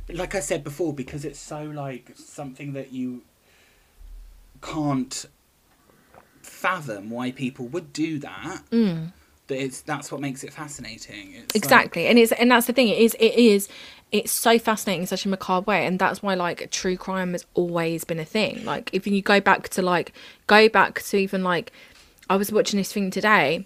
like 0.09 0.35
I 0.35 0.39
said 0.39 0.63
before 0.63 0.93
because 0.93 1.25
it's 1.25 1.39
so 1.39 1.63
like 1.63 2.11
something 2.15 2.73
that 2.73 2.91
you 2.91 3.21
can't 4.61 5.25
fathom 6.41 7.09
why 7.09 7.31
people 7.31 7.67
would 7.67 7.93
do 7.93 8.19
that. 8.19 8.61
Mm. 8.71 9.11
That 9.47 9.61
it's 9.61 9.81
that's 9.81 10.11
what 10.11 10.21
makes 10.21 10.43
it 10.43 10.53
fascinating. 10.53 11.33
It's 11.35 11.55
like- 11.55 11.63
exactly 11.63 12.07
and 12.07 12.17
it's 12.19 12.31
and 12.33 12.51
that's 12.51 12.67
the 12.67 12.73
thing 12.73 12.87
it 12.89 12.99
is 12.99 13.15
it 13.19 13.33
is 13.35 13.67
it's 14.11 14.31
so 14.31 14.59
fascinating 14.59 15.01
in 15.01 15.07
such 15.07 15.25
a 15.25 15.29
macabre 15.29 15.65
way 15.65 15.85
and 15.85 15.97
that's 15.97 16.21
why 16.21 16.33
like 16.35 16.69
true 16.71 16.97
crime 16.97 17.31
has 17.31 17.45
always 17.53 18.03
been 18.03 18.19
a 18.19 18.25
thing 18.25 18.63
like 18.65 18.89
if 18.93 19.07
you 19.07 19.21
go 19.21 19.39
back 19.39 19.69
to 19.69 19.81
like 19.81 20.13
go 20.47 20.67
back 20.67 21.01
to 21.01 21.15
even 21.15 21.43
like 21.43 21.71
i 22.29 22.35
was 22.35 22.51
watching 22.51 22.77
this 22.77 22.91
thing 22.91 23.09
today 23.09 23.65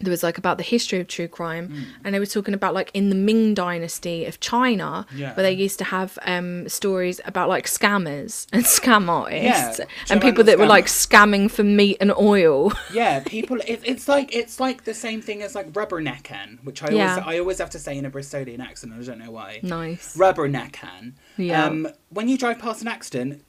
there 0.00 0.10
was 0.10 0.22
like 0.22 0.38
about 0.38 0.56
the 0.56 0.62
history 0.64 0.98
of 1.00 1.06
true 1.08 1.28
crime 1.28 1.68
Hmm. 1.68 1.82
and 2.04 2.14
they 2.14 2.18
were 2.18 2.26
talking 2.26 2.54
about 2.54 2.72
like 2.74 2.90
in 2.94 3.08
the 3.10 3.14
ming 3.14 3.54
dynasty 3.54 4.24
of 4.24 4.40
china 4.40 5.06
Yeah. 5.14 5.34
where 5.34 5.42
they 5.42 5.52
used 5.52 5.78
to 5.78 5.84
have 5.84 6.18
um 6.26 6.68
stories 6.68 7.20
about 7.24 7.48
like 7.48 7.66
scammers 7.66 8.46
and 8.52 8.64
scam 8.64 9.08
artists 9.08 9.78
Yeah. 9.78 9.84
and 10.10 10.20
people 10.22 10.44
that 10.44 10.58
were 10.58 10.66
like 10.66 10.86
scamming 10.86 11.50
for 11.50 11.62
meat 11.64 11.98
and 12.00 12.12
oil 12.12 12.72
Yeah, 12.92 13.20
people. 13.20 13.58
It, 13.66 13.80
it's 13.84 14.08
like 14.08 14.34
it's 14.34 14.58
like 14.58 14.84
the 14.84 14.94
same 14.94 15.20
thing 15.22 15.42
as 15.42 15.54
like 15.54 15.70
rubbernecking, 15.72 16.64
which 16.64 16.82
I 16.82 16.90
Yeah. 16.90 17.10
always 17.12 17.26
I 17.26 17.38
always 17.38 17.58
have 17.58 17.70
to 17.70 17.78
say 17.78 17.96
in 17.96 18.04
a 18.06 18.10
Bristolian 18.10 18.60
accent. 18.60 18.92
I 18.92 19.02
don't 19.02 19.18
know 19.18 19.30
why. 19.30 19.60
nice 19.62 20.16
Rubbernecking. 20.16 21.12
Yeah. 21.36 21.64
Um, 21.66 21.88
when 22.08 22.28
you 22.28 22.36
drive 22.38 22.58
past 22.58 22.82
an 22.82 22.88
accident, 22.88 23.42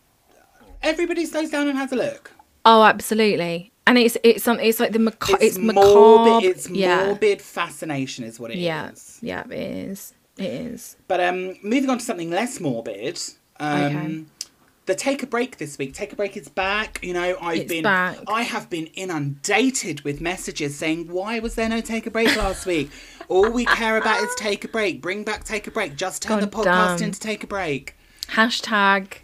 everybody 0.81 1.25
slows 1.25 1.49
down 1.49 1.67
and 1.67 1.77
has 1.77 1.91
a 1.91 1.95
look. 1.95 2.31
Oh, 2.65 2.83
absolutely. 2.83 3.71
And 3.87 3.97
it's 3.97 4.17
it's 4.23 4.43
something. 4.43 4.65
It's 4.65 4.79
like 4.79 4.91
the 4.91 4.99
maca- 4.99 5.37
it's, 5.41 5.57
morbid. 5.57 5.75
macabre. 5.75 6.45
It's 6.47 6.69
yeah. 6.69 7.05
morbid 7.07 7.41
fascination, 7.41 8.23
is 8.23 8.39
what 8.39 8.51
it 8.51 8.57
is. 8.57 8.61
Yeah, 8.61 8.91
yeah, 9.49 9.53
it 9.53 9.89
is. 9.89 10.13
It 10.37 10.45
is. 10.45 10.95
But 11.07 11.19
um, 11.19 11.55
moving 11.63 11.89
on 11.89 11.97
to 11.97 12.03
something 12.03 12.29
less 12.29 12.59
morbid. 12.59 13.19
Um, 13.59 13.81
Okay. 13.95 14.23
The 14.87 14.95
take 14.95 15.21
a 15.21 15.27
break 15.27 15.57
this 15.57 15.77
week. 15.77 15.93
Take 15.93 16.11
a 16.11 16.15
break 16.15 16.35
is 16.35 16.47
back. 16.49 16.99
You 17.03 17.13
know, 17.13 17.37
I've 17.39 17.59
It's 17.61 17.69
been, 17.69 17.83
back. 17.83 18.17
I 18.27 18.41
have 18.41 18.67
been 18.69 18.87
inundated 18.87 20.01
with 20.01 20.19
messages 20.21 20.75
saying, 20.75 21.07
"Why 21.07 21.37
was 21.39 21.53
there 21.53 21.69
no 21.69 21.81
take 21.81 22.07
a 22.07 22.11
break 22.11 22.35
last 22.35 22.65
week? 22.65 22.89
All 23.27 23.49
we 23.51 23.63
care 23.65 23.97
about 23.97 24.23
is 24.23 24.33
take 24.35 24.65
a 24.65 24.67
break. 24.67 24.99
Bring 24.99 25.23
back 25.23 25.43
take 25.43 25.67
a 25.67 25.71
break. 25.71 25.95
Just 25.95 26.23
turn 26.23 26.41
the 26.41 26.47
podcast 26.47 26.97
damn. 26.97 27.07
into 27.09 27.19
take 27.19 27.43
a 27.43 27.47
break." 27.47 27.95
Hashtag 28.29 29.17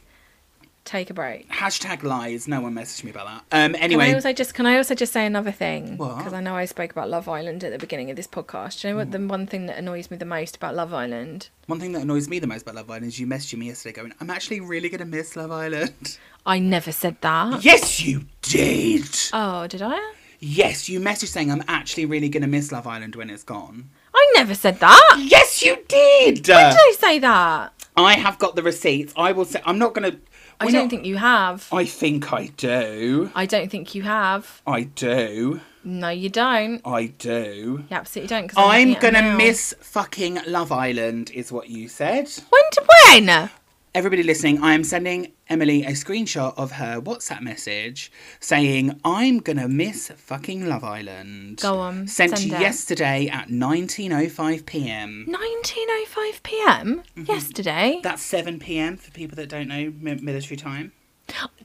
take 0.88 1.10
a 1.10 1.14
break. 1.14 1.50
Hashtag 1.52 2.02
lies. 2.04 2.48
No 2.48 2.62
one 2.62 2.74
messaged 2.74 3.04
me 3.04 3.12
about 3.12 3.28
that. 3.28 3.66
Um. 3.66 3.76
anyway, 3.76 4.06
Can 4.06 4.14
I 4.14 4.16
also 4.16 4.34
just 4.34 4.54
can 4.54 4.66
I 4.66 4.78
also 4.78 4.96
just 4.96 5.14
say 5.14 5.26
another 5.26 5.52
thing? 5.52 5.98
Because 5.98 6.34
I 6.34 6.42
know 6.42 6.56
I 6.56 6.66
spoke 6.66 6.92
about 6.92 7.10
Love 7.10 7.28
Island 7.30 7.64
at 7.64 7.72
the 7.72 7.78
beginning 7.78 8.10
of 8.10 8.16
this 8.16 8.28
podcast. 8.28 8.82
Do 8.82 8.88
you 8.88 8.94
know 8.94 9.00
what 9.00 9.12
the 9.12 9.20
one 9.20 9.46
thing 9.46 9.68
that 9.68 9.78
annoys 9.78 10.10
me 10.10 10.18
the 10.18 10.26
most 10.26 10.56
about 10.56 10.76
Love 10.76 10.94
Island? 10.94 11.50
one 11.68 11.82
thing 11.82 11.92
that 11.92 12.02
annoys 12.02 12.30
me 12.30 12.40
the 12.40 12.48
most 12.48 12.62
about 12.62 12.76
Love 12.76 12.90
Island 12.90 13.08
is 13.08 13.20
you 13.20 13.28
messaged 13.28 13.58
me 13.58 13.68
yesterday 13.68 13.94
going, 13.94 14.14
"I'm 14.22 14.30
actually 14.30 14.62
really 14.62 14.90
gonna 14.90 15.06
miss 15.06 15.36
Love 15.36 15.52
Island." 15.52 16.18
I 16.46 16.60
never 16.60 16.92
said 16.94 17.18
that. 17.22 17.64
yes, 17.64 18.02
you 18.02 18.24
did. 18.42 19.10
Oh, 19.34 19.68
did 19.68 19.82
I? 19.82 20.14
Yes, 20.40 20.88
you 20.88 21.00
messaged 21.00 21.28
saying, 21.28 21.52
"I'm 21.52 21.64
actually 21.68 22.06
really 22.06 22.30
gonna 22.30 22.48
miss 22.48 22.72
Love 22.72 22.88
Island 22.88 23.16
when 23.16 23.30
it's 23.30 23.44
gone." 23.44 23.90
I 24.14 24.32
never 24.36 24.56
said 24.56 24.80
that. 24.80 25.18
Yes, 25.20 25.62
you 25.62 25.78
did. 25.88 26.44
Did 26.44 26.56
I 26.56 26.96
say 26.98 27.20
that? 27.20 27.74
I 27.96 28.14
have 28.14 28.38
got 28.40 28.56
the 28.56 28.64
receipts. 28.64 29.14
I 29.18 29.32
will 29.32 29.46
say. 29.46 29.62
I'm 29.66 29.80
not 29.80 29.94
going 29.94 30.12
to. 30.60 30.66
I 30.68 30.72
don't 30.72 30.90
think 30.90 31.06
you 31.06 31.18
have. 31.18 31.68
I 31.72 31.86
think 31.86 32.34
I 32.34 32.48
do. 32.58 33.32
I 33.36 33.46
don't 33.46 33.70
think 33.70 33.96
you 33.96 34.04
have. 34.04 34.62
I 34.66 34.84
do. 34.84 35.62
No, 35.84 36.10
you 36.10 36.30
don't. 36.30 36.82
I 36.86 37.06
do. 37.18 37.86
You 37.90 37.96
absolutely 37.96 38.28
don't. 38.28 38.48
'cause 38.50 38.56
I'm 38.58 38.90
it 38.90 39.00
gonna 39.00 39.36
miss 39.36 39.74
fucking 39.80 40.40
Love 40.46 40.72
Island, 40.72 41.32
is 41.34 41.52
what 41.52 41.70
you 41.70 41.88
said. 41.88 42.30
When? 42.50 42.62
To 42.72 42.84
when? 43.06 43.50
Everybody 43.98 44.22
listening, 44.22 44.62
I 44.62 44.76
am 44.76 44.84
sending 44.84 45.32
Emily 45.50 45.84
a 45.84 45.94
screenshot 45.94 46.54
of 46.56 46.74
her 46.74 47.02
WhatsApp 47.02 47.42
message 47.42 48.12
saying, 48.40 49.02
I'm 49.04 49.40
gonna 49.40 49.68
miss 49.68 50.12
fucking 50.16 50.70
Love 50.70 50.84
Island. 50.84 51.62
Go 51.62 51.80
on, 51.80 52.08
Sent 52.08 52.38
send 52.38 52.54
it. 52.54 52.60
yesterday 52.60 53.28
at 53.28 53.48
19.05 53.48 54.68
pm. 54.68 55.26
19:05 55.28 56.44
p.m. 56.44 57.02
Mm-hmm. 57.18 57.24
Yesterday. 57.24 58.00
That's 58.04 58.22
7 58.22 58.60
pm 58.60 58.98
for 58.98 59.10
people 59.10 59.36
that 59.38 59.50
don't 59.50 59.68
know 59.68 59.92
mi- 60.00 60.20
military 60.22 60.58
time. 60.58 60.92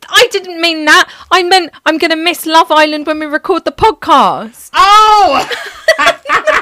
I 0.09 0.26
didn't 0.30 0.59
mean 0.59 0.87
that. 0.87 1.12
I 1.30 1.43
meant 1.43 1.70
I'm 1.85 1.99
gonna 1.99 2.16
miss 2.16 2.47
Love 2.47 2.72
Island 2.72 3.07
when 3.07 3.18
we 3.18 3.26
record 3.26 3.66
the 3.66 3.72
podcast. 3.72 4.70
Oh! 4.72 5.47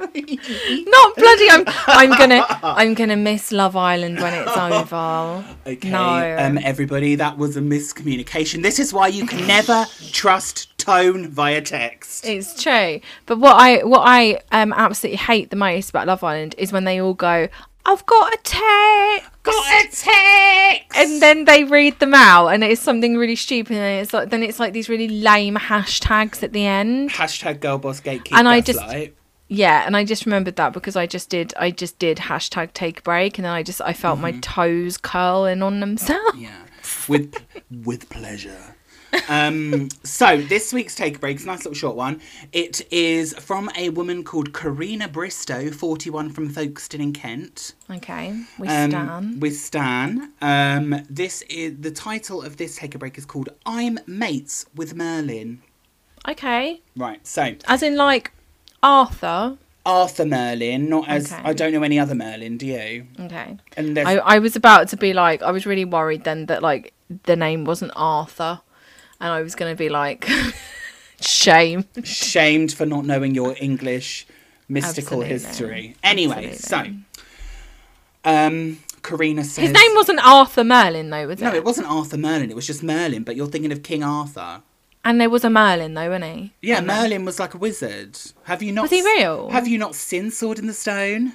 Not 0.00 1.16
bloody. 1.16 1.50
I'm. 1.50 1.64
I'm 1.86 2.10
gonna. 2.18 2.44
I'm 2.62 2.94
gonna 2.94 3.16
miss 3.16 3.52
Love 3.52 3.76
Island 3.76 4.18
when 4.20 4.34
it's 4.34 4.56
over. 4.56 5.44
Okay, 5.66 5.90
No. 5.90 6.36
um, 6.38 6.58
everybody, 6.58 7.14
that 7.16 7.36
was 7.38 7.56
a 7.56 7.60
miscommunication. 7.60 8.62
This 8.62 8.78
is 8.78 8.92
why 8.92 9.08
you 9.08 9.26
can 9.26 9.46
never 9.46 9.86
trust 10.12 10.76
tone 10.78 11.28
via 11.28 11.60
text. 11.60 12.24
It's 12.26 12.60
true. 12.62 13.00
But 13.26 13.38
what 13.38 13.56
I 13.56 13.84
what 13.84 14.02
I 14.04 14.40
um 14.52 14.72
absolutely 14.72 15.18
hate 15.18 15.50
the 15.50 15.56
most 15.56 15.90
about 15.90 16.06
Love 16.06 16.24
Island 16.24 16.54
is 16.58 16.72
when 16.72 16.84
they 16.84 17.00
all 17.00 17.14
go, 17.14 17.48
"I've 17.84 18.06
got 18.06 18.32
a 18.34 18.38
text." 18.42 19.30
Got 19.42 19.54
a 19.84 19.88
text! 19.90 20.96
and 20.98 21.22
then 21.22 21.46
they 21.46 21.64
read 21.64 21.98
them 21.98 22.12
out 22.14 22.48
and 22.48 22.62
it's 22.62 22.80
something 22.82 23.16
really 23.16 23.36
stupid 23.36 23.76
and 23.76 24.02
it's 24.02 24.12
like 24.12 24.28
then 24.28 24.42
it's 24.42 24.60
like 24.60 24.72
these 24.74 24.88
really 24.90 25.08
lame 25.08 25.56
hashtags 25.56 26.42
at 26.42 26.52
the 26.52 26.64
end 26.66 27.08
Hashtag 27.10 27.58
girlboss 27.60 28.02
gatekeeper. 28.02 28.36
And 28.38 28.46
I 28.48 28.60
just- 28.60 28.78
gaslight. 28.78 29.14
Yeah 29.52 29.82
and 29.84 29.96
i 29.96 30.04
just 30.04 30.24
remembered 30.24 30.54
that 30.56 30.72
because 30.72 30.94
i 30.96 31.06
just 31.06 31.28
did 31.28 31.52
i 31.58 31.70
just 31.70 31.98
did 31.98 32.16
hashtag 32.18 32.72
take 32.72 33.00
a 33.00 33.02
break 33.02 33.36
and 33.36 33.44
then 33.44 33.52
i 33.52 33.62
just 33.62 33.80
i 33.82 33.92
felt 33.92 34.18
my 34.20 34.30
toes 34.40 34.96
curl 34.96 35.44
in 35.44 35.60
on 35.62 35.80
themselves 35.80 36.38
Yeah, 36.38 36.62
with 37.08 37.34
with 37.84 38.08
pleasure. 38.08 38.76
Um, 39.28 39.88
so 40.04 40.40
this 40.40 40.72
week's 40.72 40.94
take 40.94 41.16
a 41.16 41.18
break 41.18 41.36
is 41.38 41.42
a 41.42 41.46
nice 41.48 41.58
little 41.64 41.74
short 41.74 41.96
one. 41.96 42.20
It 42.52 42.80
is 42.92 43.34
from 43.34 43.68
a 43.76 43.88
woman 43.88 44.22
called 44.22 44.52
Karina 44.52 45.08
Bristow, 45.08 45.72
forty-one 45.72 46.30
from 46.30 46.48
Folkestone 46.48 47.00
in 47.00 47.12
Kent. 47.12 47.74
okay 47.90 48.40
we 48.56 48.68
Um, 48.68 48.90
stand 48.90 49.42
with 49.42 49.56
Stan. 49.56 50.32
Um, 50.40 51.04
this 51.10 51.42
is 51.48 51.74
the 51.80 51.90
title 51.90 52.40
of 52.40 52.56
this 52.56 52.76
take 52.76 52.94
a 52.94 52.98
break 52.98 53.18
is 53.18 53.26
called 53.26 53.48
"I'm 53.66 53.98
Mates 54.06 54.66
with 54.76 54.94
Merlin." 54.94 55.60
okay 56.28 56.80
Right. 56.96 57.26
So 57.26 57.56
as 57.66 57.82
in 57.82 57.96
like 57.96 58.30
arthur 58.82 59.56
Arthur 59.86 60.26
Merlin, 60.26 60.90
not 60.90 61.08
as 61.08 61.32
Okay. 61.32 61.40
I 61.42 61.52
don't 61.54 61.72
know 61.72 61.82
any 61.82 61.98
other 61.98 62.14
Merlin. 62.14 62.58
Do 62.58 62.66
you? 62.66 63.06
okay 63.18 63.56
And 63.76 63.98
I, 63.98 64.16
I 64.16 64.38
was 64.38 64.54
about 64.54 64.88
to 64.88 64.96
be 64.96 65.12
like 65.14 65.42
i 65.42 65.50
was 65.50 65.64
really 65.66 65.84
worried 65.86 66.24
then 66.24 66.46
that 66.46 66.62
like 66.62 66.92
the 67.24 67.34
name 67.36 67.64
wasn't 67.64 67.92
arthur 67.96 68.60
and 69.20 69.32
i 69.32 69.40
was 69.42 69.54
gonna 69.54 69.74
be 69.74 69.88
like 69.88 70.28
shame 71.20 71.84
shamed 72.04 72.72
for 72.72 72.86
not 72.86 73.04
knowing 73.04 73.34
your 73.34 73.54
English 73.60 74.26
mystical 74.68 75.22
Absolutely. 75.24 75.48
history. 75.48 75.96
Anyway, 76.04 76.50
Absolutely. 76.52 76.98
so 78.24 78.30
um 78.30 78.78
Karina 79.02 79.42
says 79.44 79.64
his 79.64 79.72
name 79.72 79.94
wasn't 79.94 80.20
arthur 80.24 80.62
merlin 80.62 81.10
though 81.10 81.26
was 81.26 81.40
it 81.40 81.44
No, 81.44 81.54
it 81.54 81.64
wasn't 81.64 81.88
Arthur 81.88 82.18
Merlin, 82.18 82.50
it 82.50 82.54
was 82.56 82.66
just 82.66 82.82
Merlin, 82.82 83.22
but 83.24 83.34
you're 83.34 83.46
thinking 83.48 83.72
of 83.72 83.82
King 83.82 84.02
Arthur. 84.04 84.62
And 85.04 85.20
there 85.20 85.30
was 85.30 85.44
a 85.44 85.50
Merlin 85.50 85.94
though, 85.94 86.10
wasn't 86.10 86.36
he? 86.36 86.52
Yeah. 86.60 86.80
Merlin 86.80 87.24
was 87.24 87.38
like 87.38 87.54
a 87.54 87.58
wizard. 87.58 88.18
Have 88.44 88.62
you 88.62 88.72
not 88.72 88.82
Was 88.82 88.90
he 88.90 89.02
real? 89.02 89.48
Have 89.50 89.66
you 89.66 89.78
not 89.78 89.94
seen 89.94 90.30
Sword 90.30 90.58
in 90.58 90.66
the 90.66 90.74
Stone? 90.74 91.34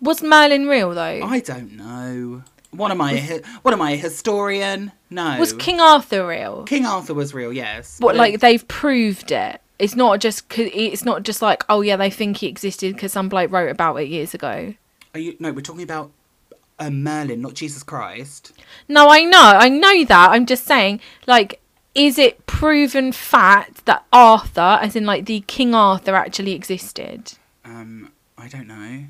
Was 0.00 0.22
Merlin 0.22 0.66
real 0.66 0.94
though? 0.94 1.20
I 1.22 1.40
don't 1.40 1.72
know. 1.72 2.44
What 2.70 2.90
am 2.90 3.00
I? 3.00 3.12
A, 3.12 3.40
what 3.62 3.72
am 3.72 3.80
I? 3.82 3.92
A 3.92 3.96
historian? 3.96 4.92
No. 5.10 5.38
Was 5.38 5.52
King 5.54 5.80
Arthur 5.80 6.26
real? 6.26 6.64
King 6.64 6.86
Arthur 6.86 7.14
was 7.14 7.34
real? 7.34 7.52
Yes. 7.52 7.98
What 7.98 8.16
like 8.16 8.40
they've 8.40 8.66
proved 8.68 9.32
it? 9.32 9.60
It's 9.78 9.96
not 9.96 10.20
just 10.20 10.44
it's 10.58 11.04
not 11.04 11.22
just 11.22 11.40
like 11.40 11.64
oh 11.68 11.80
yeah 11.80 11.96
they 11.96 12.10
think 12.10 12.38
he 12.38 12.46
existed 12.46 12.94
because 12.94 13.12
some 13.12 13.28
bloke 13.28 13.50
wrote 13.50 13.70
about 13.70 13.96
it 13.96 14.08
years 14.08 14.34
ago. 14.34 14.74
Are 15.14 15.20
you? 15.20 15.36
No, 15.40 15.52
we're 15.52 15.60
talking 15.62 15.82
about 15.82 16.10
um, 16.78 17.02
Merlin, 17.02 17.40
not 17.40 17.54
Jesus 17.54 17.82
Christ. 17.82 18.52
No, 18.86 19.08
I 19.08 19.24
know, 19.24 19.40
I 19.40 19.68
know 19.68 20.04
that. 20.04 20.30
I'm 20.30 20.46
just 20.46 20.64
saying 20.64 21.00
like. 21.26 21.60
Is 21.98 22.16
it 22.16 22.46
proven 22.46 23.10
fact 23.10 23.84
that 23.86 24.04
Arthur, 24.12 24.78
as 24.80 24.94
in 24.94 25.04
like 25.04 25.26
the 25.26 25.40
King 25.48 25.74
Arthur, 25.74 26.14
actually 26.14 26.52
existed? 26.52 27.32
Um, 27.64 28.12
I 28.38 28.46
don't 28.46 28.68
know. 28.68 29.06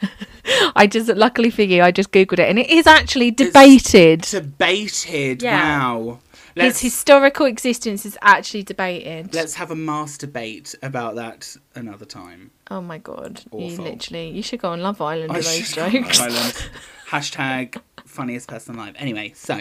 I 0.74 0.86
just 0.86 1.08
luckily 1.08 1.50
for 1.50 1.60
you, 1.60 1.82
I 1.82 1.90
just 1.90 2.12
googled 2.12 2.38
it, 2.38 2.48
and 2.48 2.58
it 2.58 2.70
is 2.70 2.86
actually 2.86 3.30
debated. 3.30 4.22
Debated. 4.22 5.42
Yeah. 5.42 5.86
Wow. 5.86 6.20
His 6.54 6.64
Let's 6.64 6.80
historical 6.80 7.44
existence 7.44 8.06
is 8.06 8.16
actually 8.22 8.62
debated. 8.62 9.34
let's 9.34 9.54
have 9.54 9.70
a 9.70 9.76
mass 9.76 10.16
debate 10.16 10.74
about 10.82 11.16
that 11.16 11.54
another 11.74 12.06
time. 12.06 12.52
Oh 12.70 12.80
my 12.80 12.96
god! 12.96 13.42
You 13.52 13.76
literally, 13.76 14.30
you 14.30 14.42
should 14.42 14.60
go 14.60 14.70
on 14.70 14.80
Love 14.80 15.02
Island 15.02 15.32
with 15.34 15.44
those 15.44 15.72
jokes. 15.72 16.20
Island. 16.20 16.70
Hashtag 17.10 17.80
funniest 18.06 18.48
person 18.48 18.76
alive. 18.76 18.94
Anyway, 18.98 19.32
so 19.34 19.60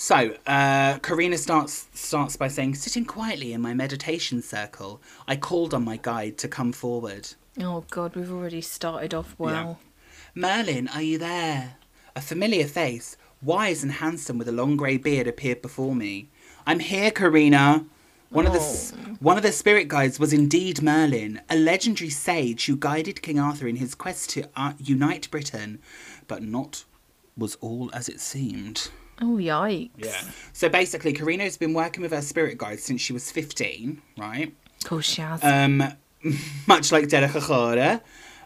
so 0.00 0.34
uh, 0.46 0.98
Karina 1.00 1.36
starts 1.36 1.86
starts 1.92 2.34
by 2.34 2.48
saying, 2.48 2.74
"Sitting 2.76 3.04
quietly 3.04 3.52
in 3.52 3.60
my 3.60 3.74
meditation 3.74 4.40
circle, 4.40 5.02
I 5.28 5.36
called 5.36 5.74
on 5.74 5.84
my 5.84 5.98
guide 5.98 6.38
to 6.38 6.48
come 6.48 6.72
forward. 6.72 7.28
Oh 7.60 7.84
god, 7.90 8.16
we've 8.16 8.32
already 8.32 8.62
started 8.62 9.12
off 9.12 9.34
well. 9.36 9.78
Merlin, 10.34 10.88
are 10.88 11.02
you 11.02 11.18
there? 11.18 11.76
A 12.16 12.22
familiar 12.22 12.66
face, 12.66 13.18
wise 13.42 13.82
and 13.82 13.92
handsome, 13.92 14.38
with 14.38 14.48
a 14.48 14.52
long 14.52 14.78
grey 14.78 14.96
beard, 14.96 15.26
appeared 15.26 15.60
before 15.60 15.94
me. 15.94 16.30
I'm 16.66 16.80
here, 16.80 17.10
Karina." 17.10 17.84
One 18.30 18.46
of 18.46 18.54
the 18.54 18.60
one 19.20 19.36
of 19.36 19.42
the 19.42 19.52
spirit 19.52 19.88
guides 19.88 20.18
was 20.18 20.32
indeed 20.32 20.80
Merlin, 20.80 21.42
a 21.50 21.56
legendary 21.56 22.08
sage 22.08 22.64
who 22.64 22.74
guided 22.74 23.20
King 23.20 23.38
Arthur 23.38 23.68
in 23.68 23.76
his 23.76 23.94
quest 23.94 24.30
to 24.30 24.48
uh, 24.56 24.72
unite 24.78 25.30
Britain, 25.30 25.78
but 26.26 26.42
not 26.42 26.84
was 27.36 27.56
all 27.56 27.90
as 27.92 28.08
it 28.08 28.18
seemed. 28.18 28.88
Oh 29.20 29.36
yikes! 29.36 29.90
Yeah. 29.96 30.20
So 30.52 30.68
basically, 30.68 31.12
Karina's 31.12 31.56
been 31.56 31.74
working 31.74 32.02
with 32.02 32.12
her 32.12 32.22
spirit 32.22 32.58
guide 32.58 32.80
since 32.80 33.00
she 33.00 33.12
was 33.12 33.30
15, 33.30 34.00
right? 34.18 34.54
Of 34.82 34.88
course 34.88 35.06
she 35.06 35.20
has. 35.22 35.42
Um, 35.44 35.82
much 36.66 36.92
like 36.92 37.08
Derek 37.08 37.32
Acorah. 37.32 38.00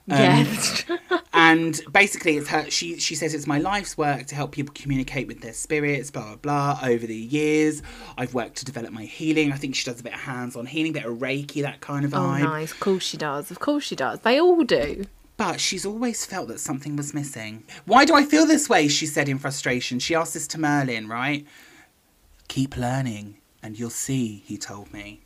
yes. 0.07 0.85
And 1.37 1.81
basically, 1.91 2.37
it's 2.37 2.49
her. 2.49 2.70
She 2.70 3.01
she 3.01 3.16
says 3.16 3.35
it's 3.35 3.49
my 3.49 3.59
life's 3.59 3.99
work 3.99 4.27
to 4.27 4.37
help 4.37 4.53
people 4.53 4.72
communicate 4.72 5.27
with 5.27 5.41
their 5.41 5.53
spirits. 5.53 6.12
Blah 6.12 6.37
blah 6.37 6.77
blah. 6.77 6.89
Over 6.89 7.09
the 7.09 7.16
years, 7.16 7.83
I've 8.16 8.35
worked 8.35 8.55
to 8.59 8.64
develop 8.64 8.93
my 8.93 9.03
healing. 9.03 9.53
I 9.53 9.57
think 9.57 9.75
she 9.75 9.85
does 9.85 9.99
a 9.99 10.05
bit 10.05 10.14
of 10.14 10.20
hands-on 10.20 10.66
healing, 10.66 10.93
bit 10.93 11.05
of 11.05 11.18
Reiki, 11.18 11.62
that 11.62 11.81
kind 11.81 12.05
of 12.05 12.12
vibe. 12.12 12.18
oh 12.18 12.20
vibe. 12.20 12.43
nice. 12.45 12.70
Of 12.72 12.79
course 12.79 13.03
she 13.03 13.16
does. 13.16 13.51
Of 13.51 13.59
course 13.59 13.83
she 13.83 13.97
does. 13.97 14.20
They 14.20 14.41
all 14.41 14.62
do. 14.62 15.07
But 15.37 15.61
she's 15.61 15.85
always 15.85 16.24
felt 16.24 16.49
that 16.49 16.61
something 16.61 16.95
was 16.97 17.12
missing. 17.12 17.64
Why 17.87 18.05
do 18.05 18.14
I 18.14 18.24
feel 18.24 18.47
this 18.47 18.68
way? 18.68 18.87
She 18.89 19.07
said 19.07 19.28
in 19.28 19.39
frustration. 19.39 19.99
She 19.99 20.15
asked 20.15 20.35
this 20.35 20.47
to 20.48 20.61
Merlin, 20.61 21.09
right? 21.09 21.44
Keep 22.48 22.77
learning, 22.77 23.39
and 23.62 23.78
you'll 23.78 23.90
see. 23.90 24.43
He 24.47 24.56
told 24.56 24.93
me. 24.93 25.23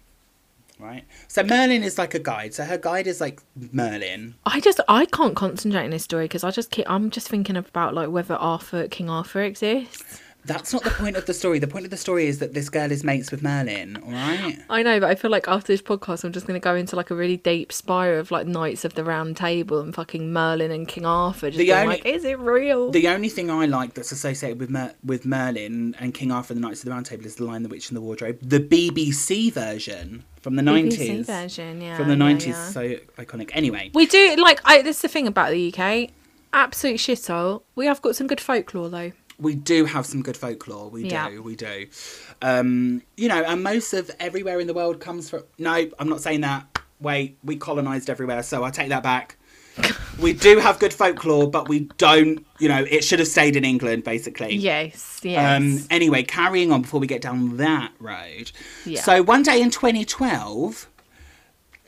Right. 0.79 1.05
So 1.27 1.43
Merlin 1.43 1.83
is 1.83 1.99
like 1.99 2.15
a 2.15 2.21
guide. 2.21 2.55
So 2.55 2.65
her 2.65 2.79
guide 2.79 3.09
is 3.09 3.21
like 3.21 3.43
Merlin. 3.73 4.37
I 4.47 4.61
just 4.61 4.81
I 4.89 5.07
can't 5.07 5.35
concentrate 5.35 5.85
on 5.85 5.91
this 5.91 6.05
story 6.05 6.25
because 6.27 6.45
I 6.45 6.53
just 6.53 6.71
keep 6.71 6.89
I'm 6.89 7.11
just 7.11 7.29
thinking 7.29 7.57
about 7.57 7.95
like 7.95 8.11
whether 8.11 8.35
Arthur 8.35 8.87
King 8.87 9.11
Arthur 9.11 9.43
exists. 9.43 10.23
That's 10.49 10.73
not 10.73 10.83
the 10.83 10.91
point 10.91 11.17
of 11.17 11.27
the 11.27 11.35
story. 11.35 11.59
The 11.61 11.69
point 11.69 11.85
of 11.85 11.91
the 11.91 11.97
story 11.97 12.27
is 12.27 12.39
that 12.41 12.55
this 12.55 12.69
girl 12.69 12.91
is 12.91 13.05
mates 13.05 13.31
with 13.31 13.43
Merlin. 13.43 13.97
All 14.05 14.11
right. 14.11 14.59
I 14.71 14.83
know, 14.83 14.99
but 14.99 15.09
I 15.11 15.15
feel 15.15 15.31
like 15.31 15.47
after 15.47 15.73
this 15.73 15.81
podcast, 15.83 16.25
I'm 16.25 16.33
just 16.33 16.47
going 16.47 16.59
to 16.59 16.65
go 16.65 16.75
into 16.75 16.97
like 16.97 17.11
a 17.11 17.15
really 17.15 17.37
deep 17.37 17.71
spiral 17.73 18.19
of 18.21 18.31
like 18.31 18.47
Knights 18.47 18.85
of 18.85 18.95
the 18.95 19.05
Round 19.05 19.37
Table 19.37 19.79
and 19.81 19.95
fucking 19.95 20.33
Merlin 20.33 20.71
and 20.71 20.89
King 20.89 21.07
Arthur. 21.07 21.51
Just 21.51 21.59
The 21.59 21.73
only- 21.75 21.87
like, 21.97 22.07
is 22.07 22.25
it 22.25 22.39
real? 22.39 22.91
The 22.91 23.09
only 23.09 23.29
thing 23.29 23.51
I 23.51 23.67
like 23.67 23.95
that's 23.95 24.11
associated 24.11 24.59
with 24.59 24.71
Mer- 24.71 24.95
with 25.05 25.25
Merlin 25.27 25.95
and 26.01 26.13
King 26.15 26.33
Arthur 26.33 26.55
and 26.55 26.63
the 26.63 26.67
Knights 26.67 26.81
of 26.81 26.87
the 26.87 26.91
Round 26.93 27.07
Table 27.07 27.27
is 27.27 27.37
the 27.37 27.45
Lion, 27.45 27.63
the 27.63 27.69
Witch, 27.69 27.91
and 27.91 27.97
the 27.97 28.01
Wardrobe. 28.01 28.39
The 28.43 28.61
BBC 28.61 29.53
version 29.53 30.25
from 30.41 30.57
the 30.57 30.63
BBC 30.63 30.65
nineties. 30.65 31.27
version, 31.27 31.81
yeah. 31.81 31.97
From 31.97 32.07
the 32.09 32.15
yeah, 32.15 32.19
nineties, 32.19 32.55
yeah. 32.55 32.69
so 32.71 32.95
iconic. 33.19 33.51
Anyway, 33.53 33.91
We 33.93 34.07
do 34.07 34.37
like 34.39 34.61
I. 34.65 34.83
This 34.83 34.97
is 34.97 35.03
the 35.03 35.09
thing 35.09 35.27
about 35.27 35.51
the 35.51 35.75
UK. 35.75 36.11
Absolute 36.53 36.97
shithole. 36.99 37.63
We 37.75 37.85
have 37.87 38.01
got 38.01 38.17
some 38.17 38.27
good 38.27 38.41
folklore 38.41 38.89
though. 38.89 39.13
We 39.39 39.55
do 39.55 39.85
have 39.85 40.05
some 40.05 40.23
good 40.23 40.37
folklore. 40.37 40.91
We 40.91 41.05
Yeah. 41.05 41.31
do, 41.31 41.43
we 41.43 41.55
do. 41.57 41.87
Um, 42.43 43.03
you 43.17 43.29
know, 43.29 43.43
and 43.45 43.63
most 43.63 43.93
of 43.95 44.11
everywhere 44.19 44.59
in 44.61 44.67
the 44.67 44.75
world 44.75 45.01
comes 45.01 45.31
from. 45.31 45.45
No, 45.59 45.89
I'm 45.99 46.09
not 46.09 46.21
saying 46.21 46.41
that. 46.43 46.67
wait, 47.01 47.39
we 47.45 47.55
colonized 47.55 48.11
everywhere, 48.11 48.43
so 48.43 48.65
I 48.65 48.71
take 48.71 48.89
that 48.89 49.05
back. 49.05 49.37
we 50.21 50.33
do 50.33 50.59
have 50.59 50.81
good 50.81 50.93
folklore, 50.93 51.49
but 51.49 51.69
we 51.69 51.89
don't. 51.97 52.45
You 52.59 52.69
know, 52.69 52.85
it 52.91 53.05
should 53.05 53.21
have 53.21 53.29
stayed 53.29 53.55
in 53.55 53.65
England, 53.65 54.03
basically. 54.03 54.57
Yes, 54.57 55.21
yes. 55.23 55.57
Um, 55.63 55.87
anyway, 55.91 56.25
carrying 56.25 56.73
on 56.73 56.83
before 56.83 56.99
we 56.99 57.07
get 57.07 57.23
down 57.23 57.57
that 57.59 57.93
road. 58.01 58.51
Yeah. 58.85 59.01
So 59.03 59.23
one 59.23 59.45
day 59.45 59.63
in 59.63 59.71
2012, 59.71 60.88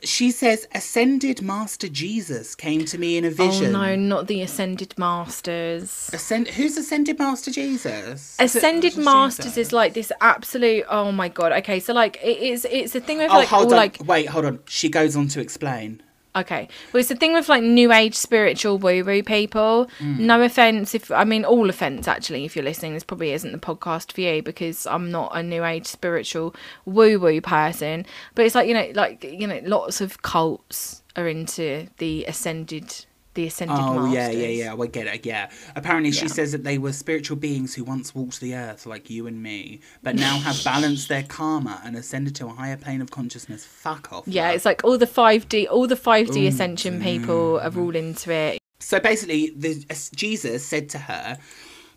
she 0.03 0.31
says, 0.31 0.67
Ascended 0.73 1.41
Master 1.41 1.87
Jesus 1.87 2.55
came 2.55 2.85
to 2.85 2.97
me 2.97 3.17
in 3.17 3.25
a 3.25 3.29
oh, 3.29 3.31
vision 3.31 3.75
oh 3.75 3.85
no, 3.85 3.95
not 3.95 4.27
the 4.27 4.41
Ascended 4.41 4.97
Masters. 4.97 6.09
Ascend- 6.13 6.49
who's 6.49 6.77
Ascended 6.77 7.19
Master 7.19 7.51
Jesus? 7.51 8.35
Ascended 8.39 8.97
is 8.97 9.05
Masters 9.05 9.45
Jesus? 9.45 9.67
is 9.67 9.73
like 9.73 9.93
this 9.93 10.11
absolute. 10.21 10.85
Oh 10.89 11.11
my 11.11 11.29
god. 11.29 11.51
Okay, 11.53 11.79
so 11.79 11.93
like 11.93 12.17
it 12.23 12.37
is. 12.39 12.65
It's 12.69 12.95
a 12.95 13.01
thing 13.01 13.19
with 13.19 13.31
Oh, 13.31 13.35
like 13.35 13.47
hold 13.47 13.65
all 13.65 13.71
on. 13.73 13.77
like. 13.77 13.97
Wait, 14.05 14.27
hold 14.27 14.45
on. 14.45 14.59
She 14.67 14.89
goes 14.89 15.15
on 15.15 15.27
to 15.29 15.39
explain. 15.39 16.01
Okay, 16.33 16.69
well, 16.93 16.99
it's 17.01 17.09
the 17.09 17.15
thing 17.15 17.33
with 17.33 17.49
like 17.49 17.61
new 17.61 17.91
age 17.91 18.15
spiritual 18.15 18.77
woo 18.77 19.03
woo 19.03 19.21
people. 19.21 19.89
Mm. 19.99 20.19
No 20.19 20.41
offense, 20.41 20.95
if 20.95 21.11
I 21.11 21.25
mean 21.25 21.43
all 21.43 21.69
offense 21.69 22.07
actually, 22.07 22.45
if 22.45 22.55
you're 22.55 22.63
listening, 22.63 22.93
this 22.93 23.03
probably 23.03 23.33
isn't 23.33 23.51
the 23.51 23.57
podcast 23.57 24.13
for 24.13 24.21
you 24.21 24.41
because 24.41 24.87
I'm 24.87 25.11
not 25.11 25.35
a 25.35 25.43
new 25.43 25.65
age 25.65 25.87
spiritual 25.87 26.55
woo 26.85 27.19
woo 27.19 27.41
person. 27.41 28.05
But 28.33 28.45
it's 28.45 28.55
like 28.55 28.69
you 28.69 28.73
know, 28.73 28.91
like 28.95 29.25
you 29.25 29.45
know, 29.45 29.59
lots 29.63 29.99
of 29.99 30.21
cults 30.21 31.03
are 31.17 31.27
into 31.27 31.87
the 31.97 32.23
ascended, 32.25 33.05
the 33.33 33.47
ascended 33.47 33.77
Oh, 33.79 33.93
masters. 34.07 34.13
yeah, 34.13 34.29
yeah, 34.29 34.47
yeah. 34.47 34.73
We 34.73 34.87
oh, 34.87 34.89
get 34.89 35.07
it, 35.07 35.25
yeah. 35.25 35.49
Apparently, 35.75 36.11
she 36.11 36.23
Yeah. 36.25 36.31
says 36.33 36.51
that 36.51 36.63
they 36.63 36.77
were 36.77 36.91
spiritual 36.91 37.37
beings 37.37 37.75
who 37.75 37.83
once 37.83 38.13
walked 38.13 38.39
the 38.41 38.53
earth 38.55 38.85
like 38.85 39.09
you 39.09 39.25
and 39.27 39.41
me, 39.41 39.79
but 40.03 40.15
now 40.15 40.39
have 40.39 40.61
balanced 40.65 41.07
their 41.07 41.23
karma 41.23 41.81
and 41.85 41.95
ascended 41.95 42.35
to 42.35 42.47
a 42.47 42.49
higher 42.49 42.75
plane 42.77 43.01
of 43.01 43.09
consciousness. 43.11 43.65
Fuck 43.65 44.11
off. 44.11 44.27
Yeah, 44.27 44.47
love. 44.47 44.55
it's 44.55 44.65
like 44.65 44.83
all 44.83 44.97
the 44.97 45.07
five 45.07 45.47
D, 45.47 45.67
all 45.67 45.87
the 45.87 45.95
five 45.95 46.29
D 46.31 46.45
ascension 46.47 47.01
people 47.01 47.59
are 47.59 47.69
mm-hmm. 47.69 47.79
all 47.79 47.95
into 47.95 48.31
it. 48.31 48.57
So 48.79 48.99
basically, 48.99 49.53
the, 49.55 49.85
as 49.89 50.09
Jesus 50.09 50.65
said 50.65 50.89
to 50.89 50.97
her 50.97 51.37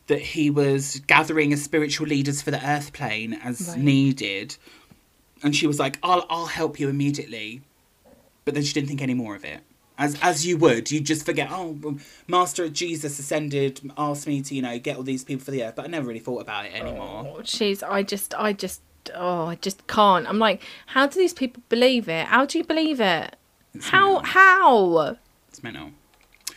that 0.06 0.20
he 0.20 0.51
was 0.51 1.01
gathering 1.06 1.52
as 1.52 1.62
spiritual 1.62 2.06
leaders 2.06 2.43
for 2.43 2.51
the 2.51 2.65
earth 2.65 2.93
plane 2.93 3.32
as 3.43 3.69
Right. 3.70 3.78
needed, 3.78 4.56
and 5.43 5.56
she 5.56 5.66
was 5.66 5.78
like, 5.78 5.98
"I'll 6.02 6.27
I'll 6.31 6.47
help 6.47 6.78
you 6.78 6.89
immediately," 6.89 7.62
but 8.44 8.55
then 8.55 8.62
she 8.62 8.73
didn't 8.74 8.89
think 8.89 9.02
any 9.02 9.15
more 9.15 9.35
of 9.35 9.44
it. 9.44 9.61
As 9.96 10.18
as 10.22 10.44
you 10.44 10.56
would, 10.58 10.90
you 10.90 11.00
just 11.00 11.24
forget. 11.24 11.48
Oh, 11.52 11.98
Master 12.26 12.68
Jesus 12.68 13.18
ascended, 13.18 13.80
asked 13.96 14.26
me 14.26 14.42
to 14.42 14.54
you 14.54 14.60
know 14.60 14.76
get 14.78 14.96
all 14.96 15.04
these 15.04 15.22
people 15.22 15.44
for 15.44 15.52
the 15.52 15.62
earth, 15.62 15.76
but 15.76 15.84
I 15.84 15.88
never 15.88 16.08
really 16.08 16.18
thought 16.18 16.40
about 16.40 16.66
it 16.66 16.74
anymore. 16.74 17.36
Oh, 17.38 17.42
She's, 17.44 17.80
I 17.82 18.02
just, 18.02 18.34
I 18.34 18.52
just, 18.54 18.82
oh, 19.14 19.46
I 19.46 19.54
just 19.54 19.86
can't. 19.86 20.28
I'm 20.28 20.40
like, 20.40 20.62
how 20.86 21.06
do 21.06 21.18
these 21.18 21.32
people 21.32 21.62
believe 21.68 22.08
it? 22.08 22.26
How 22.26 22.44
do 22.44 22.58
you 22.58 22.64
believe 22.64 23.00
it? 23.00 23.36
How, 23.82 24.14
mental. 24.14 24.22
how? 24.24 25.16
It's 25.48 25.62
mental. 25.62 25.90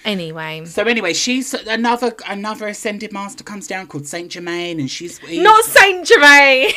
Anyway, 0.04 0.64
So 0.66 0.84
anyway, 0.84 1.14
she's 1.14 1.54
another 1.54 2.16
another 2.28 2.68
ascended 2.68 3.12
master 3.12 3.44
comes 3.44 3.68
down 3.68 3.88
called 3.88 4.08
Saint 4.08 4.32
Germain, 4.32 4.80
and 4.80 4.90
she's 4.90 5.20
not 5.30 5.64
Saint 5.66 6.08
Germain. 6.08 6.72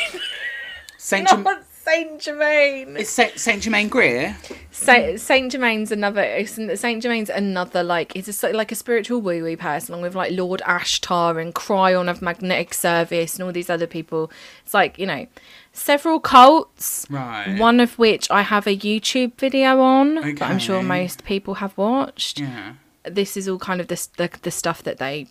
Saint 0.97 1.27
Germain. 1.29 1.57
Not 1.85 1.93
Saint 1.93 2.21
Germain. 2.21 2.97
It's 2.97 3.09
Saint, 3.09 3.39
Saint 3.39 3.63
Germaine 3.63 3.89
Greer. 3.89 4.37
Saint, 4.71 5.19
Saint 5.19 5.51
Germain's 5.51 5.91
another. 5.91 6.45
Saint 6.45 7.03
Germain's 7.03 7.29
another 7.29 7.83
like 7.83 8.15
it's 8.15 8.43
a, 8.43 8.53
like 8.53 8.71
a 8.71 8.75
spiritual 8.75 9.21
woo 9.21 9.43
woo 9.43 9.57
person, 9.57 9.93
along 9.93 10.03
with 10.03 10.15
like 10.15 10.31
Lord 10.31 10.61
Ashtar 10.61 11.41
and 11.41 11.53
Kryon 11.53 12.09
of 12.09 12.21
Magnetic 12.21 12.73
Service 12.73 13.35
and 13.35 13.43
all 13.43 13.51
these 13.51 13.69
other 13.69 13.87
people. 13.87 14.31
It's 14.63 14.73
like 14.73 14.97
you 14.99 15.05
know, 15.05 15.27
several 15.73 16.19
cults. 16.19 17.05
Right. 17.09 17.57
One 17.57 17.79
of 17.79 17.97
which 17.97 18.29
I 18.29 18.41
have 18.41 18.67
a 18.67 18.75
YouTube 18.75 19.35
video 19.35 19.79
on 19.79 20.15
that 20.15 20.41
I'm 20.41 20.59
sure 20.59 20.81
most 20.83 21.23
people 21.23 21.55
have 21.55 21.77
watched. 21.77 22.39
Yeah. 22.39 22.73
This 23.03 23.35
is 23.35 23.47
all 23.47 23.57
kind 23.57 23.81
of 23.81 23.87
the, 23.87 24.07
the 24.17 24.29
the 24.41 24.51
stuff 24.51 24.83
that 24.83 24.97
they 24.97 25.27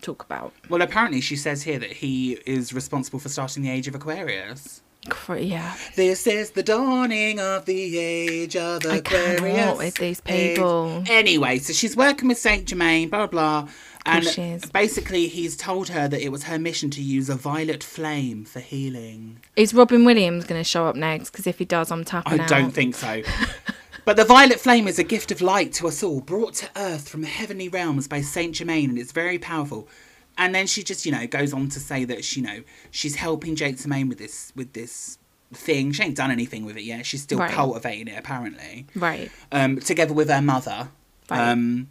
talk 0.00 0.24
about. 0.24 0.52
Well, 0.68 0.82
apparently 0.82 1.20
she 1.20 1.36
says 1.36 1.62
here 1.62 1.78
that 1.78 1.92
he 1.92 2.34
is 2.46 2.72
responsible 2.72 3.18
for 3.18 3.28
starting 3.28 3.62
the 3.62 3.70
age 3.70 3.88
of 3.88 3.94
Aquarius. 3.94 4.82
Yeah, 5.28 5.74
This 5.96 6.26
is 6.26 6.50
the 6.52 6.62
dawning 6.62 7.38
of 7.40 7.64
the 7.66 7.98
age 7.98 8.56
of 8.56 8.84
I 8.86 8.96
Aquarius. 8.96 9.40
cannot 9.40 9.78
with 9.78 9.94
these 9.96 10.22
Age- 10.26 10.54
people. 10.56 11.04
Anyway, 11.08 11.58
so 11.58 11.72
she's 11.72 11.96
working 11.96 12.28
with 12.28 12.38
Saint 12.38 12.66
Germain, 12.66 13.08
blah 13.10 13.26
blah. 13.26 13.68
And 14.06 14.26
basically, 14.72 15.28
he's 15.28 15.56
told 15.56 15.88
her 15.88 16.08
that 16.08 16.20
it 16.20 16.28
was 16.30 16.42
her 16.44 16.58
mission 16.58 16.90
to 16.90 17.00
use 17.02 17.30
a 17.30 17.34
violet 17.36 17.82
flame 17.82 18.44
for 18.44 18.60
healing. 18.60 19.38
is 19.56 19.72
Robin 19.72 20.04
Williams 20.04 20.44
going 20.44 20.60
to 20.60 20.64
show 20.68 20.86
up 20.86 20.94
next? 20.94 21.30
Because 21.30 21.46
if 21.46 21.58
he 21.58 21.64
does, 21.64 21.90
I'm 21.90 22.04
tapping 22.04 22.38
I 22.40 22.42
out. 22.44 22.48
don't 22.50 22.70
think 22.70 22.94
so. 22.96 23.22
but 24.04 24.16
the 24.18 24.24
violet 24.26 24.60
flame 24.60 24.88
is 24.88 24.98
a 24.98 25.04
gift 25.04 25.30
of 25.30 25.40
light 25.40 25.72
to 25.74 25.88
us 25.88 26.02
all, 26.02 26.20
brought 26.20 26.52
to 26.56 26.68
earth 26.76 27.08
from 27.08 27.22
the 27.22 27.28
heavenly 27.28 27.70
realms 27.70 28.06
by 28.06 28.20
Saint 28.20 28.56
Germain, 28.56 28.90
and 28.90 28.98
it's 28.98 29.12
very 29.12 29.38
powerful. 29.38 29.88
And 30.36 30.54
then 30.54 30.66
she 30.66 30.82
just, 30.82 31.06
you 31.06 31.12
know, 31.12 31.26
goes 31.26 31.52
on 31.52 31.68
to 31.70 31.80
say 31.80 32.04
that 32.04 32.24
she, 32.24 32.40
you 32.40 32.46
know, 32.46 32.62
she's 32.90 33.14
helping 33.16 33.54
Jake 33.56 33.78
Germain 33.78 34.08
with 34.08 34.18
this 34.18 34.52
with 34.56 34.72
this 34.72 35.18
thing. 35.52 35.92
She 35.92 36.02
ain't 36.02 36.16
done 36.16 36.30
anything 36.32 36.64
with 36.64 36.76
it 36.76 36.82
yet. 36.82 37.06
She's 37.06 37.22
still 37.22 37.38
Right. 37.38 37.50
cultivating 37.52 38.08
it, 38.08 38.18
apparently. 38.18 38.86
Right. 38.96 39.30
Um, 39.52 39.78
together 39.78 40.12
with 40.12 40.28
her 40.28 40.42
mother. 40.42 40.88
Right. 41.30 41.50
Um, 41.50 41.88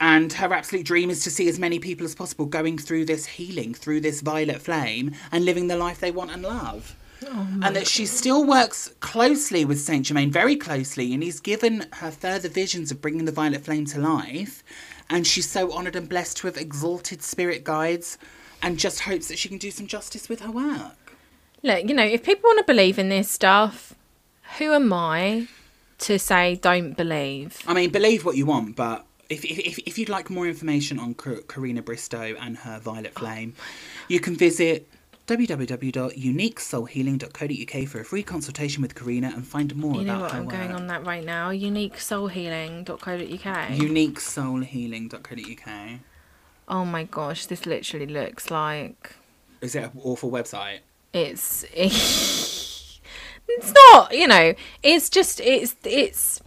and 0.00 0.32
her 0.34 0.52
absolute 0.52 0.84
dream 0.86 1.10
is 1.10 1.22
to 1.24 1.30
see 1.30 1.48
as 1.48 1.58
many 1.58 1.78
people 1.78 2.04
as 2.04 2.14
possible 2.14 2.46
going 2.46 2.78
through 2.78 3.04
this 3.06 3.26
healing, 3.26 3.74
through 3.74 4.00
this 4.00 4.20
violet 4.20 4.60
flame, 4.60 5.12
and 5.32 5.44
living 5.44 5.68
the 5.68 5.76
life 5.76 5.98
they 6.00 6.10
want 6.10 6.30
and 6.30 6.42
love. 6.42 6.96
and 7.62 7.74
that 7.74 7.86
she 7.86 8.04
still 8.04 8.44
works 8.44 8.90
closely 9.00 9.64
with 9.64 9.80
Saint 9.80 10.04
Germain, 10.06 10.30
very 10.30 10.56
closely, 10.56 11.14
and 11.14 11.22
he's 11.22 11.40
given 11.40 11.86
her 11.94 12.10
further 12.10 12.50
visions 12.50 12.90
of 12.90 13.00
bringing 13.00 13.24
the 13.24 13.32
violet 13.32 13.64
flame 13.64 13.86
to 13.86 13.98
life. 13.98 14.62
And 15.10 15.26
she's 15.26 15.48
so 15.48 15.72
honoured 15.72 15.96
and 15.96 16.08
blessed 16.08 16.38
to 16.38 16.46
have 16.46 16.56
exalted 16.56 17.22
spirit 17.22 17.64
guides, 17.64 18.18
and 18.62 18.78
just 18.78 19.00
hopes 19.00 19.28
that 19.28 19.38
she 19.38 19.48
can 19.48 19.58
do 19.58 19.70
some 19.70 19.86
justice 19.86 20.28
with 20.28 20.40
her 20.40 20.50
work. 20.50 21.12
Look, 21.62 21.88
you 21.88 21.94
know, 21.94 22.04
if 22.04 22.22
people 22.22 22.48
want 22.48 22.58
to 22.58 22.64
believe 22.64 22.98
in 22.98 23.08
this 23.08 23.30
stuff, 23.30 23.94
who 24.58 24.72
am 24.72 24.92
I 24.92 25.48
to 25.98 26.18
say 26.18 26.56
don't 26.56 26.96
believe? 26.96 27.58
I 27.66 27.74
mean, 27.74 27.90
believe 27.90 28.24
what 28.24 28.36
you 28.36 28.46
want, 28.46 28.76
but 28.76 29.06
if 29.28 29.44
if, 29.44 29.58
if, 29.58 29.78
if 29.86 29.98
you'd 29.98 30.08
like 30.08 30.30
more 30.30 30.46
information 30.46 30.98
on 30.98 31.14
Karina 31.14 31.82
Bristow 31.82 32.36
and 32.40 32.58
her 32.58 32.78
violet 32.78 33.12
oh. 33.16 33.20
flame, 33.20 33.54
you 34.08 34.20
can 34.20 34.36
visit 34.36 34.88
www.uniquesoulhealing.co.uk 35.26 37.88
for 37.88 38.00
a 38.00 38.04
free 38.04 38.22
consultation 38.22 38.82
with 38.82 38.94
Karina 38.94 39.32
and 39.34 39.46
find 39.46 39.74
more 39.74 39.94
You 39.96 40.04
know 40.04 40.16
about 40.16 40.22
what? 40.22 40.32
her 40.32 40.38
I'm 40.38 40.44
work. 40.46 40.54
going 40.54 40.72
on 40.72 40.86
that 40.88 41.06
right 41.06 41.24
now. 41.24 41.50
Uniquesoulhealing.co.uk. 41.50 43.68
Uniquesoulhealing.co.uk. 43.70 46.00
oh 46.68 46.84
my 46.84 47.04
gosh, 47.04 47.46
this 47.46 47.64
literally 47.66 48.06
looks 48.06 48.50
like 48.50 49.16
Is 49.60 49.74
it 49.74 49.84
an 49.84 49.90
awful 50.02 50.30
website? 50.30 50.78
it's. 51.12 51.64
it's 51.74 53.00
not, 53.92 54.16
you 54.16 54.26
know. 54.26 54.54
It's 54.82 55.08
just 55.08 55.40
it's 55.40 55.76
it's 55.84 56.40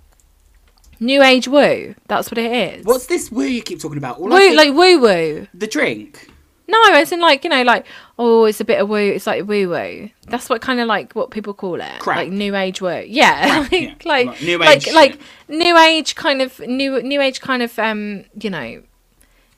new 0.99 1.23
age 1.23 1.47
woo. 1.47 1.95
That's 2.07 2.29
what 2.29 2.37
it 2.37 2.51
is. 2.79 2.85
What's 2.85 3.05
this 3.07 3.31
woo 3.31 3.45
you 3.45 3.61
keep 3.61 3.79
talking 3.79 3.97
about? 3.97 4.19
All 4.19 4.27
woo? 4.29 4.37
think- 4.37 4.57
Like 4.57 4.73
woo 4.73 4.99
woo. 4.99 5.47
the 5.53 5.67
drink. 5.67 6.29
No, 6.69 6.77
it's 6.97 7.11
in 7.13 7.21
like 7.21 7.43
you 7.45 7.49
know, 7.49 7.63
like 7.63 7.85
oh, 8.19 8.45
it's 8.45 8.59
a 8.59 8.65
bit 8.65 8.81
of 8.81 8.89
woo. 8.89 8.97
It's 8.97 9.25
like 9.25 9.47
woo 9.47 9.69
woo. 9.69 10.09
That's 10.27 10.49
what 10.49 10.61
kind 10.61 10.79
of 10.79 10.87
like 10.87 11.13
what 11.13 11.31
people 11.31 11.53
call 11.53 11.75
it, 11.79 11.99
Crack. 11.99 12.17
like 12.17 12.29
new 12.31 12.55
age 12.55 12.81
woo. 12.81 13.03
Yeah, 13.07 13.65
like, 13.71 13.71
yeah. 13.81 13.93
like 14.05 14.27
Like 14.27 14.41
new 14.41 14.63
age 14.63 14.93
like 14.93 15.11
shit. 15.13 15.21
new 15.49 15.77
age 15.77 16.15
kind 16.15 16.41
of 16.41 16.59
new 16.59 17.01
new 17.01 17.21
age 17.21 17.39
kind 17.39 17.63
of 17.63 17.77
um 17.79 18.25
you 18.41 18.49
know, 18.49 18.81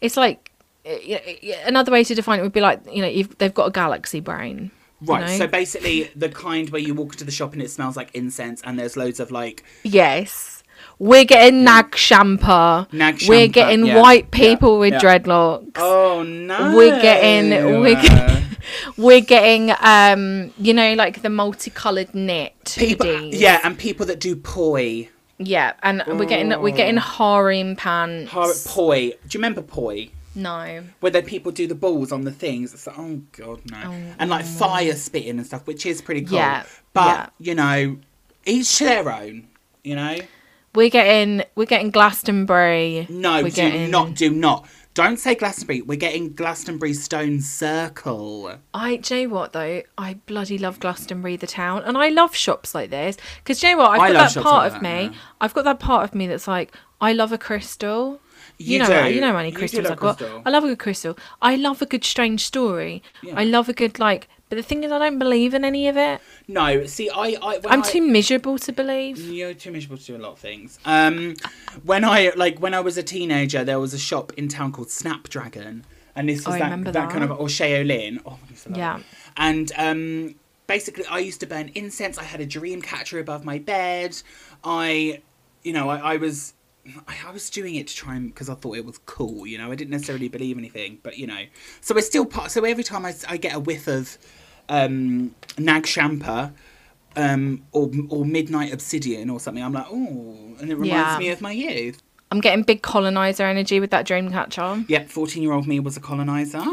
it's 0.01 0.17
like 0.17 0.51
y- 0.85 1.39
y- 1.43 1.55
another 1.65 1.91
way 1.91 2.03
to 2.03 2.13
define 2.13 2.39
it 2.39 2.43
would 2.43 2.53
be 2.53 2.61
like 2.61 2.81
you 2.91 3.01
know 3.01 3.07
you've, 3.07 3.35
they've 3.39 3.53
got 3.53 3.65
a 3.65 3.71
galaxy 3.71 4.19
brain. 4.19 4.69
you 5.01 5.07
Right. 5.07 5.25
know? 5.25 5.37
So 5.37 5.47
basically, 5.47 6.11
the 6.15 6.29
kind 6.29 6.69
where 6.69 6.81
you 6.81 6.93
walk 6.93 7.13
into 7.13 7.23
the 7.25 7.31
shop 7.31 7.53
and 7.53 7.61
it 7.61 7.71
smells 7.71 7.97
like 7.97 8.13
incense, 8.13 8.61
and 8.63 8.77
there's 8.77 8.95
loads 8.95 9.19
of 9.19 9.31
like 9.31 9.63
Yes. 9.83 10.58
We're 10.99 11.23
getting 11.25 11.63
Nag 11.63 11.91
Champa. 11.95 12.87
Nag 12.91 13.21
We're 13.27 13.47
getting 13.47 13.85
yeah, 13.85 14.01
white 14.01 14.25
yeah, 14.33 14.37
people 14.37 14.79
with 14.79 14.93
yeah. 14.93 14.99
dreadlocks. 14.99 15.71
oh 15.77 16.23
no, 16.23 16.75
We're 16.75 17.01
getting 17.01 17.79
we're, 17.81 18.01
get- 18.01 18.43
we're 18.97 19.21
getting 19.21 19.71
um 19.79 20.51
you 20.57 20.73
know 20.73 20.93
like 20.95 21.21
the 21.21 21.29
multicolored 21.29 22.13
knit 22.13 22.53
people. 22.77 23.05
hoodies. 23.07 23.39
Yeah, 23.39 23.61
and 23.63 23.77
people 23.77 24.05
that 24.07 24.19
do 24.19 24.35
poi. 24.35 25.07
yeah 25.37 25.73
and 25.83 26.03
we're 26.05 26.25
getting 26.25 26.49
we're 26.61 26.75
getting 26.75 26.97
harem 26.97 27.75
pants 27.77 28.31
Har- 28.31 28.51
poi. 28.65 29.09
Do 29.11 29.15
you 29.31 29.39
remember 29.39 29.61
poi? 29.61 30.09
no 30.35 30.83
Where 30.99 31.11
the 31.11 31.21
people 31.23 31.51
do 31.53 31.65
the 31.65 31.75
balls 31.75 32.11
on 32.11 32.23
the 32.25 32.31
things. 32.31 32.73
It's 32.73 32.85
like, 32.87 32.99
oh 32.99 33.21
god, 33.31 33.61
no. 33.71 33.93
and 34.19 34.29
like 34.29 34.45
fire 34.45 34.93
spitting 34.95 35.37
and 35.37 35.45
stuff, 35.45 35.65
which 35.65 35.85
is 35.85 36.01
pretty 36.01 36.21
cool. 36.23 36.37
Yeah, 36.37 36.63
But 36.93 37.33
yeah. 37.39 37.47
you 37.47 37.55
know, 37.55 37.97
each 38.45 38.77
to 38.79 38.83
their 38.85 39.09
own. 39.11 39.47
You 39.83 39.95
know. 39.95 40.17
We're 40.75 40.89
getting 40.89 41.43
we're 41.55 41.65
getting 41.65 41.89
glastonbury 41.91 43.07
No, 43.09 43.41
we're 43.43 43.49
do 43.49 43.55
getting 43.55 43.91
not, 43.91 44.15
do 44.15 44.29
not. 44.31 44.67
Don't 44.95 45.17
say 45.17 45.33
Glastonbury. 45.35 45.81
We're 45.81 45.97
getting 45.97 46.33
Glastonbury 46.33 46.93
Stone 46.93 47.39
Circle. 47.41 48.55
I, 48.73 48.97
do 48.97 49.15
you 49.21 49.27
know 49.29 49.35
what 49.35 49.53
though? 49.53 49.81
I 49.97 50.15
bloody 50.25 50.57
love 50.57 50.79
Glastonbury, 50.79 51.37
the 51.37 51.47
town, 51.47 51.83
and 51.83 51.97
I 51.97 52.09
love 52.09 52.35
shops 52.35 52.75
like 52.75 52.89
this 52.89 53.15
because 53.37 53.61
you 53.63 53.71
know 53.71 53.77
what? 53.77 53.91
I've 53.91 54.01
I 54.01 54.11
got 54.11 54.33
that 54.33 54.43
part 54.43 54.63
like 54.63 54.67
of 54.67 54.73
that, 54.73 54.83
me. 54.83 55.03
yeah. 55.13 55.19
I've 55.39 55.53
got 55.53 55.63
that 55.65 55.79
part 55.79 56.03
of 56.03 56.15
me 56.15 56.27
that's 56.27 56.47
like, 56.47 56.75
I 56.99 57.13
love 57.13 57.31
a 57.31 57.37
crystal. 57.37 58.19
You, 58.57 58.73
You 58.73 58.79
know, 58.79 59.03
do. 59.03 59.13
you 59.13 59.21
know 59.21 59.27
how 59.27 59.37
many 59.37 59.51
crystals 59.53 59.85
I've 59.85 59.97
got. 59.99 60.17
crystal. 60.17 60.41
I 60.45 60.49
love 60.49 60.63
a 60.65 60.67
good 60.67 60.79
crystal. 60.79 61.17
I 61.41 61.55
love 61.55 61.81
a 61.81 61.85
good 61.85 62.03
strange 62.03 62.43
story. 62.43 63.01
Yeah. 63.23 63.35
I 63.37 63.45
love 63.45 63.69
a 63.69 63.73
good 63.73 63.99
like. 63.99 64.27
But 64.49 64.55
the 64.55 64.63
thing 64.63 64.83
is, 64.83 64.91
I 64.91 64.97
don't 64.97 65.19
believe 65.19 65.53
in 65.53 65.63
any 65.63 65.87
of 65.87 65.95
it. 65.95 66.21
No, 66.47 66.85
see, 66.87 67.07
I, 67.07 67.37
I 67.39 67.59
I'm 67.67 67.83
I- 67.83 67.87
too 67.87 68.01
miserable 68.01 68.57
to 68.59 68.71
believe. 68.71 69.19
You're 69.19 69.53
too 69.53 69.71
miserable 69.71 69.97
to 69.97 70.03
do 70.03 70.15
a 70.15 70.17
lot 70.17 70.31
of 70.31 70.39
things. 70.39 70.79
Um, 70.85 71.35
when 71.83 72.03
I 72.03 72.31
like 72.35 72.57
when 72.59 72.73
I 72.73 72.79
was 72.79 72.97
a 72.97 73.03
teenager, 73.03 73.63
there 73.63 73.79
was 73.79 73.93
a 73.93 73.99
shop 73.99 74.33
in 74.37 74.47
town 74.47 74.71
called 74.71 74.89
Snapdragon, 74.89 75.85
and 76.15 76.27
this 76.27 76.47
was 76.47 76.55
I 76.55 76.59
that, 76.59 76.65
remember 76.65 76.91
that 76.91 77.11
kind 77.11 77.23
of 77.23 77.31
or 77.31 77.45
Shaolin. 77.45 78.21
Oh, 78.25 78.39
I 78.43 78.49
used 78.49 78.63
to 78.63 78.69
love 78.69 78.77
Yeah. 78.79 78.99
And 79.37 79.71
um, 79.77 80.35
basically, 80.65 81.05
I 81.05 81.19
used 81.19 81.41
to 81.41 81.45
burn 81.45 81.69
incense. 81.75 82.17
I 82.17 82.23
had 82.23 82.41
a 82.41 82.45
dream 82.47 82.81
catcher 82.81 83.19
above 83.19 83.45
my 83.45 83.59
bed. 83.59 84.19
I, 84.63 85.21
you 85.61 85.73
know, 85.73 85.89
I, 85.89 86.13
I 86.13 86.17
was. 86.17 86.55
I, 87.07 87.15
I 87.27 87.31
was 87.31 87.51
doing 87.51 87.75
it 87.75 87.87
to 87.89 87.95
try 87.95 88.15
and 88.15 88.33
because 88.33 88.49
I 88.49 88.55
thought 88.55 88.77
it 88.77 88.85
was 88.85 88.97
cool, 89.05 89.45
you 89.45 89.59
know. 89.59 89.71
I 89.71 89.75
didn't 89.75 89.91
necessarily 89.91 90.27
believe 90.27 90.57
anything, 90.57 90.97
but 91.03 91.19
you 91.19 91.27
know. 91.27 91.43
So 91.81 91.95
it's 91.97 92.07
still 92.07 92.25
part. 92.25 92.49
So 92.49 92.65
every 92.65 92.83
time 92.83 93.05
I, 93.05 93.13
I 93.27 93.37
get 93.37 93.53
a 93.53 93.59
whiff 93.59 93.85
of 93.87 94.17
um, 94.69 95.35
Nag 95.57 95.85
Champa 95.85 96.53
um, 97.15 97.63
or 97.71 97.89
or 98.09 98.25
Midnight 98.25 98.71
Obsidian 98.73 99.29
or 99.29 99.39
something. 99.39 99.63
I'm 99.63 99.73
like, 99.73 99.87
oh, 99.89 100.55
and 100.59 100.71
it 100.71 100.75
reminds 100.75 100.87
Yeah. 100.87 101.19
me 101.19 101.29
of 101.29 101.41
my 101.41 101.51
youth. 101.51 102.01
I'm 102.31 102.39
getting 102.41 102.63
big 102.63 102.83
colonizer 102.83 103.43
energy 103.43 103.79
with 103.79 103.89
that 103.91 104.05
dream 104.05 104.29
catcher. 104.29 104.83
Yep, 104.87 105.09
14 105.09 105.41
year 105.41 105.51
old 105.51 105.65
me 105.67 105.79
was 105.79 105.97
a 105.97 105.99
colonizer. 105.99 106.63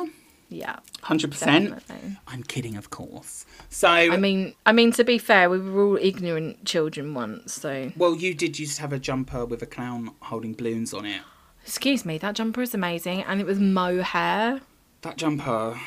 Yeah, 0.48 0.76
100%. 1.02 1.30
definitely. 1.30 2.18
I'm 2.28 2.44
kidding, 2.44 2.76
of 2.76 2.90
course. 2.90 3.44
So, 3.68 3.88
I 3.88 4.16
mean, 4.16 4.54
I 4.64 4.70
mean 4.72 4.92
to 4.92 5.02
be 5.02 5.18
fair, 5.18 5.50
we 5.50 5.58
were 5.58 5.82
all 5.84 5.96
ignorant 6.00 6.64
children 6.64 7.14
once. 7.14 7.54
So, 7.54 7.90
well, 7.96 8.14
you 8.14 8.32
did 8.34 8.56
used 8.58 8.76
to 8.76 8.82
have 8.82 8.92
a 8.92 8.98
jumper 9.00 9.44
with 9.44 9.60
a 9.62 9.66
clown 9.66 10.10
holding 10.20 10.52
balloons 10.54 10.94
on 10.94 11.04
it. 11.06 11.22
excuse 11.64 12.04
me, 12.04 12.16
that 12.18 12.36
jumper 12.36 12.62
is 12.62 12.74
amazing, 12.74 13.24
and 13.24 13.40
it 13.40 13.46
was 13.46 13.58
mohair. 13.58 14.60
That 15.02 15.16
jumper, 15.16 15.80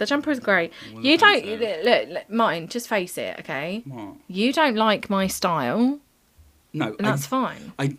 The 0.00 0.06
jumper 0.06 0.30
is 0.30 0.40
great. 0.40 0.72
Well, 0.94 1.04
you 1.04 1.18
don't 1.18 1.44
look, 1.44 1.84
look, 1.84 2.08
look, 2.08 2.30
Martin. 2.30 2.68
Just 2.68 2.88
face 2.88 3.18
it, 3.18 3.38
okay? 3.40 3.82
what? 3.86 4.14
You 4.28 4.50
don't 4.50 4.74
like 4.74 5.10
my 5.10 5.26
style, 5.26 6.00
No, 6.72 6.96
and 6.98 7.06
I, 7.06 7.10
that's 7.10 7.26
fine. 7.26 7.72
I. 7.78 7.96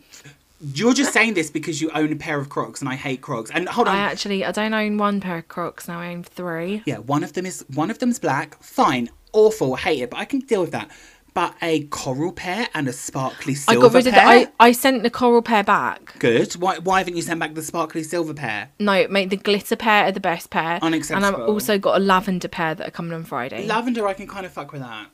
You're 0.73 0.94
just 0.94 1.14
saying 1.14 1.36
this 1.36 1.49
because 1.52 1.80
you 1.80 1.91
own 1.91 2.11
a 2.11 2.15
pair 2.15 2.40
of 2.40 2.49
Crocs, 2.49 2.82
and 2.82 2.90
I 2.90 2.95
hate 2.95 3.22
Crocs. 3.22 3.52
And 3.52 3.69
hold 3.69 3.88
on, 3.88 3.95
I 3.95 3.99
actually, 3.99 4.44
I 4.44 4.52
don't 4.52 4.73
own 4.73 4.98
one 4.98 5.22
pair 5.22 5.38
of 5.38 5.48
Crocs 5.48 5.88
now. 5.88 5.99
I 5.99 6.07
own 6.11 6.23
three. 6.23 6.82
yeah, 6.86 6.98
one 6.98 7.23
of 7.23 7.34
them 7.34 7.45
is 7.45 7.64
one 7.73 7.91
of 7.91 7.99
them's 7.99 8.18
black. 8.18 8.61
Fine, 8.64 9.10
awful, 9.32 9.76
hate 9.76 10.02
it, 10.02 10.10
but 10.10 10.19
I 10.19 10.26
can 10.26 10.40
deal 10.40 10.61
with 10.61 10.72
that. 10.72 10.90
But 11.34 11.56
a 11.62 11.84
coral 11.86 12.34
pair 12.34 12.68
and 12.74 12.90
a 12.90 12.94
sparkly 12.94 13.56
silver 13.56 13.80
I 13.80 13.82
got 13.82 13.94
rid 13.94 14.08
of 14.08 14.14
the. 14.14 14.22
I, 14.22 14.48
I 14.60 14.72
sent 14.74 15.03
the 15.03 15.10
coral 15.10 15.41
pair 15.41 15.64
back. 15.64 16.20
Good. 16.20 16.53
Why, 16.53 16.78
why 16.80 16.98
haven't 16.99 17.16
you 17.16 17.22
sent 17.22 17.40
back 17.40 17.53
the 17.53 17.62
sparkly 17.62 18.03
silver 18.03 18.34
pair? 18.34 18.70
No, 18.80 19.08
mate, 19.08 19.30
the 19.30 19.38
glitter 19.38 19.78
pair 19.78 20.06
are 20.08 20.12
the 20.12 20.20
best 20.20 20.49
pair. 20.49 20.78
Unacceptable. 20.82 21.26
And 21.28 21.36
I've 21.38 21.48
also 21.48 21.78
got 21.78 21.95
a 21.95 22.03
lavender 22.03 22.49
pair 22.49 22.76
that 22.76 22.86
are 22.86 22.91
coming 22.91 23.14
on 23.14 23.24
Friday. 23.24 23.66
Lavender, 23.66 24.06
I 24.08 24.14
can 24.14 24.28
kind 24.28 24.45
of 24.45 24.52
fuck 24.52 24.74
with 24.74 24.82
that. 24.82 25.08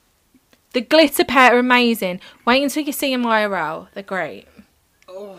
the 0.74 0.82
glitter 0.82 1.24
pair 1.24 1.56
are 1.56 1.60
amazing. 1.60 2.20
Wait 2.46 2.64
until 2.64 2.84
you 2.84 2.92
see 2.94 3.12
them 3.12 3.24
IRL. 3.24 3.88
They're 3.94 4.02
great. 4.02 4.48
Oh, 5.08 5.38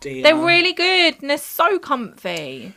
dear. 0.00 0.22
They're 0.22 0.34
really 0.36 0.72
good 0.72 1.20
and 1.20 1.28
they're 1.28 1.36
so 1.38 1.78
comfy. 1.78 2.72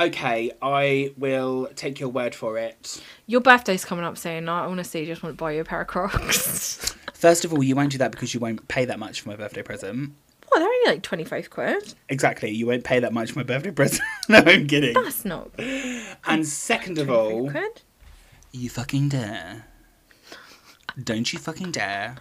Okay, 0.00 0.50
I 0.62 1.12
will 1.18 1.68
take 1.76 2.00
your 2.00 2.08
word 2.08 2.34
for 2.34 2.56
it. 2.56 3.02
Your 3.26 3.42
birthday's 3.42 3.84
coming 3.84 4.04
up 4.04 4.16
soon. 4.16 4.48
I 4.48 4.64
honestly 4.64 5.04
just 5.04 5.22
want 5.22 5.36
to 5.36 5.36
buy 5.36 5.52
you 5.52 5.60
a 5.60 5.64
pair 5.64 5.82
of 5.82 5.88
Crocs. 5.88 6.96
First 7.12 7.44
of 7.44 7.52
all, 7.52 7.62
you 7.62 7.76
won't 7.76 7.92
do 7.92 7.98
that 7.98 8.10
because 8.10 8.32
you 8.32 8.40
won't 8.40 8.66
pay 8.68 8.86
that 8.86 8.98
much 8.98 9.20
for 9.20 9.28
my 9.28 9.36
birthday 9.36 9.62
present. 9.62 10.14
Well, 10.50 10.60
they're 10.60 10.68
only 10.68 10.92
like 10.92 11.02
25 11.02 11.50
quid. 11.50 11.94
Exactly, 12.08 12.50
you 12.50 12.66
won't 12.66 12.82
pay 12.82 12.98
that 12.98 13.12
much 13.12 13.32
for 13.32 13.40
my 13.40 13.42
birthday 13.42 13.72
present. 13.72 14.00
no, 14.30 14.38
I'm 14.38 14.66
kidding. 14.66 14.94
That's 14.94 15.26
not 15.26 15.50
And 16.26 16.46
second 16.46 16.96
of 16.98 17.10
all, 17.10 17.50
quid. 17.50 17.82
you 18.52 18.70
fucking 18.70 19.10
dare. 19.10 19.66
Don't 21.04 21.30
you 21.30 21.38
fucking 21.38 21.72
dare. 21.72 22.16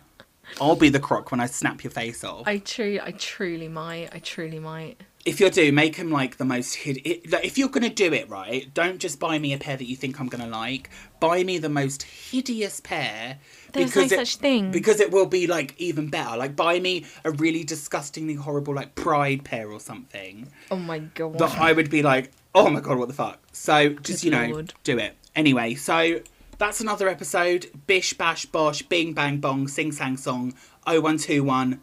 I'll 0.60 0.76
be 0.76 0.90
the 0.90 1.00
croc 1.00 1.32
when 1.32 1.40
I 1.40 1.46
snap 1.46 1.84
your 1.84 1.92
face 1.92 2.26
off. 2.26 2.46
I 2.46 2.58
truly, 2.58 3.00
I 3.00 3.12
truly 3.12 3.70
might. 3.70 4.10
I 4.14 4.20
truly 4.20 4.60
might. 4.60 5.00
If 5.26 5.40
you 5.42 5.50
do, 5.50 5.72
make 5.72 5.98
him 5.98 6.10
like 6.12 6.38
the 6.38 6.46
most 6.46 6.76
hid. 6.76 6.98
Like, 7.30 7.44
if 7.44 7.58
you're 7.58 7.70
gonna 7.70 7.90
do 7.90 8.14
it 8.14 8.30
right, 8.30 8.74
don't 8.74 9.00
just 9.00 9.20
buy 9.20 9.38
me 9.38 9.54
a 9.54 9.58
pair 9.58 9.76
that 9.76 9.86
you 9.86 9.96
think 9.96 10.20
I'm 10.20 10.28
gonna 10.28 10.48
like. 10.48 10.90
Buy 11.20 11.44
me 11.44 11.58
the 11.58 11.70
most 11.70 12.04
hideous 12.04 12.80
pair. 12.80 13.38
There's 13.74 13.96
no 13.96 14.04
it, 14.04 14.10
such 14.10 14.38
thing. 14.38 14.72
Because 14.72 15.00
it 15.02 15.12
will 15.12 15.26
be 15.26 15.46
like 15.46 15.76
even 15.78 16.10
better. 16.10 16.38
Like 16.38 16.56
buy 16.56 16.80
me 16.80 17.06
a 17.26 17.32
really 17.32 17.64
disgustingly 17.64 18.36
horrible 18.36 18.74
like 18.74 18.96
pride 18.96 19.44
pair 19.44 19.70
or 19.70 19.80
something 19.80 20.48
Oh 20.72 20.78
my 20.78 21.00
god. 21.00 21.38
that 21.38 21.58
I 21.60 21.74
would 21.74 21.90
be 21.90 22.02
like, 22.02 22.32
oh 22.56 22.70
my 22.70 22.80
god, 22.80 22.98
what 22.98 23.10
the 23.10 23.14
fuck. 23.14 23.40
So 23.52 23.90
just 23.90 24.24
Good 24.24 24.24
you 24.24 24.32
know, 24.32 24.54
lord. 24.54 24.74
do 24.84 24.98
it 24.98 25.16
anyway. 25.36 25.76
So 25.76 26.22
that's 26.58 26.80
another 26.80 27.10
episode. 27.10 27.68
Bish 27.88 28.14
bash 28.14 28.46
bosh, 28.46 28.82
bing 28.84 29.14
bang 29.14 29.40
bong, 29.40 29.68
sing 29.68 29.92
sang 29.92 30.18
song. 30.18 30.54
0121, 30.86 31.82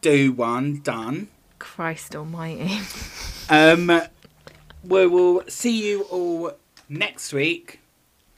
do 0.00 0.32
one, 0.32 0.80
done. 0.82 1.28
Christ 1.60 2.16
almighty. 2.16 2.80
Um, 3.52 3.90
we 4.84 5.08
will 5.08 5.42
see 5.48 5.84
you 5.90 6.02
all 6.02 6.52
next 6.88 7.32
week 7.32 7.80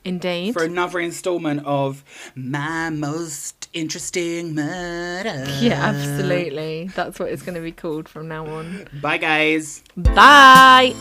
Indeed. 0.07 0.55
for 0.55 0.65
another 0.65 1.01
instalment 1.01 1.67
of 1.67 2.03
My 2.35 2.89
Most 2.89 3.69
Interesting 3.75 4.55
Murder. 4.55 5.45
Yeah, 5.61 5.85
absolutely. 5.85 6.91
That's 6.95 7.19
what 7.19 7.29
it's 7.29 7.43
going 7.43 7.57
to 7.57 7.61
be 7.61 7.73
called 7.73 8.09
from 8.09 8.29
now 8.29 8.47
on. 8.47 8.89
Bye, 9.03 9.19
guys. 9.19 9.83
Bye. 9.99 10.95